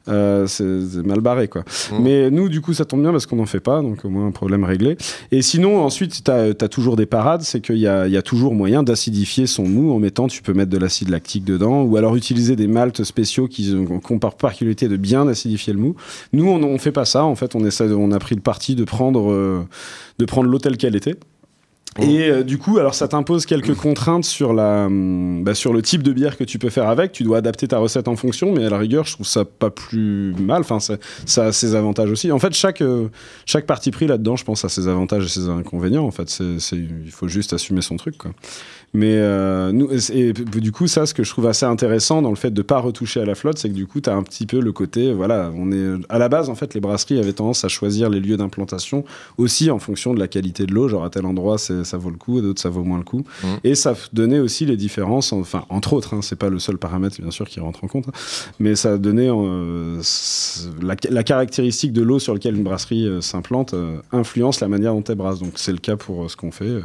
euh, 0.07 0.47
c'est 0.47 1.05
mal 1.05 1.21
barré, 1.21 1.47
quoi. 1.47 1.61
Mmh. 1.61 1.95
Mais 2.01 2.31
nous, 2.31 2.49
du 2.49 2.61
coup, 2.61 2.73
ça 2.73 2.85
tombe 2.85 3.01
bien 3.01 3.11
parce 3.11 3.25
qu'on 3.25 3.37
n'en 3.37 3.45
fait 3.45 3.59
pas, 3.59 3.81
donc 3.81 4.05
au 4.05 4.09
moins 4.09 4.27
un 4.27 4.31
problème 4.31 4.63
réglé. 4.63 4.97
Et 5.31 5.41
sinon, 5.41 5.83
ensuite, 5.83 6.23
tu 6.23 6.31
as, 6.31 6.53
toujours 6.69 6.95
des 6.95 7.05
parades, 7.05 7.41
c'est 7.41 7.61
qu'il 7.61 7.77
y 7.77 7.87
a, 7.87 8.07
il 8.07 8.13
y 8.13 8.17
a 8.17 8.21
toujours 8.21 8.53
moyen 8.53 8.83
d'acidifier 8.83 9.47
son 9.47 9.65
mou 9.67 9.93
en 9.93 9.99
mettant, 9.99 10.27
tu 10.27 10.41
peux 10.41 10.53
mettre 10.53 10.71
de 10.71 10.77
l'acide 10.77 11.09
lactique 11.09 11.45
dedans, 11.45 11.83
ou 11.83 11.95
alors 11.97 12.15
utiliser 12.15 12.55
des 12.55 12.67
maltes 12.67 13.03
spéciaux 13.03 13.47
qui 13.47 13.73
ont 13.75 13.99
qui 13.99 14.11
ont 14.11 14.19
par 14.19 14.35
particularité 14.35 14.87
de 14.87 14.97
bien 14.97 15.27
acidifier 15.27 15.73
le 15.73 15.79
mou. 15.79 15.95
Nous, 16.33 16.47
on 16.47 16.57
ne 16.59 16.77
fait 16.77 16.91
pas 16.91 17.05
ça, 17.05 17.23
en 17.23 17.35
fait, 17.35 17.55
on, 17.55 17.65
essaie 17.65 17.87
de- 17.87 17.93
on 17.95 18.11
a 18.11 18.19
pris 18.19 18.35
le 18.35 18.41
parti 18.41 18.75
de 18.75 18.83
prendre, 18.83 19.31
euh, 19.31 19.65
de 20.19 20.25
prendre 20.25 20.49
l'eau 20.49 20.59
telle 20.59 20.77
qu'elle 20.77 20.95
était. 20.95 21.15
Et 22.01 22.27
euh, 22.29 22.43
du 22.43 22.57
coup, 22.57 22.77
alors 22.77 22.93
ça 22.93 23.07
t'impose 23.07 23.45
quelques 23.45 23.73
contraintes 23.73 24.25
sur, 24.25 24.51
la, 24.53 24.87
hum, 24.87 25.45
bah, 25.45 25.55
sur 25.55 25.71
le 25.71 25.81
type 25.81 26.03
de 26.03 26.11
bière 26.11 26.35
que 26.35 26.43
tu 26.43 26.59
peux 26.59 26.69
faire 26.69 26.89
avec. 26.89 27.13
Tu 27.13 27.23
dois 27.23 27.37
adapter 27.37 27.69
ta 27.69 27.77
recette 27.77 28.09
en 28.09 28.17
fonction, 28.17 28.51
mais 28.51 28.65
à 28.65 28.69
la 28.69 28.77
rigueur, 28.77 29.05
je 29.05 29.13
trouve 29.13 29.25
ça 29.25 29.45
pas 29.45 29.69
plus 29.69 30.33
mal. 30.37 30.59
Enfin, 30.59 30.81
ça, 30.81 30.95
ça 31.25 31.45
a 31.45 31.51
ses 31.53 31.73
avantages 31.73 32.11
aussi. 32.11 32.33
En 32.33 32.39
fait, 32.39 32.53
chaque, 32.53 32.81
euh, 32.81 33.07
chaque 33.45 33.65
parti 33.65 33.91
pris 33.91 34.07
là-dedans, 34.07 34.35
je 34.35 34.43
pense, 34.43 34.65
a 34.65 34.69
ses 34.69 34.89
avantages 34.89 35.23
et 35.25 35.29
ses 35.29 35.47
inconvénients. 35.47 36.03
En 36.05 36.11
fait, 36.11 36.29
c'est- 36.29 36.75
il 36.75 37.11
faut 37.11 37.29
juste 37.29 37.53
assumer 37.53 37.81
son 37.81 37.95
truc. 37.95 38.17
Quoi. 38.17 38.31
Mais 38.95 39.17
euh, 39.17 39.73
nous, 39.73 39.91
et, 39.91 40.29
et 40.29 40.33
du 40.33 40.71
coup, 40.71 40.87
ça, 40.87 41.05
ce 41.05 41.13
que 41.13 41.23
je 41.23 41.29
trouve 41.29 41.47
assez 41.47 41.65
intéressant 41.65 42.21
dans 42.21 42.29
le 42.29 42.37
fait 42.37 42.51
de 42.51 42.61
pas 42.61 42.79
retoucher 42.79 43.19
à 43.19 43.25
la 43.25 43.35
flotte, 43.35 43.57
c'est 43.57 43.67
que 43.67 43.73
du 43.73 43.87
coup, 43.87 43.99
tu 43.99 44.09
as 44.09 44.15
un 44.15 44.23
petit 44.23 44.45
peu 44.45 44.61
le 44.61 44.71
côté, 44.71 45.11
voilà, 45.11 45.51
on 45.53 45.69
est 45.73 45.99
à 46.07 46.17
la 46.17 46.29
base, 46.29 46.49
en 46.49 46.55
fait, 46.55 46.73
les 46.73 46.79
brasseries 46.79 47.19
avaient 47.19 47.33
tendance 47.33 47.65
à 47.65 47.67
choisir 47.67 48.09
les 48.09 48.21
lieux 48.21 48.37
d'implantation 48.37 49.03
aussi 49.37 49.69
en 49.69 49.79
fonction 49.79 50.13
de 50.13 50.19
la 50.19 50.29
qualité 50.29 50.65
de 50.65 50.73
l'eau. 50.73 50.87
Genre 50.87 51.03
à 51.03 51.09
tel 51.09 51.25
endroit, 51.25 51.57
ça 51.57 51.97
vaut 51.97 52.09
le 52.09 52.15
coup, 52.15 52.39
à 52.39 52.41
d'autres, 52.41 52.61
ça 52.61 52.69
vaut 52.69 52.83
moins 52.83 52.97
le 52.97 53.03
coup. 53.03 53.25
Mhm. 53.43 53.49
Et 53.65 53.75
ça 53.75 53.95
donnait 54.13 54.39
aussi 54.39 54.65
les 54.65 54.77
différences, 54.77 55.33
enfin, 55.33 55.65
entre 55.69 55.91
autres, 55.91 56.13
hein, 56.13 56.21
c'est 56.21 56.39
pas 56.39 56.49
le 56.49 56.59
seul 56.59 56.77
paramètre, 56.77 57.19
bien 57.21 57.31
sûr, 57.31 57.49
qui 57.49 57.59
rentre 57.59 57.83
en 57.83 57.87
compte, 57.87 58.07
hein, 58.07 58.13
mais 58.59 58.75
ça 58.75 58.97
donnait 58.97 59.29
euh, 59.29 60.01
la, 60.81 60.95
la 61.09 61.23
caractéristique 61.23 61.91
de 61.91 62.01
l'eau 62.01 62.19
sur 62.19 62.33
laquelle 62.33 62.55
une 62.55 62.63
brasserie 62.63 63.07
euh, 63.07 63.19
s'implante 63.19 63.75
influence 64.13 64.61
la 64.61 64.69
manière 64.69 64.93
dont 64.93 65.03
elle 65.03 65.15
brasse. 65.15 65.39
Donc 65.39 65.53
c'est 65.55 65.73
le 65.73 65.79
cas 65.79 65.97
pour 65.97 66.31
ce 66.31 66.37
qu'on 66.37 66.51
fait. 66.51 66.79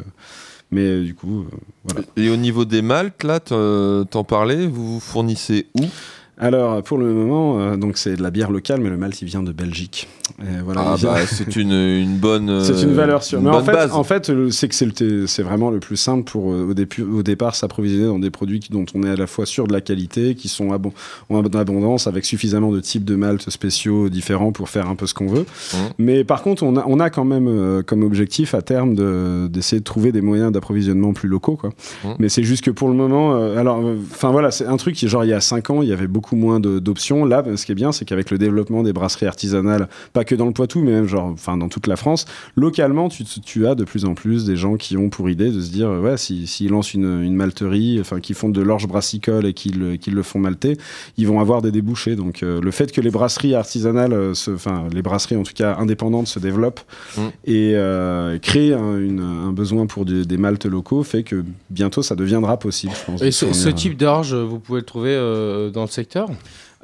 Mais 0.71 0.83
euh, 0.83 1.05
du 1.05 1.15
coup, 1.15 1.41
euh, 1.41 1.57
voilà. 1.85 2.07
Et 2.17 2.31
au 2.31 2.37
niveau 2.37 2.65
des 2.65 2.83
maltes, 2.83 3.25
là, 3.25 3.41
t'en 3.41 4.25
parlais, 4.25 4.67
vous 4.67 4.95
vous 4.95 5.01
fournissez 5.01 5.67
où? 5.79 5.85
Alors, 6.43 6.83
pour 6.83 6.97
le 6.99 7.13
moment, 7.13 7.61
euh, 7.61 7.77
donc 7.77 7.99
c'est 7.99 8.17
de 8.17 8.23
la 8.23 8.31
bière 8.31 8.51
locale, 8.51 8.81
mais 8.81 8.89
le 8.89 8.97
malt, 8.97 9.21
il 9.21 9.27
vient 9.27 9.43
de 9.43 9.53
Belgique. 9.53 10.09
Et 10.41 10.63
voilà, 10.65 10.83
Ah 10.87 10.97
bah, 11.03 11.17
c'est 11.27 11.55
une, 11.57 11.73
une 11.73 12.17
bonne. 12.17 12.65
C'est 12.65 12.83
une 12.83 12.95
valeur 12.95 13.23
sûre. 13.23 13.41
une 13.41 13.45
Mais 13.45 13.51
en 13.51 13.63
fait, 13.63 13.73
base. 13.73 13.93
en 13.93 14.05
fait, 14.05 14.33
c'est 14.51 14.69
que 14.69 14.75
c'est 14.75 15.27
c'est 15.27 15.43
vraiment 15.43 15.71
le 15.71 15.81
plus 15.81 15.97
simple 15.97 16.25
pour 16.25 16.53
euh, 16.53 16.69
au, 16.71 16.75
dépu- 16.75 17.03
au 17.03 17.23
départ 17.23 17.55
s'approvisionner 17.55 18.07
dans 18.07 18.19
des 18.19 18.31
produits 18.31 18.61
dont 18.71 18.87
on 18.95 19.03
est 19.03 19.11
à 19.11 19.17
la 19.17 19.27
fois 19.27 19.45
sûr 19.45 19.67
de 19.67 19.73
la 19.75 19.81
qualité, 19.83 20.35
qui 20.35 20.49
sont 20.49 20.69
en 20.71 21.39
abondance, 21.59 22.07
avec 22.07 22.25
suffisamment 22.25 22.71
de 22.73 22.81
types 22.81 23.05
de 23.05 23.17
maltes 23.17 23.51
spéciaux 23.51 24.09
différents 24.09 24.53
pour 24.53 24.69
faire 24.71 24.89
un 24.89 24.95
peu 24.97 25.07
ce 25.07 25.13
qu'on 25.15 25.27
veut. 25.27 25.45
Mhm. 25.75 25.79
Mais 25.99 26.25
par 26.25 26.43
contre, 26.43 26.63
on 26.63 26.77
a, 26.77 26.85
on 26.87 27.01
a 27.01 27.11
quand 27.11 27.25
même 27.25 27.49
euh, 27.49 27.83
comme 27.83 28.03
objectif 28.03 28.55
à 28.55 28.63
terme 28.63 28.95
de- 28.95 29.47
d'essayer 29.51 29.81
de, 29.81 29.85
trouver 29.85 30.11
des 30.13 30.23
moyens 30.23 30.53
d'approvisionnement 30.53 31.13
plus 31.13 31.29
locaux. 31.29 31.57
Quoi. 31.57 31.71
Mhm. 32.05 32.15
Mais 32.19 32.29
c'est 32.31 32.45
juste 32.45 32.65
que 32.65 32.71
pour 32.71 32.89
le 32.89 32.95
moment, 32.95 33.35
alors, 33.57 33.83
enfin 34.13 34.31
voilà, 34.31 34.51
c'est 34.51 34.67
un 34.67 34.77
truc 34.79 34.95
qui, 34.95 35.07
genre, 35.09 35.25
il 35.25 35.29
y 35.31 35.35
a 35.35 35.41
5 35.41 35.69
ans, 35.71 35.83
il 35.83 35.89
y 35.89 35.93
avait 35.93 36.07
beaucoup 36.07 36.30
moins 36.37 36.61
de- 36.61 36.79
d'options. 36.79 37.25
Là, 37.25 37.45
ce 37.57 37.65
qui 37.67 37.73
est 37.73 37.75
bien, 37.75 37.93
c'est 37.93 38.05
qu'avec 38.05 38.31
le 38.31 38.39
développement 38.39 38.83
des 38.83 38.93
brasseries 38.93 39.27
artisanales, 39.27 39.89
pas 40.13 40.25
que 40.25 40.35
dans 40.35 40.47
le 40.47 40.53
Poitou, 40.53 40.81
mais 40.83 40.93
même 40.93 41.07
genre, 41.09 41.27
enfin, 41.27 41.57
dans 41.57 41.69
toute 41.69 41.87
la 41.87 41.97
France, 41.97 42.25
localement, 42.57 43.09
tu, 43.09 43.25
tu 43.25 43.67
as 43.67 43.75
de 43.75 43.85
plus 43.85 44.05
en 44.05 44.15
plus 44.15 44.45
des 44.45 44.57
gens 44.57 44.77
qui 44.77 44.97
ont 44.97 45.09
pour 45.11 45.29
idée 45.31 45.51
de 45.51 45.61
se 45.61 45.71
dire, 45.71 45.89
ouais, 45.91 46.17
s'ils 46.17 46.47
si, 46.47 46.65
s'ils 46.65 46.71
lancent 46.71 46.95
une, 46.95 47.23
une 47.23 47.35
malterie, 47.35 47.99
enfin, 48.01 48.21
qui 48.21 48.35
font 48.35 48.49
de 48.49 48.61
l'orge 48.61 48.87
brassicole 48.87 49.47
et 49.47 49.53
qu'ils 49.55 49.79
le- 49.79 49.97
qu'ils 49.97 50.15
le 50.15 50.23
font 50.23 50.39
malter, 50.39 50.77
ils 51.17 51.27
vont 51.27 51.41
avoir 51.41 51.63
des 51.63 51.71
débouchés. 51.71 52.17
Donc, 52.17 52.43
euh, 52.43 52.61
le 52.61 52.71
fait 52.71 52.93
que 52.93 53.01
les 53.01 53.11
brasseries 53.11 53.55
artisanales, 53.55 54.13
euh, 54.13 54.33
enfin, 54.55 54.85
les 54.93 55.03
brasseries 55.03 55.37
en 55.37 55.43
tout 55.43 55.53
cas 55.55 55.77
indépendantes 55.79 56.27
se 56.27 56.39
développent 56.39 56.81
Mm. 57.17 57.21
et 57.47 57.73
euh, 57.75 58.39
créent 58.39 58.73
un, 58.75 58.99
une- 58.99 59.21
un 59.21 59.53
besoin 59.53 59.87
pour 59.87 60.05
des, 60.05 60.25
des 60.25 60.37
maltes 60.37 60.67
locaux 60.67 61.03
fait 61.03 61.23
que 61.23 61.45
bientôt 61.71 62.03
ça 62.03 62.15
deviendra 62.15 62.59
possible, 62.59 62.93
je 62.99 63.05
pense. 63.13 63.23
Et 63.23 63.31
ce, 63.31 63.69
type 63.69 63.97
d'orge, 63.97 64.35
vous 64.35 64.59
pouvez 64.59 64.81
le 64.81 64.87
trouver 64.87 65.11
euh, 65.15 65.71
dans 65.71 65.83
le 65.83 65.89
secteur? 65.89 66.20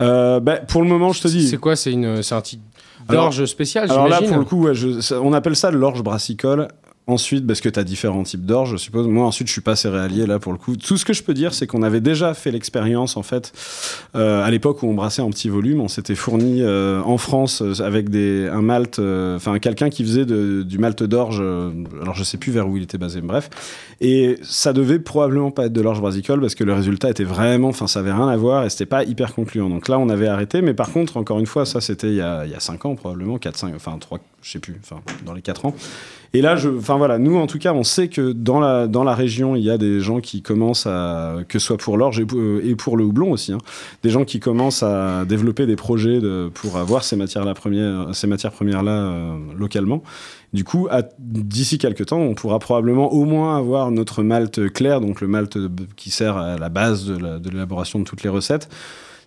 Euh, 0.00 0.40
bah, 0.40 0.56
pour 0.56 0.82
le 0.82 0.88
moment, 0.88 1.12
je 1.12 1.22
te 1.22 1.28
dis. 1.28 1.48
C'est 1.48 1.56
quoi 1.56 1.74
C'est 1.76 1.92
un 1.94 3.12
Alors- 3.12 3.24
d'orge 3.24 3.44
spécial, 3.46 3.90
Alors 3.90 4.08
là, 4.08 4.20
pour 4.20 4.36
le 4.38 4.44
coup, 4.44 4.64
ouais, 4.66 4.74
je- 4.74 5.00
ça- 5.00 5.20
on 5.20 5.32
appelle 5.32 5.56
ça 5.56 5.70
l'orge 5.70 6.02
brassicole. 6.02 6.68
Ensuite, 7.08 7.46
parce 7.46 7.60
que 7.60 7.68
tu 7.68 7.78
as 7.78 7.84
différents 7.84 8.24
types 8.24 8.44
d'orge, 8.44 8.72
je 8.72 8.76
suppose. 8.78 9.06
Moi, 9.06 9.24
ensuite, 9.24 9.46
je 9.46 9.52
suis 9.52 9.60
pas 9.60 9.76
céréalier, 9.76 10.26
là, 10.26 10.40
pour 10.40 10.50
le 10.50 10.58
coup. 10.58 10.74
Tout 10.74 10.96
ce 10.96 11.04
que 11.04 11.12
je 11.12 11.22
peux 11.22 11.34
dire, 11.34 11.54
c'est 11.54 11.68
qu'on 11.68 11.84
avait 11.84 12.00
déjà 12.00 12.34
fait 12.34 12.50
l'expérience, 12.50 13.16
en 13.16 13.22
fait, 13.22 13.52
euh, 14.16 14.44
à 14.44 14.50
l'époque 14.50 14.82
où 14.82 14.88
on 14.88 14.94
brassait 14.94 15.22
en 15.22 15.30
petit 15.30 15.48
volume. 15.48 15.80
On 15.80 15.86
s'était 15.86 16.16
fourni 16.16 16.62
euh, 16.62 17.00
en 17.02 17.16
France 17.16 17.62
euh, 17.62 17.80
avec 17.80 18.08
des, 18.08 18.48
un 18.48 18.60
malt, 18.60 18.98
enfin, 18.98 19.60
quelqu'un 19.60 19.88
qui 19.88 20.02
faisait 20.02 20.26
du 20.26 20.78
malt 20.78 21.04
d'orge. 21.04 21.40
alors, 22.02 22.16
je 22.16 22.24
sais 22.24 22.38
plus 22.38 22.50
vers 22.50 22.68
où 22.68 22.76
il 22.76 22.82
était 22.82 22.98
basé, 22.98 23.20
bref. 23.20 23.50
Et 24.00 24.36
ça 24.42 24.72
devait 24.72 24.98
probablement 24.98 25.52
pas 25.52 25.66
être 25.66 25.72
de 25.72 25.80
l'orge 25.80 26.00
brassicole 26.00 26.40
parce 26.40 26.56
que 26.56 26.64
le 26.64 26.74
résultat 26.74 27.08
était 27.08 27.22
vraiment, 27.22 27.68
enfin, 27.68 27.86
ça 27.86 28.00
avait 28.00 28.12
rien 28.12 28.26
à 28.26 28.36
voir 28.36 28.64
et 28.64 28.70
c'était 28.70 28.84
pas 28.84 29.04
hyper 29.04 29.32
concluant. 29.32 29.70
Donc 29.70 29.86
là, 29.86 30.00
on 30.00 30.08
avait 30.08 30.26
arrêté. 30.26 30.60
Mais 30.60 30.74
par 30.74 30.90
contre, 30.90 31.18
encore 31.18 31.38
une 31.38 31.46
fois, 31.46 31.66
ça, 31.66 31.80
c'était 31.80 32.08
il 32.08 32.16
y 32.16 32.20
a, 32.20 32.44
il 32.46 32.50
y 32.50 32.56
a 32.56 32.60
5 32.60 32.84
ans, 32.84 32.96
probablement, 32.96 33.38
4, 33.38 33.56
5, 33.56 33.74
enfin, 33.76 33.96
3, 33.96 34.18
je 34.42 34.50
sais 34.50 34.58
plus, 34.58 34.76
enfin, 34.82 35.00
dans 35.24 35.34
les 35.34 35.42
4 35.42 35.66
ans. 35.66 35.74
Et 36.34 36.42
là, 36.42 36.56
je, 36.56 36.68
enfin 36.68 36.96
voilà, 36.96 37.18
nous 37.18 37.36
en 37.36 37.46
tout 37.46 37.58
cas, 37.58 37.72
on 37.72 37.82
sait 37.82 38.08
que 38.08 38.32
dans 38.32 38.60
la, 38.60 38.86
dans 38.86 39.04
la 39.04 39.14
région, 39.14 39.56
il 39.56 39.62
y 39.62 39.70
a 39.70 39.78
des 39.78 40.00
gens 40.00 40.20
qui 40.20 40.42
commencent 40.42 40.86
à, 40.86 41.36
que 41.48 41.58
ce 41.58 41.66
soit 41.66 41.76
pour 41.76 41.96
l'orge 41.96 42.20
et, 42.20 42.26
pour- 42.26 42.40
pour 42.78 42.96
le 42.96 43.04
houblon 43.04 43.30
aussi, 43.32 43.52
hein, 43.52 43.58
des 44.02 44.10
gens 44.10 44.24
qui 44.24 44.38
commencent 44.40 44.82
à 44.82 45.24
développer 45.24 45.66
des 45.66 45.76
projets 45.76 46.20
de, 46.20 46.50
pour 46.52 46.76
avoir 46.76 47.04
ces 47.04 47.16
matières-là 47.16 47.54
premières, 47.54 48.14
ces 48.14 48.26
matières 48.26 48.52
premières-là 48.52 48.92
euh, 48.92 49.36
localement. 49.56 50.02
Du 50.52 50.64
coup, 50.64 50.88
d'ici 51.18 51.76
quelques 51.76 52.06
temps, 52.06 52.20
on 52.20 52.34
pourra 52.34 52.58
probablement 52.58 53.12
au 53.12 53.24
moins 53.24 53.58
avoir 53.58 53.90
notre 53.90 54.22
malt 54.22 54.72
clair, 54.72 55.00
donc 55.00 55.20
le 55.20 55.28
malt 55.28 55.58
qui 55.96 56.10
sert 56.10 56.36
à 56.36 56.56
la 56.56 56.68
base 56.68 57.06
de 57.06 57.50
l'élaboration 57.50 57.98
de 57.98 58.04
toutes 58.04 58.22
les 58.22 58.30
recettes. 58.30 58.68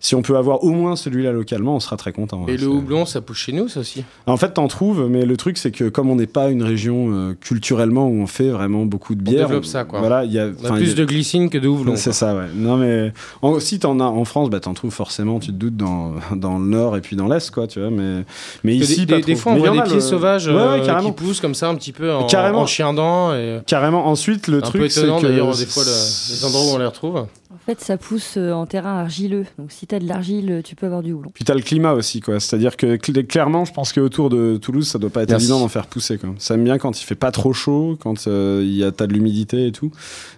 Si 0.01 0.15
on 0.15 0.21
peut 0.21 0.37
avoir 0.37 0.63
au 0.63 0.69
moins 0.69 0.95
celui-là 0.95 1.31
localement, 1.33 1.75
on 1.75 1.79
sera 1.81 1.97
très 1.97 2.13
content. 2.13 2.45
Et 2.47 2.51
hein. 2.51 2.53
le 2.53 2.57
C'est- 2.59 2.65
houblon, 2.65 3.05
ça 3.05 3.19
pousse 3.19 3.37
chez 3.37 3.51
nous, 3.51 3.67
ça 3.67 3.81
aussi 3.81 4.03
en 4.27 4.37
fait, 4.37 4.53
t'en 4.53 4.67
trouves, 4.69 5.07
mais 5.09 5.25
le 5.25 5.35
truc, 5.35 5.57
c'est 5.57 5.71
que 5.71 5.89
comme 5.89 6.09
on 6.09 6.15
n'est 6.15 6.25
pas 6.27 6.49
une 6.49 6.63
région 6.63 7.09
euh, 7.11 7.33
culturellement 7.39 8.07
où 8.07 8.21
on 8.21 8.27
fait 8.27 8.49
vraiment 8.49 8.85
beaucoup 8.85 9.13
de 9.15 9.21
On 9.21 9.31
bière, 9.31 9.47
développe 9.47 9.65
ça, 9.65 9.83
quoi. 9.83 9.99
Voilà, 9.99 10.23
il 10.23 10.31
y 10.31 10.39
a, 10.39 10.47
On 10.47 10.73
plus 10.75 10.89
y 10.89 10.91
a- 10.91 10.95
de 10.95 11.05
glycine 11.05 11.49
que 11.49 11.57
de 11.57 11.67
houblon. 11.67 11.95
C'est 11.97 12.13
ça, 12.13 12.33
ouais. 12.35 12.45
Non, 12.55 12.77
mais 12.77 13.11
en, 13.41 13.59
si 13.59 13.79
t'en 13.79 13.99
as 13.99 14.05
en 14.05 14.23
France, 14.23 14.49
bah 14.49 14.59
t'en 14.61 14.73
trouves 14.73 14.91
forcément. 14.93 15.39
Tu 15.39 15.47
te 15.47 15.51
doutes 15.53 15.75
dans, 15.75 16.13
dans 16.35 16.57
le 16.59 16.65
nord 16.65 16.95
et 16.95 17.01
puis 17.01 17.15
dans 17.17 17.27
l'est, 17.27 17.51
quoi, 17.51 17.67
tu 17.67 17.79
vois. 17.81 17.89
Mais 17.89 18.23
mais 18.63 18.75
ici, 18.77 19.05
des, 19.05 19.13
pas 19.13 19.17
des- 19.19 19.23
des 19.23 19.35
fois, 19.35 19.51
on 19.51 19.57
voit 19.57 19.71
des 19.71 19.81
pieds 19.81 19.95
le- 19.95 19.99
sauvages 19.99 20.47
Ouais, 20.47 20.53
ouais, 20.53 20.89
euh, 20.89 20.99
qui 21.01 21.11
poussent 21.11 21.41
comme 21.41 21.55
ça 21.55 21.67
un 21.67 21.75
petit 21.75 21.91
peu 21.91 22.13
en, 22.13 22.25
Carrément. 22.25 22.61
en 22.61 22.65
chien 22.67 22.93
dent. 22.93 23.33
Et... 23.33 23.59
Carrément. 23.67 24.07
Ensuite, 24.07 24.47
le 24.47 24.59
un 24.59 24.61
truc, 24.61 24.89
c'est 24.91 25.01
que 25.01 25.21
d'ailleurs, 25.21 25.55
des 25.57 25.65
fois, 25.65 25.83
le- 25.83 26.33
les 26.33 26.45
endroits 26.45 26.61
où 26.71 26.75
on 26.75 26.77
les 26.79 26.85
retrouve. 26.85 27.25
En 27.61 27.65
fait, 27.71 27.81
ça 27.81 27.97
pousse 27.97 28.35
euh, 28.37 28.51
en 28.51 28.65
terrain 28.65 28.97
argileux. 28.97 29.45
Donc, 29.57 29.71
si 29.71 29.85
tu 29.85 29.93
as 29.93 29.99
de 29.99 30.07
l'argile, 30.07 30.61
tu 30.63 30.75
peux 30.75 30.85
avoir 30.87 31.03
du 31.03 31.13
houblon. 31.13 31.29
Puis 31.33 31.43
t'as 31.43 31.53
le 31.53 31.61
climat 31.61 31.93
aussi, 31.93 32.19
quoi. 32.19 32.39
C'est-à-dire 32.39 32.75
que 32.77 32.95
cl- 32.97 33.25
clairement, 33.27 33.65
je 33.65 33.73
pense 33.73 33.93
qu'autour 33.93 34.29
de 34.29 34.57
Toulouse, 34.57 34.87
ça 34.87 34.97
doit 34.97 35.09
pas 35.11 35.21
être 35.23 35.29
Merci. 35.29 35.45
évident 35.45 35.59
d'en 35.59 35.67
faire 35.67 35.85
pousser, 35.87 36.17
quoi. 36.17 36.29
Ça 36.39 36.55
aime 36.55 36.63
bien 36.63 36.77
quand 36.79 36.99
il 36.99 37.03
fait 37.03 37.15
pas 37.15 37.31
trop 37.31 37.53
chaud, 37.53 37.97
quand 38.01 38.27
euh, 38.27 38.61
il 38.63 38.75
y 38.75 38.83
a 38.83 38.91
t'as 38.91 39.05
de 39.07 39.13
l'humidité 39.13 39.67
et 39.67 39.71
tout. 39.71 39.91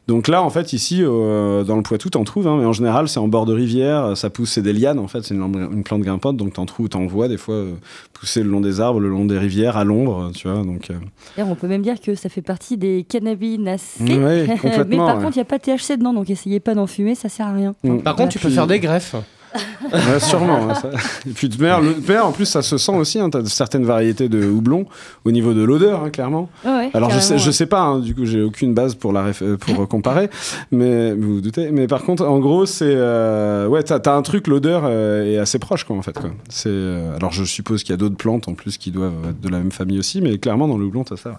Donc 0.08 0.28
là, 0.28 0.44
en 0.44 0.50
fait, 0.50 0.74
ici, 0.74 1.00
euh, 1.02 1.64
dans 1.64 1.78
le 1.78 1.84
Poitou, 1.84 2.10
t'en 2.10 2.24
trouves, 2.26 2.48
hein, 2.48 2.58
mais 2.60 2.66
en 2.66 2.74
général, 2.74 3.08
c'est 3.08 3.20
en 3.20 3.28
bord 3.30 3.46
de 3.46 3.54
rivière, 3.54 4.18
ça 4.18 4.30
pousse, 4.30 4.52
c'est 4.52 4.62
des 4.62 4.74
lianes, 4.74 5.00
en 5.00 5.08
fait, 5.08 5.22
c'est 5.24 5.36
une, 5.36 5.84
plante 5.84 6.02
grimpante, 6.02 6.36
donc 6.38 6.54
t'en 6.54 6.66
trouves, 6.66 6.90
t'en 6.90 7.06
vois 7.06 7.28
des 7.30 7.38
fois 7.38 7.56
euh, 7.56 7.74
pousser 8.14 8.44
le 8.44 8.50
long 8.50 8.60
des 8.60 8.82
arbres, 8.82 9.00
le 9.00 9.10
long 9.10 9.24
des 9.26 9.38
rivières, 9.38 9.78
à 9.78 9.84
l'ombre, 9.86 10.32
tu 10.36 10.50
vois. 10.50 10.64
Donc, 10.64 10.90
euh, 10.90 10.96
D'ailleurs, 11.38 11.52
on 11.52 11.56
peut 11.56 11.68
même 11.68 11.82
dire 11.82 12.02
que 12.02 12.16
ça 12.16 12.28
fait 12.30 12.42
partie 12.42 12.78
des 12.78 13.06
cannabinacées. 13.08 14.04
ouais, 14.04 14.48
Mais 14.88 14.98
par 14.98 15.18
ouais. 15.18 15.24
contre, 15.24 15.36
il 15.36 15.40
n'y 15.40 15.42
a 15.42 15.46
pas 15.46 15.58
de 15.60 15.64
THC 15.64 15.98
dedans, 15.98 16.14
donc 16.14 16.30
essayez 16.30 16.60
pas 16.60 16.74
d'en 16.76 16.88
fumer, 16.88 17.11
ça 17.16 17.30
sert 17.30 17.48
à 17.48 17.54
rien. 17.54 17.76
Mm. 17.84 18.00
Par 18.00 18.16
contre, 18.16 18.30
tu 18.30 18.40
peux 18.40 18.50
faire 18.50 18.68
des 18.68 18.80
greffes. 18.80 19.16
Ouais, 19.92 20.20
sûrement. 20.20 20.68
ouais, 20.68 20.76
ça. 20.76 20.90
Et 21.28 21.32
puis 21.32 21.50
de 21.50 21.62
mer, 21.62 21.82
le 21.82 21.96
mer, 22.08 22.26
en 22.26 22.32
plus, 22.32 22.46
ça 22.46 22.62
se 22.62 22.78
sent 22.78 22.96
aussi. 22.96 23.20
Hein, 23.20 23.30
T'as 23.30 23.44
certaines 23.46 23.84
variétés 23.84 24.30
de 24.30 24.46
houblon 24.48 24.86
au 25.26 25.32
niveau 25.32 25.54
de 25.54 25.62
l'odeur, 25.64 26.04
hein, 26.06 26.10
clairement. 26.10 26.50
Ouais, 26.66 26.90
Alors 26.94 27.10
je 27.10 27.20
sais, 27.20 27.38
je 27.38 27.52
sais 27.52 27.66
pas, 27.66 27.82
hein, 27.82 28.00
du 28.00 28.16
coup 28.16 28.26
j'ai 28.26 28.42
aucune 28.42 28.74
base 28.74 28.96
pour 28.96 29.12
la 29.12 29.30
réf- 29.32 29.58
pour 29.58 29.88
comparer, 29.90 30.30
mais 30.72 31.14
vous 31.14 31.36
vous 31.36 31.42
doutez. 31.42 31.72
Mais 31.72 31.88
par 31.88 32.04
contre, 32.04 32.26
en 32.26 32.40
gros, 32.40 32.66
c'est 32.66 32.86
euh, 32.96 33.68
ouais, 33.68 33.84
t'as 33.84 34.00
as 34.06 34.16
un 34.16 34.22
truc, 34.22 34.48
l'odeur 34.48 34.84
euh, 34.86 35.26
est 35.34 35.38
assez 35.38 35.60
proche 35.60 35.84
quoi 35.84 35.96
en 35.98 36.02
fait 36.02 36.18
quoi. 36.18 36.30
Euh, 36.68 37.16
alors 37.18 37.32
je 37.34 37.44
suppose 37.44 37.84
qu'il 37.84 37.92
y 37.92 37.94
a 37.94 37.98
d'autres 37.98 38.16
plantes 38.18 38.48
en 38.48 38.54
plus 38.54 38.78
qui 38.78 38.92
doivent 38.92 39.14
être 39.30 39.42
de 39.42 39.50
la 39.50 39.58
même 39.58 39.72
famille 39.72 40.00
aussi, 40.00 40.22
mais 40.22 40.38
clairement 40.38 40.68
dans 40.68 40.78
le 40.78 40.86
houblon 40.86 41.04
t'as 41.04 41.18
ça. 41.18 41.30
ouais. 41.32 41.36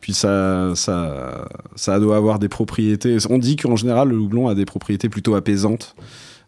Puis 0.00 0.12
ça 0.12 0.72
ça 0.74 1.46
ça 1.76 1.98
doit 2.00 2.16
avoir 2.16 2.38
des 2.38 2.48
propriétés. 2.48 3.16
On 3.30 3.38
dit 3.38 3.56
qu'en 3.56 3.76
général 3.76 4.08
le 4.10 4.16
houblon 4.18 4.48
a 4.48 4.54
des 4.54 4.66
propriétés 4.66 5.08
plutôt 5.08 5.34
apaisantes. 5.34 5.94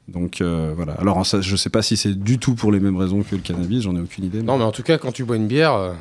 Donc 0.09 0.41
euh, 0.41 0.73
voilà. 0.77 0.93
Alors 0.95 1.25
ça, 1.27 1.41
je 1.41 1.57
sais 1.57 1.71
pas 1.71 1.83
si 1.83 1.97
c'est 1.97 2.15
du 2.19 2.39
tout 2.39 2.55
pour 2.55 2.71
les 2.73 2.79
mêmes 2.81 2.97
raisons 2.97 3.23
que 3.23 3.35
le 3.35 3.43
cannabis, 3.43 3.83
j'en 3.83 3.97
ai 3.97 4.01
aucune 4.01 4.25
idée. 4.25 4.43
Non, 4.43 4.57
mais 4.59 4.65
en 4.65 4.71
tout 4.73 4.83
cas, 4.85 4.99
quand 4.99 5.11
tu 5.13 5.25
bois 5.25 5.35
une 5.37 5.49
bière, 5.49 5.75
euh, 5.75 5.93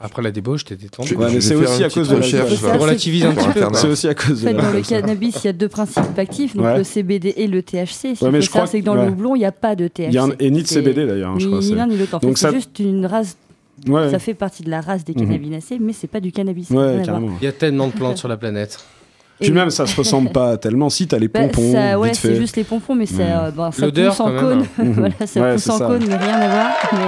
après 0.00 0.20
la 0.22 0.30
débauche, 0.30 0.64
t'es 0.64 0.76
détendu. 0.76 1.14
Ouais, 1.16 1.26
mais 1.26 1.34
Je 1.36 1.40
c'est 1.40 1.54
aussi 1.54 1.82
à 1.82 1.88
cause 1.88 2.08
de 2.08 2.14
la 2.16 2.20
recherche, 2.20 2.54
c'est- 2.54 2.76
Relativise 2.76 3.24
un 3.24 3.32
petit 3.34 3.48
peu. 3.48 3.66
C'est 3.72 3.88
aussi 3.88 4.08
à 4.08 4.14
cause 4.14 4.46
En 4.46 4.52
de 4.52 4.56
dans 4.58 4.70
le 4.72 4.82
cannabis, 4.82 5.36
il 5.42 5.46
y 5.46 5.48
a 5.48 5.52
deux 5.54 5.68
principes 5.68 6.18
actifs, 6.18 6.54
donc 6.54 6.66
Ouais. 6.66 6.76
le 6.78 6.84
CBD 6.84 7.32
et 7.36 7.46
le 7.46 7.62
THC. 7.62 8.14
Ce 8.14 8.18
qu'il 8.18 8.26
Ouais, 8.26 8.30
mais 8.30 8.42
je 8.42 8.50
crois 8.50 8.66
c'est 8.66 8.80
que 8.80 8.84
dans 8.84 8.94
le 8.94 9.08
houblon, 9.08 9.34
il 9.34 9.38
n'y 9.40 9.44
a 9.46 9.52
pas 9.52 9.74
de 9.74 9.88
THC. 9.88 10.08
Il 10.08 10.14
y 10.14 10.18
a 10.18 10.24
un, 10.24 10.30
et 10.38 10.50
ni 10.50 10.62
de 10.62 10.66
CBD 10.68 11.06
d'ailleurs, 11.06 11.38
je 11.40 11.46
Ni 11.46 11.50
crois. 11.52 11.60
ni 11.62 11.68
c'est- 11.68 11.74
l'un 11.74 11.86
ni 11.86 11.96
l'autre. 11.96 12.14
En 12.14 12.18
Donc 12.18 12.36
c'est 12.38 12.52
juste 12.52 12.78
une 12.78 13.06
race. 13.06 13.36
Ouais, 13.88 14.10
Ça 14.10 14.18
fait 14.18 14.34
partie 14.34 14.64
de 14.64 14.70
la 14.70 14.80
race 14.80 15.04
des 15.04 15.14
Mhm. 15.14 15.20
cannabinacées, 15.22 15.78
mais 15.80 15.92
c'est 15.92 16.08
pas 16.08 16.18
du 16.20 16.30
cannabis. 16.32 16.68
ouais. 16.70 17.02
Il 17.40 17.44
y 17.44 17.48
a 17.48 17.52
tellement 17.52 17.86
de 17.86 17.92
plantes 17.92 18.18
sur 18.18 18.28
la 18.28 18.36
planète. 18.36 18.78
Puis 19.40 19.50
Et- 19.50 19.52
même, 19.52 19.70
ça 19.70 19.86
se 19.86 19.96
ressemble 19.96 20.30
pas 20.30 20.56
tellement. 20.58 20.88
Si, 20.90 21.06
t'as 21.06 21.18
les 21.18 21.28
Bah, 21.28 21.40
pompons, 21.42 21.72
ça, 21.72 21.98
ouais, 21.98 22.12
c'est 22.14 22.28
fait. 22.28 22.34
juste 22.36 22.56
les 22.56 22.64
pompons, 22.64 22.94
mais 22.94 23.06
ça, 23.06 23.22
euh, 23.22 23.50
ben, 23.50 23.70
ça 23.70 23.82
L'odeur, 23.86 24.10
pousse 24.10 24.20
en 24.20 24.24
quand 24.26 24.32
même. 24.32 24.42
cône. 24.76 24.86
Mhm. 24.86 24.92
voilà, 24.98 25.14
ça 25.26 25.40
Ouais, 25.40 25.52
pousse 25.54 25.68
en 25.70 25.78
ça. 25.78 25.86
cône, 25.86 26.04
mais 26.08 26.16
rien 26.16 26.34
à 26.40 26.48
voir. 26.48 26.70
Mais 26.92 26.98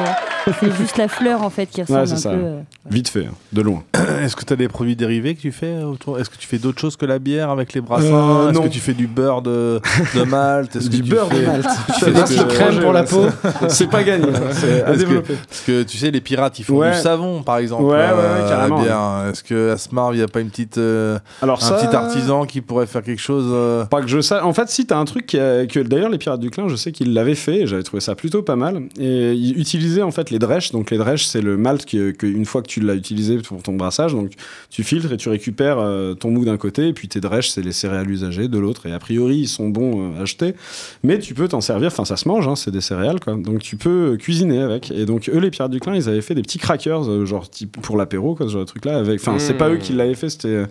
c'est 0.61 0.73
juste 0.77 0.97
la 0.97 1.09
fleur 1.09 1.43
en 1.43 1.51
fait 1.51 1.67
qui 1.67 1.83
ressemble 1.83 2.01
un 2.01 2.07
ça. 2.07 2.31
peu. 2.31 2.37
euh, 2.37 2.61
Vite 2.91 3.09
fait, 3.09 3.27
hein, 3.27 3.35
de 3.53 3.63
loin. 3.63 3.83
Est-ce 4.23 4.37
que 4.37 4.45
tu 4.45 4.53
as 4.53 4.57
des 4.57 4.69
produits 4.69 4.97
dérivés 4.97 5.35
que 5.35 5.41
tu 5.41 5.53
fais 5.53 5.83
autour? 5.83 6.19
Est-ce 6.19 6.31
que 6.31 6.37
tu 6.37 6.47
fais 6.47 6.59
d'autres 6.59 6.81
choses 6.81 6.97
que 6.97 7.07
la 7.07 7.19
bière 7.19 7.51
avec 7.51 7.73
les 7.75 7.81
brassins 7.81 8.07
Euh, 8.07 8.51
Est-ce 8.51 8.59
non. 8.59 8.63
que 8.65 8.69
tu 8.69 8.81
fais 8.81 8.95
du 8.95 9.07
beurre 9.07 9.43
de, 9.43 9.81
de 10.15 10.23
malt? 10.23 10.75
Est-ce 10.77 10.87
que 10.91 10.97
Du 10.97 11.03
tu 11.03 11.11
beurre 11.11 11.29
de 11.29 11.35
fais- 11.37 11.47
malt. 11.47 11.67
Tu 11.99 12.05
fais 12.05 12.11
des 12.13 12.21
que- 12.21 12.25
petites 12.27 12.49
crème 12.49 12.81
pour 12.81 12.93
la 12.93 13.03
peau. 13.05 13.27
C'est 13.69 13.89
pas 13.91 14.03
gagné. 14.03 14.27
hein, 14.29 14.41
C'est 14.53 14.83
à 14.83 14.85
Parce 14.87 14.97
que, 14.99 15.03
développer. 15.05 15.35
parce 15.49 15.61
que 15.63 15.83
tu 15.83 15.99
sais, 15.99 16.11
les 16.11 16.21
pirates 16.21 16.59
ils 16.59 16.65
font 16.65 16.79
Ouais. 16.79 16.93
du 16.93 16.97
savon 16.99 17.43
par 17.43 17.59
exemple. 17.59 17.85
Ouais, 17.85 17.91
ouais, 17.97 17.99
ouais, 17.99 18.07
euh, 18.15 18.49
carrément. 18.49 18.77
la 18.79 18.83
bière. 18.83 19.31
Est-ce 19.31 19.43
que 19.45 19.71
à 19.73 19.77
Smart 19.79 20.13
il 20.13 20.19
n'y 20.19 20.23
a 20.23 20.29
pas 20.29 20.41
une 20.41 20.51
petite, 20.51 20.79
euh, 20.79 21.19
Alors 21.43 21.59
un 21.63 21.67
ça, 21.67 21.75
petit 21.75 21.95
artisan 21.95 22.45
qui 22.47 22.61
pourrait 22.61 22.87
faire 22.87 23.03
quelque 23.03 23.21
chose 23.21 23.47
euh, 23.53 23.85
Pas 23.85 24.01
que 24.01 24.09
je 24.09 24.21
sache. 24.21 24.43
En 24.43 24.53
fait, 24.53 24.69
si 24.69 24.87
t'as 24.87 24.99
un 24.99 25.05
truc 25.05 25.27
qui 25.27 25.39
a- 25.39 25.67
que 25.67 25.81
d'ailleurs 25.81 26.09
les 26.11 26.19
Pirates 26.19 26.41
du 26.41 26.51
Clin, 26.51 26.69
je 26.69 26.77
sais 26.77 26.93
qu'ils 26.93 27.13
l'avaient 27.13 27.35
fait. 27.35 27.61
et 27.61 27.67
J'avais 27.67 27.83
trouvé 27.83 28.01
ça 28.01 28.15
plutôt 28.15 28.43
pas 28.43 28.57
mal. 28.57 28.83
Et 28.99 29.33
ils 29.33 29.59
utilisaient 29.61 30.03
en 30.03 30.11
fait 30.11 30.30
les 30.31 30.39
drèches. 30.39 30.73
Donc 30.73 30.91
les 30.91 30.99
drèches, 30.99 31.25
c'est 31.27 31.41
le 31.43 31.57
malt 31.57 31.85
que, 31.85 32.11
que 32.13 32.27
une 32.27 32.45
fois 32.45 32.63
que 32.63 32.69
tu 32.69 32.81
l'as 32.81 32.95
utilisé 32.95 33.39
pour 33.39 33.63
ton 33.63 33.75
brassage, 33.75 34.13
donc 34.13 34.33
tu 34.71 34.83
filtres 34.83 35.13
et 35.13 35.17
tu 35.17 35.29
récupères 35.29 35.79
euh, 35.79 36.15
ton 36.15 36.31
mou 36.31 36.45
d'un 36.45 36.57
côté 36.57 36.89
et 36.89 36.93
puis 36.93 37.09
tes 37.09 37.21
drèches, 37.21 37.51
c'est 37.51 37.63
les 37.63 37.73
céréales 37.73 38.11
usagées 38.11 38.49
de 38.49 38.59
l'autre. 38.59 38.87
Et 38.87 38.93
a 38.93 38.99
priori, 38.99 39.39
ils 39.39 39.49
sont 39.49 39.69
bons 39.69 40.13
euh, 40.15 40.19
à 40.19 40.23
acheter, 40.23 40.55
mais 41.03 41.19
tu 41.19 41.35
peux 41.35 41.49
t'en 41.49 41.61
servir. 41.61 41.89
Enfin, 41.89 42.05
ça 42.05 42.17
se 42.17 42.29
mange, 42.29 42.47
hein, 42.49 42.57
c'est 42.57 42.71
des 42.71 42.81
céréales 42.81 43.21
quoi. 43.21 43.35
Donc 43.35 43.61
tu 43.61 43.77
peux 43.77 44.17
cuisiner 44.19 44.61
avec. 44.63 44.91
Et 44.91 45.07
donc 45.07 45.29
eux, 45.33 45.39
les 45.39 45.51
Pirates 45.51 45.71
du 45.71 45.81
Clin, 45.81 45.95
ils 45.95 46.09
avaient 46.09 46.21
fait 46.23 46.35
des 46.35 46.43
petits 46.43 46.59
crackers, 46.59 47.09
euh, 47.11 47.27
genre 47.27 47.49
type 47.51 47.81
pour 47.81 47.97
l'apéro, 47.97 48.35
quoi, 48.35 48.47
ce 48.47 48.53
genre 48.53 48.61
de 48.63 48.67
truc 48.67 48.85
là. 48.85 48.99
Avec, 48.99 49.21
enfin, 49.21 49.39
c'est 49.39 49.55
pas 49.55 49.69
eux 49.71 49.77
qui 49.79 49.93
l'avaient 49.93 50.15
fait, 50.15 50.29
c'était 50.31 50.65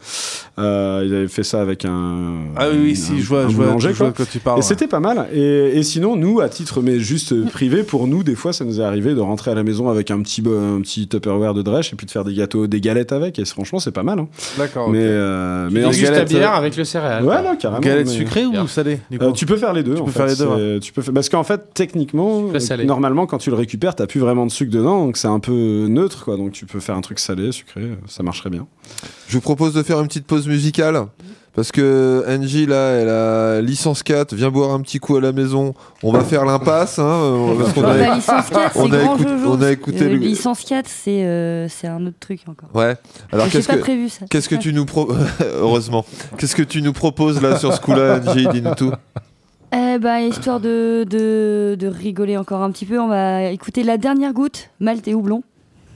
euh, 0.58 1.04
ils 1.06 1.14
avaient 1.14 1.28
fait 1.28 1.44
ça 1.44 1.62
avec 1.62 1.86
un. 1.86 2.36
Ah 2.56 2.68
oui, 2.72 2.78
oui, 2.84 2.92
un- 2.92 2.96
si, 2.96 3.20
je 3.22 3.28
vois, 3.28 3.48
je 3.48 3.56
boulanger, 3.56 3.90
vois 3.94 4.08
quoi. 4.08 4.16
quoi 4.18 4.26
tu 4.26 4.40
parles. 4.40 4.58
Et 4.58 4.62
ouais. 4.62 4.68
c'était 4.68 4.88
pas 4.88 5.00
mal. 5.00 5.28
Et, 5.34 5.78
et 5.78 5.84
sinon, 5.84 6.16
nous, 6.16 6.40
à 6.42 6.50
titre 6.50 6.82
mais 6.82 7.00
juste 7.00 7.32
euh, 7.34 7.46
privé, 7.46 7.84
pour 7.84 8.08
nous, 8.08 8.24
des 8.24 8.36
fois, 8.36 8.54
ça 8.54 8.66
nous 8.66 8.80
est 8.80 8.84
arrivé 8.84 9.14
de 9.14 9.20
rentrer 9.20 9.49
à 9.50 9.56
la 9.56 9.64
maison 9.64 9.90
avec 9.90 10.12
un 10.12 10.22
petit, 10.22 10.42
bo- 10.42 10.58
un 10.58 10.82
petit 10.82 11.08
Tupperware 11.08 11.54
de 11.54 11.62
drèche 11.62 11.94
et 11.94 11.96
puis 11.96 12.06
de 12.06 12.12
faire 12.12 12.24
des 12.24 12.34
gâteaux, 12.34 12.68
des 12.68 12.82
galettes 12.82 13.12
avec. 13.12 13.40
Et 13.40 13.46
franchement, 13.46 13.80
c'est 13.80 13.92
pas 13.92 14.04
mal. 14.04 14.20
hein. 14.20 14.28
D'accord. 14.58 14.90
Mais, 14.90 15.00
euh, 15.02 15.68
Tu 15.68 15.74
mais 15.74 15.86
en- 15.86 15.90
dégustes 15.90 16.06
ta 16.08 16.12
galettes, 16.14 16.30
bière 16.30 16.54
euh, 16.54 16.58
avec 16.58 16.76
le 16.78 16.84
céréal. 16.84 17.24
Ouais, 17.26 17.42
non, 17.44 17.56
carrément. 17.56 17.82
Galette 17.82 18.08
mais- 18.08 18.14
sucrée 18.14 18.46
ou 18.46 18.68
salée 18.68 19.00
du 19.12 19.18
Euh, 19.22 19.32
tu 19.32 19.46
peux 19.46 19.58
faire 19.58 19.74
les 19.74 19.84
deux. 19.84 19.96
Tu 19.96 20.02
en 20.02 20.06
peux 20.06 20.12
fait. 20.12 20.20
faire 20.36 20.56
les 20.56 20.58
deux, 20.58 20.80
Tu 20.80 20.94
peux 20.94 21.02
faire... 21.02 21.14
Parce 21.14 21.30
qu'en 21.30 21.44
fait, 21.44 21.62
techniquement, 21.74 22.44
normalement, 22.86 23.26
quand 23.26 23.38
tu 23.38 23.50
le 23.50 23.56
récupères, 23.56 23.96
t'as 23.96 24.08
plus 24.08 24.20
vraiment 24.20 24.46
de 24.46 24.52
sucre 24.52 24.72
dedans, 24.72 25.06
donc 25.06 25.18
c'est 25.18 25.28
un 25.28 25.40
peu 25.40 25.88
neutre, 25.88 26.24
quoi. 26.26 26.38
Donc 26.38 26.52
tu 26.52 26.66
peux 26.66 26.80
faire 26.80 26.96
un 26.96 27.02
truc 27.02 27.20
salé, 27.20 27.52
sucré, 27.52 27.82
euh, 27.82 27.96
ça 28.08 28.24
marcherait 28.24 28.50
bien. 28.50 28.68
Je 29.28 29.34
vous 29.36 29.42
propose 29.42 29.74
de 29.74 29.84
faire 29.84 30.00
une 30.00 30.08
petite 30.08 30.26
pause 30.28 30.48
musicale. 30.48 31.06
Parce 31.56 31.72
que 31.72 32.24
Angie, 32.28 32.68
là, 32.68 32.92
elle 32.92 33.10
a 33.10 33.62
licence 33.62 34.02
4, 34.04 34.34
viens 34.34 34.50
boire 34.50 34.72
un 34.72 34.80
petit 34.82 35.00
coup 35.00 35.18
à 35.18 35.22
la 35.22 35.32
maison. 35.34 35.74
On 36.04 36.12
va 36.14 36.24
faire 36.24 36.46
l'impasse. 36.46 37.00
Hein, 37.00 37.56
parce 37.60 37.74
qu'on 37.74 37.82
Bah, 37.82 37.90
a- 38.12 38.16
licence 38.16 38.50
4, 38.50 38.72
c'est 38.74 38.80
on 38.80 38.94
a 38.94 38.98
on 39.48 39.68
écouté 39.68 40.04
Euh, 40.06 40.10
le- 40.10 40.16
Licence 40.18 40.64
4, 40.64 40.88
c'est 40.88 41.24
euh, 41.26 41.68
c'est 41.68 41.88
un 41.88 42.06
autre 42.06 42.16
truc 42.20 42.42
encore. 42.48 42.70
Ouais. 42.74 42.96
Alors 43.32 43.50
qu'est-ce 43.50 43.68
pas 43.68 43.76
que, 43.76 43.80
prévu 43.82 44.08
ça. 44.10 44.26
qu'est-ce 44.30 44.48
que 44.48 44.56
tu 44.56 44.72
nous 44.74 44.86
pro... 44.86 45.12
heureusement, 45.60 46.06
qu'est-ce 46.38 46.56
que 46.56 46.62
tu 46.64 46.82
nous 46.82 46.94
proposes 46.94 47.42
là 47.42 47.58
sur 47.58 47.74
ce 47.74 47.82
coup-là, 47.82 48.22
Angie 48.26 48.48
Dis-nous 48.54 48.76
tout. 48.76 48.92
Eh 49.74 49.98
ben, 50.00 50.20
histoire 50.20 50.60
de, 50.60 51.04
de, 51.10 51.76
de 51.78 51.88
rigoler 51.88 52.38
encore 52.38 52.62
un 52.64 52.72
petit 52.72 52.86
peu, 52.86 53.00
on 53.00 53.08
va 53.08 53.44
écouter 53.46 53.84
la 53.84 53.98
dernière 53.98 54.34
goutte, 54.34 54.70
Malte 54.80 55.08
et 55.08 55.14
houblon. 55.14 55.44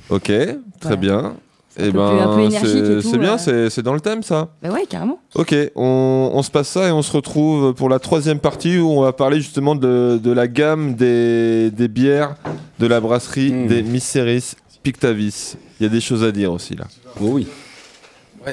Ok, 0.10 0.24
très 0.26 0.58
Voilà. 0.82 0.96
bien. 0.98 1.34
Un 1.80 1.86
Eh 1.88 1.92
ben, 1.92 2.40
énergique 2.40 2.84
et 2.84 3.02
c'est 3.02 3.18
bien, 3.18 3.38
euh. 3.48 3.70
c'est 3.70 3.82
dans 3.82 3.94
le 3.94 4.00
thème 4.00 4.22
ça. 4.24 4.50
Bah 4.62 4.70
ouais, 4.70 4.86
carrément. 4.88 5.20
Ok, 5.36 5.56
on, 5.76 6.32
on 6.34 6.42
se 6.44 6.52
passe 6.52 6.68
ça 6.70 6.88
et 6.88 6.92
on 6.92 7.02
se 7.02 7.12
retrouve 7.12 7.74
pour 7.74 7.90
la 7.90 8.00
troisième 8.00 8.40
partie 8.40 8.78
où 8.78 8.90
on 8.92 9.02
va 9.02 9.14
parler 9.14 9.38
justement 9.38 9.76
de, 9.76 10.20
de 10.22 10.32
la 10.32 10.48
gamme 10.48 10.94
des, 10.96 11.72
des 11.72 11.88
bières 11.88 12.36
de 12.80 12.88
la 12.88 13.00
brasserie 13.00 13.52
Mm. 13.52 13.68
des 13.68 13.84
Misseris 13.84 14.54
Pictavis. 14.84 15.56
Il 15.80 15.84
y 15.84 15.86
a 15.86 15.90
des 15.90 16.02
choses 16.02 16.24
à 16.24 16.32
dire 16.32 16.52
aussi 16.52 16.76
là. 16.76 16.86
Oh 17.22 17.30
oui. 17.32 17.48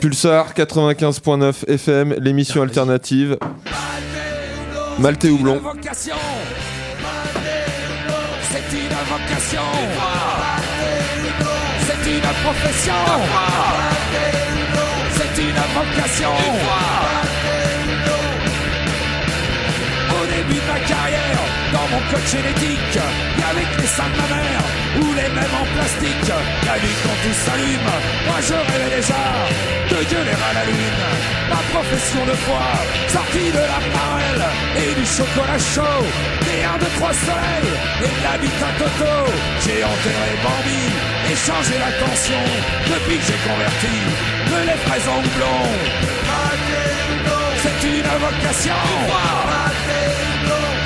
Pulsar 0.01 0.55
95.9 0.55 1.69
FM, 1.69 2.15
l'émission 2.21 2.63
alternative. 2.63 3.37
Malte 4.99 5.25
et 5.25 5.31
Houblon. 5.31 5.61
C'est 8.53 8.77
une 8.79 8.89
vocation. 9.11 9.63
Profession. 12.43 12.95
C'est 15.13 15.43
une 15.43 15.55
vocation. 15.55 16.31
Au 20.11 20.27
début 20.27 20.61
de 20.61 20.67
ma 20.67 20.81
carrière, 20.81 21.41
dans 21.73 21.89
mon 21.89 22.01
code 22.11 22.27
génétique, 22.27 22.99
avait 23.51 23.77
que 23.77 23.81
les 23.81 23.87
seins 23.87 24.05
de 24.05 24.17
ma 24.17 24.37
mère 24.37 24.80
ou 24.99 25.15
les 25.15 25.31
mêmes 25.37 25.57
en 25.63 25.67
plastique. 25.75 26.33
La 26.67 26.77
nuit 26.83 26.97
quand 27.03 27.19
tout 27.23 27.37
s'allume, 27.45 27.91
moi 28.27 28.39
je 28.49 28.55
rêvais 28.55 28.97
déjà 28.97 29.23
de 29.91 29.99
gueuler 30.11 30.39
à 30.49 30.53
la 30.59 30.65
lune. 30.65 31.01
Ma 31.51 31.61
profession 31.75 32.23
de 32.27 32.37
foi, 32.45 32.65
sortie 33.09 33.51
de 33.51 33.65
la 33.73 33.81
parelle 33.95 34.47
et 34.83 34.95
du 34.95 35.05
chocolat 35.07 35.59
chaud, 35.59 36.03
des 36.47 36.63
de 36.83 36.89
trois 36.97 37.15
soleils 37.27 37.75
et 38.07 38.15
de 38.43 38.51
à 38.69 38.73
Toto. 38.79 39.15
J'ai 39.63 39.83
enterré 39.85 40.31
Bambi 40.45 40.83
et 41.31 41.37
changé 41.37 41.75
la 41.79 41.93
tension 42.05 42.43
depuis 42.93 43.19
que 43.19 43.27
j'ai 43.29 43.41
converti 43.49 43.95
de 44.51 44.59
les 44.69 44.79
fraises 44.85 45.09
en 45.09 45.19
houblon. 45.19 45.59
C'est 47.63 47.89
une 47.89 48.11
vocation. 48.27 48.75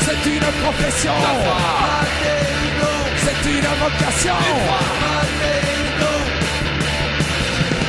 C'est 0.01 0.31
une 0.31 0.49
profession. 0.63 1.13
C'est 3.45 3.51
une 3.51 3.61
vocation. 3.61 4.41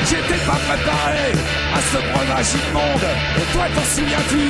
J'étais 0.04 0.42
pas 0.46 0.60
préparé 0.68 1.32
à 1.74 1.80
ce 1.80 1.98
breuvage 2.12 2.52
immonde. 2.60 3.08
Et 3.38 3.46
toi, 3.54 3.66
t'en 3.74 3.86
souviens-tu? 3.96 4.44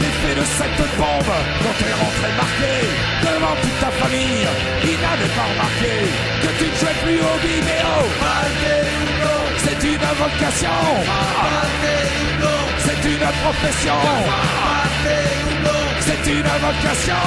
L'effet 0.00 0.34
de 0.34 0.44
cette 0.58 0.82
bombe 0.98 1.34
quand 1.62 1.74
t'es 1.78 1.94
rentré 1.94 2.28
marqué 2.36 2.74
devant 3.22 3.54
toute 3.62 3.78
ta 3.78 3.90
famille. 4.02 4.48
Ils 4.82 4.98
n'avaient 4.98 5.34
pas 5.38 5.46
remarqué 5.52 5.94
que 6.42 6.50
tu 6.58 6.64
ne 6.64 6.74
jouais 6.74 6.98
plus 7.04 7.20
au 7.20 7.36
biméo. 7.46 7.94
C'est 9.58 9.80
une 9.86 10.06
vocation. 10.24 10.80
C'est 12.84 13.02
une 13.08 13.28
profession. 13.44 14.00
C'est 16.00 16.24
une 16.32 16.50
vocation. 16.66 17.22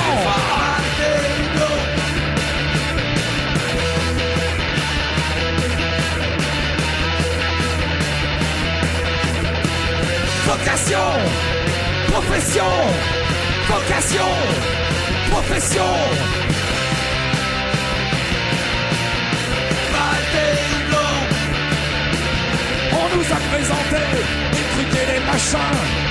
Vocation, 10.52 10.98
profession, 12.12 12.72
vocation, 13.70 14.32
profession. 15.32 15.92
On 22.92 23.16
nous 23.16 23.24
a 23.24 23.40
présenté 23.50 24.02
des 24.52 24.66
trucs 24.74 25.02
et 25.02 25.06
des 25.14 25.26
machins, 25.26 25.58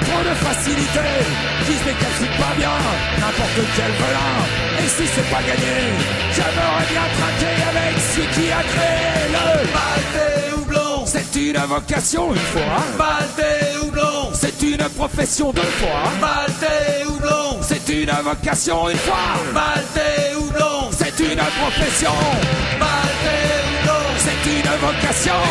trop 0.07 0.23
de 0.25 0.35
facilité, 0.47 1.09
qui 1.67 1.73
se 1.75 1.85
décapsutent 1.85 2.39
pas 2.41 2.55
bien, 2.57 2.77
n'importe 3.21 3.61
quel 3.77 3.93
velin. 4.01 4.37
Et 4.83 4.89
si 4.89 5.07
c'est 5.07 5.31
pas 5.31 5.43
gagné, 5.43 5.77
j'aimerais 6.33 6.87
bien 6.89 7.07
trinquer 7.19 7.57
avec 7.73 7.99
celui 7.99 8.27
qui 8.29 8.51
a 8.51 8.63
créé 8.63 9.33
le. 9.33 10.50
C'est 11.13 11.35
une 11.41 11.59
vocation 11.67 12.33
une 12.33 12.39
fois, 12.39 12.63
Balté 12.97 13.77
houblon. 13.83 14.31
C'est 14.33 14.63
une 14.63 14.89
profession 14.91 15.51
deux 15.53 15.61
fois, 15.61 16.05
Balté 16.21 17.05
houblon. 17.05 17.59
C'est 17.63 17.89
une 17.89 18.13
vocation 18.23 18.89
une 18.89 18.97
fois, 18.97 19.17
Balté 19.53 20.37
houblon. 20.37 20.89
C'est 20.93 21.19
une 21.19 21.41
profession, 21.59 22.15
Balté 22.79 23.39
houblon. 23.67 24.03
C'est 24.19 24.51
une 24.53 24.71
vocation, 24.87 25.43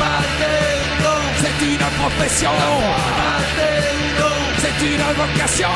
Balté 0.00 0.54
houblon. 0.80 1.20
C'est 1.36 1.66
une 1.66 1.86
profession, 2.00 2.50
Balté 3.20 3.72
houblon. 4.00 4.36
C'est 4.56 4.86
une 4.86 5.04
vocation, 5.20 5.68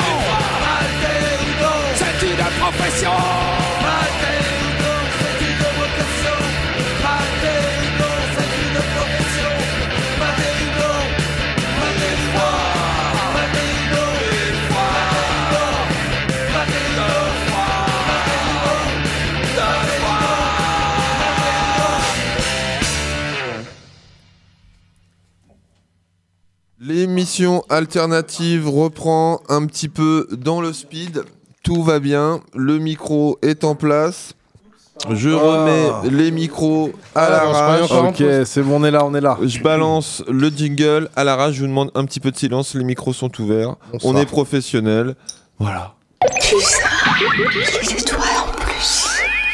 Balté 0.65 1.13
houblon. 1.45 2.31
une 2.31 2.59
profession. 2.59 3.68
L'émission 26.81 27.63
alternative 27.69 28.69
reprend 28.69 29.41
un 29.49 29.65
petit 29.65 29.89
peu 29.89 30.27
dans 30.31 30.61
le 30.61 30.71
speed. 30.71 31.23
Tout 31.61 31.83
va 31.83 31.99
bien. 31.99 32.39
Le 32.55 32.77
micro 32.77 33.37
est 33.41 33.65
en 33.65 33.75
place. 33.75 34.33
Je 35.09 35.29
remets 35.29 36.09
les 36.09 36.31
micros 36.31 36.91
à 37.15 37.25
Ah, 37.25 37.29
l'arrache. 37.29 37.83
encore 37.83 38.05
en 38.05 38.09
Ok, 38.09 38.17
pause. 38.19 38.43
c'est 38.45 38.61
bon, 38.61 38.81
on 38.81 38.83
est 38.85 38.91
là, 38.91 39.05
on 39.05 39.13
est 39.13 39.21
là. 39.21 39.37
Je 39.41 39.59
balance 39.61 40.23
le 40.29 40.49
jingle 40.49 41.09
à 41.17 41.23
l'arrache. 41.25 41.55
Je 41.55 41.61
vous 41.61 41.67
demande 41.67 41.91
un 41.95 42.05
petit 42.05 42.19
peu 42.21 42.31
de 42.31 42.37
silence. 42.37 42.73
Les 42.75 42.83
micros 42.85 43.11
sont 43.13 43.31
ouverts. 43.41 43.75
Bonsoir. 43.91 44.13
On 44.13 44.17
est 44.17 44.25
professionnel. 44.25 45.15
Voilà. 45.57 45.95
Plus. 46.19 46.79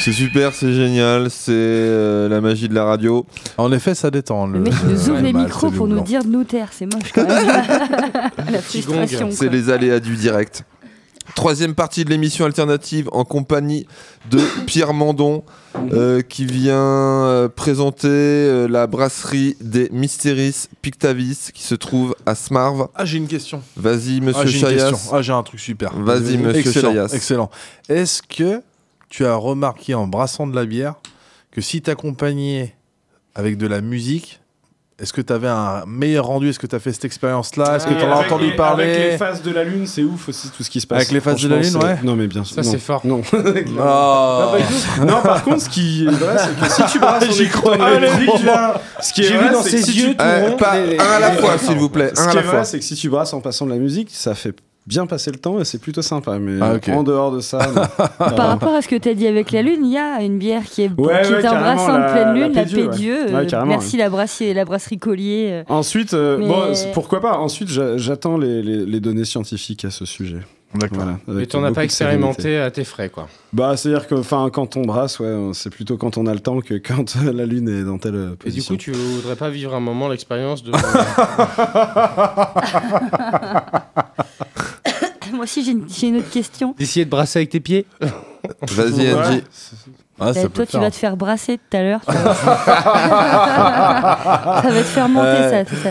C'est 0.06 0.12
super, 0.12 0.54
c'est 0.54 0.72
génial. 0.72 1.32
C'est 1.32 1.52
euh, 1.52 2.30
la 2.30 2.40
magie 2.40 2.70
de 2.70 2.76
la 2.76 2.86
radio. 2.86 3.26
En 3.58 3.72
effet, 3.72 3.96
ça 3.96 4.12
détend. 4.12 4.46
Le 4.46 4.60
mec 4.60 4.72
il 4.84 4.90
nous 4.90 5.10
ouvre 5.10 5.20
les 5.20 5.34
micros 5.34 5.72
pour 5.72 5.88
nous 5.88 6.02
dire 6.02 6.24
de 6.24 6.30
nous 6.30 6.44
taire, 6.44 6.70
c'est 6.72 6.86
moche 6.86 7.12
quand 7.12 7.28
même. 7.28 7.48
La 8.52 8.62
frustration. 8.62 9.30
C'est 9.32 9.50
les 9.50 9.72
aléas 9.72 10.00
du 10.00 10.16
direct. 10.16 10.64
Troisième 11.34 11.74
partie 11.74 12.06
de 12.06 12.12
l'émission 12.12 12.46
alternative 12.46 13.10
en 13.14 13.26
compagnie 13.26 13.88
de 14.30 14.38
Pierre 14.68 14.94
Mandon 14.94 15.44
euh, 15.92 16.22
qui 16.22 16.46
vient 16.46 16.76
euh, 16.76 17.50
présenter 17.50 18.08
euh, 18.08 18.68
la 18.68 18.86
brasserie 18.86 19.58
des 19.60 19.90
Mysteries 19.92 20.68
Pictavis 20.84 21.50
qui 21.52 21.64
se 21.64 21.74
trouve 21.74 22.16
à 22.28 22.36
Smarv. 22.36 22.90
Ah, 22.94 23.06
j'ai 23.06 23.18
une 23.18 23.28
question. 23.28 23.64
Vas-y, 23.76 24.22
monsieur 24.22 24.44
ah, 24.44 24.46
Chayas. 24.46 24.92
question. 24.92 25.16
Ah, 25.16 25.24
j'ai 25.24 25.34
un 25.34 25.42
truc 25.42 25.60
super. 25.60 25.96
Vas-y, 25.98 26.38
monsieur 26.38 26.60
excellent, 26.60 26.92
Chayas. 26.92 27.12
Excellent. 27.12 27.50
Est-ce 27.90 28.22
que 28.22 28.62
tu 29.16 29.26
as 29.26 29.36
remarqué 29.36 29.94
en 29.94 30.08
brassant 30.08 30.46
de 30.46 30.56
la 30.56 30.66
bière 30.66 30.96
que 31.52 31.62
si 31.62 31.82
t'accompagnais 31.82 32.76
avec 33.34 33.56
de 33.58 33.66
la 33.66 33.80
musique, 33.80 34.42
est-ce 35.00 35.14
que 35.14 35.22
tu 35.22 35.32
avais 35.32 35.48
un 35.48 35.86
meilleur 35.86 36.26
rendu? 36.26 36.50
Est-ce 36.50 36.60
que 36.60 36.68
tu 36.68 36.76
as 36.76 36.80
fait 36.80 36.92
cette 36.92 37.06
expérience-là? 37.06 37.78
Est-ce 37.78 37.88
que 37.88 37.94
tu 37.94 38.04
en 38.04 38.12
as 38.12 38.16
entendu 38.26 38.48
les- 38.52 38.56
parler? 38.58 38.84
Avec 38.86 39.12
les 39.12 39.18
phases 39.18 39.42
de 39.42 39.52
la 39.52 39.64
lune, 39.64 39.88
c'est 39.88 40.04
ouf 40.04 40.28
aussi 40.30 40.50
tout 40.50 40.64
ce 40.64 40.70
qui 40.70 40.82
se 40.82 40.88
passe. 40.88 40.98
Avec 40.98 41.12
les 41.12 41.20
phases 41.22 41.42
de 41.42 41.48
la 41.48 41.60
lune, 41.60 41.76
ouais. 41.78 41.98
Non, 42.04 42.16
mais 42.18 42.28
bien 42.28 42.44
sûr. 42.44 42.56
Ça, 42.56 42.64
c'est 42.64 42.78
fort. 42.78 43.02
Non. 43.06 43.22
Ah. 43.80 44.52
Non, 44.54 44.58
tout. 44.98 45.06
Non, 45.06 45.22
par 45.22 45.44
contre, 45.44 45.62
ce 45.62 45.70
qui 45.70 46.06
est 46.06 46.12
vrai, 46.12 46.36
c'est 46.38 46.60
que 46.60 46.72
si 46.72 46.92
tu 46.92 47.00
brasses 47.00 47.24
J'y 47.32 47.46
vois, 47.46 48.82
ce 49.02 49.14
qui 49.14 49.22
est 49.22 49.24
J'ai 49.26 49.36
vrai, 49.38 49.48
vu 49.48 49.54
dans 49.54 49.64
ses 49.64 49.98
yeux 49.98 50.16
Euh, 50.20 50.52
pas 50.58 50.74
un 50.76 50.98
à 51.00 51.20
la 51.20 51.32
fois, 51.34 51.58
s'il 51.58 51.78
vous 51.78 51.90
plaît. 51.90 52.12
Ce 52.16 52.28
qui 52.30 52.38
est 52.38 52.42
vrai, 52.42 52.66
c'est 52.66 52.80
que 52.80 52.86
si 52.86 52.96
tu 52.96 53.10
brasses 53.10 53.34
en 53.34 53.42
passant 53.42 53.66
de 53.66 53.72
la 53.72 53.78
musique, 53.78 54.10
ça 54.12 54.34
fait 54.36 54.54
bien 54.88 55.06
passer 55.08 55.32
le 55.32 55.38
temps 55.38 55.60
et 55.60 55.66
c'est 55.66 55.80
plutôt 55.80 56.02
sympa. 56.02 56.38
Mais 56.40 56.60
Ah, 56.62 56.76
en 56.96 57.04
dehors 57.04 57.32
de 57.32 57.40
ça, 57.40 57.60
non. 57.76 57.82
Par 58.36 58.48
rapport 58.50 58.74
à 58.76 58.82
ce 58.82 58.88
que 58.88 58.96
tu 58.96 59.10
as 59.10 59.14
dit 59.14 59.28
avec 59.28 59.52
la 59.52 59.62
lune, 59.62 59.86
il 59.86 59.92
y 59.92 59.98
a 59.98 60.22
une 60.22 60.38
bière 60.38 60.64
qui 60.64 60.84
est, 60.84 60.92
Ouais, 60.98 61.22
qui 61.24 61.34
ouais, 61.34 61.42
est 61.42 61.48
en 61.48 61.52
de 61.52 61.64
la- 61.64 62.12
pleine 62.12 62.28
la 62.28 62.34
lune, 62.34 62.54
la 62.54 62.64
Pédieu, 62.64 62.84
ouais. 62.84 62.90
Pédieu. 62.90 63.26
Ouais, 63.36 63.54
euh, 63.54 63.66
merci 63.66 63.98
la 63.98 64.10
brasserie, 64.10 64.54
la 64.54 64.66
brasserie 64.66 64.98
Collier. 65.00 65.50
euh. 65.52 65.64
Ensuite, 65.74 66.14
euh, 66.14 66.38
Mais- 66.38 66.48
bon, 66.48 66.74
c'est- 66.74 66.92
pourquoi 66.92 67.22
pas 67.22 67.38
Ensuite, 67.38 67.70
j'a- 67.70 67.98
j'attends 67.98 68.38
les, 68.38 68.62
les- 68.62 68.86
les 68.86 69.00
données 69.00 69.26
scientifiques 69.26 69.86
à 69.86 69.92
ce 69.92 70.06
sujet. 70.06 70.40
D'accord. 70.74 70.98
Voilà, 70.98 71.18
Mais 71.28 71.36
avec 71.36 71.50
t'en 71.50 71.64
as 71.64 71.72
pas 71.72 71.86
expérimenté 71.86 72.58
à 72.60 72.70
tes 72.70 72.84
frais, 72.84 73.08
quoi. 73.08 73.30
Bah, 73.54 73.78
c'est-à-dire 73.78 74.08
que, 74.08 74.16
enfin, 74.16 74.50
quand 74.52 74.76
on 74.76 74.82
brasse, 74.82 75.20
ouais, 75.22 75.34
c'est 75.54 75.70
plutôt 75.70 75.96
quand 75.96 76.18
on 76.18 76.26
a 76.28 76.34
le 76.34 76.42
temps 76.42 76.60
que 76.60 76.74
quand 76.74 77.16
la 77.34 77.46
lune 77.46 77.70
est 77.70 77.84
dans 77.86 77.98
telle 77.98 78.16
euh, 78.16 78.32
Et 78.46 78.50
du 78.52 78.62
position. 78.62 78.76
coup, 78.76 78.82
tu 78.82 78.92
voudrais 78.92 79.38
pas 79.38 79.50
vivre 79.50 79.74
un 79.74 79.80
moment 79.80 80.10
l'expérience 80.10 80.64
de. 80.64 80.74
Moi 85.36 85.44
aussi, 85.44 85.64
j'ai 85.64 85.72
une, 85.72 85.86
j'ai 85.90 86.08
une 86.08 86.18
autre 86.18 86.30
question. 86.30 86.74
D'essayer 86.78 87.06
de 87.06 87.10
brasser 87.10 87.40
avec 87.40 87.50
tes 87.50 87.60
pieds 87.60 87.86
Vas-y, 88.72 89.14
Angie. 89.14 89.44
Ah, 90.18 90.34
ça 90.34 90.44
peut 90.44 90.50
toi, 90.50 90.64
le 90.64 90.68
tu 90.68 90.72
faire. 90.72 90.82
vas 90.82 90.92
te 90.92 90.96
faire 90.96 91.18
brasser 91.18 91.58
tout 91.58 91.78
à 91.78 91.82
l'heure. 91.84 92.00
tu 92.08 92.16
vois. 92.16 92.36
ça 94.62 94.70
va 94.70 94.80
te 94.80 94.84
faire 94.84 95.10
monter, 95.10 95.28
Ouais. 95.28 95.66
ça. 95.84 95.90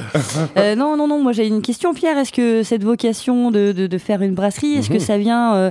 Euh, 0.57 0.75
non, 0.75 0.97
non, 0.97 1.07
non. 1.09 1.23
Moi, 1.23 1.33
j'ai 1.33 1.47
une 1.47 1.63
question, 1.63 1.95
Pierre. 1.95 2.19
Est-ce 2.19 2.33
que 2.33 2.63
cette 2.63 2.85
vocation 2.85 3.51
de, 3.51 3.73
de- 3.73 3.87
de 3.87 3.99
faire 3.99 4.23
une 4.23 4.35
brasserie, 4.35 4.75
est-ce 4.77 4.91
que 4.91 4.99
ça 4.99 5.19
vient 5.19 5.55
euh, 5.55 5.71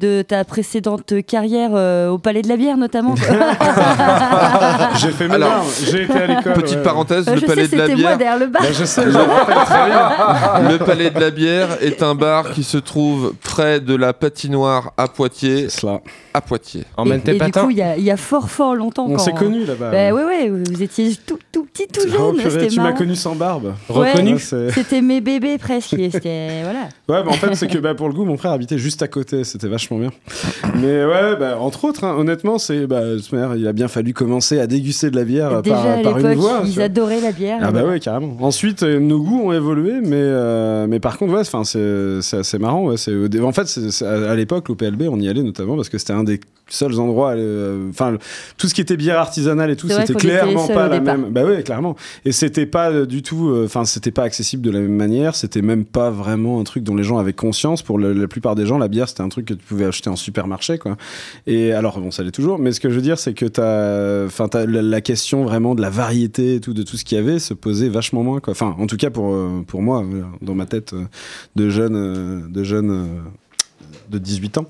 de 0.00 0.22
ta 0.22 0.44
précédente 0.44 1.12
carrière 1.26 1.70
euh, 1.74 2.08
au 2.08 2.16
Palais 2.18 2.40
de 2.42 2.48
la 2.48 2.56
Bière, 2.56 2.78
notamment 2.78 3.14
J'ai 4.98 5.10
fait 5.10 5.28
mes 5.28 5.34
Alors, 5.34 5.62
j'ai 5.84 6.04
été 6.04 6.12
à 6.14 6.26
l'école. 6.26 6.52
Petite 6.54 6.76
ouais. 6.78 6.82
parenthèse, 6.82 7.28
Euh, 7.28 7.34
le 7.34 7.40
Je 7.40 7.46
palais 7.46 7.66
sais, 7.66 7.76
de 7.76 7.80
la 7.80 7.86
c'était 7.86 8.00
moi 8.00 8.16
bière. 8.16 8.18
derrière 8.18 8.38
le 8.38 8.46
bar. 8.46 8.62
Bah, 8.62 8.68
je 8.72 8.84
sais, 8.84 9.02
je 9.04 9.10
très 9.10 9.86
bien. 9.86 10.70
Le 10.70 10.78
Palais 10.78 11.10
de 11.10 11.20
la 11.20 11.30
Bière 11.30 11.68
est 11.82 12.02
un 12.02 12.14
bar 12.14 12.52
qui 12.52 12.64
se 12.64 12.78
trouve 12.78 13.34
près 13.42 13.80
de 13.80 13.94
la 13.94 14.12
patinoire 14.12 14.92
à 14.96 15.08
Poitiers. 15.08 15.68
C'est 15.68 15.80
cela. 15.80 16.00
À 16.32 16.40
Poitiers. 16.40 16.84
Emmène 16.96 17.20
Et, 17.26 17.30
et 17.30 17.38
du 17.38 17.50
coup, 17.52 17.70
il 17.70 17.76
y 17.76 17.82
a, 17.82 17.96
il 17.96 18.04
y 18.04 18.10
a 18.10 18.16
fort, 18.16 18.48
fort 18.50 18.74
longtemps. 18.74 19.06
On 19.08 19.18
s'est 19.18 19.32
connus 19.32 19.64
là-bas. 19.64 19.90
Bah, 19.90 20.12
ouais, 20.14 20.24
ouais, 20.24 20.48
vous 20.48 20.82
étiez 20.82 21.14
tout, 21.26 21.38
tout 21.52 21.64
petit, 21.64 21.86
tout 21.88 22.08
jeune. 22.08 22.20
Oh, 22.20 22.32
purée, 22.32 22.68
tu 22.68 22.80
m'as 22.80 22.92
connu 22.92 23.16
sans 23.16 23.34
barbe. 23.34 23.74
Reconnu 23.88 24.34
Ouais, 24.34 24.70
C'était 24.72 25.02
mes 25.02 25.20
bébés 25.20 25.58
presque. 25.58 25.94
voilà. 25.94 26.88
Ouais, 27.08 27.22
bah 27.22 27.24
en 27.26 27.32
fait, 27.32 27.54
c'est 27.54 27.66
que 27.66 27.78
bah, 27.78 27.94
pour 27.94 28.08
le 28.08 28.14
coup, 28.14 28.24
mon 28.24 28.36
frère 28.36 28.52
habitait 28.52 28.78
juste 28.78 29.02
à 29.02 29.08
côté, 29.08 29.44
c'était 29.44 29.68
vachement 29.68 29.89
bien. 29.98 30.10
Mais 30.80 31.04
ouais, 31.04 31.36
bah, 31.38 31.58
entre 31.58 31.84
autres, 31.84 32.04
hein, 32.04 32.14
honnêtement, 32.18 32.58
c'est 32.58 32.86
bah, 32.86 33.02
il 33.56 33.66
a 33.66 33.72
bien 33.72 33.88
fallu 33.88 34.12
commencer 34.14 34.58
à 34.60 34.66
déguster 34.66 35.10
de 35.10 35.16
la 35.16 35.24
bière 35.24 35.62
Déjà 35.62 35.76
par, 35.76 35.86
à 35.86 36.02
par 36.02 36.18
une 36.18 36.34
voix. 36.34 36.62
ils 36.64 36.80
adoraient 36.80 37.20
la 37.20 37.32
bière. 37.32 37.58
Ah 37.62 37.70
bah 37.72 37.84
ouais, 37.84 38.00
carrément. 38.00 38.36
Ensuite, 38.40 38.82
euh, 38.82 38.98
nos 39.00 39.20
goûts 39.20 39.42
ont 39.48 39.52
évolué, 39.52 40.00
mais, 40.02 40.08
euh, 40.14 40.86
mais 40.88 41.00
par 41.00 41.18
contre, 41.18 41.34
ouais, 41.34 41.44
c'est 41.64 42.20
c'est 42.22 42.38
assez 42.38 42.58
marrant. 42.58 42.84
Ouais, 42.86 42.94
en 43.42 43.52
fait, 43.52 43.78
à 44.04 44.30
à 44.30 44.34
l'époque, 44.36 44.70
au 44.70 44.74
PLB, 44.74 45.02
on 45.10 45.18
y 45.20 45.28
allait 45.28 45.42
notamment 45.42 45.76
parce 45.76 45.88
que 45.88 45.98
c'était 45.98 46.12
un 46.12 46.24
des 46.24 46.40
seuls 46.68 46.98
endroits. 47.00 47.30
euh, 47.32 47.88
Enfin, 47.90 48.12
le- 48.12 48.18
tout 48.56 48.68
ce 48.68 48.74
qui 48.74 48.80
était 48.80 48.96
bière 48.96 49.18
artisanale 49.18 49.70
et 49.70 49.76
tout, 49.76 49.88
c'était 49.88 50.14
clairement 50.14 50.68
pas 50.68 50.88
la 50.88 50.98
départ. 51.00 51.18
même. 51.18 51.30
Bah 51.30 51.44
ouais, 51.44 51.62
clairement. 51.62 51.96
Et 52.24 52.32
c'était 52.32 52.66
pas 52.66 52.90
euh, 52.90 53.06
du 53.06 53.22
tout. 53.22 53.50
euh, 53.50 53.64
Enfin, 53.64 53.84
c'était 53.84 54.10
pas 54.12 54.22
accessible 54.22 54.62
de 54.62 54.70
la 54.70 54.78
même 54.80 54.94
manière. 54.94 55.34
C'était 55.34 55.62
même 55.62 55.84
pas 55.84 56.10
vraiment 56.10 56.60
un 56.60 56.64
truc 56.64 56.84
dont 56.84 56.94
les 56.94 57.02
gens 57.02 57.18
avaient 57.18 57.32
conscience. 57.32 57.82
Pour 57.82 57.98
le- 57.98 58.12
la 58.12 58.28
plupart 58.28 58.54
des 58.54 58.66
gens, 58.66 58.78
la 58.78 58.88
bière, 58.88 59.08
c'était 59.08 59.22
un 59.22 59.28
truc 59.28 59.46
que 59.46 59.54
tu 59.54 59.64
pouvais 59.64 59.79
acheter 59.84 60.10
en 60.10 60.16
supermarché, 60.16 60.78
quoi. 60.78 60.96
Et 61.46 61.72
alors, 61.72 62.00
bon, 62.00 62.10
ça 62.10 62.22
l'est 62.22 62.30
toujours. 62.30 62.58
Mais 62.58 62.72
ce 62.72 62.80
que 62.80 62.90
je 62.90 62.94
veux 62.94 63.02
dire, 63.02 63.18
c'est 63.18 63.34
que 63.34 63.46
t'as, 63.46 64.26
enfin, 64.26 64.48
la, 64.54 64.82
la 64.82 65.00
question 65.00 65.44
vraiment 65.44 65.74
de 65.74 65.82
la 65.82 65.90
variété 65.90 66.60
tout, 66.60 66.74
de 66.74 66.82
tout 66.82 66.96
ce 66.96 67.04
qu'il 67.04 67.16
y 67.16 67.20
avait, 67.20 67.38
se 67.38 67.54
posait 67.54 67.88
vachement 67.88 68.22
moins, 68.22 68.40
quoi. 68.40 68.52
Enfin, 68.52 68.74
en 68.78 68.86
tout 68.86 68.96
cas 68.96 69.10
pour 69.10 69.32
euh, 69.34 69.62
pour 69.66 69.82
moi, 69.82 70.04
dans 70.42 70.54
ma 70.54 70.66
tête 70.66 70.92
euh, 70.92 71.04
de 71.56 71.70
jeune, 71.70 71.96
euh, 71.96 72.48
de 72.48 72.62
jeune. 72.64 73.08
De 74.10 74.18
18 74.18 74.58
ans. 74.58 74.66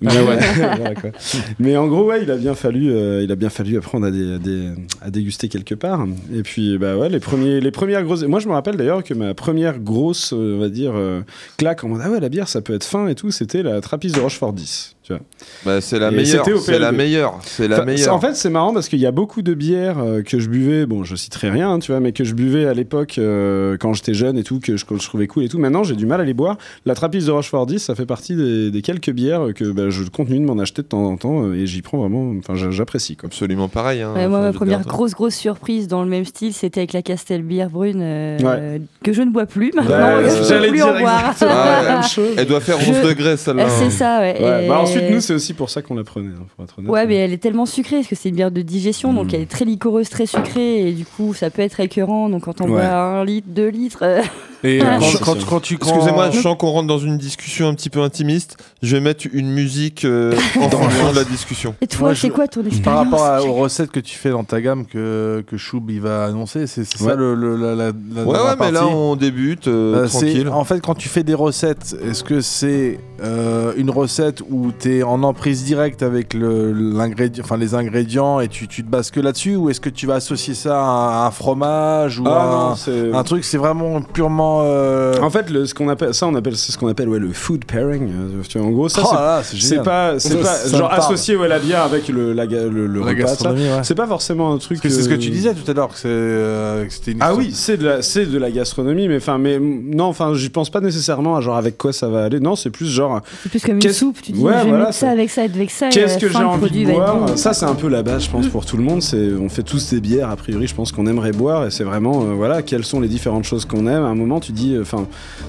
Mais, 0.00 0.10
voilà, 0.22 0.94
quoi. 0.94 1.10
Mais 1.58 1.76
en 1.76 1.86
gros, 1.88 2.04
ouais, 2.04 2.22
il 2.22 2.30
a 2.30 2.36
bien 2.36 2.54
fallu, 2.54 2.92
euh, 2.92 3.22
il 3.22 3.32
a 3.32 3.36
bien 3.36 3.50
fallu 3.50 3.76
apprendre 3.78 4.06
à, 4.06 4.10
dé- 4.10 4.34
à 4.34 4.38
dé- 4.38 4.70
à 5.00 5.10
déguster 5.10 5.48
quelque 5.48 5.74
part. 5.74 6.06
Et 6.34 6.42
puis, 6.42 6.78
bah 6.78 6.96
ouais, 6.96 7.08
les 7.08 7.20
premiers, 7.20 7.60
les 7.60 7.70
premières 7.70 8.02
grosses. 8.04 8.22
Moi, 8.24 8.40
je 8.40 8.48
me 8.48 8.52
rappelle 8.52 8.76
d'ailleurs 8.76 9.02
que 9.02 9.14
ma 9.14 9.34
première 9.34 9.78
grosse, 9.78 10.32
euh, 10.32 10.56
on 10.56 10.60
va 10.60 10.68
dire, 10.68 10.92
euh, 10.94 11.20
claque 11.56 11.82
en 11.84 11.88
mode 11.88 12.00
ah 12.04 12.10
ouais, 12.10 12.20
la 12.20 12.28
bière, 12.28 12.48
ça 12.48 12.60
peut 12.60 12.74
être 12.74 12.84
fin 12.84 13.08
et 13.08 13.14
tout. 13.14 13.30
C'était 13.30 13.62
la 13.62 13.80
Trappiste 13.80 14.14
de 14.16 14.20
Rochefort 14.20 14.52
10. 14.52 14.93
Tu 15.04 15.12
vois. 15.12 15.20
Bah, 15.66 15.80
c'est 15.82 15.98
la 15.98 16.10
meilleure. 16.10 16.44
c'était 16.46 16.56
au 16.56 16.60
C'est 16.60 16.78
la 16.78 16.90
meilleure. 16.90 17.38
C'est 17.42 17.68
la 17.68 17.76
Enfin, 17.76 17.84
meilleure. 17.84 18.14
En 18.14 18.20
fait, 18.20 18.34
c'est 18.34 18.48
marrant 18.48 18.72
parce 18.72 18.88
qu'il 18.88 19.00
y 19.00 19.04
a 19.06 19.10
beaucoup 19.10 19.42
de 19.42 19.52
bières 19.52 19.98
euh, 19.98 20.22
que 20.22 20.38
je 20.38 20.48
buvais. 20.48 20.86
Bon, 20.86 21.04
je 21.04 21.14
citerai 21.14 21.50
rien, 21.50 21.70
hein, 21.72 21.78
tu 21.78 21.92
vois, 21.92 22.00
mais 22.00 22.12
que 22.12 22.24
je 22.24 22.32
buvais 22.32 22.64
à 22.64 22.72
l'époque 22.72 23.18
euh, 23.18 23.76
quand 23.78 23.92
j'étais 23.92 24.14
jeune 24.14 24.38
et 24.38 24.42
tout, 24.44 24.60
que 24.60 24.78
je, 24.78 24.84
que 24.86 24.96
je 24.98 25.06
trouvais 25.06 25.26
cool 25.26 25.44
et 25.44 25.48
tout. 25.50 25.58
Maintenant, 25.58 25.84
j'ai 25.84 25.94
du 25.94 26.06
mal 26.06 26.22
à 26.22 26.24
les 26.24 26.32
boire. 26.32 26.56
La 26.86 26.94
Trappiste 26.94 27.26
de 27.26 27.32
Rochefort 27.32 27.66
10, 27.66 27.80
ça 27.80 27.94
fait 27.94 28.06
partie 28.06 28.34
des, 28.34 28.70
des 28.70 28.80
quelques 28.80 29.10
bières 29.10 29.48
que 29.54 29.64
bah, 29.72 29.90
je 29.90 30.04
continue 30.04 30.40
de 30.40 30.46
m'en 30.46 30.58
acheter 30.58 30.80
de 30.80 30.86
temps 30.86 31.04
en 31.04 31.18
temps 31.18 31.44
euh, 31.48 31.54
et 31.54 31.66
j'y 31.66 31.82
prends 31.82 31.98
vraiment. 31.98 32.32
Enfin, 32.38 32.54
j'a- 32.54 32.70
j'apprécie. 32.70 33.18
Absolument 33.22 33.68
pareil. 33.68 34.00
hein. 34.00 34.12
Ouais, 34.14 34.26
moi, 34.26 34.40
ma 34.40 34.54
première 34.54 34.78
dire, 34.80 34.88
grosse, 34.88 35.12
grosse 35.12 35.34
surprise 35.34 35.86
dans 35.86 36.02
le 36.02 36.08
même 36.08 36.24
style, 36.24 36.54
c'était 36.54 36.80
avec 36.80 36.94
la 36.94 37.02
Castelbière 37.02 37.68
brune, 37.68 38.00
euh, 38.00 38.38
Ouais. 38.38 38.80
que 39.02 39.12
je 39.12 39.20
ne 39.20 39.30
bois 39.30 39.44
plus 39.44 39.70
maintenant. 39.74 40.16
Ouais, 40.16 40.30
je 40.30 40.38
ne 40.40 40.44
j'allais 40.44 40.60
peux 40.68 40.68
plus 40.72 40.78
dire 40.78 40.86
en 40.88 40.98
boire. 40.98 41.34
Ah. 41.42 42.00
Elle 42.38 42.46
doit 42.46 42.60
faire 42.60 42.80
Je- 42.80 42.90
11 42.90 43.02
degrés 43.02 43.36
celle-là. 43.36 43.64
Euh, 43.66 43.68
C'est 43.78 43.90
ça, 43.90 44.20
ouais. 44.20 44.36
Ouais, 44.40 44.64
Et- 44.64 44.68
bah 44.68 44.80
ensuite, 44.96 45.10
nous, 45.14 45.20
c'est 45.20 45.34
aussi 45.34 45.54
pour 45.54 45.70
ça 45.70 45.82
qu'on 45.82 45.94
la 45.94 46.04
prenait, 46.04 46.28
hein, 46.34 46.46
pour 46.54 46.64
être 46.64 46.78
honnête. 46.78 46.90
Ouais, 46.90 47.06
mais 47.06 47.16
elle 47.16 47.32
est 47.32 47.38
tellement 47.38 47.66
sucrée 47.66 47.96
parce 47.96 48.08
que 48.08 48.14
c'est 48.14 48.28
une 48.30 48.36
bière 48.36 48.50
de 48.50 48.62
digestion, 48.62 49.12
donc 49.12 49.26
Mm. 49.32 49.34
elle 49.34 49.40
est 49.42 49.50
très 49.50 49.64
liquoreuse, 49.64 50.08
très 50.08 50.26
sucrée, 50.26 50.88
et 50.88 50.92
du 50.92 51.04
coup, 51.04 51.34
ça 51.34 51.50
peut 51.50 51.62
être 51.62 51.80
écœurant. 51.80 52.28
Donc 52.28 52.44
quand 52.44 52.60
on 52.60 52.64
Ouais. 52.64 52.70
boit 52.72 52.84
un 52.86 53.24
litre, 53.24 53.48
deux 53.50 53.68
litres, 53.68 54.02
euh, 54.02 54.22
Et 54.64 54.80
Ah. 54.80 54.98
quand, 55.22 55.36
tu 55.60 55.76
quand- 55.76 55.88
Excusez-moi, 55.88 56.30
je 56.30 56.40
sens 56.40 56.56
qu'on 56.58 56.70
rentre 56.70 56.88
dans 56.88 56.98
une 56.98 57.18
discussion 57.18 57.68
un 57.68 57.74
petit 57.74 57.90
peu 57.90 58.00
intimiste. 58.00 58.56
Je 58.82 58.96
vais 58.96 59.00
mettre 59.02 59.26
une 59.32 59.50
musique 59.50 60.04
euh, 60.04 60.32
en 60.60 60.70
fond 60.70 61.10
de 61.10 61.16
la 61.16 61.24
discussion. 61.24 61.74
Et 61.80 61.86
toi, 61.86 62.14
c'est 62.14 62.28
je- 62.28 62.32
quoi 62.32 62.48
ton 62.48 62.64
expérience 62.64 62.82
Par 63.10 63.20
rapport 63.20 63.24
à- 63.26 63.42
aux 63.42 63.52
recettes 63.54 63.90
que 63.90 64.00
tu 64.00 64.16
fais 64.16 64.30
dans 64.30 64.44
ta 64.44 64.60
gamme 64.60 64.86
que, 64.86 65.44
que 65.46 65.56
Choub 65.56 65.90
il 65.90 66.00
va 66.00 66.24
annoncer, 66.24 66.66
c'est 66.66 66.84
ça 66.84 67.14
le, 67.14 67.34
le- 67.34 67.56
la, 67.56 67.74
la, 67.74 67.92
la- 68.14 68.24
Ouais, 68.24 68.32
la 68.32 68.44
ouais, 68.44 68.56
mais 68.58 68.72
là 68.72 68.86
on 68.86 69.16
débute 69.16 69.68
euh, 69.68 70.04
Euh, 70.04 70.08
tranquille. 70.08 70.48
En 70.48 70.64
fait, 70.64 70.80
quand 70.80 70.94
tu 70.94 71.08
fais 71.08 71.22
des 71.22 71.34
recettes, 71.34 71.94
est-ce 72.02 72.24
que 72.24 72.40
c'est 72.40 72.98
euh, 73.22 73.72
une 73.76 73.90
recette 73.90 74.42
où 74.50 74.72
tu 74.78 74.96
es 74.98 75.02
en 75.02 75.22
emprise 75.22 75.64
directe 75.64 76.02
avec 76.02 76.34
le, 76.34 76.72
l'ingrédient, 76.72 77.44
enfin, 77.44 77.56
les 77.56 77.74
ingrédients 77.74 78.40
et 78.40 78.48
tu, 78.48 78.66
tu 78.68 78.82
te 78.84 78.88
bases 78.90 79.10
que 79.10 79.20
là-dessus 79.20 79.56
Ou 79.56 79.70
est-ce 79.70 79.80
que 79.80 79.90
tu 79.90 80.06
vas 80.06 80.14
associer 80.14 80.54
ça 80.54 80.78
à 80.80 81.26
un 81.26 81.30
fromage 81.30 82.18
ou 82.18 82.24
Ah 82.26 82.30
à 82.42 82.46
non, 82.46 82.60
un, 82.72 82.76
c'est. 82.76 83.12
un 83.14 83.22
truc? 83.24 83.44
C'est 83.44 83.58
vraiment 83.58 84.00
purement. 84.00 84.53
Euh, 84.62 85.14
En 85.22 85.30
fait, 85.30 85.50
le, 85.50 85.66
ce 85.66 85.74
qu'on 85.74 85.88
appelle 85.88 86.14
ça, 86.14 86.26
on 86.26 86.34
appelle 86.34 86.56
c'est 86.56 86.72
ce 86.72 86.78
qu'on 86.78 86.88
appelle 86.88 87.08
ouais, 87.08 87.18
le 87.18 87.32
food 87.32 87.64
pairing. 87.64 88.08
euh, 88.08 88.42
tu 88.48 88.58
vois, 88.58 88.66
en 88.66 88.70
gros, 88.70 88.88
ça 88.88 89.02
oh 89.04 89.08
c'est 89.08 89.16
pas, 89.16 90.18
c'est 90.18 90.28
Ça, 90.30 90.36
pas 90.36 90.54
ça 90.54 90.72
me 90.72 90.78
genre 90.78 90.92
associé 90.92 91.36
ouais, 91.36 91.48
la 91.48 91.58
bière 91.58 91.82
avec 91.82 92.08
le, 92.08 92.32
la, 92.32 92.44
le, 92.46 92.68
le 92.86 93.00
La 93.00 93.06
repas. 93.06 93.50
ouais. 93.52 93.80
C'est 93.82 93.94
pas 93.94 94.06
forcément 94.06 94.52
un 94.52 94.58
truc. 94.58 94.78
C'est 94.82 94.90
ce 94.90 95.08
que 95.08 95.14
euh, 95.14 95.18
tu 95.18 95.30
disais 95.30 95.54
tout 95.54 95.68
à 95.70 95.74
l'heure, 95.74 95.88
que, 95.88 95.96
c'est, 95.98 96.08
euh, 96.08 96.84
que 96.86 96.92
c'était 96.92 97.12
une 97.12 97.18
Ah 97.20 97.34
oui, 97.34 97.50
c'est 97.52 97.76
de 97.76 97.86
la, 97.86 98.02
c'est 98.02 98.26
de 98.26 98.38
la 98.38 98.50
gastronomie, 98.50 99.08
mais 99.08 99.16
enfin, 99.16 99.38
mais 99.38 99.58
non, 99.58 100.04
enfin, 100.04 100.34
j'y 100.34 100.48
pense 100.50 100.70
pas 100.70 100.80
nécessairement 100.80 101.36
à 101.36 101.40
genre 101.40 101.56
avec 101.56 101.78
quoi 101.78 101.92
ça 101.92 102.08
va 102.08 102.24
aller. 102.24 102.40
Non, 102.40 102.56
c'est 102.56 102.70
plus 102.70 102.86
genre 102.86 103.20
C'est 103.42 103.48
plus 103.50 103.62
comme 103.62 103.74
une 103.74 103.80
Qu'est-ce- 103.80 103.98
soupe, 104.00 104.20
tu 104.22 104.32
dis 104.32 104.40
Ouais, 104.40 104.52
je 104.60 104.64
vais 104.64 104.70
voilà, 104.70 104.86
ça 104.86 104.92
c'est- 104.92 105.06
avec 105.08 105.30
ça 105.30 105.42
avec 105.42 105.70
ça. 105.70 105.88
Qu'est-ce 105.88 106.18
que 106.18 106.28
j'ai 106.28 106.38
envie 106.38 106.84
de 106.84 106.90
boire. 106.92 107.28
Ça, 107.36 107.52
c'est 107.52 107.66
un 107.66 107.74
peu 107.74 107.88
la 107.88 108.02
base, 108.02 108.24
je 108.24 108.30
pense, 108.30 108.46
pour 108.48 108.64
tout 108.66 108.76
le 108.76 108.82
monde. 108.82 109.02
C'est, 109.02 109.32
on 109.34 109.48
fait 109.48 109.62
tous 109.62 109.90
des 109.90 110.00
bières, 110.00 110.30
a 110.30 110.36
priori, 110.36 110.66
je 110.66 110.74
pense 110.74 110.92
qu'on 110.92 111.06
aimerait 111.06 111.32
boire, 111.32 111.66
et 111.66 111.70
c'est 111.70 111.84
vraiment, 111.84 112.22
euh, 112.22 112.34
voilà, 112.34 112.62
quelles 112.62 112.84
sont 112.84 113.00
les 113.00 113.08
différentes 113.08 113.44
choses 113.44 113.64
qu'on 113.64 113.86
aime. 113.86 114.04
À 114.04 114.08
un 114.08 114.14
moment, 114.14 114.40
tu 114.44 114.52
dis, 114.52 114.76
enfin, 114.80 115.06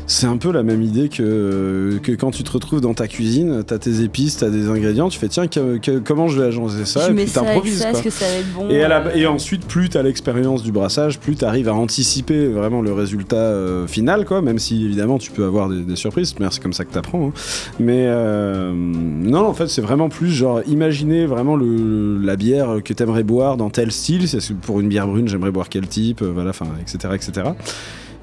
c'est 0.08 0.28
un 0.28 0.38
peu 0.38 0.52
la 0.52 0.64
même 0.64 0.82
idée 0.82 1.10
que, 1.10 2.00
que 2.02 2.12
quand 2.14 2.32
tu 2.32 2.44
te 2.44 2.52
retrouves 2.52 2.82
dans 2.82 2.94
ta 2.94 3.08
cuisine, 3.08 3.64
t'as 3.66 3.78
tes 3.78 4.02
épices, 4.02 4.38
t'as 4.38 4.50
des 4.50 4.68
ingrédients, 4.70 5.10
tu 5.10 5.20
fais, 5.20 5.28
tiens, 5.28 5.48
que- 5.48 5.78
que- 5.78 6.00
comment 6.00 6.28
je 6.28 6.40
vais 6.40 6.48
agencer 6.48 6.86
ça 6.86 7.08
Tu 7.08 7.12
Et 7.12 7.16
puis 7.26 7.26
t'improvises, 7.32 7.80
ça, 7.80 7.90
quoi. 7.92 8.00
est-ce 8.00 8.04
que 8.04 8.10
ça 8.10 8.26
va 8.26 8.34
être 8.34 8.54
bon 8.54 8.70
Et, 8.70 8.84
euh, 8.84 9.16
et 9.16 9.26
ensuite, 9.28 9.66
plus 9.66 9.90
tu 9.90 9.98
as 9.98 10.04
l'expérience 10.04 10.64
du 10.64 10.72
brassage, 10.72 11.20
plus 11.20 11.36
tu 11.36 11.46
arrives 11.46 11.68
à 11.70 11.74
anticiper 11.74 12.48
vraiment 12.48 12.82
le 12.82 12.94
résultat 12.94 13.36
euh, 13.36 13.88
final, 13.88 14.26
quoi, 14.26 14.42
même 14.42 14.60
si 14.60 14.84
évidemment 14.86 15.18
tu 15.18 15.32
peux 15.32 15.46
avoir 15.46 15.70
des, 15.70 15.82
des 15.82 15.96
surprises, 15.96 16.34
mais 16.40 16.48
c'est 16.52 16.62
comme 16.62 16.74
ça 16.74 16.86
que 16.86 16.92
tu 16.92 16.98
apprends. 16.98 17.32
Mais 17.80 18.06
euh, 18.08 18.72
non, 18.74 19.46
en 19.48 19.54
fait, 19.54 19.68
c'est 19.68 19.82
vraiment 19.82 20.10
plus 20.10 20.30
genre 20.32 20.62
imaginer 20.68 21.26
vraiment 21.26 21.56
le, 21.56 22.20
la 22.22 22.36
bière 22.36 22.78
que 22.84 22.94
tu 22.94 23.04
aimerais 23.04 23.24
boire 23.24 23.58
dans 23.58 23.70
tel 23.70 23.92
style. 23.92 24.28
C'est 24.28 24.56
pour 24.58 24.80
une 24.80 24.88
bière 24.90 25.08
brune, 25.08 25.28
j'aimerais 25.28 25.52
boire 25.52 25.70
quel 25.70 25.88
type, 25.88 26.22
euh, 26.22 26.32
voilà, 26.34 26.52
enfin, 26.52 26.68
etc. 26.82 27.14
etc. 27.16 27.50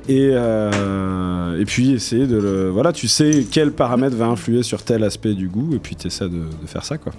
Et, 0.09 0.31
euh, 0.33 1.61
et 1.61 1.65
puis 1.65 1.93
essayer 1.93 2.27
de 2.27 2.37
le. 2.37 2.71
Voilà, 2.71 2.93
tu 2.93 3.09
sais 3.09 3.47
quel 3.51 3.73
paramètre 3.73 4.17
va 4.17 4.27
influer 4.27 4.63
sur 4.63 4.83
tel 4.83 5.05
aspect 5.05 5.35
du 5.35 5.49
goût, 5.49 5.75
et 5.75 5.79
puis 5.79 5.95
tu 5.95 6.09
essaies 6.09 6.29
de, 6.29 6.45
de 6.61 6.67
faire 6.67 6.85
ça, 6.85 6.99
quoi. 6.99 7.13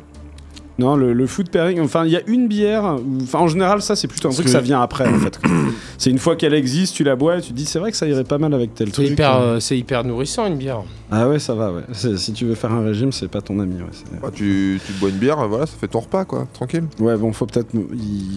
Non, 0.79 0.95
le, 0.95 1.13
le 1.13 1.27
food 1.27 1.49
pairing, 1.49 1.79
enfin, 1.81 2.03
il 2.05 2.11
y 2.11 2.15
a 2.17 2.21
une 2.25 2.47
bière, 2.47 2.95
enfin, 3.21 3.37
en 3.39 3.47
général, 3.47 3.81
ça, 3.83 3.95
c'est 3.95 4.07
plutôt 4.07 4.27
un 4.27 4.31
Parce 4.31 4.37
truc, 4.37 4.47
que- 4.47 4.51
ça 4.51 4.59
vient 4.59 4.81
après, 4.81 5.07
en 5.07 5.19
fait. 5.19 5.39
c'est 5.99 6.09
une 6.09 6.17
fois 6.17 6.35
qu'elle 6.35 6.55
existe, 6.55 6.95
tu 6.95 7.03
la 7.03 7.15
bois 7.15 7.37
et 7.37 7.41
tu 7.41 7.49
te 7.51 7.53
dis, 7.53 7.65
c'est 7.65 7.77
vrai 7.77 7.91
que 7.91 7.97
ça 7.97 8.07
irait 8.07 8.23
pas 8.23 8.39
mal 8.39 8.53
avec 8.55 8.73
tel 8.73 8.91
truc. 8.91 9.07
hyper, 9.07 9.33
hein. 9.35 9.41
euh, 9.41 9.59
c'est 9.59 9.77
hyper 9.77 10.03
nourrissant 10.03 10.47
une 10.47 10.55
bière. 10.57 10.79
Ah 11.11 11.29
ouais, 11.29 11.37
ça 11.37 11.53
va, 11.53 11.71
ouais. 11.71 11.83
Si 11.93 12.33
tu 12.33 12.45
veux 12.45 12.55
faire 12.55 12.71
un 12.71 12.83
régime, 12.83 13.11
c'est 13.11 13.27
pas 13.27 13.41
ton 13.41 13.59
ami, 13.59 13.75
ouais. 13.75 14.19
Bah, 14.21 14.29
tu, 14.33 14.81
tu 14.83 14.93
bois 14.93 15.09
une 15.09 15.17
bière, 15.17 15.47
voilà, 15.47 15.67
ça 15.67 15.73
fait 15.79 15.87
ton 15.87 15.99
repas, 15.99 16.25
quoi, 16.25 16.47
tranquille. 16.53 16.85
Ouais, 16.99 17.15
bon, 17.17 17.31
faut 17.33 17.45
peut-être. 17.45 17.69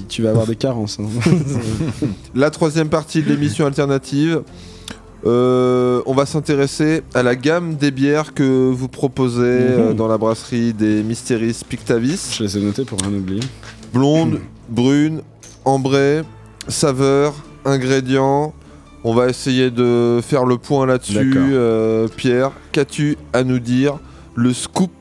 Tu 0.08 0.20
vas 0.22 0.30
avoir 0.30 0.46
des 0.46 0.56
carences. 0.56 0.98
hein. 1.00 1.04
La 2.34 2.50
troisième 2.50 2.88
partie 2.90 3.22
de 3.22 3.28
l'émission 3.30 3.64
alternative, 3.66 4.42
euh, 5.26 6.02
on 6.06 6.14
va 6.14 6.24
s'intéresser 6.24 7.02
à 7.12 7.24
la 7.24 7.34
gamme 7.34 7.74
des 7.74 7.90
bières 7.90 8.32
que 8.32 8.70
vous 8.70 8.86
proposez 8.86 9.42
euh, 9.42 9.92
dans 9.92 10.06
la 10.06 10.18
brasserie 10.18 10.72
des 10.72 11.02
Mysteries 11.02 11.60
Pictavis. 11.68 12.36
Je 12.38 12.44
les 12.44 12.58
ai 12.58 12.60
notés 12.60 12.84
pour 12.84 13.00
rien 13.00 13.12
oublier. 13.12 13.42
Blonde, 13.92 14.38
brune, 14.68 15.22
ambrée, 15.64 16.22
saveur, 16.68 17.34
ingrédients. 17.64 18.54
On 19.02 19.14
va 19.14 19.28
essayer 19.28 19.70
de 19.72 20.20
faire 20.22 20.44
le 20.44 20.58
point 20.58 20.86
là-dessus. 20.86 21.32
D'accord. 21.32 21.48
Euh, 21.50 22.08
Pierre, 22.08 22.52
qu'as-tu 22.70 23.18
à 23.32 23.42
nous 23.42 23.58
dire? 23.58 23.98
Le 24.36 24.52
scoop 24.52 24.95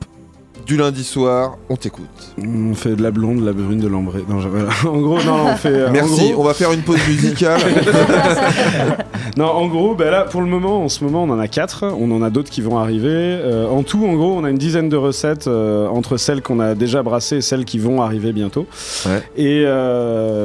du 0.66 0.76
lundi 0.76 1.04
soir, 1.04 1.56
on 1.70 1.76
t'écoute. 1.76 2.04
On 2.38 2.74
fait 2.74 2.96
de 2.96 3.02
la 3.02 3.10
blonde, 3.12 3.40
de 3.40 3.46
la 3.46 3.52
brune, 3.52 3.78
de 3.80 3.86
l'ambrée. 3.88 4.24
Non. 4.28 4.36
En 4.86 4.98
gros, 5.00 5.22
non, 5.22 5.46
on 5.52 5.56
fait. 5.56 5.68
euh, 5.68 5.88
Merci, 5.92 6.32
gros- 6.32 6.40
on 6.42 6.44
va 6.44 6.54
faire 6.54 6.72
une 6.72 6.82
pause 6.82 6.98
musicale. 7.08 7.60
non, 9.36 9.46
en 9.46 9.66
gros, 9.68 9.94
ben 9.94 10.10
là, 10.10 10.24
pour 10.24 10.40
le 10.40 10.46
moment, 10.48 10.84
en 10.84 10.88
ce 10.88 11.04
moment, 11.04 11.24
on 11.24 11.30
en 11.30 11.38
a 11.38 11.48
4. 11.48 11.84
On 11.98 12.10
en 12.10 12.22
a 12.22 12.30
d'autres 12.30 12.50
qui 12.50 12.60
vont 12.60 12.78
arriver. 12.78 13.08
Euh, 13.10 13.68
en 13.68 13.82
tout, 13.82 14.04
en 14.06 14.14
gros, 14.14 14.32
on 14.36 14.44
a 14.44 14.50
une 14.50 14.58
dizaine 14.58 14.88
de 14.88 14.96
recettes 14.96 15.46
euh, 15.46 15.86
entre 15.88 16.16
celles 16.16 16.42
qu'on 16.42 16.60
a 16.60 16.74
déjà 16.74 17.02
brassées 17.02 17.36
et 17.36 17.40
celles 17.42 17.64
qui 17.64 17.78
vont 17.78 18.02
arriver 18.02 18.32
bientôt. 18.32 18.66
Ouais. 19.06 19.22
Et 19.36 19.64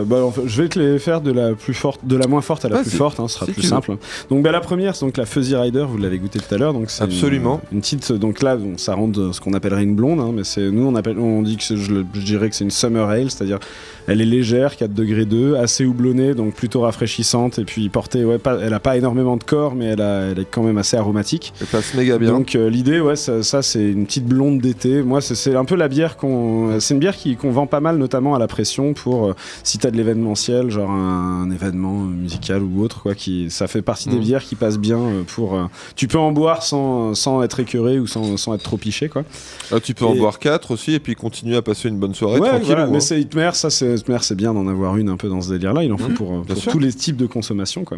bah, 0.06 0.24
en 0.26 0.32
fait, 0.32 0.42
je 0.46 0.62
vais 0.62 0.70
te 0.70 0.80
les 0.80 1.00
faire 1.00 1.22
de 1.22 1.32
la 1.32 1.54
plus 1.54 1.74
forte, 1.74 2.02
de 2.04 2.16
la 2.16 2.28
moins 2.28 2.42
forte 2.42 2.66
à 2.66 2.70
la 2.70 2.80
plus 2.80 2.92
forte. 2.92 3.20
hein, 3.20 3.28
ce 3.28 3.36
sera 3.36 3.46
plus 3.48 3.62
simple. 3.64 3.98
Donc, 4.30 4.44
ben, 4.44 4.52
la 4.52 4.60
première, 4.62 4.96
c'est 4.96 5.06
donc 5.06 5.18
la 5.18 5.26
Fuzzy 5.26 5.56
Rider. 5.56 5.86
Vous 5.88 5.98
l'avez 5.98 6.20
goûté 6.20 6.40
tout 6.40 6.54
à 6.54 6.58
l'heure. 6.58 6.76
Absolument. 7.00 7.62
Une, 7.72 7.78
une 7.78 7.82
petite. 7.82 8.12
Donc 8.12 8.42
là, 8.42 8.58
ça 8.78 8.94
rentre 8.96 9.32
ce 9.34 9.40
qu'on 9.42 9.54
appellerait 9.54 9.84
une 9.84 9.96
blonde. 9.96 10.11
Hein, 10.20 10.32
mais 10.34 10.44
c'est 10.44 10.70
nous, 10.72 10.86
on 10.86 10.96
appelle, 10.96 11.18
on 11.20 11.42
dit 11.42 11.58
que 11.58 11.64
c'est- 11.64 11.78
je, 11.78 11.94
dirais 12.14 12.50
que 12.50 12.56
c'est 12.56 12.64
une 12.64 12.72
summer 12.72 13.08
ale, 13.10 13.32
c'est-à-dire 13.32 13.60
elle 14.08 14.20
est 14.20 14.26
légère, 14.26 14.76
4 14.78 14.94
degrés 14.94 15.26
2, 15.26 15.56
assez 15.56 15.86
houblonnée, 15.86 16.34
donc 16.34 16.54
plutôt 16.56 16.82
rafraîchissante, 16.82 17.60
et 17.60 17.66
puis 17.66 17.88
portée, 17.90 18.26
ouais, 18.26 18.40
pas, 18.40 18.58
elle 18.62 18.74
a 18.74 18.80
pas 18.80 18.98
énormément 18.98 19.38
de 19.38 19.44
corps, 19.44 19.76
mais 19.76 19.86
elle, 19.86 20.02
a- 20.02 20.22
elle 20.32 20.40
est 20.40 20.48
quand 20.50 20.64
même 20.64 20.78
assez 20.80 20.98
aromatique. 20.98 21.54
Elle 21.62 21.68
passe 21.68 21.94
méga 21.94 22.18
bien. 22.18 22.32
Donc 22.32 22.56
euh, 22.56 22.70
l'idée, 22.70 23.00
ouais, 23.00 23.16
ça, 23.16 23.44
ça, 23.44 23.62
c'est 23.62 23.84
une 23.92 24.06
petite 24.06 24.26
blonde 24.26 24.60
d'été. 24.60 25.04
Moi, 25.04 25.22
c'est- 25.22 25.36
c'est 25.36 25.56
un 25.56 25.66
peu 25.66 25.76
la 25.76 25.88
bière 25.88 26.18
qu'on, 26.18 26.80
c'est 26.80 26.94
une 26.96 27.00
bière 27.00 27.16
qui- 27.16 27.36
qu'on 27.36 27.52
vend 27.52 27.68
pas 27.68 27.80
mal, 27.80 27.98
notamment 27.98 28.36
à 28.36 28.40
la 28.40 28.48
pression 28.48 28.94
pour 28.94 29.28
euh, 29.28 29.34
si 29.64 29.78
t'as 29.78 29.92
de 29.92 29.98
l'événementiel, 29.98 30.70
genre 30.72 30.90
un, 30.90 31.44
un 31.44 31.52
événement 31.52 31.94
musical 32.00 32.64
ou 32.64 32.82
autre, 32.84 33.02
quoi. 33.04 33.14
Qui, 33.16 33.50
ça 33.52 33.68
fait 33.68 33.82
partie 33.84 34.10
des 34.10 34.16
Mhm. 34.16 34.22
bières 34.22 34.44
qui 34.44 34.56
passent 34.56 34.80
bien 34.80 34.98
euh, 34.98 35.24
pour. 35.36 35.56
euh, 35.56 35.66
tu 35.96 36.08
peux 36.08 36.18
en 36.18 36.32
boire 36.32 36.64
sans, 36.64 37.14
sans 37.14 37.44
être 37.44 37.60
écœuré 37.60 38.00
ou 38.00 38.08
sans, 38.08 38.36
sans 38.38 38.56
être 38.56 38.64
trop 38.64 38.78
piché, 38.78 39.10
quoi. 39.10 39.24
Ah, 39.72 39.80
tu 39.80 39.94
peux 39.94 40.01
en 40.06 40.14
Et- 40.14 40.18
boire 40.20 40.40
4 40.40 40.72
aussi 40.72 40.94
et 40.94 41.00
puis 41.00 41.16
continuer 41.16 41.56
à 41.58 41.62
passer 41.62 41.90
une 41.90 41.98
bonne 41.98 42.14
soirée 42.14 42.40
Ouais, 42.40 42.50
tranquille. 42.50 42.66
voilà, 42.68 42.84
hein. 42.84 42.90
mais 42.92 43.00
c'est 43.00 43.20
Hitmer, 43.22 43.52
ça 43.54 43.70
c'est 43.70 43.96
c'est 44.22 44.36
bien 44.36 44.54
d'en 44.54 44.68
avoir 44.68 44.98
une 44.98 45.10
un 45.10 45.18
peu 45.18 45.30
dans 45.30 45.42
ce 45.42 45.50
délire-là. 45.52 45.84
Il 45.84 45.92
en 45.94 45.98
faut 45.98 46.10
Mhm, 46.10 46.14
pour, 46.16 46.34
euh, 46.34 46.42
pour 46.42 46.62
tous 46.64 46.80
les 46.80 46.94
types 46.94 47.18
de 47.18 47.26
consommation, 47.28 47.84
quoi. 47.84 47.98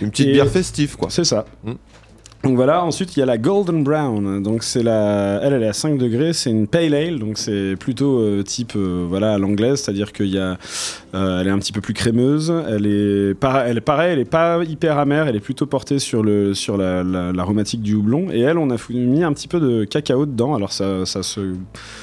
Une 0.00 0.10
petite 0.10 0.28
Et- 0.28 0.32
bière 0.32 0.48
festive, 0.48 0.96
quoi. 0.96 1.08
C'est 1.10 1.24
ça. 1.24 1.44
Mhm. 1.64 1.76
Donc 2.44 2.54
voilà, 2.54 2.84
ensuite 2.84 3.16
il 3.16 3.20
y 3.20 3.22
a 3.22 3.26
la 3.26 3.36
Golden 3.36 3.82
Brown. 3.82 4.40
Donc 4.42 4.62
c'est 4.62 4.84
la, 4.84 5.40
elle, 5.42 5.54
elle 5.54 5.62
est 5.64 5.68
à 5.68 5.72
5 5.72 5.98
degrés, 5.98 6.32
c'est 6.32 6.50
une 6.50 6.68
pale 6.68 6.94
ale, 6.94 7.18
donc 7.18 7.36
c'est 7.36 7.74
plutôt 7.76 8.20
euh, 8.20 8.42
type 8.44 8.74
euh, 8.76 9.04
voilà 9.08 9.34
à 9.34 9.38
l'anglaise, 9.38 9.80
c'est-à-dire 9.82 10.12
qu'il 10.12 10.36
euh, 10.36 10.54
elle 11.12 11.48
est 11.48 11.50
un 11.50 11.58
petit 11.58 11.72
peu 11.72 11.80
plus 11.80 11.94
crémeuse. 11.94 12.52
Elle 12.68 12.86
est, 12.86 13.34
para- 13.34 13.66
elle 13.66 13.82
pareil, 13.82 14.12
elle 14.12 14.18
est 14.20 14.24
pas 14.24 14.62
hyper 14.64 14.98
amère, 14.98 15.26
elle 15.26 15.34
est 15.34 15.40
plutôt 15.40 15.66
portée 15.66 15.98
sur 15.98 16.22
le 16.22 16.54
sur 16.54 16.76
la, 16.76 17.02
la- 17.02 17.32
l'aromatique 17.32 17.82
du 17.82 17.94
houblon. 17.94 18.28
Et 18.32 18.40
elle, 18.40 18.56
on 18.58 18.70
a 18.70 18.76
mis 18.90 19.24
un 19.24 19.32
petit 19.32 19.48
peu 19.48 19.58
de 19.58 19.82
cacao 19.84 20.24
dedans. 20.24 20.54
Alors 20.54 20.72
ça, 20.72 21.04
ça 21.06 21.24
se, 21.24 21.54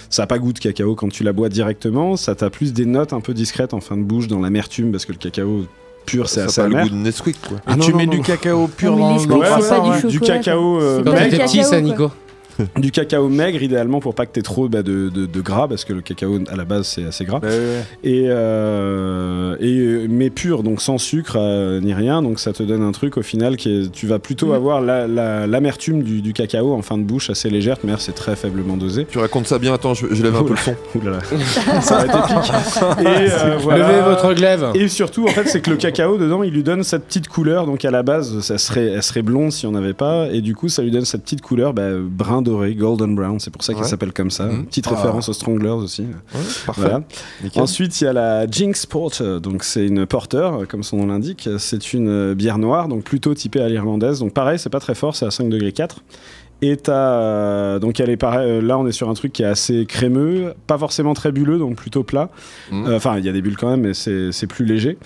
ça 0.09 0.27
pas 0.27 0.37
goût 0.37 0.51
de 0.51 0.59
cacao 0.59 0.95
quand 0.95 1.09
tu 1.09 1.23
la 1.23 1.31
bois 1.31 1.47
directement. 1.47 2.17
Ça 2.17 2.35
t'a 2.35 2.49
plus 2.49 2.73
des 2.73 2.85
notes 2.85 3.13
un 3.13 3.21
peu 3.21 3.33
discrètes 3.33 3.73
en 3.73 3.79
fin 3.79 3.95
de 3.95 4.03
bouche 4.03 4.27
dans 4.27 4.41
l'amertume 4.41 4.91
parce 4.91 5.05
que 5.05 5.13
le 5.13 5.17
cacao 5.17 5.63
pur 6.05 6.29
c'est 6.29 6.41
Ça 6.41 6.45
assez 6.45 6.61
a 6.61 6.63
pas 6.63 6.69
le 6.69 6.75
amer. 6.75 6.83
goût 6.89 6.95
de 6.95 6.99
Nesquik, 7.01 7.41
quoi. 7.41 7.57
Ah 7.65 7.75
tu 7.79 7.91
non, 7.91 7.97
mets 7.97 8.05
non, 8.05 8.11
du 8.11 8.17
non. 8.17 8.23
cacao 8.23 8.67
pur 8.67 8.95
mais 8.95 9.01
dans, 9.01 9.17
le 9.37 10.01
Ouais, 10.03 10.09
du 10.09 10.19
cacao, 10.19 10.81
euh, 10.81 11.03
tes 11.03 11.11
petits, 11.37 11.57
cacao, 11.57 11.63
ça, 11.63 11.69
quoi. 11.69 11.81
Nico. 11.81 12.11
du 12.77 12.91
cacao 12.91 13.27
maigre 13.29 13.61
idéalement 13.63 13.99
pour 13.99 14.15
pas 14.15 14.25
que 14.25 14.31
t'aies 14.31 14.41
trop 14.41 14.67
bah, 14.69 14.83
de, 14.83 15.09
de- 15.09 15.25
de 15.25 15.41
gras 15.41 15.67
parce 15.67 15.85
que 15.85 15.93
le 15.93 16.01
cacao 16.01 16.39
à 16.51 16.55
la 16.55 16.65
base 16.65 16.87
c'est 16.87 17.05
assez 17.05 17.25
gras 17.25 17.39
Ouais, 17.41 17.49
ouais. 17.49 17.83
et, 18.03 18.25
euh, 18.29 19.55
et 19.59 19.77
euh, 19.79 20.07
mais 20.09 20.29
pur 20.29 20.63
donc 20.63 20.81
sans 20.81 20.97
sucre 20.97 21.35
euh, 21.37 21.79
ni 21.81 21.93
rien 21.93 22.21
donc 22.21 22.39
ça 22.39 22.53
te 22.53 22.63
donne 22.63 22.81
un 22.83 22.91
truc 22.91 23.17
au 23.17 23.21
final 23.21 23.57
qui 23.57 23.69
est 23.69 23.91
tu 23.91 24.07
vas 24.07 24.19
plutôt 24.19 24.53
avoir 24.53 24.81
la- 24.81 25.07
la- 25.07 25.47
l'amertume 25.47 26.03
du, 26.03 26.21
du 26.21 26.33
cacao 26.33 26.73
en 26.73 26.81
fin 26.81 26.97
de 26.97 27.03
bouche 27.03 27.29
assez 27.29 27.49
légère 27.49 27.77
mais 27.83 27.93
c'est 27.97 28.13
très 28.15 28.35
faiblement 28.35 28.77
dosé 28.77 29.05
Tu 29.09 29.17
racontes 29.19 29.47
ça 29.47 29.59
bien, 29.59 29.73
attends, 29.73 29.93
je, 29.93 30.07
je 30.11 30.23
lève 30.23 30.35
un 30.35 30.43
peu 30.43 30.51
le 30.51 30.57
son. 30.57 30.75
Ouh 30.95 31.01
là 31.01 31.11
là. 31.11 31.81
ça 31.81 31.97
va 31.97 32.05
être 32.05 32.15
épique 32.15 33.05
et 33.05 33.31
euh, 33.31 33.57
voilà. 33.59 33.87
Levez 33.89 34.01
votre 34.01 34.33
glaive. 34.33 34.65
Et 34.75 34.87
surtout, 34.87 35.25
en 35.25 35.29
fait, 35.29 35.47
c'est 35.47 35.61
que 35.61 35.69
le 35.69 35.75
cacao 35.77 36.17
dedans, 36.17 36.43
il 36.43 36.51
lui 36.53 36.63
donne 36.63 36.83
cette 36.83 37.05
petite 37.05 37.27
couleur. 37.27 37.65
Donc 37.65 37.85
à 37.85 37.91
la 37.91 38.03
base, 38.03 38.39
ça 38.41 38.57
serait, 38.57 38.85
elle 38.87 39.03
serait 39.03 39.21
blonde 39.21 39.51
si 39.51 39.65
on 39.67 39.71
n'avait 39.71 39.93
pas. 39.93 40.27
Et 40.31 40.41
du 40.41 40.55
coup, 40.55 40.69
ça 40.69 40.81
lui 40.81 40.91
donne 40.91 41.05
cette 41.05 41.23
petite 41.23 41.41
couleur 41.41 41.73
bah, 41.73 41.89
brun 42.01 42.41
doré, 42.45 42.73
golden 42.75 43.13
brown. 43.15 43.39
C'est 43.41 43.51
pour 43.51 43.61
ça 43.63 43.73
qu'elle 43.73 43.83
Ouais. 43.83 43.89
s'appelle 43.89 44.13
comme 44.13 44.31
ça. 44.31 44.45
Mhm. 44.45 44.65
Petite 44.67 44.85
Ah. 44.89 44.95
référence 44.95 45.27
aux 45.27 45.33
Stranglers 45.33 45.67
aussi. 45.69 46.05
Parfait. 46.65 46.81
Voilà. 46.81 47.03
Ensuite, 47.55 47.99
il 47.99 48.05
y 48.05 48.07
a 48.07 48.13
la 48.13 48.47
Jinx 48.49 48.85
Porter. 48.85 49.39
Donc 49.41 49.63
c'est 49.65 49.85
une 49.85 50.05
porter, 50.05 50.49
comme 50.69 50.83
son 50.83 50.97
nom 50.97 51.07
l'indique. 51.07 51.49
C'est 51.57 51.93
une 51.93 52.33
bière 52.33 52.57
noire, 52.57 52.87
donc 52.87 53.03
plutôt 53.03 53.33
typée 53.33 53.59
à 53.59 53.67
l'irlandaise. 53.67 54.19
Donc 54.19 54.33
pareil, 54.33 54.57
c'est 54.57 54.69
pas 54.69 54.79
très 54.79 54.95
fort, 54.95 55.15
c'est 55.15 55.25
à 55.25 55.31
5 55.31 55.49
degrés 55.49 55.73
4. 55.73 55.97
Et 56.61 56.77
euh, 56.87 57.79
donc 57.79 57.99
elle 57.99 58.09
est 58.09 58.15
pareil, 58.17 58.49
euh, 58.49 58.61
là 58.61 58.77
on 58.77 58.87
est 58.87 58.93
sur 58.93 59.09
un 59.09 59.13
truc 59.13 59.33
qui 59.33 59.43
est 59.43 59.45
assez 59.45 59.85
crémeux, 59.85 60.53
pas 60.67 60.77
forcément 60.77 61.13
très 61.13 61.33
bulleux, 61.33 61.57
donc 61.59 61.75
plutôt 61.75 62.03
plat. 62.03 62.29
Mhm. 62.71 62.85
Euh, 62.87 62.95
Enfin, 62.95 63.17
il 63.19 63.25
y 63.25 63.29
a 63.29 63.33
des 63.33 63.41
bulles 63.41 63.57
quand 63.57 63.69
même, 63.69 63.81
mais 63.81 63.93
c'est 63.93 64.47
plus 64.47 64.63
léger. 64.65 64.97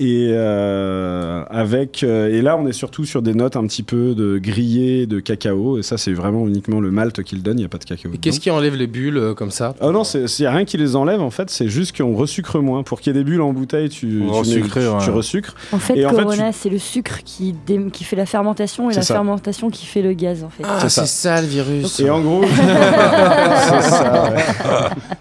Et 0.00 0.28
euh, 0.30 1.42
avec 1.50 2.04
euh, 2.04 2.28
et 2.28 2.40
là 2.40 2.56
on 2.56 2.66
est 2.68 2.72
surtout 2.72 3.04
sur 3.04 3.20
des 3.20 3.34
notes 3.34 3.56
un 3.56 3.66
petit 3.66 3.82
peu 3.82 4.14
de 4.14 4.38
grillé 4.38 5.06
de 5.06 5.18
cacao 5.18 5.76
et 5.78 5.82
ça 5.82 5.98
c'est 5.98 6.12
vraiment 6.12 6.46
uniquement 6.46 6.78
le 6.80 6.90
malt 6.92 7.22
qu'il 7.24 7.42
donne, 7.42 7.56
il 7.58 7.62
n'y 7.62 7.64
a 7.66 7.68
pas 7.68 7.78
de 7.78 7.84
cacao. 7.84 8.10
Et 8.14 8.18
qu'est-ce 8.18 8.38
qui 8.38 8.50
enlève 8.50 8.76
les 8.76 8.86
bulles 8.86 9.16
euh, 9.18 9.34
comme 9.34 9.50
ça 9.50 9.74
Ah 9.80 9.90
non, 9.90 10.02
il 10.04 10.42
y 10.42 10.46
a 10.46 10.52
rien 10.52 10.64
qui 10.64 10.76
les 10.76 10.94
enlève 10.94 11.20
en 11.20 11.30
fait, 11.30 11.50
c'est 11.50 11.68
juste 11.68 11.96
qu'on 11.96 12.14
resucre 12.14 12.60
moins. 12.60 12.82
Pour 12.84 13.00
qu'il 13.00 13.12
y 13.12 13.16
ait 13.16 13.18
des 13.18 13.24
bulles 13.28 13.40
en 13.40 13.52
bouteille, 13.52 13.88
tu, 13.88 14.06
tu, 14.06 14.06
mets- 14.06 14.30
resucre, 14.30 14.78
tu- 14.80 14.86
ouais. 14.86 15.04
tu 15.04 15.10
resucres. 15.10 15.54
En 15.72 15.78
fait, 15.78 15.96
Et 15.96 16.06
en 16.06 16.10
fait, 16.10 16.22
Corona, 16.22 16.52
c'est 16.52 16.68
le 16.68 16.78
sucre 16.78 17.18
qui, 17.24 17.54
dé- 17.66 17.80
qui 17.92 18.04
fait 18.04 18.14
la 18.16 18.26
fermentation 18.26 18.90
et 18.90 18.94
la 18.94 19.02
ça. 19.02 19.14
fermentation 19.14 19.68
qui 19.70 19.84
fait 19.86 20.02
le 20.02 20.12
gaz, 20.12 20.44
en 20.44 20.48
fait. 20.50 20.62
Ah, 20.64 20.78
C'est 20.82 20.88
ça. 20.90 21.06
ça. 21.06 21.40
le 21.42 21.48
virus. 21.48 21.98
Et 22.00 22.08
en 22.08 22.20
gros, 22.20 22.42
c'est 22.54 23.82
ça. 23.82 24.30
ouais. 24.32 24.42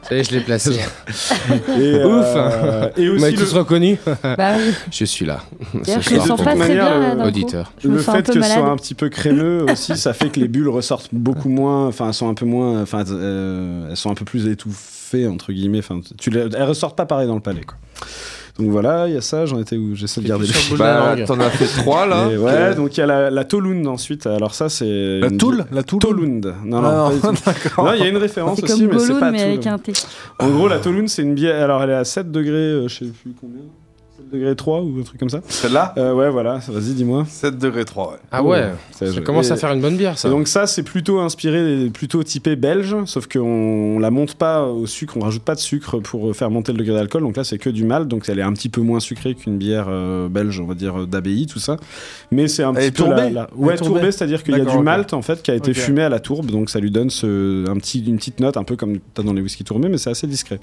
Ça 0.03 0.15
y 0.15 0.19
est, 0.19 0.23
je 0.23 0.31
l'ai 0.35 0.41
placé. 0.41 0.71
Et, 1.79 2.03
Ouf. 2.05 2.25
et 2.95 3.07
Vous 3.07 3.13
aussi 3.15 3.21
m'avez 3.21 3.31
le, 3.35 3.37
tous 3.37 3.53
reconnu 3.53 3.97
Bah 4.23 4.51
oui. 4.57 4.66
Je 4.91 5.05
suis 5.05 5.25
là. 5.25 5.39
Ce 5.83 5.99
je 5.99 6.15
me 6.15 6.19
sens 6.19 6.39
de 6.39 6.43
pas 6.43 6.51
toute 6.53 6.61
très 6.61 6.69
manière, 6.75 6.99
bien, 6.99 7.15
là, 7.15 7.25
auditeur. 7.27 7.71
Le 7.83 7.97
fait 7.99 8.23
que 8.23 8.33
ce 8.33 8.41
soit 8.41 8.69
un 8.69 8.75
petit 8.75 8.93
peu 8.95 9.09
crémeux 9.09 9.63
aussi, 9.71 9.95
ça 9.97 10.13
fait 10.13 10.29
que 10.29 10.39
les 10.39 10.47
bulles 10.47 10.69
ressortent 10.69 11.09
beaucoup 11.13 11.49
moins, 11.49 11.87
enfin 11.87 12.07
elles 12.07 12.13
sont 12.13 12.29
un 12.29 12.33
peu 12.33 12.45
moins, 12.45 12.81
enfin 12.81 13.03
euh, 13.09 13.87
elles 13.89 13.97
sont 13.97 14.11
un 14.11 14.15
peu 14.15 14.25
plus 14.25 14.47
étouffées 14.47 15.27
entre 15.27 15.51
guillemets. 15.53 15.79
Enfin, 15.79 15.99
tu 16.19 16.29
les, 16.29 16.41
elles 16.41 16.63
ressortent 16.63 16.97
pas 16.97 17.05
pareil 17.05 17.27
dans 17.27 17.35
le 17.35 17.41
palais 17.41 17.61
quoi. 17.63 17.77
Donc 18.59 18.71
voilà, 18.71 19.07
il 19.07 19.13
y 19.13 19.17
a 19.17 19.21
ça, 19.21 19.45
j'en 19.45 19.59
étais 19.59 19.77
où? 19.77 19.93
J'essaie 19.93 20.19
de 20.19 20.27
garder 20.27 20.47
les 20.47 20.77
Bah, 20.77 21.15
t'en 21.27 21.39
as 21.39 21.51
fait 21.51 21.67
trois 21.79 22.07
là. 22.07 22.27
Et 22.31 22.37
ouais, 22.39 22.73
donc 22.73 22.97
il 22.97 23.01
y 23.01 23.03
a 23.03 23.05
la, 23.05 23.29
la 23.29 23.43
Tolund 23.43 23.85
ensuite. 23.85 24.25
Alors 24.25 24.55
ça 24.55 24.67
c'est 24.67 25.19
La 25.19 25.27
une- 25.27 25.37
Toul? 25.37 25.63
La 25.71 25.83
Toul? 25.83 25.99
Tolund. 25.99 26.55
Non 26.65 26.81
non, 26.81 26.87
Ah, 26.89 27.11
d'accord. 27.45 27.85
Non, 27.85 27.93
il 27.93 27.99
y 27.99 28.03
a 28.03 28.07
une 28.07 28.17
référence 28.17 28.57
aussi, 28.63 28.87
comme 28.87 28.93
mais 28.95 28.99
c'est 28.99 29.19
pas 29.19 29.29
mais 29.29 29.37
Toul. 29.37 29.47
avec 29.47 29.67
un 29.67 29.77
T. 29.77 29.93
En 30.39 30.49
gros, 30.49 30.67
la 30.67 30.79
Tolund 30.79 31.07
c'est 31.07 31.21
une 31.21 31.35
bière. 31.35 31.63
Alors 31.63 31.83
elle 31.83 31.91
est 31.91 31.93
à 31.93 32.03
7 32.03 32.31
degrés, 32.31 32.55
euh, 32.55 32.87
je 32.87 32.95
sais 32.95 33.05
plus 33.05 33.35
combien. 33.39 33.61
7 34.29 34.39
degrés 34.39 34.55
3 34.55 34.81
ou 34.81 34.99
un 34.99 35.03
truc 35.03 35.19
comme 35.19 35.29
ça. 35.29 35.41
Celle-là? 35.47 35.93
Euh, 35.97 36.13
ouais, 36.13 36.29
voilà. 36.29 36.59
Vas-y, 36.67 36.93
dis-moi. 36.93 37.25
7 37.29 37.57
degrés 37.57 37.85
3, 37.85 38.11
ouais. 38.11 38.17
Ah 38.31 38.43
ouais, 38.43 38.71
Ça, 38.91 39.05
commence 39.21 39.49
et- 39.49 39.53
à 39.53 39.55
faire 39.55 39.71
une 39.71 39.81
bonne 39.81 39.95
bière, 39.97 40.17
ça. 40.17 40.27
Et 40.27 40.31
donc 40.31 40.47
ça, 40.47 40.67
c'est 40.67 40.83
plutôt 40.83 41.19
inspiré, 41.19 41.89
plutôt 41.93 42.23
typé 42.23 42.55
belge, 42.55 42.95
sauf 43.05 43.27
qu'on 43.27 43.39
on 43.97 43.99
la 43.99 44.11
monte 44.11 44.35
pas 44.35 44.63
au 44.65 44.85
sucre, 44.85 45.15
on 45.17 45.21
rajoute 45.21 45.43
pas 45.43 45.55
de 45.55 45.59
sucre 45.59 45.99
pour 45.99 46.35
faire 46.35 46.49
monter 46.49 46.71
le 46.71 46.77
degré 46.79 46.93
d'alcool. 46.95 47.21
Donc 47.23 47.37
là, 47.37 47.43
c'est 47.43 47.57
que 47.57 47.69
du 47.69 47.83
malt, 47.85 48.07
donc 48.07 48.27
elle 48.27 48.39
est 48.39 48.43
un 48.43 48.53
petit 48.53 48.69
peu 48.69 48.81
moins 48.81 48.99
sucrée 48.99 49.33
qu'une 49.35 49.57
bière 49.57 49.85
euh, 49.89 50.27
belge, 50.29 50.59
on 50.59 50.65
va 50.65 50.73
dire 50.73 51.01
euh, 51.01 51.05
d'abbaye, 51.05 51.45
tout 51.47 51.59
ça. 51.59 51.77
Mais 52.31 52.47
c'est 52.47 52.63
un 52.63 52.73
Elle 52.75 52.91
petit 52.91 53.01
est 53.01 53.05
peu 53.05 53.09
la- 53.09 53.29
la- 53.29 53.47
Elle 53.51 53.63
ouais 53.65 53.73
est 53.73 53.77
tourbée 53.77 53.93
tourbé, 53.93 54.11
c'est-à-dire 54.11 54.43
qu'il 54.43 54.57
y 54.57 54.61
a 54.61 54.65
du 54.65 54.77
malt 54.79 55.13
en 55.13 55.21
fait 55.21 55.41
qui 55.41 55.51
a 55.51 55.55
été 55.55 55.73
fumé 55.73 56.01
à 56.03 56.09
la 56.09 56.19
tourbe, 56.19 56.47
donc 56.51 56.69
ça 56.69 56.79
lui 56.79 56.91
donne 56.91 57.09
ce, 57.09 57.67
un 57.69 57.75
petit, 57.77 58.03
une 58.05 58.17
petite 58.17 58.39
note, 58.39 58.57
un 58.57 58.63
peu 58.63 58.75
comme 58.75 58.97
t'as 59.13 59.23
dans 59.23 59.33
les 59.33 59.41
whisky 59.41 59.63
tourbés, 59.63 59.89
mais 59.89 59.97
c'est 59.97 60.09
assez 60.09 60.27
discret. 60.27 60.59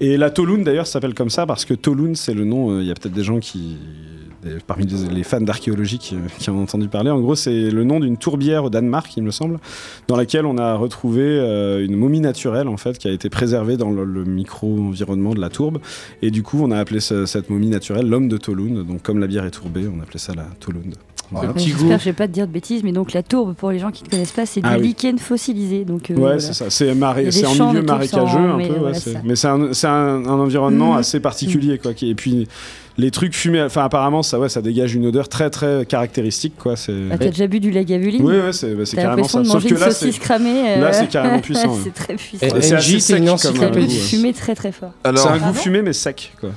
Et 0.00 0.16
la 0.16 0.30
Tolun 0.30 0.58
d'ailleurs 0.62 0.86
s'appelle 0.86 1.14
comme 1.14 1.30
ça 1.30 1.46
parce 1.46 1.64
que 1.64 1.74
Tolun 1.74 2.14
c'est 2.14 2.34
le 2.34 2.44
nom. 2.44 2.70
euh, 2.72 2.82
Il 2.82 2.86
y 2.88 2.90
a 2.90 2.94
peut-être 2.94 3.14
des 3.14 3.22
gens 3.24 3.38
qui, 3.38 3.76
parmi 4.66 4.86
les, 4.86 5.22
fans 5.22 5.40
d'archéologie 5.40 5.98
qui, 5.98 6.16
en 6.50 6.54
ont 6.54 6.62
entendu 6.62 6.88
parler. 6.88 7.10
En 7.10 7.20
gros, 7.20 7.34
c'est 7.34 7.70
le 7.70 7.84
nom 7.84 8.00
d'une 8.00 8.16
tourbière 8.16 8.64
au 8.64 8.70
Danemark, 8.70 9.16
il 9.16 9.22
me 9.22 9.30
semble, 9.30 9.58
dans 10.08 10.16
laquelle 10.16 10.46
on 10.46 10.58
a 10.58 10.74
retrouvé 10.74 11.22
euh, 11.22 11.84
une 11.84 11.96
momie 11.96 12.20
naturelle 12.20 12.68
en 12.68 12.76
fait 12.76 12.98
qui 12.98 13.08
a 13.08 13.12
été 13.12 13.30
préservée 13.30 13.76
dans 13.76 13.90
le, 13.90 14.24
micro-environnement 14.24 15.32
de 15.32 15.40
la 15.40 15.48
tourbe. 15.48 15.78
Et 16.22 16.30
du 16.30 16.42
coup, 16.42 16.58
on 16.62 16.70
a 16.70 16.78
appelé 16.78 17.00
ce- 17.00 17.24
cette 17.26 17.48
momie 17.48 17.68
naturelle 17.68 18.08
l'homme 18.08 18.28
de 18.28 18.36
Tolun. 18.36 18.82
Donc, 18.84 19.02
comme 19.02 19.18
la 19.20 19.26
bière 19.26 19.44
est 19.44 19.50
tourbée, 19.52 19.86
on 19.88 20.00
appelait 20.02 20.18
ça 20.18 20.34
la 20.34 20.46
Tolun. 20.60 20.80
Voilà. 21.34 21.52
J'espère 21.56 21.96
que 21.98 22.04
je 22.04 22.08
vais 22.08 22.12
pas 22.12 22.26
te 22.28 22.32
dire 22.32 22.46
de 22.46 22.52
bêtises, 22.52 22.82
mais 22.84 22.92
donc 22.92 23.12
la 23.12 23.22
tourbe, 23.22 23.54
pour 23.54 23.70
les 23.70 23.78
gens 23.78 23.90
qui 23.90 24.04
ne 24.04 24.08
connaissent 24.08 24.32
pas, 24.32 24.46
c'est 24.46 24.60
du 24.60 24.68
Ah 24.70 24.76
oui. 24.78 24.94
lichen 24.98 25.18
fossilisé. 25.18 25.84
Donc, 25.84 26.10
euh, 26.10 26.14
Ouais, 26.14 26.20
voilà. 26.20 26.38
c'est 26.40 26.54
ça. 26.54 26.70
C'est 26.70 26.90
en 26.90 26.94
milieu 26.94 27.82
marécageux 27.82 28.38
un 28.38 28.56
mais 28.56 28.68
peu. 28.68 28.72
ouais, 28.74 28.78
voilà, 28.78 28.94
c'est- 28.94 29.12
ça. 29.12 29.20
mais 29.24 29.36
c'est 29.36 29.48
un, 29.48 29.72
c'est 29.72 29.86
un, 29.86 30.24
un 30.26 30.38
environnement 30.40 30.92
Mhm. 30.92 30.98
assez 30.98 31.20
particulier. 31.20 31.78
Quoi, 31.78 31.94
qui- 31.94 32.10
et 32.10 32.14
puis, 32.14 32.48
les 32.96 33.10
trucs 33.10 33.34
fumés, 33.34 33.60
enfin, 33.62 33.82
apparemment, 33.84 34.22
ça, 34.22 34.38
ouais, 34.38 34.48
ça 34.48 34.62
dégage 34.62 34.94
une 34.94 35.06
odeur 35.06 35.28
très, 35.28 35.50
très 35.50 35.84
caractéristique. 35.84 36.54
Quoi, 36.58 36.76
c'est... 36.76 36.92
Ah, 37.10 37.18
T'as 37.18 37.26
déjà 37.30 37.46
bu 37.48 37.58
du 37.58 37.70
lagavulin 37.72 38.18
Oui, 38.22 38.36
ouais, 38.36 38.52
c'est, 38.52 38.74
bah, 38.74 38.84
carrément 38.94 39.26
ça. 39.28 39.40
de 39.40 39.44
Sauf 39.44 39.54
manger 39.54 39.68
que 39.70 39.74
une 39.74 39.80
là, 39.80 39.90
c'est... 39.90 39.98
saucisse 40.06 40.18
cramée. 40.20 40.62
euh, 40.76 40.80
là, 40.80 40.92
c'est 40.92 41.08
carrément 41.08 41.40
puissant, 41.40 41.68
ouais. 41.74 41.80
c'est 41.82 41.94
très 41.94 42.14
puissant. 42.14 42.46
C'est 42.60 42.74
assez 42.74 43.00
c'est 43.00 43.18
une 43.18 43.26
sec 43.26 43.26
comme, 43.26 43.36
C'est 43.38 43.48
un 43.48 43.52
encyclopédie. 43.52 43.94
ouais. 43.94 44.00
fumée 44.00 44.32
très 44.32 44.54
très 44.54 44.72
fort. 44.72 44.90
C'est 45.02 45.08
Alors, 45.08 45.28
un 45.32 45.38
goût 45.38 45.54
fumé, 45.54 45.82
mais 45.82 45.92
sec. 45.92 46.32
Quoi. 46.40 46.50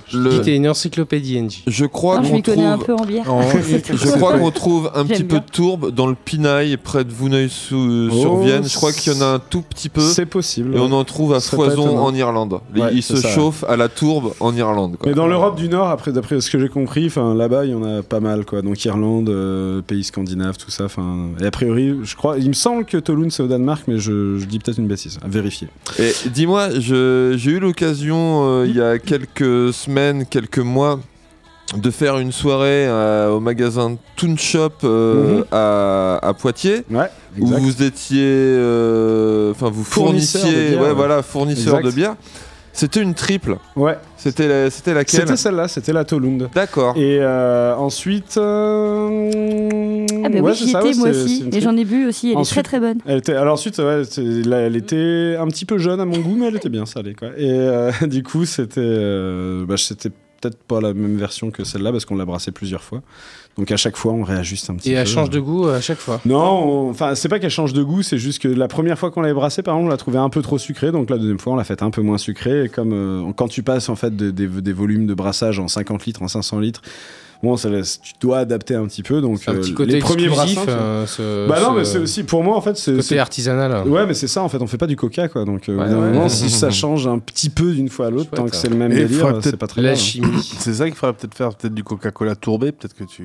t'es 0.44 0.56
une 0.56 0.68
encyclopédie, 0.70 1.42
NJ. 1.42 1.64
je 1.66 1.86
crois 1.86 2.20
qu'on 2.22 2.34
m'y 2.34 2.44
connais 2.44 2.66
un 2.66 2.74
trouve, 2.78 2.86
peu 2.86 2.94
en 2.96 3.06
bière. 3.06 3.26
Oh, 3.30 3.42
je 3.92 4.08
crois 4.12 4.38
qu'on 4.38 4.52
trouve 4.52 4.92
un 4.94 5.06
petit 5.06 5.24
peu 5.24 5.40
de 5.40 5.46
tourbe 5.52 5.92
dans 5.92 6.08
le 6.08 6.16
Pinail 6.16 6.78
près 6.78 7.04
de 7.04 7.12
Vouneuil-sur 7.12 7.78
Oh, 7.78 8.42
Vienne. 8.44 8.64
Je 8.68 8.76
crois 8.76 8.92
qu'il 8.92 9.14
y 9.14 9.16
en 9.18 9.22
a 9.22 9.26
un 9.26 9.40
tout 9.40 9.62
petit 9.62 9.90
peu. 9.90 10.02
C'est 10.02 10.26
possible. 10.26 10.76
Et 10.76 10.80
on 10.80 10.92
en 10.92 11.04
trouve 11.04 11.34
à 11.34 11.40
foison 11.40 11.98
en 11.98 12.14
Irlande. 12.14 12.60
Il- 12.76 13.04
se 13.08 13.16
chauffe 13.26 13.64
à 13.70 13.78
la 13.78 13.88
tourbe 13.88 14.34
en 14.40 14.54
Irlande. 14.56 14.98
Mais 15.06 15.14
dans 15.14 15.28
l'Europe 15.28 15.56
du 15.56 15.70
Nord, 15.70 15.88
après, 15.90 16.12
d'après 16.12 16.27
ce 16.30 16.50
que 16.52 16.60
j'ai 16.60 16.70
compris, 16.70 17.08
enfin 17.08 17.34
là-bas, 17.36 17.66
il 17.66 17.72
y 17.72 17.74
en 17.74 17.84
a 17.84 18.04
pas 18.04 18.20
mal, 18.20 18.46
quoi. 18.46 18.62
Donc 18.62 18.84
Irlande, 18.86 19.30
euh, 19.30 19.82
pays 19.82 20.04
scandinaves, 20.04 20.58
tout 20.58 20.72
ça. 20.72 20.86
Enfin, 20.86 21.30
et 21.42 21.46
a 21.46 21.52
priori, 21.52 21.96
je 22.04 22.16
crois, 22.16 22.38
il 22.38 22.48
me 22.48 22.54
semble 22.54 22.86
que 22.86 22.98
Tolun 22.98 23.30
c'est 23.30 23.44
au 23.44 23.48
Danemark, 23.48 23.84
mais 23.88 23.98
je, 24.00 24.38
je 24.38 24.46
dis 24.46 24.60
peut-être 24.60 24.78
une 24.80 24.88
bêtise. 24.88 25.20
À 25.24 25.28
vérifier. 25.28 25.68
Et 26.00 26.12
dis-moi, 26.30 26.70
j'ai 26.80 27.52
eu 27.52 27.60
l'occasion 27.60 28.42
euh, 28.46 28.66
il 28.68 28.76
y 28.76 28.82
a 28.82 29.00
quelques 29.00 29.74
semaines, 29.74 30.26
quelques 30.26 30.60
mois, 30.60 31.00
de 31.76 31.92
faire 31.92 32.18
une 32.18 32.32
soirée 32.32 32.88
euh, 32.88 33.30
au 33.32 33.42
magasin 33.42 33.98
Toon 34.16 34.38
Shop 34.38 34.70
euh, 34.86 35.40
Mhm. 35.40 35.46
à, 35.52 36.20
à 36.22 36.34
Poitiers, 36.34 36.84
Ouais. 36.90 37.10
où 37.40 37.46
vous 37.48 37.84
étiez, 37.84 38.22
euh, 38.24 39.52
enfin 39.52 39.70
vous 39.70 39.84
Fournisseur 39.84 40.42
de 40.44 40.48
fournissiez, 40.48 40.70
bière, 40.70 40.82
ouais, 40.82 40.88
ouais. 40.88 40.94
voilà, 40.94 41.22
fournisseur 41.22 41.78
Exact. 41.80 41.86
de 41.92 41.96
bière. 41.96 42.16
C'était 42.78 43.02
une 43.02 43.16
triple. 43.16 43.58
Ouais. 43.76 43.98
C'était 44.18 44.48
la- 44.48 44.70
c'était 44.70 44.94
laquelle 44.94 45.22
C'était 45.22 45.36
celle-là, 45.36 45.68
c'était 45.68 45.94
la 45.94 46.06
Tolund. 46.06 46.48
D'accord. 46.54 46.96
Et 46.96 47.18
euh, 47.20 47.76
ensuite. 47.76 48.38
euh, 48.38 50.06
Ah 50.24 50.30
bah 50.30 50.36
ouais, 50.40 50.42
oui, 50.52 50.56
j'y 50.56 50.70
ça, 50.70 50.80
étais 50.82 50.90
ouais, 50.90 50.96
moi 50.96 51.10
aussi. 51.10 51.50
Et 51.52 51.60
j'en 51.62 51.76
ai 51.76 51.86
bu 51.86 52.08
aussi, 52.08 52.32
elle 52.32 52.38
Ensuite- 52.38 52.60
est 52.60 52.62
très 52.62 52.78
très 52.78 52.80
bonne. 52.80 53.00
Elle 53.08 53.18
était, 53.18 53.34
alors 53.34 53.54
ensuite, 53.56 53.80
ouais, 53.80 54.04
c'est- 54.08 54.22
là, 54.48 54.58
elle 54.60 54.76
était 54.76 55.36
un 55.40 55.48
petit 55.48 55.66
peu 55.66 55.78
jeune 55.80 56.00
à 56.00 56.06
mon 56.06 56.20
goût, 56.20 56.36
mais 56.38 56.48
elle 56.48 56.56
était 56.56 56.70
bien 56.70 56.86
salée. 56.86 57.16
Quoi. 57.16 57.30
Et 57.38 57.50
euh, 57.52 57.92
du 58.08 58.22
coup, 58.24 58.46
c'était 58.46 58.80
euh, 58.84 59.66
bah, 59.66 59.76
c'était 59.78 60.10
peut-être 60.10 60.58
pas 60.64 60.80
la 60.80 60.94
même 60.94 61.18
version 61.18 61.50
que 61.50 61.64
celle-là 61.64 61.92
parce 61.92 62.06
qu'on 62.06 62.16
l'a 62.16 62.26
brassée 62.26 62.52
plusieurs 62.52 62.84
fois. 62.84 63.02
Donc 63.58 63.72
à 63.72 63.78
chaque 63.78 63.98
fois, 63.98 64.14
on 64.14 64.24
réajuste 64.24 64.70
un 64.70 64.76
petit 64.76 64.92
Et 64.92 64.94
peu. 64.94 65.00
elle 65.00 65.08
change 65.08 65.30
de 65.32 65.40
goût 65.40 65.68
à 65.68 65.82
chaque 65.82 65.98
fois? 65.98 66.22
Non, 66.26 66.38
on- 66.38 66.90
enfin, 66.92 67.16
c'est 67.16 67.28
pas 67.30 67.40
qu'elle 67.40 67.50
change 67.50 67.74
de 67.74 67.82
goût, 67.82 68.04
c'est 68.04 68.18
juste 68.20 68.40
que 68.42 68.48
la 68.48 68.68
première 68.68 69.00
fois 69.00 69.10
qu'on 69.10 69.22
l'avait 69.22 69.34
brassée, 69.34 69.64
par 69.64 69.74
exemple, 69.76 69.88
on 69.88 69.90
l'a 69.92 69.98
trouvée 69.98 70.20
un 70.20 70.30
peu 70.30 70.42
trop 70.44 70.58
sucrée, 70.58 70.92
donc 70.92 71.10
la 71.10 71.18
deuxième 71.18 71.40
fois, 71.40 71.54
on 71.54 71.56
l'a 71.56 71.64
faite 71.64 71.82
un 71.82 71.90
peu 71.90 72.02
moins 72.02 72.18
sucrée. 72.20 72.66
Et 72.66 72.70
comme 72.70 72.94
euh, 72.94 73.32
quand 73.36 73.48
tu 73.48 73.64
passes 73.64 73.90
en 73.90 73.96
fait 73.96 74.16
de- 74.16 74.30
des, 74.32 74.48
des 74.48 74.74
volumes 74.74 75.08
de 75.08 75.14
brassage 75.14 75.60
en 75.60 75.68
50 75.68 76.06
litres, 76.06 76.22
en 76.22 76.28
500 76.28 76.60
litres, 76.60 76.82
bon, 77.44 77.58
ça 77.58 77.70
laisse- 77.70 78.00
tu 78.02 78.14
dois 78.20 78.40
adapter 78.40 78.76
un 78.76 78.86
petit 78.88 79.04
peu. 79.04 79.22
Donc 79.22 79.40
Un 79.48 79.54
euh, 79.54 79.60
petit 79.60 79.74
côté 79.74 79.92
les 79.94 80.00
premiers 80.00 80.28
brassins, 80.28 80.62
euh, 80.68 81.06
ce- 81.06 81.48
bah 81.48 81.60
non, 81.62 81.74
ce 81.74 81.78
mais 81.78 81.86
c'est 81.86 81.98
aussi 82.00 82.24
pour 82.24 82.44
moi 82.44 82.56
en 82.58 82.62
fait, 82.62 82.78
c'est 82.78 83.20
artisanal. 83.20 83.88
Ouais, 83.88 84.06
mais 84.06 84.14
c'est 84.14 84.28
ça 84.28 84.42
en 84.44 84.50
fait, 84.50 84.62
on 84.62 84.68
fait 84.68 84.78
pas 84.78 84.88
du 84.88 84.96
coca 84.96 85.28
quoi. 85.28 85.46
Donc 85.46 85.70
euh, 85.70 85.76
Ouais, 85.78 85.86
ouais. 85.86 85.94
moment, 85.94 86.30
si 86.30 86.50
ça 86.50 86.70
change 86.72 87.08
un 87.08 87.20
petit 87.20 87.50
peu 87.50 87.72
d'une 87.72 87.90
fois 87.90 88.08
à 88.08 88.10
l'autre, 88.10 88.30
tant 88.32 88.46
que 88.46 88.56
c'est 88.56 88.70
le 88.70 88.76
même 88.76 88.92
Et 88.92 89.02
il 89.02 89.08
délire, 89.08 89.28
c'est 89.28 89.42
peut-être 89.42 89.56
pas 89.60 89.68
très 89.68 89.82
La 89.82 89.96
chimie. 89.96 90.28
C'est 90.60 90.74
ça 90.74 90.86
qu'il 90.86 90.96
faudrait 90.96 91.14
peut-être 91.16 91.36
faire, 91.36 91.54
peut-être 91.56 91.74
du 91.74 91.84
Coca-Cola 91.84 92.36
tourbé, 92.36 92.72
peut-être 92.72 92.94
que 92.96 93.04
tu. 93.04 93.24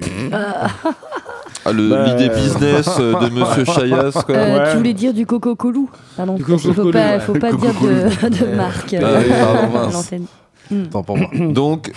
Ah, 1.64 1.70
le- 1.72 1.90
Bah, 1.90 2.06
L'idée 2.06 2.28
euh, 2.30 2.34
business 2.42 2.88
euh, 2.98 3.14
de 3.20 3.28
Monsieur 3.34 3.64
Chayas. 3.64 4.10
Quoi. 4.26 4.34
Euh, 4.34 4.58
Ouais. 4.58 4.70
Tu 4.72 4.76
voulais 4.78 4.94
dire 4.94 5.14
du 5.14 5.26
coco 5.26 5.54
colou 5.54 5.88
Pardon, 6.16 6.34
qu'il 6.36 6.44
coco 6.44 6.58
faut 6.72 6.90
pas, 6.90 7.20
faut 7.20 7.32
pas 7.34 7.52
dire 7.52 7.72
de, 7.80 8.28
de 8.28 8.56
marque 8.56 8.94
Ah 8.94 9.04
euh, 9.04 9.22
oui, 9.22 9.30
pardon, 9.30 10.02
Attends 10.70 11.02
pour 11.02 11.16
moi. 11.18 11.28
Donc, 11.52 11.92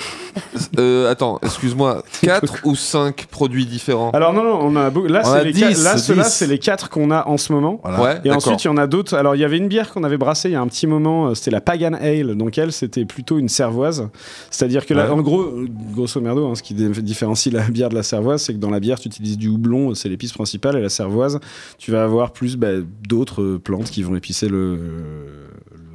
euh, 0.79 1.09
attends, 1.11 1.39
excuse-moi, 1.43 2.03
4 2.21 2.61
ou 2.65 2.75
5 2.75 3.27
produits 3.27 3.65
différents 3.65 4.11
Alors 4.11 4.33
non, 4.33 4.43
non, 4.43 4.59
on 4.61 4.75
a 4.75 4.89
beau- 4.89 5.07
là, 5.07 5.21
On 5.25 5.31
c'est 5.33 5.39
a 5.39 5.43
les 5.43 5.53
10, 5.53 5.59
quatre- 5.61 5.83
là, 5.83 5.97
ceux-là, 5.97 6.23
10. 6.23 6.29
c'est 6.33 6.47
les 6.47 6.59
quatre 6.59 6.89
qu'on 6.89 7.11
a 7.11 7.27
en 7.27 7.37
ce 7.37 7.53
moment. 7.53 7.79
Voilà. 7.83 8.01
Ouais, 8.01 8.11
Et 8.23 8.29
d'accord. 8.29 8.37
ensuite, 8.37 8.63
il 8.63 8.67
y 8.67 8.69
en 8.69 8.77
a 8.77 8.87
d'autres. 8.87 9.15
Alors, 9.15 9.35
il 9.35 9.39
y 9.39 9.45
avait 9.45 9.57
une 9.57 9.67
bière 9.67 9.91
qu'on 9.93 10.03
avait 10.03 10.17
brassée 10.17 10.49
il 10.49 10.53
y 10.53 10.55
a 10.55 10.61
un 10.61 10.67
petit 10.67 10.87
moment, 10.87 11.27
euh, 11.27 11.35
c'était 11.35 11.51
la 11.51 11.61
Pagan 11.61 11.93
Ale. 11.93 12.35
Donc, 12.35 12.57
elle, 12.57 12.71
c'était 12.71 13.05
plutôt 13.05 13.37
une 13.37 13.49
cervoise. 13.49 14.09
C'est-à-dire 14.49 14.85
que, 14.85 14.93
là, 14.93 15.05
Ouais. 15.05 15.11
en 15.11 15.21
gros, 15.21 15.41
euh, 15.41 15.67
grosso 15.93 16.19
merdo, 16.19 16.47
hein, 16.47 16.55
ce 16.55 16.63
qui 16.63 16.73
dé- 16.73 16.89
différencie 17.01 17.53
la 17.53 17.61
bière 17.69 17.89
de 17.89 17.95
la 17.95 18.03
cervoise, 18.03 18.41
c'est 18.41 18.53
que 18.53 18.59
dans 18.59 18.69
la 18.71 18.79
bière, 18.79 18.99
tu 18.99 19.07
utilises 19.07 19.37
du 19.37 19.47
houblon, 19.47 19.93
c'est 19.95 20.09
l'épice 20.09 20.33
principale, 20.33 20.77
et 20.77 20.81
la 20.81 20.89
cervoise, 20.89 21.39
tu 21.77 21.91
vas 21.91 22.03
avoir 22.03 22.31
plus 22.31 22.57
bah, 22.57 22.67
d'autres 23.07 23.41
euh, 23.41 23.59
plantes 23.63 23.89
qui 23.89 24.03
vont 24.03 24.15
épicer 24.15 24.47
le, 24.49 24.79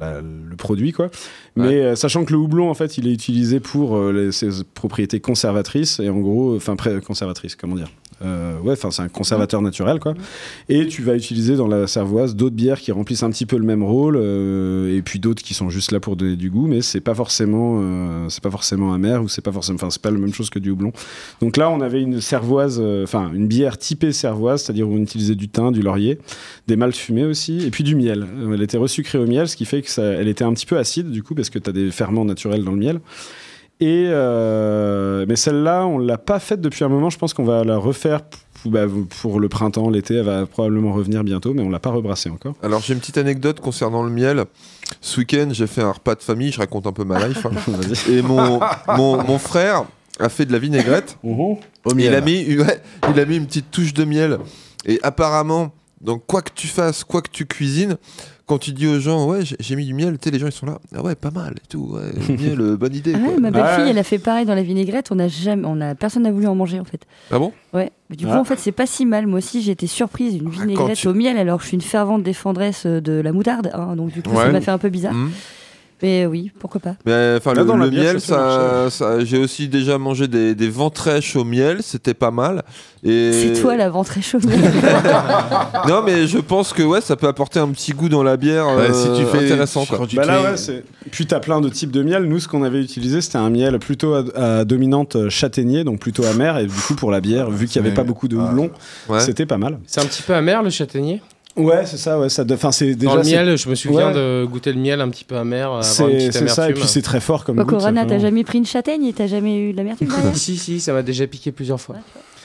la- 0.01 0.21
le 0.21 0.55
produit, 0.57 0.91
quoi. 0.91 1.09
Mais 1.55 1.81
euh, 1.81 1.95
sachant 1.95 2.25
que 2.25 2.33
le 2.33 2.39
houblon, 2.39 2.69
en 2.69 2.73
fait, 2.73 2.97
il 2.97 3.07
est 3.07 3.13
utilisé 3.13 3.59
pour 3.59 3.95
euh, 3.95 4.11
les- 4.11 4.31
ses 4.31 4.49
propriétés 4.73 5.19
conservatrices, 5.19 5.99
et 5.99 6.09
en 6.09 6.19
gros, 6.19 6.55
enfin, 6.55 6.75
conservatrices, 7.05 7.55
comment 7.55 7.75
dire 7.75 7.89
Euh, 8.23 8.59
ouais, 8.59 8.73
enfin, 8.73 8.91
c'est 8.91 9.01
un 9.01 9.09
conservateur 9.09 9.61
naturel, 9.61 9.99
quoi. 9.99 10.13
Et 10.69 10.87
tu 10.87 11.01
vas 11.01 11.15
utiliser 11.15 11.55
dans 11.55 11.67
la 11.67 11.87
cervoise 11.87 12.35
d'autres 12.35 12.55
bières 12.55 12.79
qui 12.79 12.91
remplissent 12.91 13.23
un 13.23 13.29
petit 13.29 13.45
peu 13.45 13.57
le 13.57 13.65
même 13.65 13.83
rôle, 13.83 14.17
euh, 14.17 14.95
et 14.95 15.01
puis 15.01 15.19
d'autres 15.19 15.43
qui 15.43 15.53
sont 15.53 15.69
juste 15.69 15.91
là 15.91 15.99
pour 15.99 16.15
donner 16.15 16.35
du 16.35 16.49
goût, 16.49 16.67
mais 16.67 16.81
c'est 16.81 17.01
pas 17.01 17.15
forcément, 17.15 17.79
euh, 17.81 18.29
c'est 18.29 18.43
pas 18.43 18.51
forcément 18.51 18.93
amer 18.93 19.23
ou 19.23 19.27
c'est 19.27 19.41
pas 19.41 19.51
forcément, 19.51 19.75
enfin, 19.75 19.89
c'est 19.89 20.01
pas 20.01 20.11
la 20.11 20.17
même 20.17 20.33
chose 20.33 20.49
que 20.49 20.59
du 20.59 20.69
houblon. 20.69 20.91
Donc 21.41 21.57
là, 21.57 21.69
on 21.69 21.81
avait 21.81 22.01
une 22.01 22.21
cervoise, 22.21 22.81
enfin, 23.03 23.31
une 23.33 23.47
bière 23.47 23.77
typée 23.77 24.11
cervoise, 24.11 24.63
c'est-à-dire 24.63 24.87
où 24.87 24.93
on 24.93 25.01
utilisait 25.01 25.35
du 25.35 25.49
thym, 25.49 25.71
du 25.71 25.81
laurier, 25.81 26.19
des 26.67 26.75
maltes 26.75 26.95
fumés 26.95 27.25
aussi, 27.25 27.65
et 27.65 27.71
puis 27.71 27.83
du 27.83 27.95
miel. 27.95 28.27
Elle 28.53 28.61
était 28.61 28.77
resucrée 28.77 29.17
au 29.17 29.25
miel, 29.25 29.47
ce 29.47 29.55
qui 29.55 29.65
fait 29.65 29.81
que 29.81 29.89
ça, 29.89 30.03
elle 30.03 30.27
était 30.27 30.43
un 30.43 30.53
petit 30.53 30.65
peu 30.65 30.77
acide 30.77 31.09
du 31.09 31.23
coup 31.23 31.35
parce 31.35 31.49
que 31.49 31.59
tu 31.59 31.69
as 31.69 31.73
des 31.73 31.91
ferments 31.91 32.25
naturels 32.25 32.63
dans 32.63 32.71
le 32.71 32.77
miel. 32.77 32.99
Et 33.81 34.05
euh, 34.09 35.25
mais 35.27 35.35
celle-là, 35.35 35.85
on 35.87 35.97
l'a 35.97 36.19
pas 36.19 36.39
faite 36.39 36.61
depuis 36.61 36.83
un 36.83 36.87
moment. 36.89 37.09
Je 37.09 37.17
pense 37.17 37.33
qu'on 37.33 37.43
va 37.43 37.63
la 37.63 37.77
refaire 37.77 38.21
bah, 38.65 38.81
pour 39.21 39.39
le 39.39 39.49
printemps, 39.49 39.89
l'été. 39.89 40.15
Elle 40.15 40.25
va 40.25 40.45
probablement 40.45 40.93
revenir 40.93 41.23
bientôt, 41.23 41.53
mais 41.55 41.63
on 41.63 41.69
l'a 41.69 41.79
pas 41.79 41.89
rebrassée 41.89 42.29
encore. 42.29 42.53
Alors 42.61 42.81
j'ai 42.81 42.93
une 42.93 42.99
petite 42.99 43.17
anecdote 43.17 43.59
concernant 43.59 44.03
le 44.03 44.11
miel. 44.11 44.45
Ce 45.01 45.19
week-end, 45.19 45.49
j'ai 45.51 45.65
fait 45.67 45.81
un 45.81 45.91
repas 45.91 46.13
de 46.15 46.21
famille, 46.21 46.51
je 46.51 46.59
raconte 46.59 46.85
un 46.85 46.91
peu 46.91 47.03
ma 47.03 47.27
life. 47.27 47.43
hein. 47.45 47.51
Et 48.09 48.21
mon, 48.21 48.59
mon, 48.95 49.23
mon 49.23 49.39
frère 49.39 49.85
a 50.19 50.29
fait 50.29 50.45
de 50.45 50.51
la 50.51 50.59
vinaigrette. 50.59 51.17
Au 51.23 51.93
Il 51.97 52.13
a, 52.13 52.21
mis, 52.21 52.57
ouais, 52.57 52.81
il 53.11 53.19
a 53.19 53.25
mis 53.25 53.37
une 53.37 53.47
petite 53.47 53.71
touche 53.71 53.93
de 53.95 54.03
miel. 54.05 54.37
Et 54.85 54.99
apparemment, 55.01 55.71
donc 56.01 56.23
quoi 56.27 56.43
que 56.43 56.51
tu 56.53 56.67
fasses, 56.67 57.03
quoi 57.03 57.21
que 57.23 57.29
tu 57.31 57.47
cuisines, 57.47 57.97
quand 58.51 58.57
tu 58.57 58.73
dis 58.73 58.85
aux 58.85 58.99
gens, 58.99 59.27
ouais, 59.27 59.39
j'ai- 59.61 59.75
mis 59.77 59.85
du 59.85 59.93
miel, 59.93 60.17
tu 60.19 60.25
sais, 60.25 60.31
les 60.31 60.39
gens 60.39 60.47
ils 60.47 60.51
sont 60.51 60.65
là, 60.65 60.77
ah 60.93 61.01
ouais, 61.01 61.15
pas 61.15 61.31
mal 61.31 61.53
et 61.63 61.67
tout, 61.69 61.91
ouais, 61.93 62.11
le 62.27 62.35
miel, 62.37 62.59
euh, 62.59 62.75
bonne 62.75 62.93
idée. 62.93 63.13
Ah 63.15 63.19
quoi. 63.19 63.29
ouais, 63.33 63.39
ma 63.39 63.49
belle-fille, 63.49 63.89
elle 63.89 63.97
a 63.97 64.03
fait 64.03 64.17
pareil 64.19 64.45
dans 64.45 64.53
la 64.55 64.61
vinaigrette. 64.63 65.07
On 65.11 65.19
a 65.19 65.29
jamais, 65.29 65.63
on 65.65 65.79
a, 65.79 65.95
personne 65.95 66.23
n'a 66.23 66.31
voulu 66.33 66.47
en 66.47 66.55
manger 66.55 66.81
en 66.81 66.83
fait. 66.83 67.01
Ah 67.31 67.39
bon? 67.39 67.53
Ouais. 67.73 67.91
Mais 68.09 68.17
du 68.17 68.25
coup, 68.25 68.31
Ah. 68.35 68.39
en 68.41 68.43
fait, 68.43 68.59
c'est 68.59 68.73
pas 68.73 68.85
si 68.85 69.05
mal. 69.05 69.25
Moi 69.27 69.37
aussi, 69.37 69.61
j'ai 69.61 69.71
été 69.71 69.87
surprise 69.87 70.33
d'une 70.33 70.49
vinaigrette 70.49 70.97
tu- 70.97 71.07
au 71.07 71.13
miel. 71.13 71.37
Alors, 71.37 71.61
je 71.61 71.67
suis 71.67 71.75
une 71.75 71.81
fervente 71.81 72.23
défendresse 72.23 72.85
de 72.85 73.13
la 73.13 73.31
moutarde. 73.31 73.71
hein, 73.73 73.95
donc, 73.95 74.11
du 74.11 74.21
coup, 74.21 74.35
ça 74.35 74.49
m'a 74.51 74.59
fait 74.59 74.71
un 74.71 74.77
peu 74.77 74.89
bizarre. 74.89 75.13
Mhm. 75.13 75.31
Mais 76.01 76.25
oui, 76.25 76.51
pourquoi 76.59 76.81
pas. 76.81 76.95
Mais 77.05 77.35
enfin, 77.37 77.53
le, 77.53 77.89
miel, 77.91 78.19
ça 78.19 78.87
ça, 78.89 79.23
j'ai 79.23 79.37
aussi 79.37 79.67
déjà 79.67 79.97
mangé 79.97 80.27
des, 80.27 80.55
des 80.55 80.69
ventrèches 80.69 81.35
au 81.35 81.43
miel, 81.43 81.79
c'était 81.81 82.13
pas 82.13 82.31
mal. 82.31 82.63
Et... 83.03 83.31
C'est 83.33 83.61
toi 83.61 83.75
la 83.75 83.89
ventre 83.89 84.21
chaude. 84.21 84.45
non, 85.87 86.01
mais 86.05 86.27
je 86.27 86.37
pense 86.39 86.73
que 86.73 86.83
ouais, 86.83 87.01
ça 87.01 87.15
peut 87.15 87.27
apporter 87.27 87.59
un 87.59 87.69
petit 87.69 87.91
goût 87.93 88.09
dans 88.09 88.23
la 88.23 88.37
bière 88.37 88.67
Ouais, 88.67 88.89
euh, 88.89 88.93
si 88.93 89.21
tu 89.21 89.25
fais- 89.29 89.45
intéressant. 89.45 89.85
quoi. 89.85 89.99
Bah 90.13 90.25
là, 90.25 90.41
ouais, 90.41 90.57
c'est. 90.57 90.83
Puis 91.11 91.25
t'as 91.25 91.39
plein 91.39 91.61
de 91.61 91.69
types 91.69 91.91
de 91.91 92.03
miel. 92.03 92.23
Nous, 92.25 92.39
ce 92.39 92.47
qu'on 92.47 92.63
avait 92.63 92.81
utilisé, 92.81 93.21
c'était 93.21 93.37
un 93.37 93.49
miel 93.49 93.79
plutôt 93.79 94.13
à, 94.13 94.23
à 94.59 94.65
dominante 94.65 95.15
euh, 95.15 95.29
châtaignier, 95.29 95.83
donc 95.83 95.99
plutôt 95.99 96.25
amer. 96.25 96.57
Et 96.59 96.65
du 96.65 96.73
coup, 96.73 96.95
pour 96.95 97.11
la 97.11 97.21
bière, 97.21 97.49
vu 97.49 97.67
qu'il 97.67 97.81
n'y 97.81 97.87
avait 97.87 97.95
pas 97.95 98.03
beaucoup 98.03 98.27
de 98.27 98.35
houblon, 98.35 98.69
Ouais. 99.09 99.19
c'était 99.19 99.45
pas 99.45 99.57
mal. 99.57 99.79
C'est 99.87 100.01
un 100.01 100.05
petit 100.05 100.21
peu 100.23 100.33
amer 100.33 100.61
le 100.63 100.69
châtaignier? 100.69 101.21
Ouais, 101.57 101.85
c'est 101.85 101.97
ça. 101.97 102.19
Ouais, 102.19 102.29
ça. 102.29 102.43
de- 102.43 102.53
Enfin, 102.53 102.71
c'est 102.71 102.95
déjà. 102.95 103.11
Dans 103.15 103.21
le 103.21 103.23
miel, 103.27 103.57
je 103.57 103.69
me 103.69 103.75
souviens 103.75 104.07
Ouais. 104.07 104.13
de 104.13 104.45
goûter 104.49 104.71
le 104.71 104.79
miel 104.79 105.01
un 105.01 105.09
petit 105.09 105.25
peu 105.25 105.35
amer, 105.35 105.69
une 105.75 105.83
C'est 105.83 106.47
ça. 106.47 106.69
Et 106.69 106.73
puis 106.73 106.83
c'est 106.87 107.01
très 107.01 107.19
fort 107.19 107.43
comme 107.43 107.55
Quoi, 107.57 107.65
goût. 107.65 107.71
Corona, 107.77 108.05
t'as 108.05 108.19
jamais 108.19 108.43
pris 108.43 108.57
une 108.59 108.65
châtaigne 108.65 109.03
et 109.05 109.13
t'as 109.13 109.27
jamais 109.27 109.57
eu 109.57 109.71
de 109.73 109.77
l'amertume 109.77 110.07
si, 110.33 110.57
si, 110.57 110.79
ça 110.79 110.93
m'a 110.93 111.01
déjà 111.03 111.27
piqué 111.27 111.51
plusieurs 111.51 111.79
fois. 111.81 111.95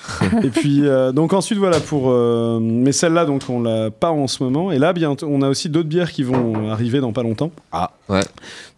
et 0.44 0.50
puis 0.50 0.82
euh, 0.86 1.10
donc 1.10 1.32
ensuite 1.32 1.58
voilà 1.58 1.80
pour 1.80 2.10
euh, 2.10 2.60
mais 2.62 2.92
celle-là 2.92 3.24
donc 3.24 3.42
on 3.48 3.60
l'a 3.60 3.90
pas 3.90 4.12
en 4.12 4.28
ce 4.28 4.40
moment 4.40 4.70
et 4.70 4.78
là 4.78 4.92
bientôt 4.92 5.26
on 5.28 5.42
a 5.42 5.48
aussi 5.48 5.68
d'autres 5.68 5.88
bières 5.88 6.12
qui 6.12 6.22
vont 6.22 6.70
arriver 6.70 7.00
dans 7.00 7.12
pas 7.12 7.24
longtemps. 7.24 7.50
Ah 7.72 7.90
ouais. 8.08 8.22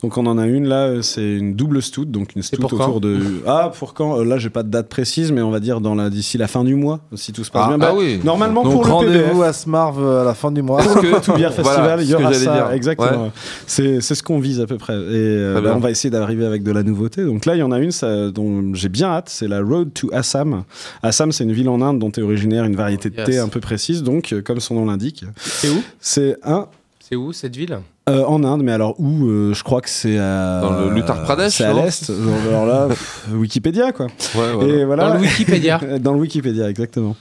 Donc 0.03 0.17
on 0.17 0.27
en 0.27 0.39
a 0.39 0.47
une 0.47 0.67
là 0.69 0.87
euh, 0.87 1.03
c'est 1.03 1.35
une 1.37 1.55
double 1.55 1.83
stout 1.83 2.05
donc 2.05 2.37
une 2.37 2.43
stout 2.43 2.65
autour 2.65 3.01
de 3.01 3.19
ah 3.47 3.73
pour 3.77 3.95
quand 3.95 4.19
Euh, 4.21 4.25
là 4.25 4.39
j'ai 4.39 4.49
pas 4.51 4.63
de 4.63 4.69
date 4.71 4.89
précise 4.89 5.33
mais 5.33 5.41
on 5.43 5.51
va 5.51 5.59
dire 5.61 5.81
dans 5.81 5.95
la 5.97 6.09
d'ici 6.09 6.39
la 6.39 6.47
fin 6.47 6.63
du 6.65 6.77
mois 6.77 7.01
si 7.15 7.33
tout 7.33 7.43
se 7.45 7.51
passe 7.51 7.63
Ah, 7.67 7.69
bien. 7.71 7.79
Bah, 7.79 7.89
ah 7.91 7.97
oui. 7.97 8.21
Normalement 8.25 8.63
Donc 8.63 8.73
pour 8.75 8.85
le 8.87 8.93
rendez-vous 8.93 9.43
à 9.43 9.53
Smarv 9.53 10.01
euh, 10.01 10.23
à 10.23 10.25
la 10.25 10.35
fin 10.35 10.53
du 10.53 10.63
mois. 10.63 10.83
Pour 10.83 11.03
le 11.03 11.21
Tout 11.21 11.33
Bière 11.35 11.53
Festival, 11.53 12.01
il 12.03 12.09
y 12.09 12.13
que 12.13 12.17
aura 12.23 12.33
ça, 12.33 12.53
dire. 12.55 12.71
exactement. 12.73 13.25
Ouais. 13.25 13.31
C'est 13.67 14.01
c'est 14.01 14.15
ce 14.15 14.23
qu'on 14.23 14.39
vise 14.39 14.61
à 14.61 14.67
peu 14.67 14.79
près. 14.79 14.95
Et 14.95 14.97
euh, 14.99 15.61
bah, 15.61 15.73
on 15.75 15.81
va 15.81 15.91
essayer 15.91 16.11
d'arriver 16.11 16.47
avec 16.47 16.63
de 16.63 16.71
la 16.71 16.83
nouveauté. 16.83 17.25
Donc 17.25 17.45
là, 17.45 17.57
il 17.57 17.59
y 17.59 17.63
en 17.63 17.73
a 17.73 17.79
une 17.81 17.91
ça, 17.91 18.31
dont 18.31 18.73
j'ai 18.75 18.89
bien 18.89 19.09
hâte, 19.09 19.29
c'est 19.29 19.49
la 19.49 19.61
Road 19.61 19.93
to 19.95 20.09
Assam. 20.13 20.63
Assam, 21.03 21.33
c'est 21.33 21.45
une 21.45 21.53
ville 21.53 21.69
en 21.69 21.81
Inde 21.83 21.99
dont 21.99 22.11
est 22.13 22.23
originaire 22.23 22.65
une 22.65 22.77
variété 22.77 23.11
de 23.11 23.17
Yes. 23.17 23.27
thé 23.27 23.39
un 23.39 23.49
peu 23.49 23.61
précise. 23.61 24.03
Donc, 24.05 24.33
comme 24.45 24.61
son 24.61 24.75
nom 24.77 24.87
l'indique, 24.87 25.25
C'est 25.37 25.69
où? 25.71 25.83
c'est 26.01 26.37
un 26.45 26.67
C'est 27.01 27.17
où 27.17 27.33
cette 27.33 27.57
ville? 27.57 27.79
Euh, 28.09 28.25
en 28.25 28.43
Inde, 28.45 28.63
mais 28.63 28.73
alors 28.73 28.95
où 28.99 29.27
euh, 29.27 29.53
Je 29.55 29.63
crois 29.63 29.81
que 29.81 29.91
c'est 29.91 30.19
à 30.19 30.61
Dans 30.63 30.81
le 30.89 30.95
l'Uttar 30.95 31.23
Pradesh, 31.23 31.53
C'est 31.55 31.65
à 31.65 31.73
l'est. 31.73 32.11
Alors 32.49 32.67
là, 32.67 32.89
Wikipédia 33.33 33.93
quoi. 33.93 34.07
Ouais, 34.35 34.53
voilà. 34.55 34.75
Et 34.75 34.85
voilà. 34.85 35.09
Dans 35.09 35.15
le 35.15 35.21
Wikipédia. 35.21 35.81
Dans 36.01 36.13
le 36.15 36.21
Wikipédia, 36.21 36.69
exactement. 36.71 37.17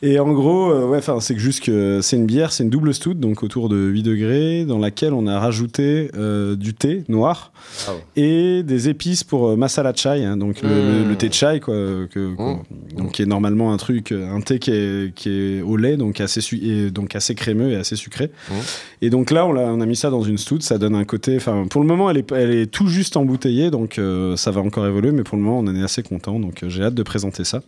Et 0.00 0.20
en 0.20 0.30
gros, 0.32 0.70
euh, 0.70 0.86
ouais, 0.86 0.98
enfin, 0.98 1.18
c'est 1.20 1.34
que 1.34 1.40
juste 1.40 1.64
que 1.64 2.00
c'est 2.02 2.14
une 2.16 2.26
bière, 2.26 2.52
c'est 2.52 2.62
une 2.62 2.70
double 2.70 2.94
stout, 2.94 3.14
donc 3.14 3.42
autour 3.42 3.68
de 3.68 3.76
8 3.76 4.02
degrés, 4.04 4.64
dans 4.64 4.78
laquelle 4.78 5.12
on 5.12 5.26
a 5.26 5.40
rajouté 5.40 6.10
euh, 6.16 6.54
du 6.54 6.72
thé 6.72 7.02
noir 7.08 7.50
Ah 7.88 7.92
ouais. 7.94 8.22
et 8.22 8.62
des 8.62 8.88
épices 8.88 9.24
pour 9.24 9.48
euh, 9.48 9.56
masala 9.56 9.92
chai, 9.94 10.24
hein, 10.24 10.36
donc 10.36 10.62
le, 10.62 10.68
le- 10.68 11.08
le 11.08 11.16
thé 11.16 11.30
chai, 11.32 11.58
quoi, 11.60 11.74
que, 11.74 12.32
qu'on- 12.36 12.60
donc 12.96 13.12
qui 13.12 13.22
est 13.22 13.26
normalement 13.26 13.72
un 13.72 13.76
truc, 13.76 14.12
un 14.12 14.40
thé 14.40 14.60
qui 14.60 14.70
est, 14.70 15.12
qui 15.16 15.30
est 15.30 15.62
au 15.62 15.76
lait, 15.76 15.96
donc 15.96 16.20
assez, 16.20 16.40
su- 16.40 16.60
et 16.62 16.90
donc 16.92 17.16
assez 17.16 17.34
crémeux 17.34 17.72
et 17.72 17.76
assez 17.76 17.96
sucré. 17.96 18.30
Mm. 18.50 18.54
Et 19.02 19.10
donc 19.10 19.32
là, 19.32 19.46
on 19.46 19.56
a, 19.56 19.62
on 19.62 19.80
a 19.80 19.86
mis 19.86 19.96
ça 19.96 20.10
dans 20.10 20.22
une 20.22 20.27
stout, 20.36 20.60
ça 20.60 20.78
donne 20.78 20.94
un 20.94 21.04
côté. 21.04 21.36
Enfin, 21.36 21.66
pour 21.68 21.80
le 21.80 21.86
moment, 21.86 22.10
elle 22.10 22.18
est, 22.18 22.32
elle 22.32 22.50
est 22.50 22.66
tout 22.66 22.88
juste 22.88 23.16
embouteillée, 23.16 23.70
donc 23.70 23.98
euh, 23.98 24.36
ça 24.36 24.50
va 24.50 24.60
encore 24.60 24.86
évoluer, 24.86 25.12
mais 25.12 25.22
pour 25.22 25.36
le 25.36 25.42
moment, 25.42 25.60
on 25.60 25.66
en 25.66 25.74
est 25.74 25.82
assez 25.82 26.02
content, 26.02 26.38
donc 26.38 26.62
euh, 26.62 26.68
j'ai 26.68 26.82
hâte 26.82 26.94
de 26.94 27.02
présenter 27.02 27.44
ça. 27.44 27.62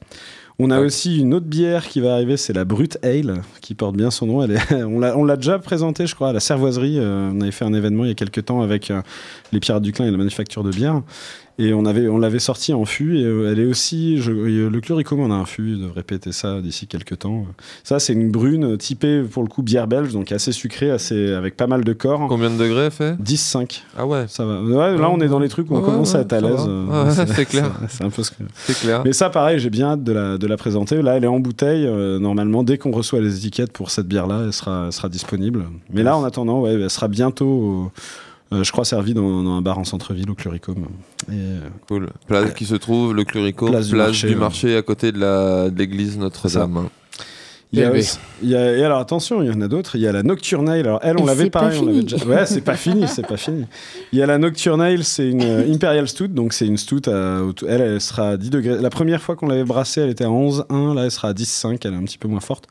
On 0.58 0.70
a 0.70 0.80
aussi 0.80 1.18
une 1.18 1.32
autre 1.32 1.46
bière 1.46 1.88
qui 1.88 2.00
va 2.00 2.12
arriver, 2.12 2.36
c'est 2.36 2.52
la 2.52 2.66
Brut 2.66 2.98
Ale, 3.02 3.40
qui 3.62 3.74
porte 3.74 3.96
bien 3.96 4.10
son 4.10 4.26
nom. 4.26 4.42
Elle 4.42 4.52
est, 4.52 4.74
on 4.84 5.24
l'a 5.24 5.36
déjà 5.36 5.58
présentée, 5.58 6.06
je 6.06 6.14
crois, 6.14 6.28
à 6.28 6.32
la 6.34 6.40
Cervoiserie. 6.40 6.98
Euh, 6.98 7.30
on 7.32 7.40
avait 7.40 7.50
fait 7.50 7.64
un 7.64 7.72
événement 7.72 8.04
il 8.04 8.08
y 8.08 8.10
a 8.10 8.14
quelques 8.14 8.44
temps 8.44 8.60
avec 8.60 8.92
les 9.52 9.60
Pirates 9.60 9.82
du 9.82 9.92
Clin 9.92 10.06
et 10.06 10.10
la 10.10 10.18
manufacture 10.18 10.62
de 10.62 10.70
bière. 10.70 11.00
Et 11.58 11.74
on 11.74 11.84
avait, 11.84 12.08
on 12.08 12.16
l'avait 12.18 12.38
sortie 12.38 12.72
en 12.72 12.84
fût. 12.86 13.18
Et 13.18 13.24
euh, 13.24 13.50
elle 13.52 13.58
est 13.58 13.66
aussi, 13.66 14.16
je- 14.18 14.32
euh, 14.32 14.70
le 14.70 14.80
Cluricum 14.80 15.20
en 15.20 15.30
a 15.30 15.34
un 15.34 15.44
fût. 15.44 15.72
Il 15.72 15.80
devrait 15.82 16.02
péter 16.02 16.32
ça 16.32 16.60
d'ici 16.62 16.86
quelques 16.86 17.18
temps. 17.18 17.44
Ça, 17.84 17.98
c'est 17.98 18.14
une 18.14 18.30
brune 18.30 18.78
typée 18.78 19.22
pour 19.22 19.42
le 19.42 19.48
coup 19.50 19.62
bière 19.62 19.86
belge, 19.86 20.12
donc 20.12 20.32
assez 20.32 20.52
sucrée, 20.52 20.90
assez 20.90 21.32
avec 21.34 21.56
pas 21.58 21.66
mal 21.66 21.84
de 21.84 21.92
corps. 21.92 22.26
Combien 22.28 22.48
de 22.50 22.56
degrés 22.56 22.90
fait 22.90 23.14
10-5. 23.22 23.82
Ah 23.98 24.06
ouais, 24.06 24.24
Ça 24.28 24.44
va. 24.46 24.62
Ouais, 24.62 24.96
là, 24.96 25.10
on 25.10 25.20
est 25.20 25.28
dans 25.28 25.38
les 25.38 25.48
trucs 25.50 25.70
où 25.70 25.74
on 25.74 25.80
Ouais, 25.80 25.84
commence 25.84 26.14
à 26.14 26.20
être 26.20 26.32
à 26.32 26.40
l'aise. 26.40 26.66
Ouais, 26.66 27.26
c'est 27.34 27.44
clair. 27.48 27.70
C'est 27.88 27.90
c'est 27.98 28.04
un 28.04 28.10
peu 28.10 28.22
ce 28.22 28.30
que. 28.30 28.36
c'est 28.54 28.78
clair. 28.78 29.02
Mais 29.04 29.12
ça, 29.12 29.28
pareil, 29.28 29.58
j'ai 29.58 29.70
bien 29.70 29.88
hâte 29.92 30.04
de 30.04 30.12
la, 30.12 30.38
de 30.38 30.46
la 30.46 30.56
présenter. 30.56 31.02
Là, 31.02 31.16
elle 31.18 31.24
est 31.24 31.28
en 31.28 31.40
bouteille. 31.40 31.86
euh, 31.86 32.18
normalement, 32.18 32.62
dès 32.62 32.78
qu'on 32.78 32.90
reçoit 32.92 33.20
les 33.20 33.36
étiquettes 33.36 33.72
pour 33.72 33.90
cette 33.90 34.06
bière-là, 34.08 34.44
elle 34.46 34.52
sera, 34.54 34.84
elle 34.86 34.92
sera 34.92 35.08
disponible. 35.10 35.64
Mais 35.92 36.02
là, 36.02 36.16
en 36.16 36.24
attendant, 36.24 36.62
ouais, 36.62 36.72
elle 36.72 36.88
sera 36.90 37.08
bientôt, 37.08 37.90
euh, 38.52 38.64
je 38.64 38.72
crois, 38.72 38.84
servie 38.84 39.14
dans, 39.14 39.42
dans 39.42 39.52
un 39.52 39.62
bar 39.62 39.78
en 39.78 39.84
centre-ville 39.84 40.30
au 40.30 40.34
Cluricum. 40.34 40.86
Et, 41.28 41.32
euh, 41.34 41.60
Cool. 41.88 42.10
Place 42.26 42.52
qui 42.54 42.66
se 42.66 42.74
trouve, 42.74 43.14
le 43.14 43.24
Clurico, 43.24 43.68
Place 43.68 43.88
place, 43.90 44.18
du 44.20 44.26
du, 44.28 44.36
marché, 44.36 44.68
ouais. 44.68 44.76
à 44.76 44.82
côté 44.82 45.12
de 45.12 45.70
l'église 45.76 46.18
Notre-Dame. 46.18 46.88
Il 47.72 47.78
y 47.78 47.82
a 47.84 47.90
aussi- 47.92 48.18
il 48.42 48.48
y 48.50 48.56
a- 48.56 48.76
et 48.76 48.82
alors 48.84 48.98
attention, 48.98 49.42
il 49.42 49.48
y 49.48 49.54
en 49.54 49.60
a 49.60 49.68
d'autres. 49.68 49.94
Il 49.96 50.00
y 50.02 50.06
a 50.06 50.12
la 50.12 50.22
Nocturnale. 50.22 50.80
Alors 50.80 51.00
elle, 51.02 51.16
on 51.20 51.24
l'avait 51.24 51.50
pas 51.50 51.60
pareil. 51.60 51.78
on 51.80 51.86
l'avait 51.86 51.98
fini. 52.00 52.10
déjà- 52.12 52.26
Ouais, 52.26 52.46
c'est 52.46 52.60
pas 52.62 52.74
fini, 52.74 53.06
c'est 53.06 53.26
pas 53.26 53.36
fini. 53.36 53.64
Il 54.12 54.18
y 54.18 54.22
a 54.22 54.26
la 54.26 54.38
Nocturnale, 54.38 55.04
c'est 55.04 55.28
une 55.28 55.42
euh, 55.42 55.72
Imperial 55.72 56.08
Stout, 56.08 56.28
donc 56.28 56.52
c'est 56.52 56.66
une 56.66 56.76
stout. 56.76 57.02
à- 57.08 57.42
elle, 57.68 57.80
elle 57.80 58.00
sera 58.00 58.30
à 58.30 58.36
10 58.36 58.50
degrés. 58.50 58.78
La 58.80 58.90
première 58.90 59.22
fois 59.22 59.36
qu'on 59.36 59.46
l'avait 59.46 59.64
brassée, 59.64 60.00
elle 60.00 60.10
était 60.10 60.24
à 60.24 60.30
11,1. 60.30 60.94
Là, 60.94 61.04
elle 61.04 61.10
sera 61.10 61.28
à 61.28 61.32
10,5. 61.34 61.84
Elle 61.86 61.94
est 61.94 61.96
un 61.96 62.02
petit 62.04 62.18
peu 62.18 62.28
moins 62.28 62.40
forte, 62.40 62.64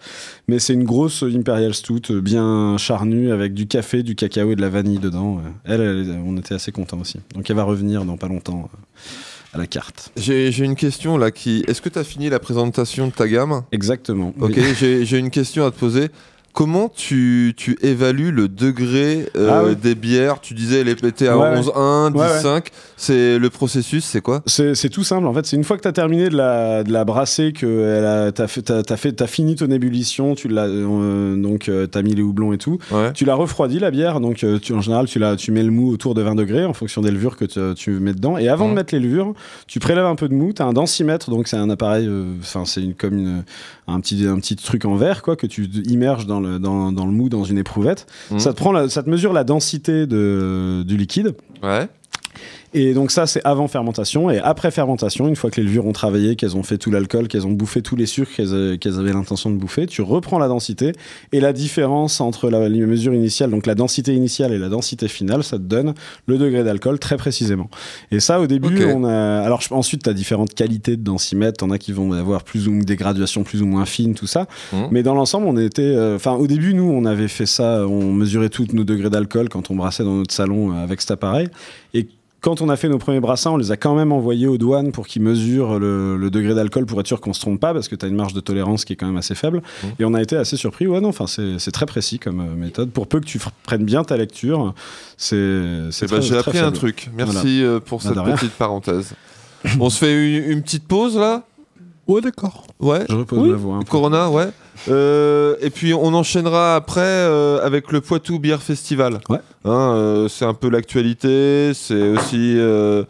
mais 0.47 0.59
c'est 0.59 0.73
une 0.73 0.83
grosse 0.83 1.23
Imperial 1.23 1.73
Stout, 1.73 2.11
euh, 2.11 2.19
bien 2.21 2.75
charnue, 2.77 3.31
avec 3.31 3.53
du 3.53 3.67
café, 3.67 4.03
du 4.03 4.15
cacao 4.15 4.51
et 4.51 4.55
de 4.55 4.61
la 4.61 4.69
vanille 4.69 4.99
dedans. 4.99 5.35
Ouais. 5.35 5.51
Elle, 5.65 5.81
elle, 5.81 6.19
on 6.25 6.35
était 6.37 6.55
assez 6.55 6.71
contents 6.71 6.99
aussi. 6.99 7.19
Donc 7.35 7.49
elle 7.49 7.55
va 7.55 7.63
revenir 7.63 8.03
dans 8.05 8.17
pas 8.17 8.27
longtemps 8.27 8.69
euh, 8.73 8.77
à 9.53 9.57
la 9.57 9.67
carte. 9.67 10.11
J'ai 10.15 10.55
une 10.59 10.75
question 10.75 11.17
là 11.17 11.31
qui. 11.31 11.63
Est-ce 11.67 11.81
que 11.81 11.89
tu 11.89 11.97
as 11.99 12.03
fini 12.03 12.29
la 12.29 12.39
présentation 12.39 13.07
de 13.07 13.11
ta 13.11 13.27
gamme? 13.27 13.63
Exactement. 13.71 14.33
Ok, 14.39 14.53
Oui. 14.57 15.03
j'ai 15.05 15.17
une 15.17 15.29
question 15.31 15.65
à 15.65 15.71
te 15.71 15.77
poser. 15.79 16.09
Comment 16.53 16.89
tu, 16.93 17.53
tu 17.55 17.77
évalues 17.81 18.31
le 18.31 18.47
degré 18.47 19.27
euh, 19.37 19.49
Ah 19.51 19.63
oui. 19.65 19.75
des 19.75 19.95
bières? 19.95 20.41
Tu 20.41 20.53
disais 20.53 20.81
elle 20.81 20.89
est 20.89 20.99
pétée 20.99 21.27
à 21.27 21.37
Ouais, 21.37 21.49
ouais. 21.51 21.61
11,1, 21.61 22.11
10,5. 22.11 22.15
Ouais, 22.17 22.53
ouais. 22.53 22.63
C'est 22.97 23.39
le 23.39 23.49
processus, 23.49 24.03
c'est 24.03 24.19
quoi? 24.21 24.41
C'est 24.45 24.89
tout 24.89 25.03
simple 25.03 25.25
en 25.27 25.33
fait. 25.33 25.45
C'est 25.45 25.55
une 25.55 25.63
fois 25.63 25.77
que 25.77 25.83
tu 25.83 25.87
as 25.87 25.93
terminé 25.93 26.27
de 26.27 26.35
la, 26.35 26.83
de 26.83 26.91
la 26.91 27.05
brasser, 27.05 27.53
que 27.53 28.31
tu 28.31 28.41
as, 28.41 28.47
fait, 28.47 28.61
t'as- 28.63 28.83
t'as 28.83 28.97
fait, 28.97 29.13
t'as 29.13 29.27
fini 29.27 29.55
ton 29.55 29.69
ébullition, 29.71 30.35
tu 30.35 30.47
l'as, 30.49 30.65
euh, 30.67 31.35
donc 31.41 31.69
tu 31.91 31.97
as 31.97 32.01
mis 32.01 32.13
les 32.15 32.21
houblons 32.23 32.51
et 32.51 32.57
tout. 32.57 32.77
Tu 33.13 33.23
l'as 33.25 33.35
refroidi 33.35 33.79
la 33.79 33.91
bière, 33.91 34.19
donc 34.19 34.43
euh, 34.43 34.59
tu, 34.59 34.73
en 34.73 34.81
général 34.81 35.05
tu, 35.07 35.21
tu 35.37 35.51
mets 35.51 35.63
le 35.63 35.71
mou 35.71 35.91
autour 35.91 36.13
de 36.13 36.21
20 36.21 36.35
degrés 36.35 36.65
en 36.65 36.73
fonction 36.73 37.01
des 37.01 37.11
levures 37.11 37.37
que 37.37 37.45
te- 37.45 37.73
tu 37.73 37.91
mets 37.91 38.13
dedans. 38.13 38.37
Et 38.37 38.49
avant 38.49 38.67
de 38.67 38.73
mettre 38.73 38.93
les 38.93 38.99
levures, 38.99 39.33
tu 39.67 39.79
prélèves 39.79 40.05
un 40.05 40.15
peu 40.15 40.27
de 40.27 40.33
mou. 40.33 40.51
Tu 40.51 40.61
as 40.61 40.65
un 40.65 40.73
densimètre, 40.73 41.29
donc 41.29 41.47
c'est 41.47 41.57
un 41.57 41.69
appareil, 41.69 42.07
euh, 42.07 42.33
enfin 42.41 42.65
c'est 42.65 42.81
une, 42.81 42.95
comme 42.95 43.17
une- 43.17 43.43
un, 43.87 43.99
petit, 44.01 44.25
un 44.27 44.35
petit 44.39 44.55
truc 44.55 44.83
en 44.85 44.95
verre 44.95 45.21
quoi, 45.21 45.35
que 45.35 45.47
tu 45.47 45.69
immerges 45.85 46.25
dans 46.25 46.38
le, 46.39 46.59
dans, 46.59 46.91
dans 46.91 47.05
le 47.05 47.11
mou 47.11 47.29
dans 47.29 47.43
une 47.43 47.57
éprouvette. 47.57 48.05
Mhm. 48.31 48.39
Ça, 48.39 48.51
te 48.53 48.57
prend 48.57 48.71
la- 48.71 48.89
ça 48.89 49.03
te 49.03 49.09
mesure 49.09 49.33
la 49.33 49.43
densité 49.43 50.07
de, 50.07 50.83
du 50.85 50.97
liquide. 50.97 51.35
Ouais. 51.63 51.87
Et 52.73 52.93
donc 52.93 53.11
ça, 53.11 53.25
c'est 53.25 53.41
avant 53.45 53.67
fermentation. 53.67 54.29
Et 54.29 54.37
après 54.39 54.71
fermentation, 54.71 55.27
une 55.27 55.35
fois 55.35 55.49
que 55.49 55.59
les 55.59 55.65
levures 55.65 55.85
ont 55.87 55.91
travaillé, 55.91 56.35
qu'elles 56.35 56.55
ont 56.55 56.63
fait 56.63 56.77
tout 56.77 56.91
l'alcool, 56.91 57.27
qu'elles 57.27 57.47
ont 57.47 57.51
bouffé 57.51 57.81
tous 57.81 57.95
les 57.95 58.05
sucres 58.05 58.31
qu'elles 58.35 58.53
euh, 58.53 58.77
avaient 58.99 59.13
l'intention 59.13 59.49
de 59.49 59.55
bouffer, 59.55 59.87
tu 59.87 60.01
reprends 60.01 60.39
la 60.39 60.47
densité. 60.47 60.91
Et 61.31 61.39
la 61.39 61.53
différence 61.53 62.21
entre 62.21 62.49
la, 62.49 62.69
la 62.69 62.85
mesure 62.85 63.13
initiale, 63.13 63.49
donc 63.51 63.65
la 63.65 63.75
densité 63.75 64.13
initiale 64.13 64.53
et 64.53 64.59
la 64.59 64.69
densité 64.69 65.07
finale, 65.07 65.43
ça 65.43 65.57
te 65.57 65.63
donne 65.63 65.93
le 66.27 66.37
degré 66.37 66.63
d'alcool 66.63 66.99
très 66.99 67.17
précisément. 67.17 67.69
Et 68.11 68.19
ça, 68.19 68.39
au 68.39 68.47
début, 68.47 68.85
on 68.85 69.03
a... 69.03 69.39
Alors 69.41 69.61
je- 69.61 69.73
ensuite, 69.73 70.03
tu 70.03 70.09
as 70.09 70.13
différentes 70.13 70.53
qualités 70.53 70.95
de 70.97 71.03
densimètre. 71.03 71.57
T'en 71.57 71.71
as 71.71 71.77
qui 71.79 71.91
vont 71.91 72.11
avoir 72.11 72.43
plus 72.43 72.67
ou 72.67 72.83
des 72.83 72.95
graduations 72.95 73.43
plus 73.43 73.61
ou 73.61 73.65
moins 73.65 73.85
fines, 73.85 74.13
tout 74.13 74.27
ça. 74.27 74.47
Mhm. 74.73 74.87
Mais 74.91 75.03
dans 75.03 75.15
l'ensemble, 75.15 75.47
on 75.47 75.57
était... 75.57 75.81
euh, 75.81 76.15
Enfin, 76.17 76.33
au 76.33 76.47
début, 76.47 76.73
nous, 76.73 76.83
on 76.91 77.05
avait 77.05 77.27
fait 77.27 77.45
ça, 77.45 77.87
on 77.87 78.11
mesurait 78.13 78.49
tous 78.49 78.67
nos 78.73 78.83
degrés 78.83 79.09
d'alcool 79.09 79.47
quand 79.49 79.71
on 79.71 79.75
brassait 79.75 80.03
dans 80.03 80.15
notre 80.15 80.33
salon 80.33 80.71
euh, 80.73 80.83
avec 80.83 81.01
cet 81.01 81.11
appareil. 81.11 81.47
Et 81.93 82.07
quand 82.41 82.61
on 82.61 82.69
a 82.69 82.75
fait 82.77 82.87
nos 82.89 82.97
premiers 82.97 83.19
brassins, 83.19 83.51
on 83.51 83.57
les 83.57 83.71
a 83.71 83.77
quand 83.77 83.95
même 83.95 84.11
envoyés 84.11 84.47
aux 84.47 84.57
douanes 84.57 84.91
pour 84.91 85.07
qu'ils 85.07 85.21
mesurent 85.21 85.77
le, 85.79 86.15
le 86.17 86.29
degré 86.31 86.53
d'alcool 86.55 86.85
pour 86.85 86.99
être 86.99 87.07
sûr 87.07 87.19
qu'on 87.19 87.33
se 87.33 87.41
trompe 87.41 87.59
pas, 87.59 87.73
parce 87.73 87.87
que 87.87 87.95
tu 87.95 88.05
as 88.05 88.09
une 88.09 88.15
marge 88.15 88.33
de 88.33 88.39
tolérance 88.39 88.85
qui 88.85 88.93
est 88.93 88.95
quand 88.95 89.07
même 89.07 89.17
assez 89.17 89.35
faible. 89.35 89.57
Mmh. 89.83 89.87
Et 89.99 90.05
on 90.05 90.13
a 90.13 90.21
été 90.21 90.35
assez 90.37 90.55
surpris. 90.57 90.87
Ouais, 90.87 91.01
non, 91.01 91.09
enfin, 91.09 91.25
c'est 91.27 91.71
très 91.71 91.85
précis 91.85 92.17
comme 92.19 92.39
euh, 92.39 92.55
méthode. 92.55 92.91
Pour 92.91 93.07
peu 93.07 93.19
que 93.19 93.25
tu 93.25 93.39
prennes 93.63 93.83
bien 93.83 94.03
ta 94.03 94.15
lecture, 94.17 94.73
c'est 95.17 95.35
Eh 95.35 96.05
ben, 96.07 96.21
J'ai 96.21 96.37
appris 96.37 96.59
un 96.59 96.71
truc. 96.71 97.09
Merci 97.15 97.63
euh, 97.63 97.79
pour 97.79 97.99
Bah, 98.01 98.13
cette 98.15 98.35
petite 98.35 98.53
parenthèse. 98.53 99.13
On 99.79 99.89
se 99.89 99.97
fait 99.97 100.13
une, 100.37 100.51
une 100.51 100.61
petite 100.61 100.87
pause 100.87 101.17
là? 101.17 101.43
Ouais, 102.07 102.21
d'accord. 102.21 102.65
Ouais. 102.79 103.03
Je 103.09 103.15
repose 103.15 103.39
Oui. 103.39 103.49
ma 103.49 103.55
voix 103.57 103.75
un 103.75 103.79
peu. 103.79 103.85
Corona, 103.91 104.29
ouais. 104.31 104.47
Euh, 104.87 105.55
et 105.61 105.69
puis 105.69 105.93
on 105.93 106.13
enchaînera 106.13 106.75
après 106.75 107.01
euh, 107.01 107.63
avec 107.65 107.91
le 107.91 108.01
Poitou 108.01 108.39
Beer 108.39 108.57
Festival. 108.61 109.19
Ouais. 109.29 109.39
Hein, 109.65 109.93
euh, 109.95 110.27
c'est 110.29 110.45
un 110.45 110.53
peu 110.53 110.69
l'actualité, 110.69 111.71
c'est 111.73 112.09
aussi 112.09 112.55
euh, 112.57 113.03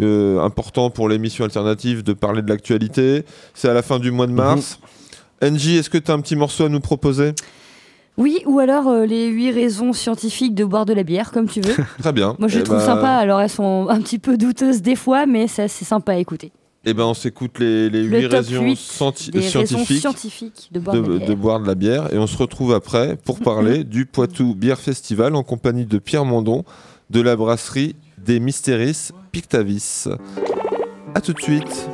euh, 0.00 0.40
important 0.40 0.88
pour 0.90 1.08
l'émission 1.08 1.44
alternative 1.44 2.02
de 2.04 2.12
parler 2.12 2.42
de 2.42 2.48
l'actualité. 2.48 3.24
C'est 3.54 3.68
à 3.68 3.74
la 3.74 3.82
fin 3.82 3.98
du 3.98 4.10
mois 4.10 4.26
de 4.26 4.32
mars. 4.32 4.78
Angie, 5.42 5.76
est-ce 5.76 5.90
que 5.90 5.98
tu 5.98 6.10
as 6.10 6.14
un 6.14 6.20
petit 6.20 6.36
morceau 6.36 6.64
à 6.64 6.68
nous 6.68 6.80
proposer? 6.80 7.32
Oui, 8.16 8.38
ou 8.46 8.60
alors 8.60 8.88
euh, 8.88 9.04
les 9.04 9.26
huit 9.26 9.50
raisons 9.50 9.92
scientifiques 9.92 10.54
de 10.54 10.64
boire 10.64 10.86
de 10.86 10.94
la 10.94 11.02
bière, 11.02 11.32
comme 11.32 11.46
tu 11.48 11.60
veux. 11.60 11.74
Très 11.98 12.12
bien. 12.12 12.34
Moi, 12.38 12.48
je 12.48 12.54
les 12.54 12.60
Eh 12.60 12.64
trouve 12.64 12.78
ben- 12.78 12.84
sympas. 12.86 13.16
Alors, 13.16 13.42
elles 13.42 13.50
sont 13.50 13.88
un 13.90 14.00
petit 14.00 14.18
peu 14.18 14.38
douteuses 14.38 14.80
des 14.80 14.96
fois, 14.96 15.26
mais 15.26 15.48
ça, 15.48 15.68
c'est 15.68 15.84
sympa 15.84 16.12
à 16.12 16.16
écouter. 16.16 16.50
Eh 16.88 16.94
ben, 16.94 17.02
on 17.04 17.14
s'écoute 17.14 17.58
les, 17.58 17.90
les 17.90 18.04
Le 18.04 18.18
huit 18.18 18.22
top 18.28 18.32
raisons 18.32 18.62
8 18.62 18.76
scienti- 18.76 19.30
des 19.32 19.40
raisons 19.40 19.66
scientifiques 19.66 20.00
scientifiques 20.00 20.68
de 20.70 20.78
boire 20.78 20.96
de, 21.02 21.34
boire 21.34 21.60
de 21.60 21.66
la 21.66 21.74
bière. 21.74 22.14
Et 22.14 22.18
on 22.18 22.28
se 22.28 22.36
retrouve 22.38 22.72
après 22.72 23.16
pour 23.16 23.40
parler 23.40 23.82
du 23.82 24.06
Poitou 24.06 24.54
Bière 24.54 24.78
Festival 24.78 25.34
en 25.34 25.42
compagnie 25.42 25.84
de 25.84 25.98
Pierre 25.98 26.24
Mondon 26.24 26.64
de 27.10 27.20
la 27.20 27.34
brasserie 27.34 27.96
des 28.24 28.38
Mystéris 28.38 29.10
Pictavis. 29.32 30.04
A 31.14 31.20
tout 31.20 31.32
de 31.32 31.40
suite. 31.40 31.88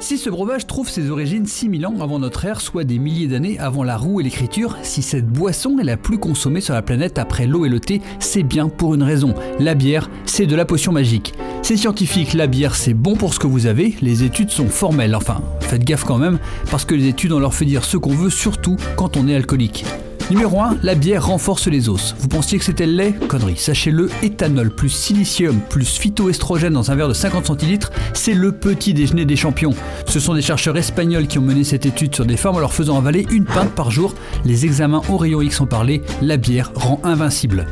Si 0.00 0.16
ce 0.16 0.30
breuvage 0.30 0.68
trouve 0.68 0.88
ses 0.88 1.10
origines 1.10 1.44
6000 1.44 1.84
ans 1.84 1.94
avant 2.00 2.20
notre 2.20 2.44
ère, 2.44 2.60
soit 2.60 2.84
des 2.84 3.00
milliers 3.00 3.26
d'années 3.26 3.58
avant 3.58 3.82
la 3.82 3.96
roue 3.96 4.20
et 4.20 4.22
l'écriture, 4.22 4.76
si 4.82 5.02
cette 5.02 5.26
boisson 5.26 5.80
est 5.80 5.84
la 5.84 5.96
plus 5.96 6.18
consommée 6.18 6.60
sur 6.60 6.72
la 6.72 6.82
planète 6.82 7.18
après 7.18 7.48
l'eau 7.48 7.66
et 7.66 7.68
le 7.68 7.80
thé, 7.80 8.00
c'est 8.20 8.44
bien 8.44 8.68
pour 8.68 8.94
une 8.94 9.02
raison. 9.02 9.34
La 9.58 9.74
bière, 9.74 10.08
c'est 10.24 10.46
de 10.46 10.54
la 10.54 10.64
potion 10.64 10.92
magique. 10.92 11.34
C'est 11.62 11.76
scientifique, 11.76 12.34
la 12.34 12.46
bière 12.46 12.76
c'est 12.76 12.94
bon 12.94 13.16
pour 13.16 13.34
ce 13.34 13.40
que 13.40 13.48
vous 13.48 13.66
avez, 13.66 13.96
les 14.00 14.22
études 14.22 14.50
sont 14.50 14.68
formelles, 14.68 15.16
enfin, 15.16 15.42
faites 15.60 15.84
gaffe 15.84 16.04
quand 16.04 16.18
même, 16.18 16.38
parce 16.70 16.84
que 16.84 16.94
les 16.94 17.08
études 17.08 17.32
on 17.32 17.40
leur 17.40 17.54
fait 17.54 17.64
dire 17.64 17.84
ce 17.84 17.96
qu'on 17.96 18.14
veut, 18.14 18.30
surtout 18.30 18.76
quand 18.96 19.16
on 19.16 19.26
est 19.26 19.34
alcoolique. 19.34 19.84
Numéro 20.30 20.60
1, 20.60 20.76
la 20.82 20.94
bière 20.94 21.26
renforce 21.26 21.68
les 21.68 21.88
os. 21.88 22.14
Vous 22.18 22.28
pensiez 22.28 22.58
que 22.58 22.64
c'était 22.64 22.86
le 22.86 22.92
lait? 22.92 23.14
Connerie. 23.28 23.56
Sachez-le, 23.56 24.10
éthanol 24.22 24.70
plus 24.70 24.90
silicium 24.90 25.58
plus 25.70 25.96
phytoestrogène 25.96 26.74
dans 26.74 26.90
un 26.90 26.96
verre 26.96 27.08
de 27.08 27.14
50 27.14 27.46
centilitres, 27.46 27.90
c'est 28.12 28.34
le 28.34 28.52
petit 28.52 28.92
déjeuner 28.92 29.24
des 29.24 29.36
champions. 29.36 29.72
Ce 30.06 30.20
sont 30.20 30.34
des 30.34 30.42
chercheurs 30.42 30.76
espagnols 30.76 31.28
qui 31.28 31.38
ont 31.38 31.42
mené 31.42 31.64
cette 31.64 31.86
étude 31.86 32.14
sur 32.14 32.26
des 32.26 32.36
femmes 32.36 32.56
en 32.56 32.60
leur 32.60 32.74
faisant 32.74 32.98
avaler 32.98 33.26
une 33.30 33.46
pinte 33.46 33.70
par 33.70 33.90
jour. 33.90 34.14
Les 34.44 34.66
examens 34.66 35.00
au 35.08 35.16
rayon 35.16 35.40
X 35.40 35.62
ont 35.62 35.66
parlé, 35.66 36.02
la 36.20 36.36
bière 36.36 36.72
rend 36.74 37.00
invincible. 37.04 37.66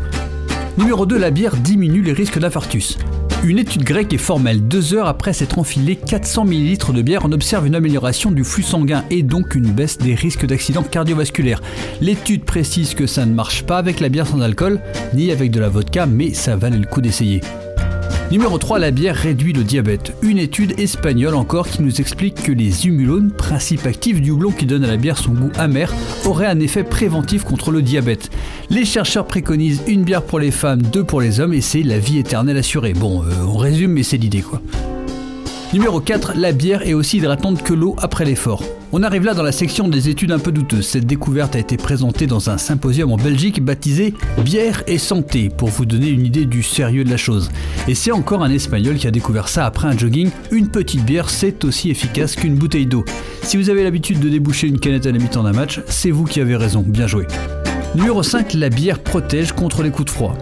Numéro 0.79 1.05
2, 1.05 1.19
la 1.19 1.31
bière 1.31 1.57
diminue 1.57 2.01
les 2.01 2.15
risques 2.15 2.39
d'infarctus. 2.39 2.97
Une 3.45 3.59
étude 3.59 3.84
grecque 3.84 4.12
est 4.12 4.18
formelle. 4.18 4.66
Deux 4.66 4.95
heures 4.95 5.07
après 5.07 5.32
s'être 5.32 5.59
enfilé 5.59 5.97
400 5.97 6.47
ml 6.47 6.95
de 6.95 7.03
bière, 7.03 7.22
on 7.24 7.32
observe 7.32 7.66
une 7.66 7.74
amélioration 7.74 8.30
du 8.30 8.45
flux 8.45 8.62
sanguin 8.62 9.05
et 9.11 9.22
donc 9.22 9.55
une 9.55 9.70
baisse 9.70 9.99
des 9.99 10.14
risques 10.14 10.47
d'accidents 10.47 10.82
cardiovasculaires. 10.82 11.62
L'étude 12.01 12.45
précise 12.45 12.95
que 12.95 13.07
ça 13.07 13.24
ne 13.26 13.34
marche 13.34 13.62
pas 13.64 13.78
avec 13.78 14.01
la 14.01 14.09
bière 14.09 14.26
sans 14.26 14.41
alcool, 14.41 14.80
ni 15.14 15.30
avec 15.30 15.51
de 15.51 15.61
la 15.61 15.68
vodka, 15.68 16.07
mais 16.07 16.34
ça 16.34 16.57
valait 16.57 16.78
le 16.78 16.87
coup 16.87 17.01
d'essayer. 17.01 17.41
Numéro 18.33 18.59
3, 18.59 18.81
la 18.81 18.91
bière 18.91 19.14
réduit 19.14 19.53
le 19.53 19.62
diabète. 19.62 20.12
Une 20.20 20.39
étude 20.39 20.81
espagnole 20.81 21.37
encore 21.37 21.68
qui 21.68 21.81
nous 21.83 22.01
explique 22.01 22.43
que 22.43 22.51
les 22.51 22.87
humulones, 22.87 23.31
principe 23.31 23.87
actif 23.87 24.20
du 24.20 24.33
houblon 24.33 24.51
qui 24.51 24.66
donne 24.66 24.83
à 24.83 24.89
la 24.89 24.97
bière 24.97 25.16
son 25.16 25.31
goût 25.31 25.53
amer, 25.57 25.95
auraient 26.24 26.49
un 26.49 26.59
effet 26.59 26.83
préventif 26.83 27.45
contre 27.45 27.70
le 27.70 27.83
diabète. 27.83 28.31
Les 28.68 28.85
chercheurs 28.85 29.27
préconisent 29.27 29.83
une 29.87 30.03
bière 30.03 30.24
pour 30.24 30.41
les 30.41 30.51
femmes, 30.51 30.83
deux 30.83 31.05
pour 31.05 31.20
les 31.20 31.39
hommes 31.39 31.55
et 31.55 31.61
c'est 31.61 31.85
la 31.85 32.01
vie 32.01 32.18
éternelle 32.18 32.57
assurée. 32.57 32.95
Bon, 32.95 33.22
euh, 33.22 33.45
on 33.47 33.57
résume 33.59 33.93
mais 33.93 34.03
c'est 34.03 34.16
l'idée 34.16 34.43
quoi. 34.43 34.61
Numéro 35.72 36.01
4, 36.01 36.33
la 36.37 36.51
bière 36.51 36.83
est 36.87 36.95
aussi 36.95 37.18
hydratante 37.18 37.62
que 37.62 37.74
l'eau 37.74 37.95
après 38.01 38.24
l'effort. 38.24 38.62
On 38.93 39.03
arrive 39.03 39.24
là 39.24 39.34
dans 39.34 39.43
la 39.43 39.53
section 39.53 39.89
des 39.89 40.09
études 40.09 40.30
un 40.30 40.39
peu 40.39 40.53
douteuses. 40.53 40.87
Cette 40.87 41.07
découverte 41.07 41.57
a 41.57 41.59
été 41.59 41.76
présentée 41.76 42.26
dans 42.28 42.51
un 42.51 42.59
symposium 42.59 43.11
en 43.11 43.16
Belgique 43.16 43.62
baptisé 43.62 44.14
Bière 44.39 44.84
et 44.87 44.99
santé 44.99 45.49
pour 45.49 45.68
vous 45.68 45.84
donner 45.84 46.09
une 46.09 46.24
idée 46.24 46.45
du 46.45 46.62
sérieux 46.62 47.03
de 47.03 47.11
la 47.11 47.16
chose. 47.16 47.51
Et 47.89 47.97
c'est 47.97 48.12
encore 48.12 48.45
un 48.45 48.51
espagnol 48.51 48.95
qui 48.95 49.09
a 49.09 49.11
découvert 49.11 49.49
ça 49.49 49.66
après 49.66 49.89
un 49.89 49.99
jogging. 49.99 50.30
Une 50.53 50.68
petite 50.68 51.05
bière, 51.05 51.30
c'est 51.30 51.64
aussi 51.64 51.91
efficace 51.91 52.37
qu'une 52.37 52.55
bouteille 52.55 52.87
d'eau. 52.87 53.05
Si 53.43 53.57
vous 53.57 53.70
avez 53.70 53.82
l'habitude 53.82 54.20
de 54.20 54.28
déboucher 54.28 54.68
une 54.68 54.78
canette 54.78 55.07
à 55.07 55.12
la 55.12 55.18
mi-temps 55.18 55.43
d'un 55.43 55.53
match, 55.53 55.80
c'est 55.89 56.12
vous 56.12 56.24
qui 56.24 56.41
avez 56.41 56.55
raison. 56.55 56.84
Bien 56.87 57.09
joué. 57.09 57.26
Numéro 57.97 58.22
5, 58.22 58.55
la 58.55 58.68
bière 58.68 59.01
protège 59.01 59.53
contre 59.53 59.82
les 59.82 59.91
coups 59.91 60.07
de 60.07 60.11
froid. 60.11 60.39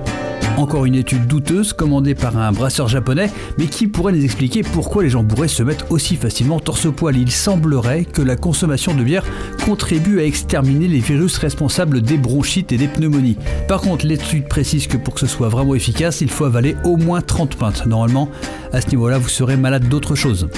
Encore 0.56 0.86
une 0.86 0.94
étude 0.94 1.26
douteuse 1.26 1.72
commandée 1.72 2.14
par 2.14 2.36
un 2.36 2.52
brasseur 2.52 2.86
japonais, 2.86 3.28
mais 3.58 3.66
qui 3.66 3.88
pourrait 3.88 4.12
nous 4.12 4.24
expliquer 4.24 4.62
pourquoi 4.62 5.02
les 5.02 5.10
gens 5.10 5.24
bourrés 5.24 5.48
se 5.48 5.64
mettent 5.64 5.86
aussi 5.90 6.14
facilement 6.14 6.60
torse-poil. 6.60 7.16
Il 7.16 7.32
semblerait 7.32 8.04
que 8.04 8.22
la 8.22 8.36
consommation 8.36 8.94
de 8.94 9.02
bière 9.02 9.24
contribue 9.64 10.20
à 10.20 10.24
exterminer 10.24 10.86
les 10.86 11.00
virus 11.00 11.38
responsables 11.38 12.02
des 12.02 12.18
bronchites 12.18 12.70
et 12.70 12.76
des 12.76 12.86
pneumonies. 12.86 13.36
Par 13.66 13.80
contre, 13.80 14.06
l'étude 14.06 14.46
précise 14.46 14.86
que 14.86 14.96
pour 14.96 15.14
que 15.14 15.20
ce 15.20 15.26
soit 15.26 15.48
vraiment 15.48 15.74
efficace, 15.74 16.20
il 16.20 16.30
faut 16.30 16.44
avaler 16.44 16.76
au 16.84 16.96
moins 16.96 17.20
30 17.20 17.56
pintes. 17.56 17.86
Normalement, 17.86 18.28
à 18.72 18.80
ce 18.80 18.88
niveau-là, 18.90 19.18
vous 19.18 19.28
serez 19.28 19.56
malade 19.56 19.88
d'autre 19.88 20.14
chose. 20.14 20.48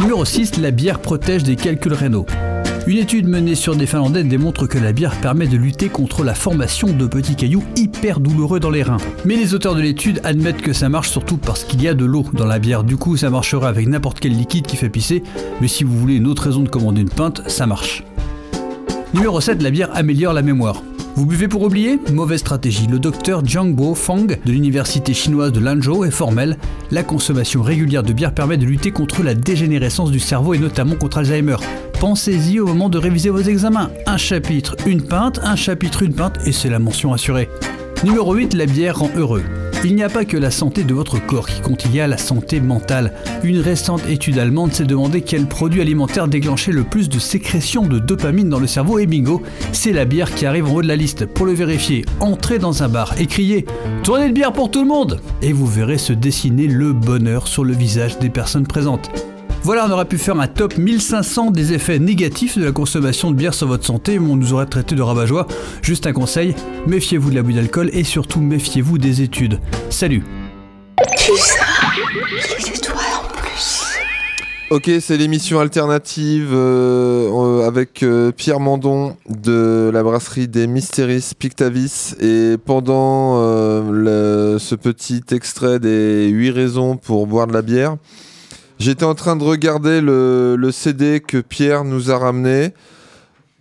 Numéro 0.00 0.24
6, 0.24 0.58
la 0.58 0.70
bière 0.70 1.00
protège 1.00 1.44
des 1.44 1.56
calculs 1.56 1.94
rénaux. 1.94 2.26
Une 2.88 2.98
étude 2.98 3.26
menée 3.26 3.56
sur 3.56 3.74
des 3.74 3.84
Finlandais 3.84 4.22
démontre 4.22 4.68
que 4.68 4.78
la 4.78 4.92
bière 4.92 5.18
permet 5.20 5.48
de 5.48 5.56
lutter 5.56 5.88
contre 5.88 6.22
la 6.22 6.34
formation 6.34 6.86
de 6.92 7.08
petits 7.08 7.34
cailloux 7.34 7.64
hyper 7.74 8.20
douloureux 8.20 8.60
dans 8.60 8.70
les 8.70 8.84
reins. 8.84 8.98
Mais 9.24 9.34
les 9.34 9.54
auteurs 9.54 9.74
de 9.74 9.80
l'étude 9.80 10.20
admettent 10.22 10.62
que 10.62 10.72
ça 10.72 10.88
marche 10.88 11.10
surtout 11.10 11.36
parce 11.36 11.64
qu'il 11.64 11.82
y 11.82 11.88
a 11.88 11.94
de 11.94 12.04
l'eau 12.04 12.24
dans 12.32 12.46
la 12.46 12.60
bière. 12.60 12.84
Du 12.84 12.96
coup, 12.96 13.16
ça 13.16 13.28
marchera 13.28 13.68
avec 13.68 13.88
n'importe 13.88 14.20
quel 14.20 14.36
liquide 14.36 14.66
qui 14.66 14.76
fait 14.76 14.88
pisser. 14.88 15.24
Mais 15.60 15.66
si 15.66 15.82
vous 15.82 15.98
voulez 15.98 16.14
une 16.14 16.28
autre 16.28 16.44
raison 16.44 16.62
de 16.62 16.68
commander 16.68 17.00
une 17.00 17.10
pinte, 17.10 17.42
ça 17.48 17.66
marche. 17.66 18.04
Numéro 19.14 19.40
7, 19.40 19.62
la 19.62 19.70
bière 19.72 19.90
améliore 19.92 20.32
la 20.32 20.42
mémoire. 20.42 20.80
Vous 21.16 21.24
buvez 21.24 21.48
pour 21.48 21.62
oublier 21.62 21.98
Mauvaise 22.12 22.40
stratégie. 22.40 22.86
Le 22.88 22.98
docteur 22.98 23.42
Jiangbo 23.42 23.94
Fang 23.94 24.26
de 24.26 24.36
l'université 24.44 25.14
chinoise 25.14 25.50
de 25.50 25.60
Lanzhou 25.60 26.04
est 26.04 26.10
formel. 26.10 26.58
La 26.90 27.02
consommation 27.02 27.62
régulière 27.62 28.02
de 28.02 28.12
bière 28.12 28.34
permet 28.34 28.58
de 28.58 28.66
lutter 28.66 28.90
contre 28.90 29.22
la 29.22 29.32
dégénérescence 29.32 30.10
du 30.10 30.20
cerveau 30.20 30.52
et 30.52 30.58
notamment 30.58 30.94
contre 30.94 31.16
Alzheimer. 31.16 31.56
Pensez-y 31.98 32.60
au 32.60 32.66
moment 32.66 32.90
de 32.90 32.98
réviser 32.98 33.30
vos 33.30 33.40
examens. 33.40 33.88
Un 34.04 34.18
chapitre, 34.18 34.76
une 34.86 35.00
pinte, 35.00 35.40
un 35.42 35.56
chapitre, 35.56 36.02
une 36.02 36.12
pinte, 36.12 36.36
et 36.44 36.52
c'est 36.52 36.68
la 36.68 36.78
mention 36.78 37.14
assurée. 37.14 37.48
Numéro 38.04 38.34
8, 38.34 38.54
la 38.54 38.66
bière 38.66 38.98
rend 38.98 39.10
heureux. 39.16 39.42
Il 39.84 39.94
n'y 39.94 40.02
a 40.02 40.08
pas 40.08 40.24
que 40.24 40.36
la 40.36 40.50
santé 40.50 40.84
de 40.84 40.94
votre 40.94 41.24
corps 41.24 41.46
qui 41.46 41.60
compte, 41.60 41.84
il 41.86 41.94
y 41.94 42.00
a 42.00 42.06
la 42.06 42.18
santé 42.18 42.60
mentale. 42.60 43.14
Une 43.42 43.60
récente 43.60 44.02
étude 44.08 44.38
allemande 44.38 44.72
s'est 44.72 44.84
demandé 44.84 45.22
quel 45.22 45.46
produit 45.46 45.80
alimentaire 45.80 46.28
déclenchait 46.28 46.72
le 46.72 46.84
plus 46.84 47.08
de 47.08 47.18
sécrétion 47.18 47.86
de 47.86 47.98
dopamine 47.98 48.48
dans 48.48 48.58
le 48.58 48.66
cerveau 48.66 48.98
et 48.98 49.06
bingo, 49.06 49.42
c'est 49.72 49.92
la 49.92 50.04
bière 50.04 50.34
qui 50.34 50.44
arrive 50.44 50.66
en 50.66 50.74
haut 50.74 50.82
de 50.82 50.88
la 50.88 50.96
liste. 50.96 51.26
Pour 51.26 51.46
le 51.46 51.52
vérifier, 51.52 52.04
entrez 52.20 52.58
dans 52.58 52.82
un 52.82 52.88
bar 52.88 53.14
et 53.18 53.26
criez 53.26 53.64
Tournez 54.02 54.28
de 54.28 54.34
bière 54.34 54.52
pour 54.52 54.70
tout 54.70 54.82
le 54.82 54.88
monde 54.88 55.20
Et 55.42 55.52
vous 55.52 55.66
verrez 55.66 55.98
se 55.98 56.12
dessiner 56.12 56.66
le 56.66 56.92
bonheur 56.92 57.48
sur 57.48 57.64
le 57.64 57.72
visage 57.72 58.18
des 58.18 58.30
personnes 58.30 58.66
présentes. 58.66 59.10
Voilà, 59.66 59.84
on 59.88 59.90
aurait 59.90 60.04
pu 60.04 60.16
faire 60.16 60.38
un 60.38 60.46
top 60.46 60.78
1500 60.78 61.50
des 61.50 61.72
effets 61.72 61.98
négatifs 61.98 62.56
de 62.56 62.64
la 62.64 62.70
consommation 62.70 63.32
de 63.32 63.36
bière 63.36 63.52
sur 63.52 63.66
votre 63.66 63.84
santé, 63.84 64.20
mais 64.20 64.30
on 64.30 64.36
nous 64.36 64.52
aurait 64.52 64.66
traité 64.66 64.94
de 64.94 65.02
rabat-joie. 65.02 65.48
Juste 65.82 66.06
un 66.06 66.12
conseil, 66.12 66.54
méfiez-vous 66.86 67.30
de 67.30 67.34
l'abus 67.34 67.52
d'alcool 67.52 67.90
et 67.92 68.04
surtout 68.04 68.40
méfiez-vous 68.40 68.96
des 68.98 69.22
études. 69.22 69.58
Salut 69.90 70.22
étoiles 72.72 72.96
en 73.24 73.28
plus. 73.36 73.82
Ok, 74.70 74.88
c'est 75.00 75.16
l'émission 75.16 75.58
alternative 75.58 76.50
euh, 76.52 77.28
euh, 77.62 77.66
avec 77.66 78.04
euh, 78.04 78.30
Pierre 78.30 78.60
Mandon 78.60 79.16
de 79.28 79.90
la 79.92 80.04
brasserie 80.04 80.46
des 80.46 80.68
Mystéris 80.68 81.32
Pictavis. 81.36 82.14
Et 82.20 82.54
pendant 82.64 83.40
euh, 83.42 83.82
le- 84.54 84.58
ce 84.60 84.76
petit 84.76 85.22
extrait 85.32 85.80
des 85.80 86.28
8 86.28 86.50
raisons 86.50 86.96
pour 86.96 87.26
boire 87.26 87.48
de 87.48 87.52
la 87.52 87.62
bière, 87.62 87.96
j'étais 88.78 89.04
en 89.04 89.14
train 89.14 89.36
de 89.36 89.44
regarder 89.44 90.00
le, 90.00 90.56
le 90.56 90.70
CD 90.72 91.20
que 91.20 91.38
Pierre 91.38 91.84
nous 91.84 92.10
a 92.10 92.18
ramené. 92.18 92.72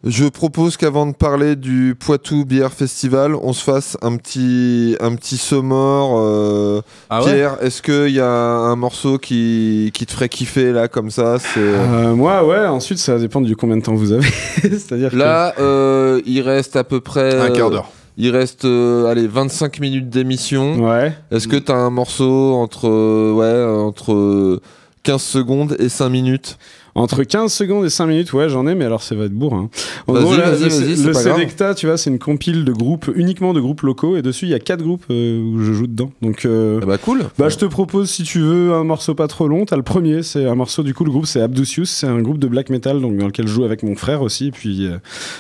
Je 0.08 0.26
propose 0.26 0.78
qu'avant 0.78 1.08
de 1.08 1.14
parler 1.16 1.56
du 1.56 1.96
Poitou 2.00 2.46
Bière 2.46 2.72
Festival, 2.72 3.34
on 3.34 3.54
se 3.54 3.64
fasse 3.64 3.98
un 4.04 4.18
petit, 4.18 4.96
un 5.00 5.16
petit 5.16 5.38
sommaire. 5.38 6.10
euh, 6.20 6.82
Ah 7.10 7.24
ouais 7.24 7.34
Pierre, 7.34 7.58
est-ce 7.62 7.82
qu'il 7.82 8.14
y 8.14 8.20
a 8.20 8.30
un 8.30 8.76
morceau 8.76 9.18
qui, 9.18 9.90
qui 9.96 10.06
te 10.06 10.12
ferait 10.12 10.30
kiffer 10.30 10.72
là 10.74 10.88
comme 10.88 11.10
ça. 11.10 11.38
Euh, 11.58 12.14
moi, 12.14 12.46
ouais, 12.46 12.68
ensuite, 12.68 13.00
ça 13.00 13.14
va 13.16 13.20
dépendre 13.20 13.48
du 13.48 13.56
combien 13.56 13.78
de 13.78 13.82
temps 13.82 13.96
vous 13.96 14.12
avez. 14.12 14.28
C'est-à-dire 14.62 15.10
que- 15.10 15.16
Là, 15.16 15.56
euh, 15.58 16.22
il 16.28 16.42
reste 16.42 16.76
à 16.76 16.84
peu 16.84 17.00
près 17.02 17.40
Un 17.40 17.50
quart 17.50 17.70
euh, 17.70 17.72
d'heure. 17.72 17.90
Il 18.18 18.30
reste 18.30 18.66
euh, 18.66 19.08
allez 19.08 19.26
25 19.28 19.80
minutes 19.80 20.10
d'émission. 20.10 20.88
Ouais. 20.88 21.14
Est-ce 21.32 21.48
que 21.48 21.58
t'as 21.58 21.74
un 21.78 21.90
morceau 21.90 22.54
entre 22.54 22.88
euh, 22.88 23.34
ouais 23.34 23.84
entre 23.84 24.14
euh, 24.14 24.62
15 25.06 25.24
secondes 25.24 25.76
et 25.80 25.88
5 25.88 26.10
minutes 26.10 26.58
Entre 26.98 27.24
15 27.24 27.52
secondes 27.52 27.84
et 27.86 27.90
5 27.90 28.08
minutes, 28.08 28.32
ouais, 28.32 28.48
j'en 28.48 28.66
ai, 28.68 28.74
mais 28.74 28.86
alors 28.86 29.04
ça 29.04 29.16
va 29.16 29.26
être 29.26 29.34
bourrin. 29.34 29.70
En 30.08 30.14
Vas-y, 30.14 30.24
gros, 30.24 30.38
là, 30.38 30.52
vas-y, 30.52 30.96
le, 30.96 31.04
le 31.08 31.12
grave. 31.12 31.24
Selecta, 31.36 31.76
tu 31.76 31.88
vois, 31.88 31.98
c'est 31.98 32.10
une 32.10 32.20
compile 32.20 32.64
de 32.64 32.72
groupes, 32.72 33.12
uniquement 33.16 33.54
de 33.54 33.60
groupes 33.60 33.82
locaux, 33.82 34.16
et 34.16 34.22
dessus, 34.22 34.46
il 34.46 34.52
y 34.52 34.54
a 34.54 34.60
4 34.60 34.82
groupes 34.82 35.04
euh, 35.12 35.42
où 35.42 35.62
je 35.62 35.74
joue 35.74 35.88
dedans. 35.88 36.12
Donc, 36.22 36.46
euh, 36.46 36.80
bah 36.80 36.98
cool. 36.98 37.26
Bah, 37.38 37.50
je 37.50 37.58
te 37.58 37.66
propose, 37.66 38.10
si 38.10 38.24
tu 38.24 38.40
veux, 38.40 38.72
un 38.74 38.86
morceau 38.86 39.14
pas 39.14 39.28
trop 39.28 39.50
long. 39.50 39.66
T'as 39.66 39.76
le 39.76 39.84
premier, 39.84 40.24
c'est 40.24 40.46
un 40.46 40.56
morceau, 40.56 40.84
du 40.84 40.94
coup, 40.94 41.04
le 41.04 41.12
groupe, 41.12 41.26
c'est 41.26 41.42
Abdusius, 41.42 41.90
c'est 41.90 42.08
un 42.08 42.22
groupe 42.22 42.40
de 42.40 42.48
black 42.48 42.70
metal, 42.70 43.02
donc, 43.02 43.18
dans 43.18 43.26
lequel 43.26 43.46
je 43.48 43.54
joue 43.54 43.66
avec 43.66 43.84
mon 43.84 43.96
frère 43.96 44.22
aussi, 44.22 44.52
puis, 44.52 44.88
euh, 44.88 44.98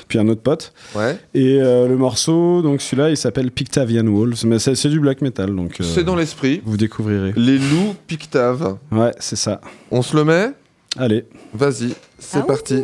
puis 0.10 0.20
un 0.20 0.28
autre 0.28 0.42
pote. 0.42 0.74
Ouais. 0.94 1.18
Et 1.34 1.58
le 1.60 1.96
morceau, 1.96 2.62
donc 2.62 2.82
celui-là, 2.82 3.10
il 3.12 3.18
s'appelle 3.18 3.50
Pictavian 3.50 4.06
Wolves, 4.06 4.46
mais 4.46 4.60
c'est 4.60 4.90
du 4.90 5.00
black 5.00 5.22
metal, 5.22 5.56
donc. 5.56 5.78
C'est 5.82 6.04
dans 6.04 6.16
l'esprit. 6.18 6.62
Vous 6.66 6.76
découvrirez. 6.76 7.34
Les 7.38 7.58
loups 7.58 7.96
Pictave. 8.08 8.76
Ouais, 8.92 9.12
c'est 9.20 9.38
ça. 9.38 9.62
On 9.92 10.02
se 10.02 10.18
le 10.18 10.26
met? 10.26 10.52
Allez. 10.98 11.26
Vas-y, 11.54 11.94
c'est 12.20 12.46
parti. 12.46 12.84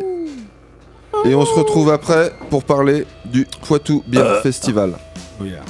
Et 1.25 1.35
on 1.35 1.45
se 1.45 1.53
retrouve 1.53 1.91
après 1.91 2.33
pour 2.49 2.63
parler 2.63 3.05
du 3.25 3.47
Poitou 3.65 4.03
Beer 4.07 4.41
Festival. 4.41 4.93
Oh 5.39 5.45
yeah. 5.45 5.61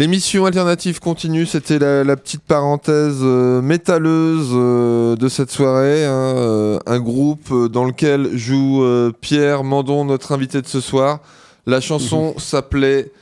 L'émission 0.00 0.46
alternative 0.46 0.98
continue, 0.98 1.44
c'était 1.44 1.78
la, 1.78 2.04
la 2.04 2.16
petite 2.16 2.40
parenthèse 2.40 3.18
euh, 3.20 3.60
métalleuse 3.60 4.48
euh, 4.54 5.14
de 5.14 5.28
cette 5.28 5.50
soirée. 5.50 6.06
hein, 6.06 6.36
euh, 6.38 6.78
un 6.86 6.98
groupe 7.00 7.52
dans 7.70 7.84
lequel 7.84 8.34
joue 8.34 8.82
Pierre 9.20 9.62
Mandon, 9.62 10.06
notre 10.06 10.32
invité 10.32 10.62
de 10.62 10.66
ce 10.66 10.80
soir. 10.80 11.18
La 11.66 11.82
chanson 11.82 12.32
s'appelait 12.38 13.12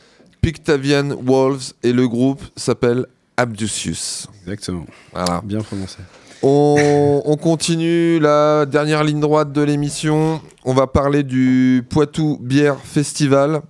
Pictavian 0.41 1.17
Wolves 1.21 1.73
et 1.83 1.93
le 1.93 2.07
groupe 2.07 2.43
s'appelle 2.55 3.07
Abducius. 3.37 4.29
Exactement. 4.45 4.87
Voilà. 5.13 5.41
Bien 5.45 5.63
prononcé. 5.63 5.97
On, 6.45 7.23
on 7.25 7.37
continue 7.37 8.21
la 8.21 8.67
dernière 8.67 9.03
ligne 9.03 9.19
droite 9.19 9.51
de 9.51 9.63
l'émission. 9.63 10.41
On 10.65 10.75
va 10.75 10.87
parler 10.87 11.25
du 11.25 11.85
Poitou 11.91 12.39
Bière 12.41 12.79
Festival. 12.79 13.63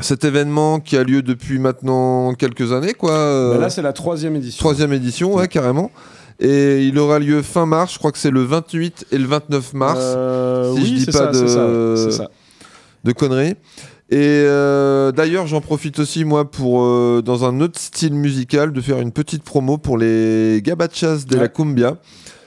Cet 0.00 0.24
événement 0.24 0.80
qui 0.80 0.96
a 0.96 1.02
lieu 1.04 1.22
depuis 1.22 1.58
maintenant 1.58 2.32
quelques 2.34 2.72
années, 2.72 2.94
quoi. 2.94 3.12
euh, 3.12 3.54
Bah 3.54 3.58
là, 3.60 3.70
c'est 3.70 3.82
la 3.82 3.92
troisième 3.92 4.36
édition. 4.36 4.60
troisième 4.60 4.92
édition, 4.92 5.34
ouais, 5.34 5.48
carrément. 5.48 5.90
Et 6.40 6.84
il 6.84 6.98
aura 6.98 7.18
lieu 7.18 7.42
fin 7.42 7.66
mars, 7.66 7.94
je 7.94 7.98
crois 7.98 8.12
que 8.12 8.18
c'est 8.18 8.30
le 8.30 8.42
28 8.44 9.06
et 9.10 9.18
le 9.18 9.26
29 9.26 9.74
mars. 9.74 9.98
Euh, 10.00 10.72
si 10.74 10.80
oui, 10.80 10.86
je 11.00 11.04
dis 11.04 11.06
pas 11.06 11.12
ça, 11.12 11.26
de, 11.32 11.96
ça, 12.10 12.10
ça. 13.04 13.12
conneries. 13.14 13.54
Et 14.10 14.16
euh, 14.46 15.10
d'ailleurs, 15.12 15.46
j'en 15.48 15.60
profite 15.60 15.98
aussi, 15.98 16.24
moi, 16.24 16.50
pour, 16.50 16.82
euh, 16.84 17.20
dans 17.24 17.44
un 17.44 17.60
autre 17.60 17.78
style 17.80 18.14
musical, 18.14 18.72
de 18.72 18.80
faire 18.80 19.00
une 19.00 19.12
petite 19.12 19.42
promo 19.42 19.78
pour 19.78 19.98
les 19.98 20.62
Gabachas 20.64 21.24
de 21.28 21.36
la 21.36 21.48
Cumbia, 21.48 21.96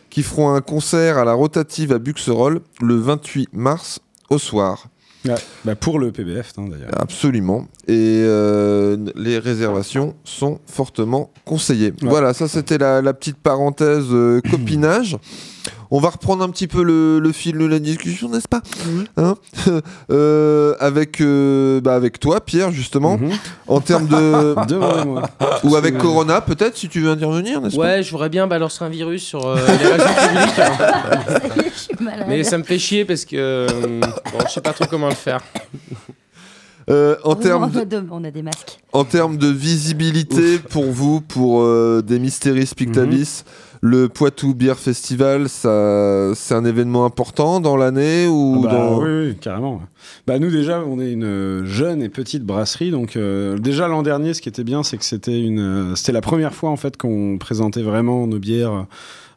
qui 0.09 0.23
feront 0.23 0.53
un 0.55 0.61
concert 0.61 1.17
à 1.17 1.25
la 1.25 1.33
rotative 1.33 1.91
à 1.91 1.99
Buxerolles 1.99 2.61
le 2.81 2.95
28 2.95 3.49
mars 3.53 3.99
au 4.29 4.37
soir. 4.37 4.85
Bah 5.65 5.75
pour 5.75 5.99
le 5.99 6.11
PBF, 6.11 6.53
hein, 6.57 6.65
d'ailleurs. 6.69 6.89
Absolument. 6.93 7.67
Et 7.87 8.23
euh, 8.25 8.97
les 9.15 9.37
réservations 9.37 10.15
sont 10.23 10.59
fortement 10.65 11.31
conseillées. 11.45 11.93
Voilà, 12.01 12.33
ça 12.33 12.47
c'était 12.47 12.77
la, 12.77 13.01
la 13.01 13.13
petite 13.13 13.37
parenthèse 13.37 14.05
euh, 14.11 14.41
copinage. 14.49 15.17
On 15.91 15.99
va 15.99 16.09
reprendre 16.09 16.43
un 16.43 16.49
petit 16.49 16.67
peu 16.67 16.83
le, 16.83 17.19
le 17.19 17.31
fil 17.31 17.57
de 17.57 17.65
la 17.65 17.79
discussion, 17.79 18.29
n'est-ce 18.29 18.47
pas 18.47 18.61
Hein 19.17 19.35
Euh, 20.11 20.75
avec, 20.79 21.21
euh, 21.21 21.79
bah, 21.81 21.95
avec 21.95 22.19
toi, 22.19 22.41
Pierre, 22.41 22.71
justement, 22.71 23.19
en 23.67 23.79
termes 23.81 24.07
de... 24.07 24.55
Ou 25.63 25.75
avec 25.75 25.97
Corona, 25.97 26.41
peut-être, 26.41 26.77
si 26.77 26.89
tu 26.89 27.01
veux 27.01 27.09
intervenir, 27.11 27.61
n'est-ce 27.61 27.75
pas 27.75 27.81
Ouais, 27.81 28.03
je 28.03 28.11
voudrais 28.11 28.29
bien 28.29 28.47
balancer 28.47 28.83
un 28.83 28.89
virus 28.89 29.23
sur 29.23 29.45
euh, 29.45 29.55
les 29.67 29.87
réseaux 29.87 30.03
publics. 30.05 30.59
hein. 30.59 31.61
Je 31.73 31.79
suis 31.79 32.03
malade. 32.03 32.25
Mais 32.27 32.43
ça 32.43 32.57
me 32.57 32.63
fait 32.63 32.79
chier 32.79 33.05
parce 33.05 33.25
que 33.25 33.35
euh, 33.37 33.67
bon, 34.01 34.39
je 34.47 34.51
sais 34.51 34.61
pas 34.61 34.73
trop 34.73 34.85
comment 34.89 35.09
le 35.09 35.15
faire. 35.15 35.41
Euh, 36.89 37.15
en 37.23 37.31
on, 37.31 37.35
termes 37.35 37.63
a 37.77 37.85
de- 37.85 38.03
on 38.11 38.23
a 38.23 38.31
des 38.31 38.41
masques. 38.41 38.79
En 38.91 39.03
termes 39.05 39.37
de 39.37 39.47
visibilité 39.47 40.57
pour 40.57 40.85
vous, 40.91 41.21
pour 41.21 41.61
euh, 41.61 42.01
des 42.05 42.17
Mysteries 42.19 42.71
Pictavis, 42.75 43.43
le 43.81 44.09
Poitou 44.09 44.53
Beer 44.53 44.75
Festival, 44.75 45.49
ça, 45.49 46.33
c'est 46.35 46.53
un 46.53 46.65
événement 46.65 47.03
important 47.03 47.59
dans 47.59 47.75
l'année 47.75 48.27
ou 48.27 48.61
Ah 48.63 48.67
bah, 48.67 48.73
dans... 48.73 49.01
oui, 49.01 49.09
oui, 49.09 49.35
carrément. 49.41 49.81
Bah, 50.27 50.37
nous, 50.37 50.51
déjà, 50.51 50.83
on 50.85 50.99
est 50.99 51.11
une 51.11 51.65
jeune 51.65 52.03
et 52.03 52.09
petite 52.09 52.43
brasserie. 52.43 52.91
Donc, 52.91 53.15
euh, 53.15 53.57
déjà, 53.57 53.87
l'an 53.87 54.03
dernier, 54.03 54.35
ce 54.35 54.41
qui 54.41 54.49
était 54.49 54.63
bien, 54.63 54.83
c'est 54.83 54.97
que 54.97 55.03
c'était 55.05 55.41
une, 55.41 55.59
euh, 55.59 55.95
c'était 55.95 56.11
la 56.11 56.21
première 56.21 56.53
fois, 56.53 56.69
en 56.69 56.77
fait, 56.77 56.95
qu'on 56.95 57.39
présentait 57.39 57.81
vraiment 57.81 58.27
nos 58.27 58.37
bières 58.37 58.85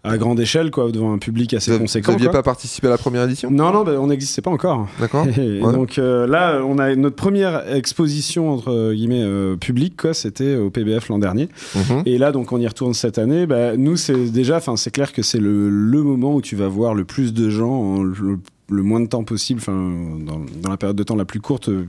à 0.05 0.19
grande 0.19 0.39
échelle, 0.39 0.71
quoi, 0.71 0.91
devant 0.93 1.13
un 1.13 1.19
public 1.19 1.55
assez 1.55 1.73
Vous 1.73 1.79
conséquent. 1.79 2.13
n'aviez 2.13 2.27
quoi. 2.27 2.35
pas 2.35 2.43
participé 2.43 2.87
à 2.87 2.91
la 2.91 2.99
première 2.99 3.25
édition? 3.25 3.51
Non, 3.51 3.73
non, 3.73 3.85
bah, 3.85 3.93
on 3.99 4.07
n'existait 4.09 4.43
pas 4.43 4.51
encore. 4.51 4.87
D'accord. 5.01 5.27
Ouais. 5.37 5.61
donc 5.73 5.99
euh, 5.99 6.27
là, 6.27 6.61
on 6.65 6.79
a 6.79 6.95
notre 6.95 7.17
première 7.17 7.75
exposition 7.75 8.51
entre 8.51 8.93
guillemets 8.93 9.23
euh, 9.23 9.57
publique, 9.57 9.97
quoi. 10.01 10.15
C'était 10.15 10.57
au 10.57 10.71
PBF 10.71 11.09
l'an 11.09 11.19
dernier. 11.19 11.49
Mhm. 11.75 12.03
Et 12.07 12.19
là, 12.19 12.33
donc, 12.33 12.53
on 12.53 12.61
y 12.61 12.67
retourne 12.67 12.95
cette 12.95 13.19
année. 13.19 13.47
Bah, 13.47 13.77
nous, 13.77 13.97
c'est 13.97 14.31
déjà, 14.31 14.57
enfin, 14.59 14.77
c'est 14.77 14.91
clair 14.91 15.13
que 15.13 15.23
c'est 15.23 15.39
le, 15.41 15.71
le 15.71 16.03
moment 16.03 16.35
où 16.35 16.43
tu 16.43 16.55
vas 16.57 16.69
voir 16.69 16.95
le 16.95 17.05
plus 17.05 17.33
de 17.33 17.49
gens 17.51 17.71
en 17.73 18.03
le, 18.03 18.39
le 18.71 18.83
moins 18.83 19.01
de 19.01 19.07
temps 19.07 19.25
possible, 19.25 19.61
enfin, 19.61 19.93
dans, 20.27 20.41
dans 20.63 20.71
la 20.71 20.77
période 20.77 20.97
de 20.97 21.03
temps 21.03 21.17
la 21.17 21.25
plus 21.25 21.41
courte, 21.41 21.69
euh, 21.69 21.87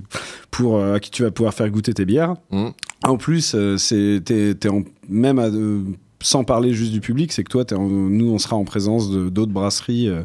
pour 0.52 0.78
euh, 0.78 0.96
à 0.96 1.00
qui 1.00 1.10
tu 1.12 1.24
vas 1.24 1.32
pouvoir 1.32 1.54
faire 1.54 1.70
goûter 1.70 1.94
tes 1.94 2.06
bières. 2.06 2.36
Mhm. 2.52 2.72
En 3.04 3.18
plus, 3.18 3.54
euh, 3.56 3.78
c'est 3.78 4.22
t'es, 4.26 4.54
t'es 4.56 4.70
en- 4.70 4.84
même 5.10 5.40
à, 5.40 5.46
euh, 5.48 5.82
sans 6.26 6.44
parler 6.44 6.74
juste 6.74 6.92
du 6.92 7.02
public, 7.02 7.32
c'est 7.32 7.44
que 7.44 7.50
toi, 7.50 7.64
nous, 7.78 8.32
on 8.32 8.40
sera 8.40 8.56
en 8.56 8.64
présence 8.64 9.12
d'autres 9.12 9.52
brasseries, 9.52 10.10
euh, 10.10 10.24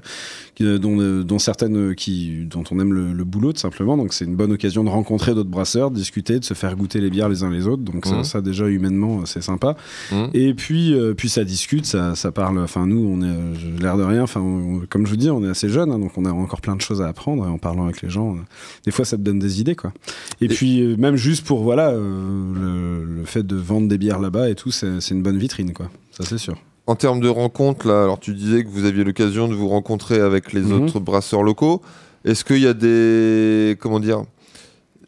dont, 0.61 1.01
euh, 1.01 1.23
dont 1.25 1.39
certaines 1.39 1.77
euh, 1.77 1.95
qui, 1.95 2.45
dont 2.47 2.65
on 2.71 2.79
aime 2.79 2.93
le, 2.93 3.13
le 3.13 3.25
boulot, 3.25 3.53
tout 3.53 3.61
simplement. 3.61 3.97
Donc, 3.97 4.13
c'est 4.13 4.25
une 4.25 4.37
bonne 4.37 4.53
occasion 4.53 4.85
de 4.85 4.89
rencontrer 4.89 5.35
d'autres 5.35 5.51
brasseurs, 5.51 5.91
de 5.91 5.97
discuter, 5.97 6.39
de 6.39 6.45
se 6.45 6.55
faire 6.55 6.77
goûter 6.77 7.01
les 7.01 7.11
bières 7.11 7.29
les 7.29 7.43
uns 7.43 7.51
les 7.51 7.67
autres. 7.67 7.83
Donc, 7.83 8.07
ça, 8.07 8.25
ça, 8.25 8.41
déjà, 8.41 8.67
humainement, 8.69 9.21
euh, 9.21 9.27
c'est 9.27 9.43
sympa. 9.43 9.77
Mhm. 10.13 10.31
Et 10.35 10.55
puis, 10.55 10.95
euh, 10.95 11.15
puis 11.15 11.29
ça 11.29 11.45
discute, 11.45 11.87
ça, 11.87 12.15
ça 12.15 12.33
parle. 12.33 12.59
Enfin, 12.59 12.87
nous, 12.87 12.99
on 12.99 13.23
est 13.23 13.27
euh, 13.27 13.79
l'air 13.81 13.97
de 13.97 14.03
rien. 14.03 14.23
Enfin, 14.23 14.41
comme 14.89 15.07
je 15.07 15.11
vous 15.11 15.17
dis, 15.17 15.31
on 15.31 15.45
est 15.45 15.49
assez 15.49 15.69
jeunes, 15.69 15.91
hein, 15.91 15.99
donc 15.99 16.17
on 16.17 16.25
a 16.25 16.31
encore 16.33 16.61
plein 16.61 16.77
de 16.77 16.81
choses 16.81 17.03
à 17.03 17.09
apprendre. 17.09 17.47
Et 17.47 17.49
en 17.49 17.59
parlant 17.59 17.85
avec 17.85 18.03
les 18.03 18.11
gens, 18.11 18.35
euh, 18.35 18.39
des 18.85 18.91
fois, 18.91 19.05
ça 19.05 19.17
te 19.17 19.23
donne 19.23 19.39
des 19.39 19.61
idées, 19.61 19.77
quoi. 19.77 19.93
Et, 20.41 20.49
puis, 20.49 20.81
euh, 20.81 20.97
même 20.97 21.17
juste 21.17 21.47
pour 21.47 21.63
voilà, 21.63 21.91
euh, 21.91 23.05
le, 23.05 23.05
le 23.05 23.25
fait 23.25 23.47
de 23.47 23.57
vendre 23.57 23.89
des 23.89 23.99
bières 23.99 24.21
là-bas 24.21 24.51
et 24.51 24.55
tout, 24.55 24.71
c'est 24.71 25.01
c'est 25.01 25.15
une 25.15 25.23
bonne 25.23 25.39
vitrine, 25.39 25.73
quoi. 25.73 25.91
Ça, 26.11 26.25
c'est 26.25 26.39
sûr. 26.39 26.57
En 26.91 26.97
termes 26.97 27.21
de 27.21 27.29
rencontres, 27.29 27.87
là, 27.87 28.03
alors 28.03 28.19
tu 28.19 28.35
disais 28.35 28.65
que 28.65 28.69
vous 28.69 28.85
aviez 28.85 29.05
l'occasion 29.05 29.47
de 29.47 29.55
vous 29.55 29.69
rencontrer 29.69 30.19
avec 30.21 30.53
les 30.53 30.63
Mhm. 30.63 30.73
autres 30.73 30.99
brasseurs 30.99 31.45
locaux. 31.45 31.83
Est-ce 32.25 32.45
qu'il 32.45 32.59
y 32.59 32.67
a 32.67 32.75
des 32.75 33.77
comment 33.79 34.01
dire 34.01 34.25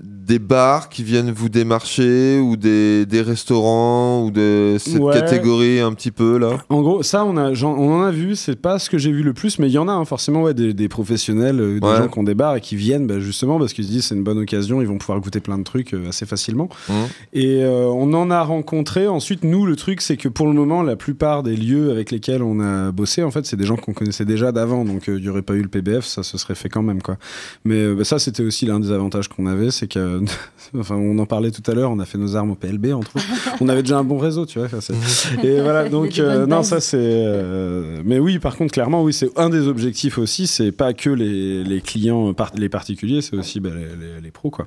des 0.03 0.39
bars 0.39 0.89
qui 0.89 1.05
viennent 1.05 1.31
vous 1.31 1.49
démarcher 1.49 2.39
ou 2.41 2.57
des, 2.57 3.07
des 3.07 3.23
restaurants 3.23 4.25
ou 4.25 4.31
de 4.31 4.77
cette 4.79 5.01
Ouais. 5.01 5.13
catégorie 5.15 5.81
un 5.81 5.93
petit 5.93 6.11
peu 6.11 6.39
là? 6.39 6.59
En 6.69 6.81
gros, 6.83 7.03
ça, 7.03 7.25
on, 7.25 7.37
a, 7.37 7.51
on 7.65 7.93
en 7.95 8.03
a 8.03 8.11
vu, 8.11 8.35
c'est 8.37 8.57
pas 8.61 8.79
ce 8.79 8.91
que 8.91 8.99
j'ai 8.99 9.13
vu 9.13 9.23
le 9.23 9.33
plus, 9.33 9.59
mais 9.59 9.69
il 9.69 9.73
y 9.73 9.79
en 9.79 9.89
a 9.89 9.93
hein, 9.93 10.05
forcément 10.05 10.43
ouais, 10.43 10.55
des, 10.55 10.75
des 10.75 10.89
professionnels, 10.89 11.61
euh, 11.61 11.81
des 11.81 11.87
Ouais. 11.87 11.97
gens 11.97 12.09
qui 12.09 12.19
ont 12.19 12.23
des 12.25 12.35
bars 12.35 12.57
et 12.57 12.61
qui 12.61 12.77
viennent 12.77 13.07
bah, 13.07 13.21
justement 13.21 13.59
parce 13.59 13.73
qu'ils 13.73 13.85
se 13.85 13.91
disent 13.91 14.07
c'est 14.07 14.15
une 14.15 14.25
bonne 14.25 14.39
occasion, 14.39 14.81
ils 14.81 14.87
vont 14.89 14.99
pouvoir 14.99 15.21
goûter 15.21 15.41
plein 15.41 15.59
de 15.59 15.65
trucs 15.65 15.95
euh, 15.95 16.09
assez 16.09 16.27
facilement. 16.27 16.69
Mhm. 16.89 16.95
Et 17.33 17.63
euh, 17.65 17.87
on 17.87 18.13
en 18.15 18.31
a 18.31 18.43
rencontré. 18.43 19.07
Ensuite, 19.07 19.45
nous, 19.45 19.67
le 19.67 19.77
truc, 19.77 20.01
c'est 20.01 20.17
que 20.17 20.29
pour 20.29 20.47
le 20.47 20.53
moment, 20.53 20.83
la 20.83 20.97
plupart 20.97 21.43
des 21.43 21.57
lieux 21.57 21.91
avec 21.91 22.11
lesquels 22.11 22.43
on 22.43 22.61
a 22.61 22.91
bossé, 22.93 23.23
en 23.23 23.31
fait, 23.31 23.47
c'est 23.47 23.57
des 23.57 23.67
gens 23.67 23.77
qu'on 23.77 23.93
connaissait 23.93 24.25
déjà 24.25 24.51
d'avant, 24.53 24.85
donc 24.85 25.05
il 25.09 25.17
n'y 25.17 25.29
aurait 25.29 25.43
pas 25.43 25.55
eu 25.55 25.63
le 25.63 25.69
PBF, 25.69 26.05
ça 26.07 26.23
se 26.23 26.39
serait 26.39 26.55
fait 26.55 26.69
quand 26.69 26.83
même, 26.83 27.03
quoi. 27.03 27.17
Mais 27.65 27.93
bah, 27.95 28.05
ça, 28.05 28.19
c'était 28.19 28.43
aussi 28.43 28.67
l'un 28.67 28.81
des 28.81 28.91
avantages 28.93 29.29
qu'on 29.29 29.47
avait, 29.47 29.71
c'est 29.71 29.87
que, 29.93 30.21
enfin, 30.79 30.97
on 30.97 31.19
en 31.19 31.27
parlait 31.27 31.51
tout 31.51 31.69
à 31.71 31.75
l'heure, 31.75 31.91
on 31.91 31.99
a 31.99 32.05
fait 32.05 32.19
nos 32.19 32.35
armes 32.37 32.51
au 32.53 32.55
PLB, 32.55 32.93
entre 32.93 33.17
autres. 33.17 33.25
on 33.61 33.69
avait 33.69 33.83
déjà 33.83 33.99
un 33.99 34.05
bon 34.05 34.19
réseau, 34.19 34.47
tu 34.47 34.59
vois. 34.59 34.69
Et 35.45 35.61
voilà, 35.61 35.89
donc, 35.89 36.19
euh, 36.19 36.47
non, 36.47 36.63
ça, 36.63 36.81
c'est. 36.81 36.97
euh, 37.01 38.01
Mais 38.05 38.19
oui, 38.19 38.39
par 38.39 38.57
contre, 38.57 38.73
clairement, 38.73 39.03
oui, 39.03 39.13
c'est 39.13 39.31
un 39.39 39.51
des 39.51 39.69
objectifs 39.69 40.19
aussi, 40.19 40.47
c'est 40.47 40.73
pas 40.73 40.93
que 40.93 41.11
les, 41.11 41.63
les 41.65 41.81
clients, 41.81 42.33
par- 42.35 42.53
les 42.57 42.69
particuliers, 42.69 43.21
c'est 43.23 43.37
aussi 43.37 43.61
bah, 43.61 43.71
les, 43.75 43.85
les- 43.85 44.21
les 44.21 44.31
pros, 44.31 44.51
quoi. 44.51 44.67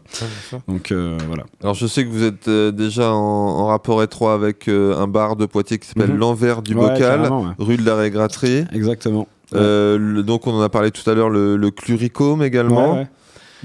Donc, 0.68 0.92
euh, 0.92 1.18
voilà. 1.28 1.44
Alors 1.62 1.74
je 1.76 1.88
sais 1.88 2.04
que 2.06 2.10
vous 2.10 2.24
êtes 2.24 2.48
euh, 2.48 2.72
déjà 2.72 3.12
en, 3.12 3.16
en 3.18 3.68
rapport 3.68 4.04
étroit 4.04 4.34
avec 4.34 4.68
euh, 4.68 4.98
un 4.98 5.08
bar 5.08 5.36
de 5.36 5.46
Poitiers 5.46 5.80
qui 5.80 5.88
s'appelle 5.88 6.12
Mhm. 6.12 6.18
l'Envers 6.20 6.62
du 6.62 6.74
Ouais, 6.76 6.90
Bocal, 6.90 7.22
ouais. 7.32 7.44
rue 7.58 7.78
de 7.78 7.86
la 7.86 7.96
Régratterie. 7.96 8.66
Exactement. 8.74 9.28
Euh, 9.54 9.98
le- 9.98 10.24
donc 10.24 10.48
on 10.48 10.52
en 10.54 10.62
a 10.62 10.70
parlé 10.70 10.92
tout 10.92 11.08
à 11.10 11.14
l'heure, 11.14 11.30
le, 11.30 11.56
le 11.56 11.72
Cluricome 11.72 12.44
également. 12.44 13.06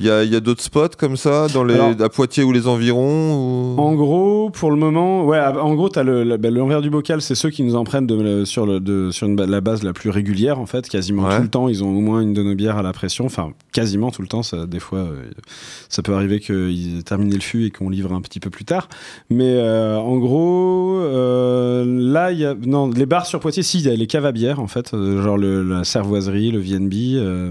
Il 0.00 0.06
y 0.06 0.10
a, 0.10 0.18
a 0.18 0.40
d'autres 0.40 0.62
spots 0.62 0.88
comme 0.98 1.16
ça 1.16 1.46
dans 1.52 1.62
les, 1.64 1.74
Alors- 1.74 2.00
à 2.00 2.08
Poitiers 2.08 2.42
ou 2.42 2.52
les 2.52 2.66
environs 2.66 3.74
ou- 3.76 3.80
En 3.80 3.94
gros, 3.94 4.50
pour 4.50 4.70
le 4.70 4.76
moment, 4.76 5.24
ouais, 5.24 5.38
ah, 5.38 5.62
en 5.62 5.74
gros, 5.74 5.88
t'as 5.88 6.02
le, 6.02 6.24
le- 6.24 6.36
l'envers 6.50 6.80
du 6.82 6.90
bocal, 6.90 7.20
c'est 7.22 7.34
ceux 7.34 7.50
qui 7.50 7.62
nous 7.62 7.76
en 7.76 7.84
prennent 7.84 8.06
de- 8.06 8.44
sur, 8.44 8.66
le, 8.66 8.80
de- 8.80 9.10
sur 9.10 9.26
une 9.26 9.36
la 9.40 9.60
base 9.60 9.82
la 9.82 9.92
plus 9.92 10.10
régulière, 10.10 10.58
en 10.58 10.66
fait. 10.66 10.88
Quasiment 10.88 11.24
Ouais. 11.24 11.36
tout 11.36 11.42
le 11.42 11.48
temps, 11.48 11.68
ils 11.68 11.84
ont 11.84 11.88
au 11.96 12.00
moins 12.00 12.20
une 12.20 12.32
de 12.34 12.42
nos 12.42 12.54
bières 12.54 12.76
à 12.78 12.82
la 12.82 12.92
pression. 12.92 13.26
Enfin, 13.26 13.50
quasiment 13.72 14.10
tout 14.10 14.22
le 14.22 14.28
temps. 14.28 14.42
Ça, 14.42 14.66
des 14.66 14.80
fois, 14.80 14.98
euh, 15.00 15.22
ça 15.88 16.02
peut 16.02 16.14
arriver 16.14 16.40
qu'ils 16.40 16.98
aient 16.98 17.02
terminé 17.02 17.34
le 17.34 17.40
fût 17.40 17.66
et 17.66 17.70
qu'on 17.70 17.88
livre 17.90 18.12
un 18.12 18.20
petit 18.20 18.40
peu 18.40 18.50
plus 18.50 18.64
tard. 18.64 18.88
Mais 19.30 19.54
euh, 19.56 19.96
en 19.98 20.16
gros, 20.18 20.98
euh, 21.00 21.84
là, 21.86 22.32
il 22.32 22.38
y 22.38 22.44
a. 22.46 22.54
Non, 22.54 22.88
les 22.90 23.06
bars 23.06 23.26
sur 23.26 23.40
Poitiers, 23.40 23.62
si, 23.62 23.78
il 23.78 23.86
y 23.86 23.90
a 23.90 23.94
les 23.94 24.06
caves 24.06 24.26
à 24.26 24.32
bière, 24.32 24.60
en 24.60 24.66
fait. 24.66 24.90
genre 24.92 25.36
le- 25.38 25.62
la 25.62 25.84
cervoiserie, 25.84 26.50
le 26.50 26.58
VNB 26.58 26.94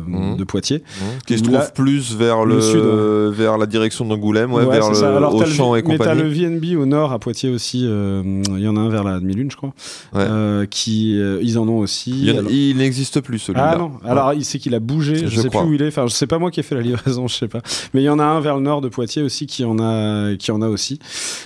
Mhm. 0.08 0.38
de 0.38 0.44
Poitiers. 0.44 0.84
qui 1.28 1.38
se 1.38 1.44
trouve 1.44 1.56
là- 1.56 1.70
plus 1.74 2.16
vers 2.16 2.39
le, 2.46 2.56
le 2.56 2.62
sud, 2.62 2.76
ouais. 2.80 3.32
vers 3.36 3.58
la 3.58 3.66
direction 3.66 4.06
d'Angoulême, 4.06 4.54
ouais, 4.54 4.64
Ouais, 4.66 4.80
vers 4.80 4.90
le. 4.92 5.04
Alors, 5.04 5.32
le 5.38 5.46
Auchan 5.46 5.72
V- 5.74 5.80
et 5.80 5.84
Mais 5.84 5.98
t'as 5.98 6.14
compagnie. 6.16 6.22
le 6.24 6.30
VNB 6.30 6.80
au 6.82 6.86
nord 6.86 7.12
à 7.12 7.20
Poitiers 7.20 7.50
aussi. 7.50 7.84
euh, 7.86 8.22
Il 8.58 8.60
y 8.64 8.68
en 8.68 8.76
a 8.78 8.80
un 8.80 8.90
vers 8.90 9.04
la 9.04 9.20
demi-lune, 9.20 9.50
je 9.52 9.58
crois. 9.58 9.74
Euh, 10.16 10.66
qui, 10.66 11.20
euh, 11.20 11.40
ils 11.42 11.58
en 11.58 11.68
ont 11.68 11.78
aussi. 11.80 12.12
Il, 12.24 12.40
en 12.40 12.78
n'existe 12.78 13.22
plus 13.22 13.40
celui-là. 13.40 13.72
Ah 13.74 13.78
non, 13.78 13.92
alors 14.06 14.34
il 14.34 14.44
sait 14.46 14.60
qu'il 14.60 14.74
a 14.76 14.80
bougé, 14.80 15.16
je, 15.16 15.28
Je 15.28 15.42
sais 15.42 15.48
crois. 15.50 15.62
plus 15.64 15.72
où 15.72 15.74
il 15.74 15.82
est, 15.82 15.88
enfin 15.88 16.08
je 16.08 16.14
sais 16.14 16.28
pas 16.28 16.38
moi 16.40 16.52
qui 16.52 16.60
ai 16.60 16.64
fait 16.64 16.76
la 16.76 16.82
livraison, 16.82 17.28
je 17.30 17.36
sais 17.36 17.48
pas. 17.48 17.62
Mais 17.94 18.02
il 18.02 18.06
y 18.06 18.10
en 18.10 18.20
a 18.20 18.24
un 18.24 18.40
vers 18.40 18.56
le 18.56 18.62
nord 18.62 18.82
de 18.82 18.90
Poitiers 18.90 19.22
aussi 19.22 19.46
qui 19.48 19.64
en 19.66 19.78
a, 19.80 20.36
qui 20.38 20.52
en 20.52 20.62
a 20.62 20.68
aussi. 20.68 21.00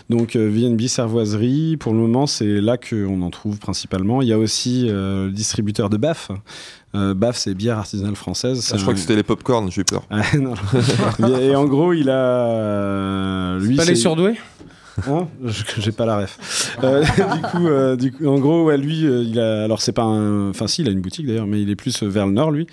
Donc 0.10 0.36
VNB 0.36 0.82
Servoiserie, 0.88 1.78
pour 1.78 1.94
le 1.94 1.99
moment 1.99 2.28
c'est 2.28 2.61
là 2.61 2.78
qu'on 2.78 3.22
en 3.22 3.30
trouve 3.30 3.57
principalement. 3.60 4.22
Il 4.22 4.28
y 4.28 4.34
a 4.34 4.38
aussi 4.38 4.86
le 4.88 5.30
distributeur 5.32 5.90
de 5.90 5.98
BAF. 5.98 6.32
Euh, 6.95 7.14
BAF 7.14 7.38
c'est 7.38 7.53
bière 7.56 7.78
artisanale 7.80 8.15
française. 8.15 8.70
Ah, 8.72 8.78
je 8.78 8.82
crois 8.82 8.91
un- 8.94 8.95
que 8.95 9.02
c'était 9.02 9.15
les 9.15 9.24
popcorn, 9.24 9.72
j'ai 9.72 9.82
eu 9.82 9.86
peur. 9.86 10.03
Ah, 10.11 10.22
non. 10.38 10.53
Et 11.40 11.56
en 11.56 11.65
gros 11.65 11.94
il 11.94 12.10
a... 12.10 13.57
Lui, 13.60 13.76
Pas 13.78 13.86
les 13.86 13.95
surdoués 13.95 14.36
Hein 15.10 15.28
Je- 15.44 15.64
J'ai 15.82 15.91
pas 15.91 16.06
la 16.06 16.18
ref. 16.20 16.78
Euh, 16.84 17.03
du, 17.36 17.41
coup, 17.41 17.68
euh, 17.68 17.95
du 17.95 18.11
coup, 18.11 18.28
en 18.28 18.38
gros, 18.38 18.65
ouais, 18.65 18.78
lui, 18.78 19.07
euh, 19.07 19.24
il 19.24 19.40
a. 19.40 19.64
Alors, 19.64 19.82
c'est 19.82 19.91
pas 19.91 20.03
un. 20.03 20.52
Enfin, 20.52 20.68
si, 20.68 20.84
il 20.84 20.88
a 20.88 20.91
une 20.91 21.02
boutique 21.02 21.26
d'ailleurs, 21.26 21.48
mais 21.48 21.60
il 21.64 21.70
est 21.72 21.76
plus 21.76 22.03
vers 22.03 22.28
le 22.28 22.34
nord, 22.34 22.52
lui. 22.52 22.68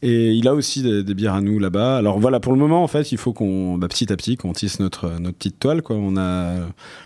Et 0.00 0.32
il 0.32 0.46
a 0.46 0.54
aussi 0.54 0.82
des, 0.82 1.14
bières 1.14 1.34
à 1.34 1.40
nous 1.40 1.58
là-bas. 1.58 1.96
Alors 1.96 2.20
voilà, 2.20 2.38
pour 2.38 2.52
le 2.52 2.58
moment, 2.58 2.84
en 2.84 2.86
fait, 2.86 3.10
il 3.10 3.18
faut 3.18 3.32
qu'on, 3.32 3.78
bah, 3.78 3.88
petit 3.88 4.12
à 4.12 4.16
petit, 4.16 4.36
qu'on 4.36 4.52
tisse 4.52 4.78
notre, 4.78 5.18
notre 5.18 5.36
petite 5.36 5.58
toile. 5.58 5.82
Quoi. 5.82 5.96
On 5.96 6.16
a 6.16 6.54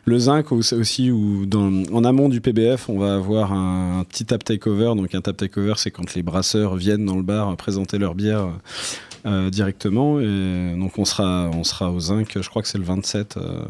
le 0.04 0.18
zinc 0.18 0.52
au- 0.52 0.58
aussi, 0.58 1.10
où 1.10 1.46
en 1.54 2.04
amont 2.04 2.28
du 2.28 2.42
PBF, 2.42 2.90
on 2.90 2.98
va 2.98 3.14
avoir 3.14 3.52
un, 3.54 4.04
petit 4.04 4.26
tap 4.26 4.44
takeover. 4.44 4.92
Donc 4.96 5.14
un 5.14 5.22
tap 5.22 5.36
takeover, 5.36 5.74
c'est 5.76 5.90
quand 5.90 6.14
les 6.14 6.22
brasseurs 6.22 6.76
viennent 6.76 7.06
dans 7.06 7.16
le 7.16 7.22
bar 7.22 7.56
présenter 7.56 7.96
leur 7.96 8.14
bière 8.14 8.48
euh, 9.24 9.48
directement. 9.48 10.20
Et 10.20 10.74
donc 10.78 10.98
on 10.98 11.06
sera, 11.06 11.48
on 11.54 11.64
sera 11.64 11.90
au 11.90 12.00
zinc, 12.00 12.38
je 12.38 12.48
crois 12.48 12.60
que 12.60 12.68
c'est 12.68 12.78
le 12.78 12.84
27. 12.84 13.38
euh, 13.38 13.62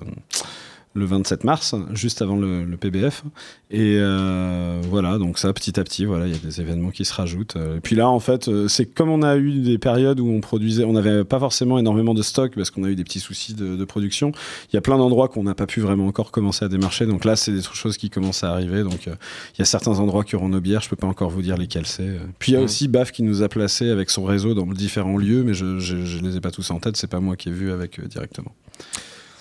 le 0.94 1.05
27 1.05 1.44
mars, 1.44 1.74
juste 1.94 2.23
avant 2.23 2.36
le, 2.36 2.64
le 2.64 2.77
PBF. 2.77 3.24
Et 3.70 3.97
euh, 3.98 4.81
voilà, 4.89 5.16
donc 5.16 5.39
ça, 5.39 5.52
petit 5.52 5.81
à 5.81 5.85
petit, 5.85 6.05
voilà, 6.05 6.27
il 6.27 6.32
y 6.32 6.36
a 6.36 6.39
des 6.39 6.60
événements 6.60 6.90
qui 6.90 7.06
se 7.06 7.14
rajoutent. 7.14 7.56
Et 7.56 7.81
puis 7.81 7.97
là, 7.97 8.09
en 8.09 8.20
fait, 8.20 8.48
euh, 8.48 8.69
c'est 8.69 8.85
comme 8.85 9.09
on 9.09 9.23
a 9.23 9.36
eu 9.36 9.60
des 9.60 9.78
périodes 9.78 10.20
où 10.20 10.28
on 10.28 10.40
produisait, 10.40 10.85
on 10.85 10.93
n'avait 10.93 11.24
pas 11.24 11.39
forcément 11.39 11.78
énormément 11.78 12.12
de 12.12 12.23
stock 12.23 12.52
parce 12.55 12.70
qu'on 12.70 12.85
a 12.85 12.90
eu 12.90 12.94
des 12.94 13.05
petits 13.05 13.20
soucis 13.20 13.55
de, 13.55 13.77
de 13.77 13.85
production. 13.85 14.32
Il 14.70 14.77
y 14.77 14.77
a 14.77 14.82
plein 14.82 14.98
d'endroits 14.98 15.28
qu'on 15.28 15.44
n'a 15.44 15.55
pas 15.55 15.66
pu 15.66 15.81
vraiment 15.81 16.06
encore 16.06 16.31
commencer 16.31 16.64
à 16.64 16.69
démarcher. 16.69 17.06
Donc 17.06 17.24
là, 17.24 17.36
c'est 17.36 17.52
des 17.52 17.62
choses 17.62 17.97
qui 17.97 18.10
commencent 18.10 18.44
à 18.44 18.51
arriver. 18.51 18.82
Donc 18.82 19.09
euh, 19.09 19.14
il 19.55 19.60
y 19.60 19.62
a 19.62 19.66
certains 19.66 19.98
endroits 19.98 20.24
qui 20.24 20.36
auront 20.36 20.51
nos 20.51 20.60
bières. 20.60 20.82
Je 20.82 20.90
peux 20.90 20.97
pas 20.97 21.06
encore 21.06 21.31
vous 21.31 21.43
dire 21.43 21.56
lesquels 21.56 21.86
c'est. 21.86 22.19
Puis 22.39 22.52
il 22.52 22.55
y 22.56 22.59
a 22.59 22.60
aussi 22.60 22.89
Baf 22.89 23.12
qui 23.12 23.23
nous 23.23 23.43
a 23.43 23.48
placés 23.48 23.89
avec 23.89 24.10
son 24.10 24.24
réseau 24.24 24.52
dans 24.52 24.66
différents 24.66 25.16
lieux, 25.16 25.43
mais 25.43 25.55
je, 25.55 25.78
je, 25.78 26.05
je 26.05 26.19
les 26.19 26.36
ai 26.36 26.40
pas 26.40 26.51
tous 26.51 26.70
en 26.70 26.78
tête. 26.78 26.98
C'est 26.98 27.06
pas 27.06 27.20
moi 27.20 27.36
qui 27.36 27.48
ai 27.48 27.52
vu 27.52 27.73
avec 27.73 27.98
eux 28.01 28.06
directement. 28.06 28.52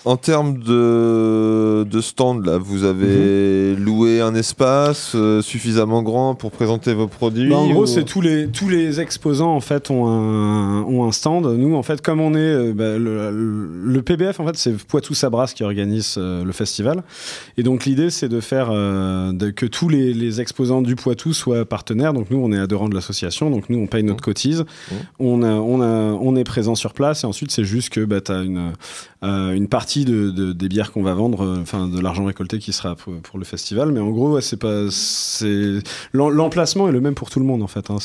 En 0.04 0.16
termes 0.16 0.58
de, 0.58 1.84
de 1.84 2.00
stand, 2.00 2.44
là, 2.44 2.58
vous 2.58 2.82
avez 2.82 3.74
Mhm. 3.76 3.84
loué 3.84 4.20
un 4.20 4.34
espace 4.34 5.12
euh, 5.14 5.40
suffisamment 5.42 6.02
grand 6.02 6.34
pour 6.34 6.50
présenter 6.50 6.92
vos 6.92 7.06
produits 7.06 7.48
Bah, 7.50 7.58
en 7.58 7.68
gros, 7.70 7.84
ou- 7.84 7.86
c'est 7.86 8.02
tous 8.02 8.20
les 8.20 8.48
tous 8.48 8.68
les 8.68 9.00
exposants 9.00 9.54
en 9.54 9.60
fait 9.60 9.90
ont 9.92 10.08
un 10.08 10.82
ont 10.82 11.04
un 11.04 11.12
stand. 11.12 11.46
Nous, 11.56 11.76
en 11.76 11.84
fait, 11.84 12.00
comme 12.02 12.20
on 12.20 12.34
est 12.34 12.38
euh, 12.38 12.72
bah, 12.74 12.98
le, 12.98 14.02
PBF, 14.02 14.40
en 14.40 14.46
fait, 14.46 14.56
c'est 14.56 14.76
Poitou 14.76 15.14
Sabras 15.14 15.52
qui 15.54 15.62
organise 15.62 16.16
euh, 16.18 16.42
le 16.44 16.50
festival. 16.50 17.04
Et 17.56 17.62
donc 17.62 17.84
l'idée, 17.84 18.10
c'est 18.10 18.28
de 18.28 18.40
faire 18.40 18.70
de- 18.72 19.50
que 19.50 19.66
tous 19.66 19.88
les, 19.88 20.12
les 20.14 20.40
exposants 20.40 20.82
du 20.82 20.96
Poitou 20.96 21.32
soient 21.32 21.64
partenaires. 21.64 22.12
Donc 22.12 22.28
nous, 22.32 22.38
on 22.38 22.50
est 22.52 22.58
adhérents 22.58 22.88
de 22.88 22.94
l'association. 22.96 23.50
Donc 23.50 23.70
nous, 23.70 23.78
on 23.78 23.86
paye 23.86 24.02
notre 24.02 24.22
cotise. 24.24 24.64
On 25.20 25.44
a 25.44 25.52
on 25.52 25.80
a 25.80 25.86
on 26.20 26.34
est 26.34 26.42
présent 26.44 26.74
sur 26.74 26.92
place. 26.92 27.22
Et 27.22 27.26
ensuite, 27.28 27.52
c'est 27.52 27.62
juste 27.64 27.90
que 27.90 28.04
bah, 28.04 28.18
une 28.30 28.72
euh, 29.22 29.52
une 29.52 29.68
partie 29.68 29.91
de, 30.00 30.30
de- 30.30 30.52
des 30.52 30.68
bières 30.68 30.92
qu'on 30.92 31.02
va 31.02 31.14
vendre, 31.14 31.44
euh, 31.44 31.58
enfin 31.62 31.86
de 31.88 32.00
l'argent 32.00 32.24
récolté 32.24 32.58
qui 32.58 32.72
sera 32.72 32.94
pour, 32.96 33.14
pour 33.20 33.38
le 33.38 33.44
festival. 33.44 33.92
Mais 33.92 34.00
en 34.00 34.10
gros, 34.10 34.32
ouais, 34.34 34.40
c'est 34.42 34.56
pas, 34.56 34.86
c'est 34.90 35.78
l'em- 36.12 36.30
l'emplacement 36.30 36.88
est 36.88 36.92
le 36.92 37.00
même 37.00 37.14
pour 37.14 37.30
tout 37.30 37.38
le 37.40 37.46
monde 37.46 37.62
en 37.62 37.66
fait. 37.66 37.90
hein. 37.90 37.96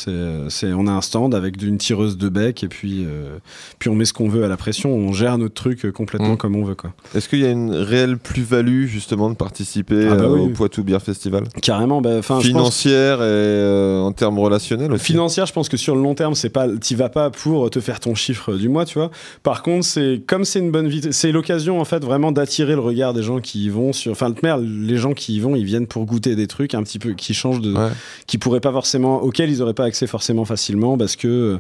C'est, 0.50 0.72
on 0.74 0.88
a 0.88 0.92
un 0.92 1.02
stand 1.02 1.34
avec 1.34 1.62
une 1.62 1.78
tireuse 1.78 2.18
de 2.18 2.30
bec 2.30 2.64
et 2.64 2.68
puis 2.68 3.06
euh, 3.06 3.38
puis 3.80 3.90
on 3.90 3.96
met 3.96 4.06
ce 4.06 4.14
qu'on 4.14 4.30
veut 4.30 4.44
à 4.44 4.48
la 4.48 4.58
pression. 4.58 4.94
On 4.94 5.14
gère 5.14 5.38
notre 5.38 5.54
truc 5.56 5.86
euh, 5.86 5.92
complètement 5.92 6.34
Mm. 6.34 6.38
comme 6.38 6.56
on 6.56 6.64
veut 6.64 6.76
quoi. 6.76 6.92
Est-ce 7.16 7.30
qu'il 7.30 7.40
y 7.40 7.46
a 7.46 7.52
une 7.52 7.72
réelle 7.72 8.18
plus-value 8.18 8.86
justement 8.86 9.30
de 9.30 9.36
participer 9.36 10.08
Ah 10.12 10.16
bah 10.16 10.24
euh, 10.24 10.38
au 10.38 10.48
Poitou 10.50 10.84
Beer 10.84 11.00
Festival? 11.00 11.44
Carrément. 11.62 12.02
Bah, 12.02 12.20
pense- 12.26 12.44
Financière 12.44 13.20
et 13.20 13.24
euh, 13.24 14.02
en 14.02 14.12
termes 14.12 14.40
relationnels 14.40 14.92
aussi 14.92 15.06
Financière, 15.06 15.46
je 15.46 15.54
pense 15.54 15.70
que 15.70 15.78
sur 15.78 15.96
le 15.96 16.02
long 16.02 16.16
terme, 16.16 16.36
c'est 16.36 16.50
pas, 16.50 16.68
t'y 16.78 16.96
vas 16.96 17.10
pas 17.10 17.30
pour 17.30 17.70
te 17.70 17.80
faire 17.80 18.00
ton 18.00 18.14
chiffre 18.16 18.54
du 18.56 18.68
mois, 18.70 18.86
tu 18.86 18.98
vois. 19.00 19.10
Par 19.44 19.64
contre, 19.64 19.86
c'est 19.86 20.22
comme 20.28 20.44
c'est 20.44 20.60
une 20.60 20.72
bonne 20.72 20.88
vie, 20.88 21.02
c'est 21.12 21.32
l'occasion 21.32 21.77
en 21.80 21.86
fait 21.86 22.04
vraiment 22.04 22.32
d'attirer 22.32 22.74
le 22.74 22.82
regard 22.82 23.14
des 23.14 23.24
gens 23.24 23.40
qui 23.40 23.66
y 23.66 23.70
vont 23.70 23.94
sur. 23.94 24.12
Enfin, 24.12 24.30
le 24.30 24.88
les 24.88 24.98
gens 24.98 25.14
qui 25.14 25.36
y 25.36 25.40
vont, 25.40 25.56
ils 25.56 25.66
viennent 25.66 25.88
pour 25.88 26.06
goûter 26.06 26.36
des 26.36 26.48
trucs 26.48 26.74
un 26.74 26.84
petit 26.84 27.00
peu 27.00 27.14
qui 27.14 27.34
changent 27.34 27.62
de, 27.62 27.74
qui 28.26 28.38
pourraient 28.38 28.60
pas 28.60 28.72
forcément, 28.72 29.22
auxquels 29.22 29.50
ils 29.50 29.62
auraient 29.62 29.74
pas 29.74 29.86
accès 29.86 30.08
forcément 30.08 30.46
facilement 30.46 30.98
parce 30.98 31.16
que. 31.16 31.60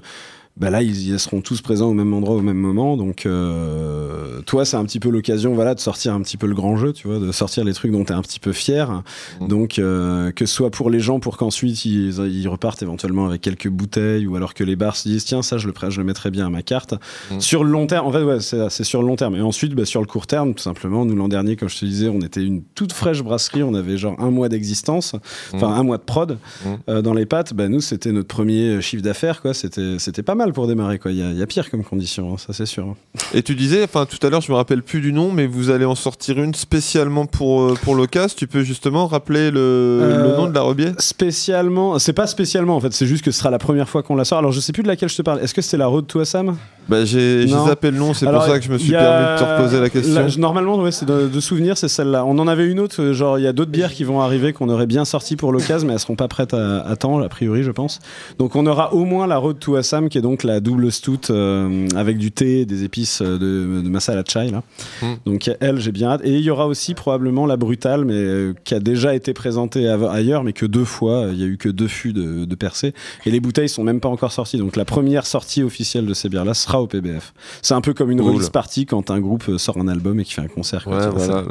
Bah 0.59 0.69
là, 0.69 0.81
ils, 0.81 1.09
ils 1.09 1.19
seront 1.19 1.41
tous 1.41 1.61
présents 1.61 1.87
au 1.89 1.93
même 1.93 2.13
endroit 2.13 2.35
au 2.35 2.41
même 2.41 2.57
moment. 2.57 2.97
Donc, 2.97 3.25
euh, 3.25 4.41
toi, 4.45 4.65
c'est 4.65 4.77
un 4.77 4.85
petit 4.85 4.99
peu 4.99 5.09
l'occasion, 5.09 5.53
voilà, 5.53 5.75
de 5.75 5.79
sortir 5.79 6.13
un 6.13 6.21
petit 6.21 6.37
peu 6.37 6.47
le 6.47 6.55
grand 6.55 6.77
jeu, 6.77 6.93
tu 6.93 7.07
vois, 7.07 7.19
de 7.19 7.31
sortir 7.31 7.63
les 7.63 7.73
trucs 7.73 7.91
dont 7.91 8.03
tu 8.03 8.11
es 8.11 8.15
un 8.15 8.21
petit 8.21 8.39
peu 8.39 8.51
fier. 8.53 9.03
Donc, 9.41 9.79
euh, 9.79 10.31
que 10.31 10.45
ce 10.45 10.53
soit 10.55 10.71
pour 10.71 10.89
les 10.89 10.99
gens, 10.99 11.19
pour 11.19 11.37
qu'ensuite 11.37 11.85
ils, 11.85 12.17
ils 12.19 12.47
repartent 12.47 12.81
éventuellement 12.81 13.25
avec 13.27 13.41
quelques 13.41 13.69
bouteilles, 13.69 14.25
ou 14.27 14.35
alors 14.35 14.53
que 14.53 14.63
les 14.63 14.75
bars 14.75 14.95
se 14.95 15.07
disent, 15.07 15.25
tiens, 15.25 15.41
ça, 15.41 15.57
je 15.57 15.67
le, 15.67 15.73
je 15.89 15.99
le 15.99 16.05
mettrais 16.05 16.31
bien 16.31 16.47
à 16.47 16.49
ma 16.49 16.61
carte. 16.63 16.95
Sur 17.39 17.63
le 17.63 17.69
long 17.71 17.87
terme, 17.87 18.07
en 18.07 18.11
fait, 18.11 18.23
ouais, 18.23 18.39
c'est 18.41 18.83
sur 18.83 19.01
le 19.01 19.07
long 19.07 19.15
terme. 19.15 19.35
Et 19.35 19.41
ensuite, 19.41 19.73
bah, 19.75 19.85
sur 19.85 20.01
le 20.01 20.07
court 20.07 20.27
terme, 20.27 20.53
tout 20.53 20.63
simplement, 20.63 21.05
nous, 21.05 21.15
l'an 21.15 21.27
dernier, 21.27 21.55
comme 21.55 21.69
je 21.69 21.77
te 21.79 21.85
disais, 21.85 22.09
on 22.09 22.19
était 22.21 22.43
une 22.43 22.63
toute 22.75 22.93
fraîche 22.93 23.21
brasserie, 23.21 23.63
on 23.63 23.73
avait 23.73 23.97
genre 23.97 24.15
un 24.19 24.31
mois 24.31 24.49
d'existence, 24.49 25.15
enfin, 25.53 25.67
Mm. 25.69 25.79
un 25.79 25.83
mois 25.83 25.97
de 25.97 26.03
prod 26.03 26.37
Mm. 26.65 26.69
euh, 26.89 27.01
dans 27.01 27.13
les 27.13 27.25
pattes. 27.25 27.53
Bah, 27.53 27.67
nous, 27.69 27.81
c'était 27.81 28.11
notre 28.11 28.27
premier 28.27 28.81
chiffre 28.81 29.03
d'affaires, 29.03 29.41
quoi. 29.41 29.53
C'était 29.53 29.99
c'était 29.99 30.23
pas 30.23 30.35
mal 30.35 30.46
pour 30.53 30.67
démarrer, 30.67 30.99
quoi. 30.99 31.11
Il 31.11 31.17
y, 31.17 31.21
a- 31.21 31.31
il 31.31 31.37
y 31.37 31.41
a 31.43 31.47
pire 31.47 31.69
comme 31.69 31.83
condition, 31.83 32.33
hein, 32.33 32.37
ça, 32.37 32.53
c'est 32.53 32.65
sûr. 32.65 32.95
Et 33.33 33.43
tu 33.43 33.55
disais, 33.55 33.83
enfin 33.83 34.05
tout 34.05 34.25
à 34.25 34.29
l'heure, 34.29 34.41
je 34.41 34.51
me 34.51 34.57
rappelle 34.57 34.81
plus 34.83 35.01
du 35.01 35.13
nom, 35.13 35.31
mais 35.31 35.45
vous 35.47 35.69
allez 35.69 35.85
en 35.85 35.95
sortir 35.95 36.41
une 36.41 36.53
spécialement 36.53 37.25
pour, 37.25 37.61
euh, 37.61 37.73
pour. 37.81 37.97
Tu 38.37 38.47
peux 38.47 38.63
justement 38.63 39.07
rappeler 39.07 39.51
le, 39.51 39.59
Euh, 39.59 40.23
le 40.31 40.35
nom 40.37 40.47
de 40.47 40.53
la 40.53 40.61
rebier? 40.61 40.91
Spécialement, 40.99 41.99
c'est 41.99 42.13
pas 42.13 42.25
spécialement 42.27 42.75
en 42.75 42.79
fait, 42.79 42.93
c'est 42.93 43.05
juste 43.07 43.23
que 43.25 43.31
ce 43.31 43.39
sera 43.39 43.49
la 43.49 43.57
première 43.57 43.89
fois 43.89 44.01
qu'on 44.03 44.15
la 44.15 44.23
sort. 44.23 44.37
Alors 44.37 44.51
je 44.51 44.59
sais 44.59 44.71
plus 44.71 44.83
de 44.83 44.87
laquelle 44.87 45.09
je 45.09 45.17
te 45.17 45.21
parle. 45.21 45.41
Est-ce 45.41 45.53
que 45.53 45.61
c'était 45.61 45.77
la 45.77 45.87
Road 45.87 46.07
to 46.07 46.19
Assam? 46.19 46.55
Bah, 46.87 47.03
J'ai 47.03 47.45
zappé 47.47 47.91
le 47.91 47.97
nom, 47.97 48.13
c'est 48.13 48.25
pour 48.25 48.41
ça 48.43 48.57
que 48.59 48.63
je 48.65 48.71
me 48.71 48.77
suis 48.77 48.95
a- 48.95 48.99
permis 48.99 49.25
de 49.33 49.39
te 49.39 49.43
reposer 49.61 49.79
la 49.81 49.89
question. 49.89 50.27
normalement, 50.39 50.77
ouais, 50.77 50.91
c'est 50.91 51.05
de, 51.05 51.27
de 51.27 51.39
souvenir, 51.41 51.77
c'est 51.77 51.89
celle-là. 51.89 52.23
On 52.25 52.39
en 52.39 52.47
avait 52.47 52.65
une 52.65 52.79
autre, 52.79 53.01
euh, 53.01 53.13
genre 53.13 53.37
il 53.37 53.43
y 53.43 53.47
a 53.47 53.51
d'autres 53.51 53.71
bières 53.71 53.91
qui 53.91 54.05
vont 54.05 54.21
arriver 54.21 54.53
qu'on 54.53 54.69
aurait 54.69 54.85
bien 54.87 55.03
sorti 55.03 55.35
pour 55.35 55.51
l'occasion, 55.51 55.85
mais 55.85 55.93
elles 55.93 55.99
seront 55.99 56.15
pas 56.15 56.29
prêtes 56.29 56.53
à, 56.53 56.79
à 56.87 56.95
temps, 56.95 57.19
a 57.19 57.27
priori, 57.29 57.63
je 57.63 57.71
pense. 57.71 57.99
Donc 58.39 58.55
on 58.55 58.65
aura 58.65 58.93
au 58.93 59.03
moins 59.03 59.27
la 59.27 59.37
Road 59.37 59.59
to 59.59 59.75
Assam, 59.75 60.07
qui 60.07 60.17
est 60.17 60.21
donc 60.21 60.36
la 60.43 60.59
double 60.59 60.91
stout 60.91 61.29
euh, 61.31 61.87
avec 61.95 62.17
du 62.17 62.31
thé, 62.31 62.61
et 62.61 62.65
des 62.65 62.83
épices 62.83 63.21
euh, 63.21 63.33
de, 63.37 63.81
de 63.81 63.89
masala 63.89 64.23
chai 64.27 64.49
là. 64.51 64.63
Mm. 65.01 65.13
Donc 65.25 65.49
elle, 65.59 65.79
j'ai 65.79 65.91
bien 65.91 66.09
hâte. 66.09 66.21
Et 66.23 66.33
il 66.35 66.41
y 66.41 66.49
aura 66.49 66.67
aussi 66.67 66.93
probablement 66.93 67.45
la 67.45 67.57
brutale, 67.57 68.05
mais 68.05 68.13
euh, 68.13 68.53
qui 68.63 68.73
a 68.75 68.79
déjà 68.79 69.13
été 69.15 69.33
présentée 69.33 69.87
ailleurs, 69.87 70.43
mais 70.43 70.53
que 70.53 70.65
deux 70.65 70.85
fois. 70.85 71.27
Il 71.31 71.39
y 71.39 71.43
a 71.43 71.47
eu 71.47 71.57
que 71.57 71.69
deux 71.69 71.87
fûts 71.87 72.13
de, 72.13 72.45
de 72.45 72.55
percée. 72.55 72.93
Et 73.25 73.31
les 73.31 73.39
bouteilles 73.39 73.69
sont 73.69 73.83
même 73.83 73.99
pas 73.99 74.09
encore 74.09 74.31
sorties. 74.31 74.57
Donc 74.57 74.75
la 74.75 74.85
première 74.85 75.25
sortie 75.25 75.63
officielle 75.63 76.05
de 76.05 76.13
ces 76.13 76.29
bières-là 76.29 76.53
sera 76.53 76.81
au 76.81 76.87
PBF. 76.87 77.33
C'est 77.61 77.73
un 77.73 77.81
peu 77.81 77.93
comme 77.93 78.11
une 78.11 78.19
Cool. 78.21 78.31
release 78.33 78.49
party 78.49 78.85
quand 78.85 79.11
un 79.11 79.19
groupe 79.19 79.57
sort 79.57 79.77
un 79.77 79.87
album 79.87 80.19
et 80.19 80.23
qui 80.23 80.33
fait 80.33 80.41
un 80.41 80.47
concert. 80.47 80.87
Ouais, 80.87 81.07
voilà. 81.13 81.43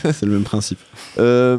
c'est- 0.00 0.12
C'est 0.12 0.26
le 0.26 0.32
même 0.32 0.44
principe. 0.44 0.78
Euh, 1.18 1.58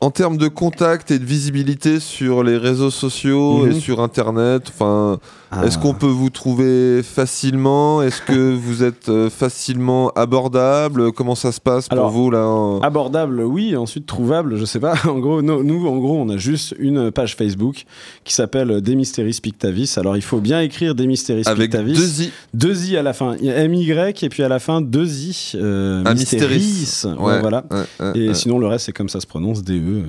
en 0.00 0.10
termes 0.10 0.36
de 0.36 0.46
contact 0.48 1.10
et 1.10 1.18
de 1.18 1.24
visibilité 1.24 1.98
sur 2.00 2.44
les 2.44 2.56
réseaux 2.56 2.90
sociaux 2.90 3.64
Mhm. 3.66 3.72
et 3.72 3.80
sur 3.80 4.00
Internet, 4.00 4.64
enfin, 4.68 5.18
Ah. 5.50 5.64
est-ce 5.64 5.78
qu'on 5.78 5.94
peut 5.94 6.06
vous 6.06 6.28
trouver 6.30 7.02
facilement? 7.02 8.02
Est-ce 8.02 8.20
que 8.20 8.54
vous 8.54 8.82
êtes 8.82 9.08
euh, 9.08 9.30
facilement 9.30 10.10
abordable? 10.10 11.10
Comment 11.12 11.34
ça 11.34 11.52
se 11.52 11.60
passe 11.60 11.88
pour 11.88 11.98
Alors, 11.98 12.10
vous 12.10 12.30
là 12.30 12.46
en- 12.46 12.80
Abordable, 12.80 13.40
oui. 13.42 13.74
Ensuite, 13.76 14.04
trouvable, 14.06 14.56
je 14.56 14.64
sais 14.64 14.80
pas. 14.80 14.94
En 15.08 15.18
gros, 15.18 15.40
no- 15.40 15.62
nous, 15.62 15.86
en 15.86 15.96
gros, 15.98 16.18
on 16.20 16.28
a 16.28 16.36
juste 16.36 16.74
une 16.78 17.10
page 17.10 17.34
Facebook 17.34 17.84
qui 18.24 18.34
s'appelle 18.34 18.80
Demisteris 18.82 19.38
Pictavis. 19.42 19.94
Alors, 19.96 20.16
il 20.16 20.22
faut 20.22 20.40
bien 20.40 20.60
écrire 20.60 20.94
Demisteris 20.94 21.44
Avec 21.46 21.70
Pictavis. 21.70 21.94
deux 21.94 22.22
i. 22.24 22.30
Deux 22.52 22.84
i 22.90 22.96
à 22.96 23.02
la 23.02 23.12
fin. 23.14 23.36
MY 23.40 23.90
et 23.90 24.28
puis 24.28 24.42
à 24.42 24.48
la 24.48 24.58
fin 24.58 24.80
deux 24.82 25.08
i. 25.24 25.52
Euh, 25.54 26.02
Ah, 26.04 26.12
Mysteris. 26.14 26.58
Mysteris. 26.58 27.16
Ouais, 27.18 27.24
Ouais, 27.32 27.40
voilà. 27.40 27.64
ouais, 27.70 28.12
et 28.20 28.34
sinon, 28.34 28.58
le 28.58 28.66
reste, 28.66 28.86
c'est 28.86 28.92
comme 28.92 29.08
ça 29.08 29.20
se 29.20 29.26
prononce, 29.26 29.62
DE. 29.64 30.02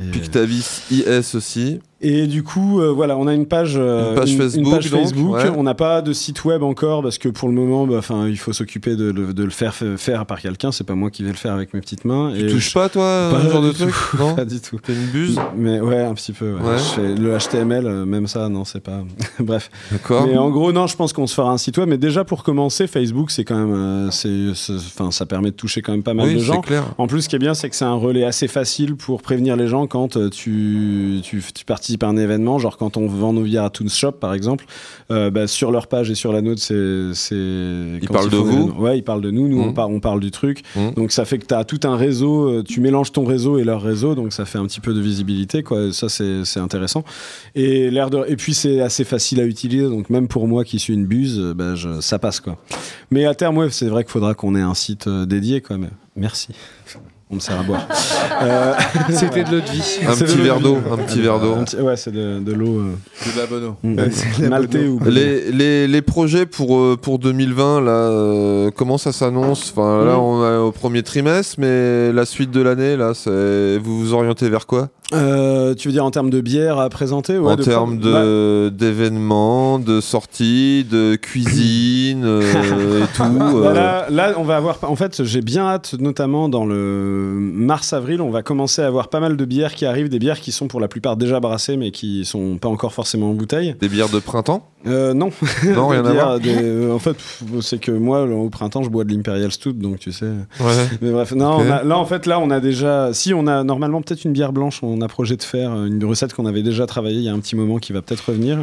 et- 0.00 0.10
Pictavis 0.10 0.82
IS 0.90 1.34
aussi. 1.34 1.80
Et 2.04 2.26
du 2.26 2.42
coup, 2.42 2.80
euh, 2.80 2.90
voilà, 2.90 3.16
on 3.16 3.26
a 3.28 3.32
une 3.34 3.46
page, 3.46 3.74
euh, 3.76 4.10
Une 4.10 4.14
page 4.16 4.36
Facebook, 4.36 4.70
page 4.72 4.90
donc, 4.90 5.00
Facebook. 5.02 5.34
ouais. 5.34 5.50
On 5.56 5.62
n'a 5.62 5.74
pas 5.74 6.02
de 6.02 6.12
site 6.12 6.44
web 6.44 6.62
encore 6.64 7.00
parce 7.02 7.16
que 7.18 7.28
pour 7.28 7.48
le 7.48 7.54
moment, 7.54 7.86
bah, 7.86 8.00
il 8.28 8.36
faut 8.38 8.52
s'occuper 8.52 8.96
de, 8.96 9.10
le- 9.12 9.32
de 9.32 9.44
le 9.44 9.50
faire 9.50 9.72
faire 9.74 10.26
par 10.26 10.40
quelqu'un. 10.40 10.72
C'est 10.72 10.82
pas 10.84 10.96
moi 10.96 11.10
qui 11.10 11.22
vais 11.22 11.30
le 11.30 11.36
faire 11.36 11.52
avec 11.52 11.72
mes 11.74 11.80
petites 11.80 12.04
mains. 12.04 12.32
Tu 12.34 12.40
Et 12.44 12.46
touches 12.50 12.70
je- 12.70 12.74
pas 12.74 12.88
toi 12.88 13.28
Pas 13.30 13.42
ce 13.46 13.50
genre 13.52 13.62
de 13.62 13.70
truc. 13.72 13.94
Non 14.18 14.34
Pas 14.34 14.44
du 14.44 14.60
tout. 14.60 14.78
T'es 14.82 14.92
une 14.94 15.06
buse 15.06 15.38
Mais 15.56 15.80
ouais, 15.80 16.00
un 16.02 16.14
petit 16.14 16.32
peu. 16.32 16.54
ouais. 16.54 16.60
Ouais. 16.60 16.78
Je 16.78 16.82
fais 16.82 17.14
le 17.14 17.36
HTML, 17.38 17.86
euh, 17.86 18.04
même 18.04 18.26
ça, 18.26 18.48
non, 18.48 18.64
c'est 18.64 18.80
pas. 18.82 19.04
Bref. 19.38 19.70
D'accord. 19.92 20.26
Mais 20.26 20.36
en 20.36 20.50
gros, 20.50 20.72
non, 20.72 20.88
je 20.88 20.96
pense 20.96 21.12
qu'on 21.12 21.26
se 21.28 21.34
fera 21.34 21.52
un 21.52 21.58
site 21.58 21.78
web. 21.78 21.88
Mais 21.88 21.98
déjà 21.98 22.24
pour 22.24 22.42
commencer, 22.42 22.88
Facebook, 22.88 23.30
c'est 23.30 23.44
quand 23.44 23.56
même, 23.56 23.72
euh, 23.74 24.10
c'est, 24.10 24.54
c'est- 24.56 24.72
enfin, 24.74 25.12
ça 25.12 25.24
permet 25.24 25.52
de 25.52 25.56
toucher 25.56 25.82
quand 25.82 25.92
même 25.92 26.02
pas 26.02 26.14
mal 26.14 26.26
Oui, 26.28 26.34
de 26.34 26.40
gens. 26.40 26.62
clair. 26.62 26.84
En 26.98 27.06
plus, 27.06 27.22
ce 27.22 27.28
qui 27.28 27.36
est 27.36 27.38
bien, 27.38 27.54
c'est 27.54 27.70
que 27.70 27.76
c'est 27.76 27.84
un 27.84 27.94
relais 27.94 28.24
assez 28.24 28.48
facile 28.48 28.96
pour 28.96 29.22
prévenir 29.22 29.54
les 29.54 29.68
gens 29.68 29.86
quand 29.86 30.18
tu, 30.30 31.20
tu, 31.22 31.42
tu 31.54 31.64
participes 31.64 31.91
participent 31.98 32.04
à 32.04 32.08
un 32.08 32.16
événement, 32.16 32.58
genre 32.58 32.76
quand 32.76 32.96
on 32.96 33.06
vend 33.06 33.32
nos 33.32 33.42
bières 33.42 33.64
à 33.64 33.70
Toons 33.70 33.88
Shop 33.88 34.12
par 34.12 34.34
exemple, 34.34 34.64
euh, 35.10 35.30
bah, 35.30 35.46
sur 35.46 35.70
leur 35.70 35.86
page 35.86 36.10
et 36.10 36.14
sur 36.14 36.32
la 36.32 36.40
nôtre, 36.42 36.60
c'est. 36.60 36.74
Ils 37.34 38.00
quand 38.06 38.14
parlent 38.14 38.30
de 38.30 38.36
vous. 38.36 38.70
Ouais, 38.78 38.98
ils 38.98 39.02
parlent 39.02 39.20
de 39.20 39.30
nous, 39.30 39.48
nous 39.48 39.60
on, 39.60 39.74
on 39.76 40.00
parle 40.00 40.20
du 40.20 40.30
truc. 40.30 40.62
Mhm. 40.76 40.94
Donc 40.94 41.12
ça 41.12 41.24
fait 41.24 41.38
que 41.38 41.46
tu 41.46 41.54
as 41.54 41.64
tout 41.64 41.80
un 41.84 41.96
réseau, 41.96 42.48
euh, 42.48 42.62
tu 42.62 42.80
mélanges 42.80 43.12
ton 43.12 43.24
réseau 43.24 43.58
et 43.58 43.64
leur 43.64 43.82
réseau, 43.82 44.14
donc 44.14 44.32
ça 44.32 44.44
fait 44.44 44.58
un 44.58 44.66
petit 44.66 44.80
peu 44.80 44.94
de 44.94 45.00
visibilité, 45.00 45.62
quoi. 45.62 45.92
Ça 45.92 46.08
c'est 46.08 46.44
c'est 46.44 46.60
intéressant. 46.60 47.04
Et, 47.54 47.90
l'air 47.90 48.10
de... 48.10 48.24
et 48.26 48.36
puis 48.36 48.54
c'est 48.54 48.80
assez 48.80 49.04
facile 49.04 49.40
à 49.40 49.44
utiliser, 49.44 49.88
donc 49.88 50.10
même 50.10 50.28
pour 50.28 50.48
moi 50.48 50.64
qui 50.64 50.78
suis 50.78 50.94
une 50.94 51.06
buse, 51.06 51.38
euh, 51.38 51.54
bah, 51.54 51.74
je- 51.74 52.00
ça 52.00 52.18
passe 52.18 52.40
quoi. 52.40 52.56
Mais 53.10 53.24
à 53.26 53.34
terme, 53.34 53.58
ouais, 53.58 53.70
c'est 53.70 53.88
vrai 53.88 54.04
qu'il 54.04 54.12
faudra 54.12 54.34
qu'on 54.34 54.54
ait 54.54 54.60
un 54.60 54.74
site 54.74 55.08
dédié 55.08 55.60
quoi. 55.60 55.78
Mais 55.78 55.88
merci. 56.16 56.48
On 57.32 57.36
me 57.36 57.40
sert 57.40 57.58
à 57.58 57.62
boire. 57.62 57.88
Euh, 58.42 58.74
C'était 59.10 59.42
de 59.44 59.52
l'eau 59.52 59.60
de 59.60 59.70
vie. 59.70 59.98
Un 60.06 60.14
petit 60.14 60.36
verre 60.36 60.60
d'eau, 60.60 60.76
un 60.92 60.98
petit 60.98 61.22
verre 61.22 61.40
d'eau. 61.40 61.54
Ouais, 61.82 61.96
c'est 61.96 62.12
de, 62.12 62.40
de 62.40 62.52
l'eau. 62.52 62.80
euh, 62.80 62.92
De 63.34 63.40
la 63.40 63.46
bonne 63.46 63.64
eau. 63.64 63.76
mm, 63.82 64.48
maltais 64.50 64.86
ou 64.86 65.00
Les, 65.06 65.50
les, 65.50 65.88
les 65.88 66.02
projets 66.02 66.44
pour, 66.44 66.76
euh, 66.76 66.98
pour 67.00 67.18
2020, 67.18 67.80
là, 67.80 67.90
euh, 67.90 68.70
comment 68.76 68.98
ça 68.98 69.12
s'annonce? 69.12 69.72
Enfin, 69.74 70.04
Là, 70.04 70.12
Mhm. 70.12 70.18
on 70.20 70.44
est 70.52 70.56
au 70.58 70.72
premier 70.72 71.02
trimestre, 71.02 71.54
mais 71.58 72.12
la 72.12 72.26
suite 72.26 72.50
de 72.50 72.60
l'année, 72.60 72.96
là, 72.98 73.12
c'est- 73.14 73.78
vous 73.78 73.98
vous 73.98 74.12
orientez 74.12 74.50
vers 74.50 74.66
quoi? 74.66 74.90
Euh, 75.12 75.74
tu 75.74 75.88
veux 75.88 75.92
dire 75.92 76.04
en 76.06 76.10
termes 76.10 76.30
de 76.30 76.40
bière 76.40 76.78
à 76.78 76.88
présenter 76.88 77.36
ouais, 77.38 77.52
En 77.52 77.56
termes 77.56 77.92
Ouais. 77.94 77.98
de- 77.98 78.72
d'événements, 78.74 79.78
de, 79.78 80.00
sorties, 80.00 80.86
de 80.90 81.16
cuisine 81.16 82.22
euh, 82.24 82.40
et 83.04 83.06
tout 83.14 83.22
euh. 83.22 83.62
Bah 83.62 83.72
là, 83.74 84.06
là, 84.08 84.32
on 84.38 84.42
va 84.42 84.56
avoir. 84.56 84.78
En 84.84 84.96
fait, 84.96 85.22
j'ai 85.24 85.42
bien 85.42 85.64
hâte, 85.66 85.94
notamment 85.98 86.48
dans 86.48 86.64
le 86.64 87.34
mars-avril, 87.38 88.22
on 88.22 88.30
va 88.30 88.42
commencer 88.42 88.80
à 88.80 88.86
avoir 88.86 89.08
pas 89.08 89.20
mal 89.20 89.36
de 89.36 89.44
bières 89.44 89.74
qui 89.74 89.84
arrivent, 89.84 90.08
des 90.08 90.18
bières 90.18 90.40
qui 90.40 90.50
sont 90.52 90.66
pour 90.68 90.80
la 90.80 90.88
plupart 90.88 91.16
déjà 91.18 91.40
brassées, 91.40 91.76
mais 91.76 91.90
qui 91.90 92.24
sont 92.24 92.56
pas 92.56 92.68
encore 92.68 92.94
forcément 92.94 93.30
en 93.30 93.34
bouteille. 93.34 93.74
Des 93.80 93.88
bières 93.88 94.08
de 94.08 94.18
printemps? 94.18 94.66
Euh, 94.86 95.14
non. 95.14 95.30
Non, 95.64 95.88
rien 95.88 96.04
à 96.06 96.12
voir. 96.12 96.40
des- 96.40 96.56
euh, 96.56 96.92
en 96.94 96.98
fait, 96.98 97.16
c'est 97.60 97.78
que 97.78 97.92
moi, 97.92 98.22
au 98.24 98.48
printemps, 98.48 98.82
je 98.82 98.88
bois 98.88 99.04
de 99.04 99.12
l'Imperial 99.12 99.52
Stout, 99.52 99.74
donc 99.74 99.98
tu 99.98 100.10
sais. 100.10 100.26
Ouais. 100.58 100.66
Mais 101.02 101.10
bref, 101.10 101.32
non, 101.32 101.58
a- 101.70 101.82
là, 101.84 101.98
en 101.98 102.04
fait, 102.06 102.26
là, 102.26 102.40
on 102.40 102.50
a 102.50 102.60
déjà. 102.60 103.10
Si, 103.12 103.34
on 103.34 103.46
a 103.46 103.62
normalement 103.62 104.00
peut-être 104.00 104.24
une 104.24 104.32
bière 104.32 104.52
blanche, 104.52 104.80
on 104.82 104.91
a 105.00 105.08
projet 105.08 105.36
de 105.36 105.42
faire 105.42 105.72
une 105.84 106.04
recette 106.04 106.34
qu'on 106.34 106.46
avait 106.46 106.62
déjà 106.62 106.86
travaillée 106.86 107.18
il 107.18 107.24
y 107.24 107.28
a 107.28 107.32
un 107.32 107.40
petit 107.40 107.56
moment 107.56 107.78
qui 107.78 107.92
va 107.92 108.02
peut-être 108.02 108.28
revenir. 108.28 108.58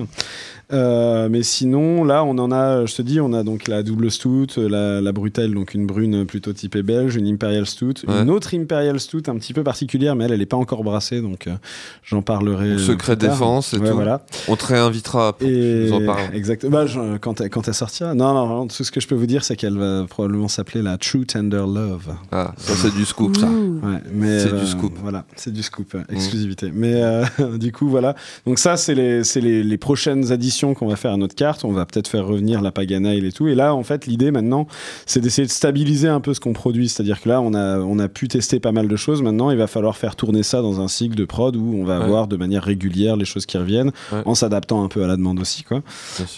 Euh, 0.72 1.30
mais 1.30 1.42
sinon, 1.42 2.04
là, 2.04 2.24
on 2.24 2.38
en 2.38 2.52
a, 2.52 2.86
je 2.86 2.94
te 2.96 3.02
dis, 3.02 3.20
on 3.20 3.34
a 3.34 3.44
donc 3.44 3.68
la 3.68 3.82
double 3.82 4.12
stout, 4.12 4.46
la, 4.58 5.02
la 5.02 5.12
brutelle, 5.12 5.54
donc 5.56 5.74
une 5.74 5.88
brune 5.88 6.26
plutôt 6.26 6.54
typée 6.54 6.84
belge, 6.84 7.16
une 7.16 7.28
imperial 7.28 7.66
stout, 7.66 7.94
Ouais. 8.08 8.22
une 8.22 8.30
autre 8.30 8.54
imperial 8.56 9.00
stout 9.00 9.24
un 9.28 9.36
petit 9.38 9.54
peu 9.54 9.64
particulière, 9.64 10.16
mais 10.16 10.26
elle, 10.26 10.34
elle 10.34 10.42
est 10.42 10.46
pas 10.46 10.58
encore 10.58 10.84
brassée, 10.84 11.22
donc 11.22 11.48
euh, 11.48 11.56
j'en 12.04 12.22
parlerai. 12.22 12.68
euh, 12.68 12.78
Secret 12.78 13.16
plus 13.16 13.26
tard. 13.26 13.34
défense 13.36 13.74
et 13.74 13.78
Ouais, 13.80 13.90
tout. 13.90 13.96
Voilà. 13.96 14.22
On 14.48 14.56
te 14.56 14.66
réinvitera 14.68 15.34
pour 15.34 15.48
que 15.48 15.52
Et 15.52 15.88
tu 15.88 15.92
nous 15.92 15.98
en 16.04 16.06
parles. 16.06 16.36
exact. 16.36 16.66
Bah, 16.68 16.86
je- 16.86 17.18
quand, 17.18 17.42
elle, 17.42 17.50
quand 17.50 17.68
elle 17.68 17.74
sortira. 17.74 18.14
Non, 18.14 18.34
non, 18.36 18.48
non, 18.48 18.68
tout 18.68 18.84
ce 18.84 18.92
que 18.92 19.00
je 19.02 19.08
peux 19.08 19.16
vous 19.16 19.26
dire, 19.26 19.44
c'est 19.44 19.56
qu'elle 19.56 19.78
va 19.78 20.06
probablement 20.08 20.48
s'appeler 20.48 20.84
la 20.84 20.98
True 20.98 21.26
Tender 21.26 21.58
Love. 21.68 22.14
Ah, 22.32 22.54
ça 22.58 22.74
c'est 22.76 22.94
du 22.94 23.06
scoop, 23.06 23.38
ça. 23.38 23.48
Ouais, 23.48 23.98
C'est 24.40 24.54
euh, 24.54 24.60
du 24.60 24.68
scoop. 24.68 24.94
Voilà, 25.02 25.26
c'est 25.36 25.52
du 25.54 25.64
scoop, 25.64 25.96
euh, 25.96 26.04
exclusivité. 26.14 26.72
Mais 26.74 26.94
euh, 27.02 27.24
du 27.58 27.72
coup, 27.72 27.90
voilà. 27.90 28.16
Donc 28.46 28.60
ça, 28.60 28.78
c'est 28.78 28.94
les, 28.94 29.24
c'est 29.24 29.42
les, 29.42 29.64
les 29.64 29.78
prochaines 29.78 30.32
additions 30.32 30.59
qu'on 30.74 30.88
va 30.88 30.96
faire 30.96 31.12
à 31.14 31.18
notre 31.18 31.36
carte. 31.36 31.64
On 31.66 31.72
va 31.72 31.86
peut-être 31.86 32.08
faire 32.08 32.26
revenir 32.26 32.62
la 32.62 32.72
Paganail 32.72 33.26
et 33.26 33.32
tout. 33.32 33.48
Et 33.48 33.56
là, 33.56 33.74
en 33.74 33.84
fait, 33.84 34.06
l'idée 34.06 34.32
maintenant, 34.32 34.68
c'est 35.06 35.20
d'essayer 35.20 35.46
de 35.48 35.52
stabiliser 35.52 36.08
un 36.08 36.20
peu 36.22 36.34
ce 36.34 36.40
qu'on 36.40 36.54
produit. 36.54 36.90
C'est-à-dire 36.90 37.22
que 37.22 37.30
là, 37.30 37.42
on 37.42 37.54
a, 37.54 37.80
on 37.80 38.00
a 38.00 38.08
pu 38.08 38.28
tester 38.28 38.60
pas 38.60 38.72
mal 38.72 38.88
de 38.88 38.96
choses. 38.96 39.22
Maintenant, 39.22 39.52
il 39.52 39.58
va 39.58 39.68
falloir 39.68 39.98
faire 39.98 40.16
tourner 40.16 40.44
ça 40.44 40.62
dans 40.62 40.80
un 40.82 40.88
cycle 40.88 41.16
de 41.16 41.26
prod 41.26 41.56
où 41.56 41.76
on 41.76 41.84
va 41.84 41.98
Ouais. 42.00 42.06
avoir 42.06 42.28
de 42.28 42.38
manière 42.38 42.64
régulière 42.64 43.16
les 43.16 43.26
choses 43.26 43.46
qui 43.46 43.58
reviennent, 43.58 43.92
Ouais. 44.12 44.22
en 44.26 44.36
s'adaptant 44.36 44.84
un 44.84 44.88
peu 44.88 45.04
à 45.04 45.08
la 45.08 45.16
demande 45.18 45.40
aussi, 45.40 45.64
quoi. 45.64 45.82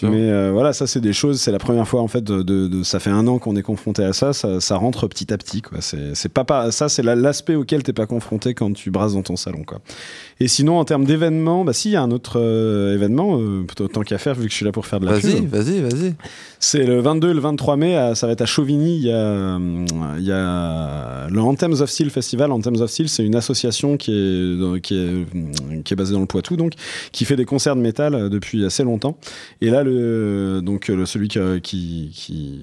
Mais 0.02 0.30
euh, 0.30 0.50
voilà, 0.52 0.72
ça 0.72 0.86
c'est 0.86 1.00
des 1.00 1.12
choses. 1.12 1.40
C'est 1.40 1.52
la 1.52 1.58
première 1.58 1.86
fois 1.86 2.00
en 2.02 2.08
fait. 2.08 2.22
De, 2.24 2.42
de- 2.42 2.68
de- 2.68 2.82
ça 2.82 3.00
fait 3.00 3.10
un 3.10 3.26
an 3.26 3.38
qu'on 3.38 3.56
est 3.56 3.62
confronté 3.62 4.02
à 4.04 4.12
ça. 4.12 4.32
Ça, 4.32 4.60
ça 4.60 4.76
rentre 4.76 5.06
petit 5.08 5.32
à 5.32 5.38
petit. 5.38 5.62
Quoi. 5.62 5.78
C'est, 5.80 6.14
c'est 6.14 6.28
pas, 6.28 6.44
pas 6.44 6.70
ça, 6.70 6.88
c'est 6.88 7.02
la- 7.02 7.14
l'aspect 7.16 7.54
auquel 7.54 7.82
t'es 7.82 7.92
pas 7.92 8.06
confronté 8.06 8.54
quand 8.54 8.72
tu 8.72 8.90
brasses 8.90 9.14
dans 9.14 9.22
ton 9.22 9.36
salon. 9.36 9.62
Quoi. 9.64 9.80
Et 10.40 10.48
sinon, 10.48 10.78
en 10.78 10.84
termes 10.84 11.04
d'événements, 11.04 11.64
bah 11.64 11.72
si, 11.72 11.90
il 11.90 11.92
y 11.92 11.96
a 11.96 12.02
un 12.02 12.10
autre 12.10 12.40
euh, 12.40 12.94
événement. 12.94 13.38
euh, 13.38 13.64
tant 13.92 14.00
qu'à 14.02 14.18
faire, 14.18 14.34
vu 14.34 14.46
que 14.46 14.50
je 14.50 14.56
suis 14.56 14.64
là 14.64 14.72
pour 14.72 14.86
faire 14.86 14.98
de 15.00 15.06
la 15.06 15.12
Vas-y, 15.12 15.44
vas-y, 15.46 15.80
vas-y. 15.80 16.14
C'est 16.58 16.84
le 16.84 17.00
22 17.00 17.30
et 17.30 17.34
le 17.34 17.40
23 17.40 17.76
mai, 17.76 17.96
à- 17.96 18.14
ça 18.14 18.26
va 18.26 18.32
être 18.32 18.40
à 18.42 18.46
Chauvigny. 18.46 18.96
Il 18.96 19.02
y 19.04 19.12
a, 19.12 19.54
hum, 19.56 19.86
il 20.18 20.24
y 20.24 20.32
a 20.32 20.38
le 21.30 21.40
Anthems 21.40 21.80
of 21.80 21.90
Steel 21.90 22.10
Festival. 22.10 22.50
Anthems 22.52 22.80
of 22.80 22.90
Steel, 22.90 23.08
c'est 23.08 23.24
une 23.24 23.34
association 23.36 23.96
qui 23.96 24.12
est, 24.12 24.56
dans- 24.58 24.78
qui, 24.78 24.94
est, 24.96 25.82
qui 25.82 25.92
est 25.92 25.96
basée 25.96 26.12
dans 26.14 26.20
le 26.20 26.26
Poitou, 26.26 26.56
donc, 26.56 26.72
qui 27.12 27.24
fait 27.24 27.36
des 27.36 27.44
concerts 27.44 27.76
de 27.76 27.80
métal 27.80 28.14
euh, 28.14 28.28
depuis 28.28 28.64
assez 28.64 28.84
longtemps. 28.84 29.16
Et 29.60 29.70
là, 29.70 29.82
le, 29.82 30.60
donc, 30.62 30.90
celui 31.06 31.28
qui, 31.28 31.38
qui, 31.62 32.10
qui, 32.14 32.60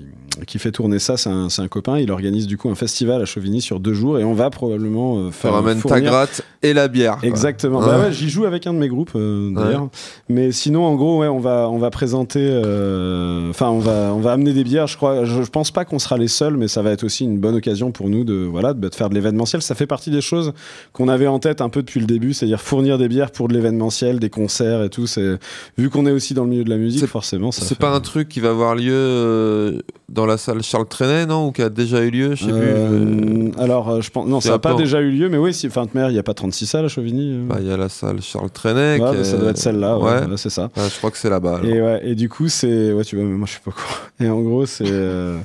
qui 0.48 0.60
fait 0.60 0.72
tourner 0.72 0.99
ça, 0.99 1.18
c'est 1.18 1.30
un, 1.30 1.48
un 1.57 1.68
copain. 1.68 1.98
Il 1.99 2.11
organise 2.11 2.48
du 2.48 2.57
coup 2.57 2.69
un 2.69 2.76
festival 2.76 3.22
à 3.22 3.26
Chauvigny 3.26 3.61
sur 3.61 3.80
deux 3.80 3.94
jours 3.94 4.19
et 4.19 4.23
on 4.23 4.34
va 4.34 4.49
probablement 4.49 5.19
euh, 5.19 5.27
Tu 5.27 5.34
faire. 5.34 5.53
ramènes 5.53 5.77
ta 5.81 5.90
fournir- 5.90 6.03
gratte 6.11 6.41
et 6.64 6.73
la 6.73 6.88
bière. 6.88 7.18
quoi. 7.19 7.27
Exactement. 7.30 7.80
Bah 7.81 7.99
ouais, 7.99 8.11
j'y 8.11 8.30
joue 8.30 8.45
avec 8.45 8.68
un 8.68 8.73
de 8.73 8.80
mes 8.80 8.88
groupes 8.90 9.11
euh, 9.15 9.52
d'ailleurs. 9.53 9.90
Mais 10.30 10.52
sinon, 10.52 10.86
en 10.86 10.95
gros, 10.95 11.19
ouais, 11.19 11.27
on 11.27 11.40
va 11.40 11.69
on 11.69 11.77
va 11.77 11.90
présenter. 11.90 12.40
euh, 12.41 13.49
Enfin, 13.49 13.69
on 13.69 13.80
va 13.80 14.11
on 14.14 14.19
va 14.19 14.31
amener 14.34 14.53
des 14.53 14.64
bières. 14.64 14.88
Je 14.88 14.98
crois. 14.98 15.26
Je, 15.26 15.41
je 15.44 15.49
pense 15.49 15.72
pas 15.72 15.86
qu'on 15.86 15.99
sera 15.99 16.18
les 16.18 16.27
seuls, 16.27 16.57
mais 16.57 16.68
ça 16.68 16.81
va 16.81 16.91
être 16.91 17.03
aussi 17.03 17.23
une 17.23 17.40
bonne 17.40 17.56
occasion 17.56 17.91
pour 17.91 18.10
nous 18.10 18.23
de 18.23 18.45
voilà 18.49 18.73
de, 18.73 18.88
de 18.89 18.93
faire 18.95 19.09
de 19.09 19.15
l'événementiel. 19.15 19.61
Ça 19.61 19.76
fait 19.76 19.88
partie 19.88 20.09
des 20.11 20.21
choses 20.21 20.53
qu'on 20.93 21.07
avait 21.07 21.27
en 21.27 21.39
tête 21.39 21.61
un 21.61 21.69
peu 21.69 21.81
depuis 21.81 21.99
le 21.99 22.05
début, 22.05 22.34
c'est-à-dire 22.34 22.61
fournir 22.61 22.97
des 22.97 23.07
bières 23.07 23.31
pour 23.31 23.47
de 23.47 23.53
l'événementiel, 23.53 24.19
des 24.19 24.30
concerts 24.30 24.84
et 24.84 24.89
tout. 24.89 25.07
C'est 25.07 25.38
vu 25.77 25.89
qu'on 25.89 26.05
est 26.05 26.11
aussi 26.11 26.34
dans 26.34 26.43
le 26.43 26.49
milieu 26.49 26.63
de 26.63 26.69
la 26.69 26.77
musique, 26.77 27.05
forcément. 27.05 27.51
Ça 27.51 27.63
C'est 27.65 27.77
pas 27.77 27.91
un 27.91 27.99
truc 28.01 28.30
qui 28.30 28.39
va 28.39 28.49
avoir 28.49 28.76
lieu 28.76 28.91
euh, 28.93 29.80
dans 30.09 30.26
la 30.26 30.38
salle 30.38 30.63
Charles 30.63 30.88
Trenet, 30.88 31.26
non 31.26 31.47
Ou 31.47 31.51
qui 31.51 31.61
a 31.61 31.69
déjà 31.69 32.01
eu 32.03 32.09
lieu 32.11 32.35
Je 32.35 32.45
sais 32.45 32.51
plus. 32.51 32.59
Euh, 32.61 33.51
alors, 33.57 33.89
euh, 33.89 34.01
je 34.01 34.09
pense 34.09 34.27
non, 34.27 34.41
ça 34.41 34.51
n'a 34.51 34.59
pas 34.59 34.73
déjà 34.76 35.01
eu 35.01 35.11
lieu, 35.11 35.30
mais 35.30 35.38
oui, 35.38 35.53
si, 35.53 35.67
enfin, 35.67 35.85
de 35.85 35.89
il 35.93 36.13
n'y 36.13 36.19
a 36.19 36.23
pas 36.23 36.34
36 36.34 36.65
salles 36.65 36.85
à 36.85 36.88
Chauvigny. 36.88 37.34
euh. 37.34 37.45
Bah, 37.47 37.57
Il 37.59 37.67
y 37.67 37.71
a 37.71 37.77
la 37.77 37.89
salle 37.89 38.21
Charles 38.21 38.49
Trenet. 38.51 38.99
Ouais, 38.99 39.17
bah, 39.17 39.23
ça 39.23 39.38
doit 39.38 39.49
être 39.51 39.57
celle-là, 39.57 39.97
ouais, 39.97 40.27
ouais, 40.27 40.38
c'est 40.38 40.49
ça. 40.49 40.69
Je 40.76 40.97
crois 40.97 41.11
que 41.11 41.17
c'est 41.17 41.30
là-bas. 41.30 41.61
Et, 41.63 41.81
ouais, 41.81 42.01
et 42.03 42.15
du 42.15 42.30
coup, 42.30 42.47
c'est. 42.47 42.93
Ouais, 42.93 43.03
tu 43.03 43.15
vois, 43.15 43.26
mais 43.26 43.35
moi 43.38 43.45
je 43.47 43.51
suis 43.53 43.61
pas 43.61 43.71
au 43.71 43.73
courant. 43.73 43.95
Et 44.19 44.30
en 44.30 44.39
gros, 44.41 44.65
c'est. 44.65 44.85
euh, 44.88 45.38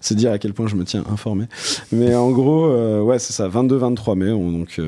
c'est 0.00 0.14
dire 0.14 0.32
à 0.32 0.38
quel 0.38 0.52
point 0.54 0.66
je 0.66 0.74
me 0.76 0.84
tiens 0.84 1.04
informé. 1.12 1.44
Mais 1.92 2.14
en 2.14 2.30
gros, 2.30 2.49
euh, 2.66 3.00
ouais, 3.02 3.18
c'est 3.18 3.32
ça, 3.32 3.48
22-23 3.48 4.14
mai. 4.16 4.30
on- 4.30 4.50
donc, 4.52 4.76
euh, 4.78 4.86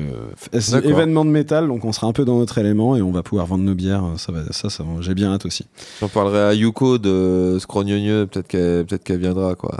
événement 0.89 1.25
de 1.25 1.29
métal, 1.29 1.67
donc 1.67 1.85
on 1.85 1.91
sera 1.91 2.07
un 2.07 2.13
peu 2.13 2.25
dans 2.25 2.37
notre 2.39 2.57
élément 2.57 2.95
et 2.95 3.01
on 3.01 3.11
va 3.11 3.23
pouvoir 3.23 3.45
vendre 3.47 3.63
nos 3.63 3.75
bières. 3.75 4.03
Ça, 4.17 4.31
va, 4.31 4.39
ça, 4.51 4.69
ça 4.69 4.83
va- 4.83 5.01
j'ai 5.01 5.13
bien 5.13 5.33
hâte 5.33 5.45
aussi. 5.45 5.65
J'en 6.01 6.09
parlerai 6.09 6.39
à 6.39 6.53
Yuko 6.53 6.97
de 6.97 7.57
Scrognonieux, 7.59 8.27
peut-être 8.27 8.47
qu'elle 8.47 8.85
peut 8.85 8.97
qu'elle 8.97 9.19
viendra, 9.19 9.55
quoi. 9.55 9.77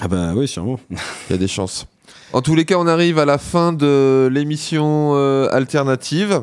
Ah 0.00 0.08
bah 0.08 0.32
oui, 0.34 0.48
sûrement. 0.48 0.78
Il 0.90 0.96
y 1.30 1.34
a 1.34 1.38
des 1.38 1.48
chances. 1.48 1.86
En 2.32 2.42
tous 2.42 2.56
les 2.56 2.64
cas, 2.64 2.76
on 2.78 2.86
arrive 2.88 3.18
à 3.20 3.24
la 3.24 3.38
fin 3.38 3.72
de 3.72 4.28
l'émission 4.32 5.12
euh, 5.14 5.48
alternative. 5.52 6.42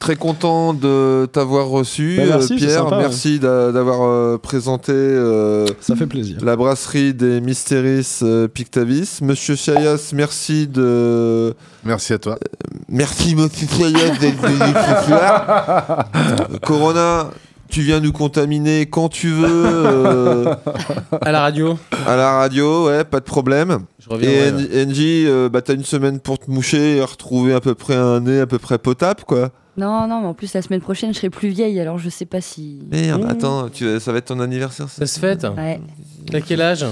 Très 0.00 0.16
content 0.16 0.72
de 0.72 1.28
t'avoir 1.30 1.68
reçu, 1.68 2.14
Bah, 2.16 2.22
merci, 2.26 2.54
euh, 2.54 2.56
Pierre. 2.56 2.70
sympa, 2.84 2.96
merci 3.00 3.38
d'a- 3.38 3.70
d'avoir 3.70 4.00
euh, 4.08 4.38
présenté 4.38 4.92
euh, 4.94 5.66
Ça 5.80 5.94
fait 5.94 6.06
plaisir. 6.06 6.38
la 6.42 6.56
brasserie 6.56 7.12
des 7.12 7.42
Mystéris 7.42 8.20
euh, 8.22 8.48
Pictavis. 8.48 9.18
Monsieur 9.20 9.56
Chayas, 9.56 10.12
merci 10.14 10.66
de. 10.66 11.52
Merci 11.84 12.14
à 12.14 12.18
toi. 12.18 12.38
Merci, 12.88 13.34
monsieur 13.36 13.66
Chayas, 13.68 14.16
d'être 14.18 14.40
venu 14.40 14.72
ce 14.72 15.06
soir. 15.06 16.08
Corona, 16.64 17.30
tu 17.68 17.82
viens 17.82 18.00
nous 18.00 18.12
contaminer 18.12 18.86
quand 18.86 19.10
tu 19.10 19.28
veux. 19.28 19.46
euh, 19.66 20.54
À 21.20 21.30
la 21.30 21.42
radio. 21.42 21.78
à 22.06 22.16
la 22.16 22.32
radio, 22.38 22.86
ouais, 22.86 23.04
pas 23.04 23.20
de 23.20 23.24
problème. 23.26 23.80
Je 23.98 24.08
reviens, 24.08 24.30
et 24.30 24.50
ouais, 24.50 24.86
NJ, 24.86 24.98
euh, 25.26 25.48
bah, 25.50 25.60
t'as 25.60 25.74
une 25.74 25.84
semaine 25.84 26.20
pour 26.20 26.38
te 26.38 26.50
moucher 26.50 26.96
et 26.96 27.02
retrouver 27.02 27.52
à 27.52 27.60
peu 27.60 27.74
près 27.74 27.96
un 27.96 28.20
nez 28.20 28.40
à 28.40 28.46
peu 28.46 28.58
près 28.58 28.78
potable, 28.78 29.24
quoi. 29.26 29.50
Non, 29.80 30.06
non, 30.06 30.20
mais 30.20 30.26
en 30.26 30.34
plus, 30.34 30.52
la 30.54 30.62
semaine 30.62 30.80
prochaine, 30.80 31.12
je 31.12 31.18
serai 31.18 31.30
plus 31.30 31.48
vieille, 31.48 31.80
alors 31.80 31.98
je 31.98 32.08
sais 32.08 32.26
pas 32.26 32.40
si. 32.40 32.80
Merde, 32.90 33.22
Mmh. 33.24 33.28
attends, 33.28 33.68
tu, 33.70 33.98
ça 34.00 34.12
va 34.12 34.18
être 34.18 34.26
ton 34.26 34.40
anniversaire, 34.40 34.88
ça 34.88 34.98
Ça 34.98 35.06
se 35.06 35.18
fête 35.18 35.46
Ouais. 35.56 35.80
T'as 36.30 36.40
quel 36.40 36.60
âge? 36.60 36.84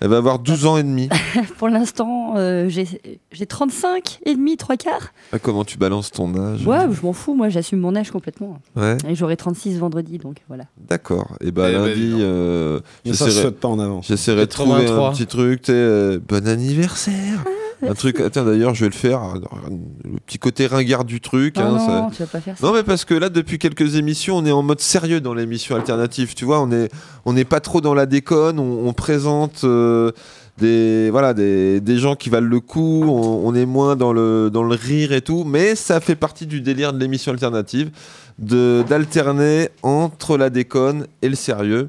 Elle 0.00 0.08
va 0.10 0.16
avoir 0.18 0.38
12 0.40 0.66
ans 0.66 0.76
et 0.76 0.82
demi. 0.82 1.08
Pour 1.58 1.68
l'instant, 1.68 2.34
euh, 2.36 2.68
j'ai 2.68 2.86
j'ai 3.32 3.46
35 3.46 4.18
et 4.26 4.34
demi, 4.34 4.56
trois 4.58 4.76
quarts. 4.76 5.12
Ah, 5.32 5.38
comment 5.38 5.64
tu 5.64 5.78
balances 5.78 6.10
ton 6.10 6.34
âge? 6.36 6.66
Ouais, 6.66 6.80
je 6.90 7.00
m'en 7.06 7.12
fous, 7.14 7.34
moi, 7.34 7.48
j'assume 7.48 7.78
mon 7.78 7.94
âge 7.96 8.10
complètement. 8.10 8.58
Ouais. 8.76 8.98
Et 9.08 9.14
j'aurai 9.14 9.36
36 9.36 9.78
vendredi, 9.78 10.18
donc 10.18 10.38
voilà. 10.48 10.64
D'accord. 10.88 11.36
Et 11.40 11.52
bah 11.52 11.68
Eh 11.70 11.72
ben, 11.74 11.86
lundi, 11.86 12.10
donc. 12.10 12.20
euh, 12.20 12.80
Mais 13.06 13.12
ça 13.12 13.18
se 13.26 13.30
j'essaierai- 13.30 13.42
souhaite 13.42 13.60
pas 13.60 13.68
en 13.68 13.78
avance. 13.78 14.06
j'essaierai 14.08 14.40
de 14.42 14.44
trouver 14.50 14.80
83. 14.82 15.08
un 15.08 15.12
petit 15.12 15.26
truc, 15.26 15.62
tu 15.62 15.66
sais, 15.66 15.72
euh, 15.74 16.18
bon 16.28 16.46
anniversaire. 16.48 17.44
Un 17.82 17.94
truc, 17.94 18.20
attends 18.20 18.44
d'ailleurs, 18.44 18.74
je 18.74 18.80
vais 18.84 18.90
le 18.90 18.94
faire. 18.96 19.20
Le 19.34 20.18
petit 20.26 20.38
côté 20.38 20.66
ringard 20.66 21.04
du 21.04 21.20
truc. 21.20 21.54
Oh 21.58 21.60
hein, 21.62 21.78
ça- 21.78 22.00
non, 22.02 22.10
tu 22.10 22.22
vas 22.22 22.26
pas 22.28 22.40
faire 22.40 22.56
ça. 22.58 22.66
Non 22.66 22.72
mais 22.72 22.82
parce 22.82 23.04
que 23.04 23.14
là 23.14 23.28
depuis 23.28 23.58
quelques 23.58 23.96
émissions 23.96 24.36
on 24.38 24.44
est 24.46 24.52
en 24.52 24.62
mode 24.62 24.80
sérieux 24.80 25.20
dans 25.20 25.34
l'émission 25.34 25.76
alternative 25.76 26.34
tu 26.34 26.44
vois 26.44 26.60
on 26.60 26.70
est 26.72 26.90
on 27.24 27.32
n'est 27.32 27.44
pas 27.44 27.60
trop 27.60 27.80
dans 27.80 27.94
la 27.94 28.06
déconne 28.06 28.58
on, 28.58 28.86
on 28.88 28.92
présente 28.92 29.62
euh, 29.64 30.12
des, 30.58 31.10
voilà, 31.10 31.34
des, 31.34 31.80
des 31.80 31.98
gens 31.98 32.14
qui 32.14 32.30
valent 32.30 32.46
le 32.48 32.60
coup, 32.60 33.02
on, 33.04 33.44
on 33.44 33.54
est 33.56 33.66
moins 33.66 33.96
dans 33.96 34.12
le, 34.12 34.50
dans 34.52 34.62
le 34.62 34.76
rire 34.76 35.12
et 35.12 35.20
tout, 35.20 35.42
mais 35.42 35.74
ça 35.74 36.00
fait 36.00 36.14
partie 36.14 36.46
du 36.46 36.60
délire 36.60 36.92
de 36.92 36.98
l'émission 37.00 37.32
alternative, 37.32 37.90
de- 38.38 38.84
d'alterner 38.88 39.70
entre 39.82 40.36
la 40.36 40.50
déconne 40.50 41.08
et 41.22 41.28
le 41.28 41.34
sérieux. 41.34 41.88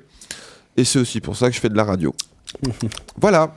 Et 0.77 0.83
c'est 0.83 0.97
aussi 0.97 1.21
pour 1.21 1.35
ça 1.37 1.49
que 1.49 1.55
je 1.55 1.59
fais 1.59 1.69
de 1.69 1.77
la 1.77 1.83
radio. 1.83 2.15
voilà. 3.21 3.53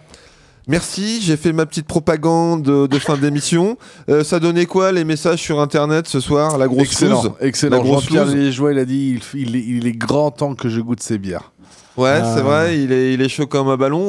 Merci, 0.69 1.21
j'ai 1.23 1.37
fait 1.39 1.53
ma 1.55 1.65
petite 1.67 1.87
propagande 1.87 2.63
de, 2.63 2.99
fin 2.99 3.17
d'émission. 3.17 3.79
Euh, 4.11 4.23
ça 4.23 4.39
donnait 4.39 4.67
quoi 4.67 4.93
les 4.93 5.05
messages 5.05 5.41
sur 5.41 5.61
internet 5.61 6.07
ce 6.07 6.21
soir 6.21 6.59
La 6.59 6.69
grosse 6.69 6.83
excellent, 6.83 7.23
loose? 7.23 7.33
excellent. 7.41 7.77
La 7.79 7.83
grosse 7.83 8.03
Jean-Pierre 8.05 8.71
il 8.73 8.79
a 8.79 8.85
dit 8.85 9.19
il, 9.35 9.41
il 9.41 9.57
est, 9.57 9.65
il 9.65 9.87
est 9.87 9.93
grand 9.93 10.31
temps 10.31 10.55
que 10.55 10.69
je 10.69 10.81
goûte 10.81 11.01
ces 11.01 11.17
bières. 11.19 11.53
Ouais, 11.97 12.21
Ah. 12.23 12.35
c'est 12.37 12.43
vrai, 12.43 12.79
il 12.79 12.93
est, 12.93 13.15
il 13.15 13.23
est 13.23 13.29
chaud 13.29 13.47
comme 13.47 13.69
un 13.69 13.77
ballon 13.77 14.05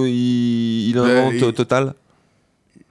ou 0.00 0.04
il, 0.04 0.88
il 0.90 0.98
Ouais, 0.98 1.18
invente 1.20 1.34
il- 1.36 1.44
au 1.44 1.52
total? 1.52 1.94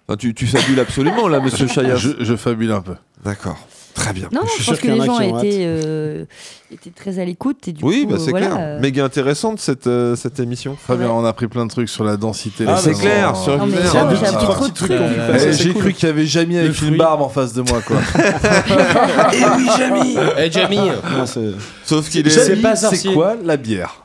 Enfin, 0.07 0.17
tu, 0.17 0.33
tu 0.33 0.47
fabules 0.47 0.79
absolument 0.79 1.27
là, 1.27 1.39
monsieur 1.39 1.67
Chayas. 1.73 1.97
Je, 1.97 2.09
je 2.19 2.35
fabule 2.35 2.71
un 2.71 2.81
peu. 2.81 2.95
D'accord, 3.23 3.59
très 3.99 4.13
bien. 4.13 4.29
Non, 4.31 4.41
je, 4.45 4.51
suis 4.51 4.63
sûr 4.63 4.73
pense 4.73 4.81
que 4.81 4.87
y 4.87 4.91
les 4.91 5.01
a 5.01 5.05
gens 5.05 5.19
étaient, 5.19 5.57
euh, 5.63 6.25
étaient 6.71 6.89
très 6.89 7.19
à 7.19 7.25
l'écoute 7.25 7.67
et 7.67 7.73
du 7.73 7.83
Oui, 7.83 8.03
coup, 8.05 8.11
bah, 8.13 8.17
c'est 8.19 8.31
voilà, 8.31 8.47
clair. 8.47 8.57
euh, 8.59 8.79
Méga 8.79 9.03
intéressante 9.03 9.59
cette, 9.59 9.87
euh, 9.87 10.15
cette 10.15 10.39
émission. 10.39 10.77
Fabien, 10.79 11.09
on 11.11 11.25
a 11.25 11.29
appris 11.29 11.47
plein 11.47 11.65
de 11.65 11.71
trucs 11.71 11.89
sur 11.89 12.03
la 12.03 12.15
densité. 12.17 12.65
Ah, 12.67 12.77
c'est 12.77 12.93
clair, 12.93 13.35
sur 13.35 13.57
Non, 13.57 13.65
mais 13.65 13.73
j'ai 13.77 13.81
petits, 13.89 13.97
appris 13.97 14.45
trois 14.45 14.55
petits 14.57 14.71
trucs. 14.73 14.89
trucs 14.89 14.97
qu'on 14.99 15.03
euh, 15.05 15.27
peut 15.27 15.33
passer, 15.33 15.53
c'est 15.53 15.63
J'ai 15.63 15.71
cool. 15.73 15.81
cru 15.81 15.93
qu'il 15.93 16.07
y 16.07 16.11
avait 16.11 16.25
Jamie 16.25 16.57
avec 16.57 16.81
une 16.81 16.97
barbe 16.97 17.21
en 17.21 17.29
face 17.29 17.53
de 17.53 17.61
moi, 17.61 17.81
quoi. 17.85 17.97
Eh 19.33 19.37
oui, 19.57 19.67
Jamie 19.77 20.17
Eh, 20.37 20.51
Jamie 20.51 20.77
Non, 20.77 21.25
c'est- 21.25 21.51
Sauf 21.85 22.09
qu'il 22.09 22.25
est. 22.27 22.29
C'est 22.29 22.55
pas 22.57 22.75
c'est 22.75 22.85
sorcier. 22.87 23.13
quoi 23.13 23.35
la 23.43 23.57
bière 23.57 24.03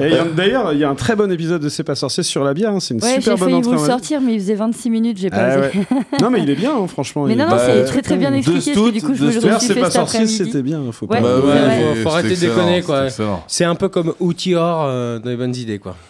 Et 0.00 0.06
il 0.06 0.12
y 0.12 0.16
a- 0.16 0.24
D'ailleurs, 0.24 0.72
il 0.72 0.80
y 0.80 0.84
a 0.84 0.88
un 0.90 0.94
très 0.94 1.14
bon 1.16 1.30
épisode 1.30 1.62
de 1.62 1.68
C'est 1.68 1.84
pas 1.84 1.94
sorcier 1.94 2.22
sur 2.22 2.42
la 2.44 2.54
bière. 2.54 2.72
hein, 2.72 2.80
C'est 2.80 2.94
une 2.94 3.00
j'ai 3.00 3.14
super 3.20 3.36
bonne 3.36 3.38
failli 3.38 3.54
entrée. 3.54 3.76
vous 3.76 3.82
le 3.82 3.86
sortir, 3.88 4.20
mais 4.20 4.34
il 4.34 4.40
faisait 4.40 4.54
26 4.54 4.90
minutes, 4.90 5.18
j'ai 5.18 5.30
pas 5.30 5.36
Ah. 5.38 5.94
Non, 6.20 6.30
mais 6.30 6.42
il 6.42 6.50
est 6.50 6.54
bien, 6.56 6.72
hein, 6.76 6.86
franchement. 6.88 7.24
Mais 7.26 7.32
il 7.34 7.38
non, 7.38 7.46
est- 7.46 7.50
non, 7.50 7.56
c'est 7.58 7.70
euh, 7.70 7.86
très 7.86 8.02
très 8.02 8.16
bien 8.16 8.32
expliqué, 8.34 8.72
du 9.00 9.06
coup, 9.06 9.14
je 9.14 9.24
me 9.24 9.32
le 9.32 9.58
C'est 9.60 9.74
pas 9.74 9.90
sorcier, 9.90 10.26
c'était 10.26 10.62
bien. 10.62 10.80
Faut 10.92 11.06
Ouais. 11.06 11.20
pas. 11.20 11.22
Bah 11.22 11.38
ouais, 11.40 12.02
faut 12.02 12.10
arrêter 12.10 12.34
de 12.34 12.40
déconner, 12.40 12.80
c'est 12.80 12.86
quoi. 12.86 13.42
C'est 13.46 13.64
un 13.64 13.74
peu 13.74 13.88
comme 13.88 14.14
outil 14.20 14.54
or 14.54 14.84
euh, 14.86 15.18
dans 15.18 15.30
les 15.30 15.36
bonnes 15.36 15.56
idées, 15.56 15.78
quoi. 15.78 15.96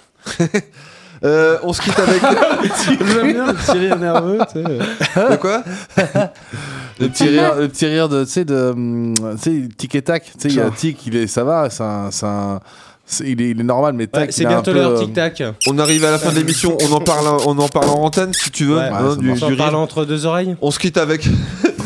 Euh, 1.25 1.59
on 1.65 1.73
se 1.73 1.83
quitte 1.83 1.99
avec. 1.99 2.23
J'aime 2.87 3.33
bien 3.33 3.47
le 3.49 3.55
petit 3.55 3.73
rire 3.77 3.99
nerveux. 3.99 4.39
tu 4.53 4.63
sais. 4.63 5.31
de 5.31 5.37
quoi 5.37 5.65
Le 7.01 7.09
petit 7.09 7.25
rire, 7.25 7.57
le 7.57 7.67
petit 7.67 7.87
rire 7.87 8.09
de, 8.09 8.25
tu 8.25 8.31
sais, 8.31 8.45
de, 8.45 8.71
hum, 8.71 9.15
tu 9.43 9.63
sais, 9.63 9.69
tic 9.77 9.95
et 9.97 10.03
tac. 10.03 10.25
Tu 10.25 10.31
sais, 10.39 10.49
il 10.49 10.55
y 10.55 10.61
a 10.61 10.71
tic, 10.71 11.07
il 11.07 11.17
est, 11.17 11.27
ça 11.27 11.43
va, 11.43 11.71
c'est 11.71 11.83
un, 11.83 12.61
il, 13.25 13.41
est, 13.43 13.51
il 13.51 13.61
est 13.61 13.65
normal, 13.65 13.95
mais 13.95 14.07
tac, 14.07 14.27
Ouais, 14.27 14.33
c'est 14.33 14.45
bientôt 14.45 14.73
l'heure 14.73 14.93
euh, 14.93 14.99
tic-tac. 14.99 15.43
On 15.67 15.79
arrive 15.79 16.05
à 16.05 16.11
la 16.11 16.19
fin 16.19 16.31
de 16.31 16.37
l'émission, 16.37 16.77
on 16.89 16.93
en 16.93 17.01
parle, 17.01 17.27
on 17.47 17.59
en 17.59 17.69
parle 17.69 17.89
en 17.91 18.05
antenne 18.05 18.33
si 18.33 18.51
tu 18.51 18.67
veux, 18.67 18.77
Ouais, 18.77 18.83
hein, 18.93 19.17
du, 19.17 19.33
On 19.43 19.57
parle 19.57 19.77
entre 19.77 20.05
deux 20.05 20.27
oreilles 20.27 20.57
On 20.61 20.71
se 20.71 20.79
quitte 20.79 20.99
avec. 20.99 21.29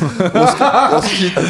On 0.03 1.03
se, 1.03 1.09
quitte, 1.09 1.41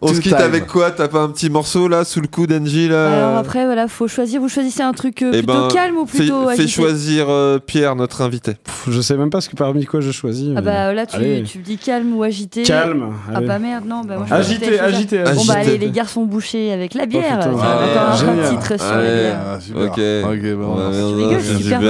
on 0.00 0.08
se 0.08 0.20
quitte 0.20 0.36
time. 0.36 0.44
avec 0.44 0.66
quoi? 0.66 0.90
T'as 0.90 1.08
pas 1.08 1.20
un 1.20 1.28
petit 1.28 1.50
morceau 1.50 1.88
là 1.88 2.04
sous 2.04 2.20
le 2.20 2.26
coup 2.28 2.46
d'Engie 2.46 2.88
là? 2.88 3.06
Alors 3.26 3.38
après, 3.38 3.64
voilà, 3.64 3.88
faut 3.88 4.08
choisir. 4.08 4.40
Vous 4.40 4.48
choisissez 4.48 4.82
un 4.82 4.92
truc 4.92 5.22
euh, 5.22 5.30
Eh 5.32 5.38
plutôt 5.38 5.52
ben, 5.52 5.68
calme 5.72 5.96
ou 5.96 6.06
Fais, 6.06 6.18
plutôt 6.18 6.44
fais 6.46 6.52
agité? 6.54 6.68
choisir 6.68 7.26
euh, 7.28 7.58
Pierre, 7.58 7.96
notre 7.96 8.22
invité. 8.22 8.54
Pff, 8.64 8.88
Je 8.90 9.00
sais 9.00 9.16
même 9.16 9.30
pas 9.30 9.40
ce 9.40 9.48
que 9.48 9.56
parmi 9.56 9.84
quoi 9.86 10.00
je 10.00 10.10
choisis. 10.10 10.48
Ah 10.56 10.60
mais- 10.60 10.62
bah 10.62 10.92
là, 10.92 11.06
tu, 11.06 11.16
Allez. 11.16 11.42
tu 11.44 11.58
me 11.58 11.64
dis 11.64 11.76
calme 11.78 12.14
ou 12.14 12.22
agité. 12.22 12.62
Calme. 12.62 13.12
Ah 13.32 13.36
allez. 13.38 13.46
bah 13.46 13.58
merde, 13.58 13.84
non. 13.86 14.02
Bah 14.06 14.16
moi, 14.18 14.26
je 14.28 14.34
Agité, 14.34 14.66
chose- 14.66 14.80
agité, 14.80 15.18
Bon 15.22 15.30
agité. 15.30 15.46
bah 15.48 15.54
allez, 15.58 15.78
les 15.78 15.90
garçons 15.90 16.24
bouchés 16.24 16.72
avec 16.72 16.94
la 16.94 17.06
bière. 17.06 17.38
encore 17.38 17.64
un 17.64 18.48
titre 18.50 18.78
sur 18.80 18.94
la 18.96 19.02
bière. 19.02 19.38
Ah, 19.46 19.60
super. 19.60 19.82
Ok. 19.82 19.90
Ok, 19.90 20.54
bon, 20.56 20.76
Ouais, 20.76 21.02
on- 21.02 21.16
rigoles, 21.16 21.40
c'est 21.42 21.56
super 21.62 21.80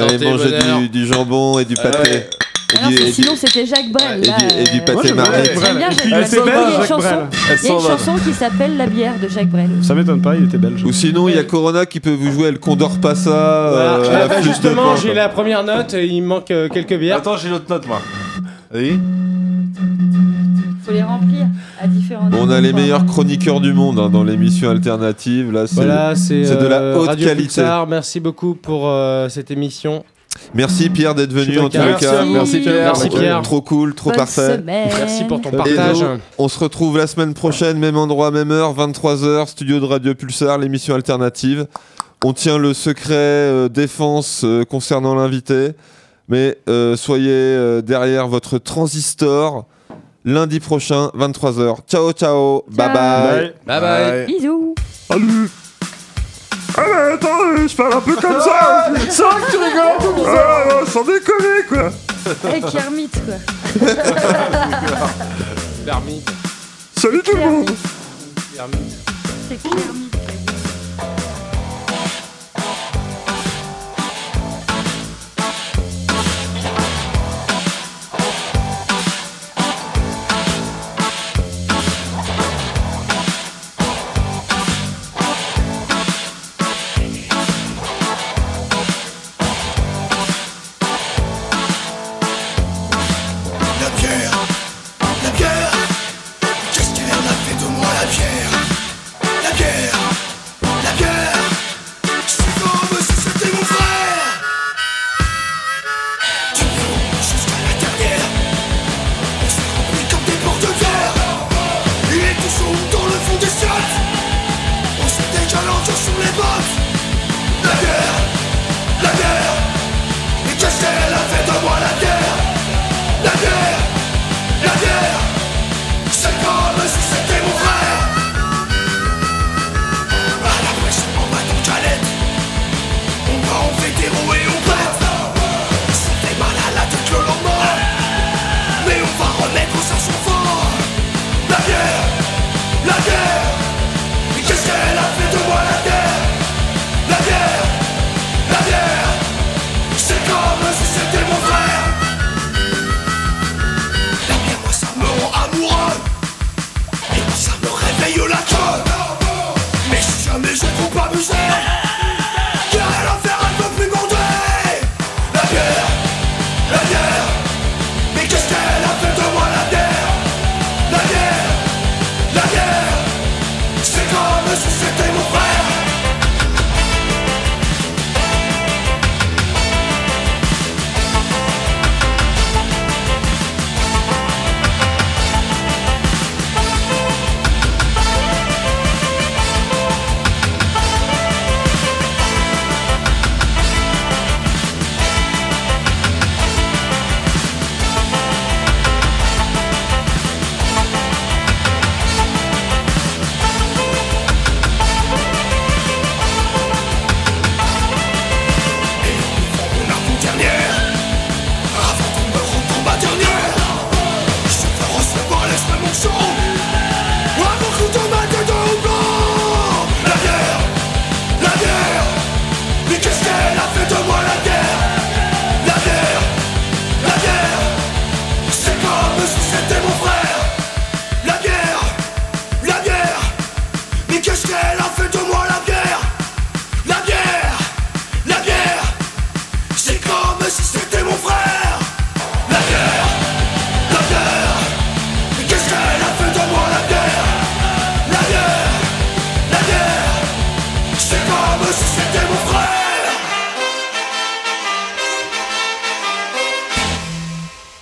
Allez, 0.00 0.80
du, 0.80 0.88
du 0.88 1.06
jambon 1.06 1.58
et 1.58 1.64
du 1.64 1.74
pâté. 1.76 2.24
Du- 2.88 3.12
sinon 3.12 3.32
c'était 3.36 3.66
Jacques 3.66 3.90
Brel. 3.92 4.22
et 4.22 4.26
là, 4.28 4.36
du- 4.38 4.44
et 4.60 4.64
du 4.64 4.80
euh, 4.80 4.84
pâté 4.84 4.92
Moi, 4.92 5.02
j'aime 5.04 5.16
bien 5.16 5.42
J'aime 5.64 5.76
bien 5.78 5.90
Jacques 5.90 6.04
Il 6.04 6.10
Brel. 6.10 6.24
était 6.24 6.36
Il 6.36 6.46
y 6.46 6.50
a 6.50 6.76
une 6.80 6.86
chanson- 6.86 6.96
Brel. 6.98 7.18
Elle 7.50 7.58
Il 7.62 7.64
y 7.64 7.66
a 7.66 7.68
s'en 7.70 7.76
une 7.80 7.82
va. 7.84 7.90
chanson 7.98 8.12
qui 8.24 8.32
s'appelle 8.32 8.76
La 8.76 8.86
bière 8.86 9.12
de 9.22 9.28
Jacques 9.28 9.48
Brel. 9.50 9.70
Ça 9.82 9.94
m'étonne 9.94 10.22
pas, 10.22 10.36
il 10.36 10.44
était 10.44 10.58
belge. 10.58 10.84
Ou 10.84 10.92
sinon, 10.92 11.28
il 11.28 11.34
y 11.34 11.38
a 11.38 11.44
Corona 11.44 11.86
qui 11.86 12.00
peut 12.00 12.10
vous 12.14 12.30
jouer 12.32 12.50
le 12.52 12.58
Condor 12.58 12.98
pas 12.98 13.14
ça. 13.14 13.30
Voilà. 13.72 13.94
euh, 13.96 14.20
Ah, 14.24 14.28
bah, 14.28 14.42
justement, 14.42 14.94
j'ai 14.96 15.14
la 15.14 15.28
première 15.28 15.64
note, 15.64 15.94
et 15.94 16.06
il 16.06 16.22
me 16.22 16.28
manque 16.28 16.50
euh, 16.50 16.68
quelques 16.68 16.96
bières. 16.98 17.16
Attends, 17.18 17.36
j'ai 17.36 17.48
l'autre 17.48 17.66
note, 17.68 17.86
moi. 17.88 18.00
Oui. 18.74 18.98
Faut 20.86 20.92
les 20.92 21.02
remplir 21.02 21.46
à 21.80 21.86
différents 21.86 22.26
Bon, 22.30 22.38
on 22.42 22.50
a 22.50 22.60
les 22.60 22.72
meilleurs 22.72 23.04
chroniqueurs 23.06 23.60
du 23.60 23.72
monde 23.72 23.98
hein, 23.98 24.08
dans 24.08 24.24
l'émission 24.24 24.70
alternative. 24.70 25.52
Là, 25.52 25.66
c'est- 25.66 25.74
Voilà, 25.74 26.14
de 26.14 26.66
la 26.66 26.96
haute 26.98 27.08
Radio 27.08 27.26
qualité. 27.28 27.62
Merci 27.88 28.20
beaucoup 28.20 28.54
pour 28.54 28.88
euh, 28.88 29.28
cette 29.28 29.50
émission. 29.50 30.04
Merci 30.54 30.90
Pierre 30.90 31.14
d'être 31.14 31.32
venu 31.32 31.58
en 31.58 31.68
tous 31.68 31.76
d'accord. 31.78 31.90
les 31.90 31.90
Merci 31.92 32.06
cas. 32.06 32.24
Merci, 32.24 32.60
Pierre. 32.60 32.84
Merci, 32.84 33.02
Ouais, 33.08 33.18
Pierre. 33.20 33.42
Trop 33.42 33.60
cool, 33.62 33.94
trop 33.94 34.10
Bonne 34.10 34.16
parfait. 34.18 34.56
semaine. 34.56 34.88
Merci 34.98 35.24
pour 35.24 35.40
ton 35.40 35.50
partage. 35.50 36.00
nous, 36.02 36.08
on 36.38 36.48
se 36.48 36.58
retrouve 36.58 36.98
la 36.98 37.06
semaine 37.06 37.34
prochaine, 37.34 37.78
même 37.78 37.96
endroit, 37.96 38.30
même 38.30 38.50
heure, 38.50 38.74
23h, 38.74 39.48
studio 39.48 39.80
de 39.80 39.84
Radio 39.86 40.14
Pulsar, 40.14 40.58
l'émission 40.58 40.94
alternative. 40.94 41.66
On 42.24 42.32
tient 42.32 42.58
le 42.58 42.74
secret 42.74 43.14
euh, 43.14 43.68
défense 43.68 44.42
euh, 44.44 44.64
concernant 44.64 45.14
l'invité, 45.14 45.70
mais 46.28 46.58
euh, 46.68 46.96
soyez 46.96 47.28
euh, 47.30 47.80
derrière 47.80 48.28
votre 48.28 48.58
transistor 48.58 49.66
lundi 50.24 50.60
prochain, 50.60 51.10
23h. 51.16 51.76
Ciao, 51.88 52.12
ciao, 52.12 52.64
bye 52.70 52.92
bye. 52.92 53.54
Bye 53.66 53.80
bye. 53.80 54.26
Bisous. 54.26 54.74
Salut 55.08 55.50
Ah 56.76 56.82
mais 56.86 57.14
attends, 57.14 57.66
je 57.66 57.76
parle 57.76 57.94
un 57.94 58.00
peu 58.00 58.16
comme 58.16 58.40
ça 58.40 58.92
C'est 59.10 59.22
vrai 59.22 59.40
que 59.40 59.50
tu 59.50 59.56
rigoles 59.56 60.26
ah, 60.26 60.86
Sans 60.86 61.02
déconner 61.02 61.64
quoi 61.68 61.90
Avec 62.44 62.66
Kermit, 62.66 63.10
quoi. 63.10 63.88
Kermit. 65.84 66.22
Salut 66.96 67.22
tout 67.24 67.36
le 67.36 67.40
monde 67.40 67.70
Kermit. 68.54 68.96
C'est 69.48 69.62
Kermit. 69.62 70.10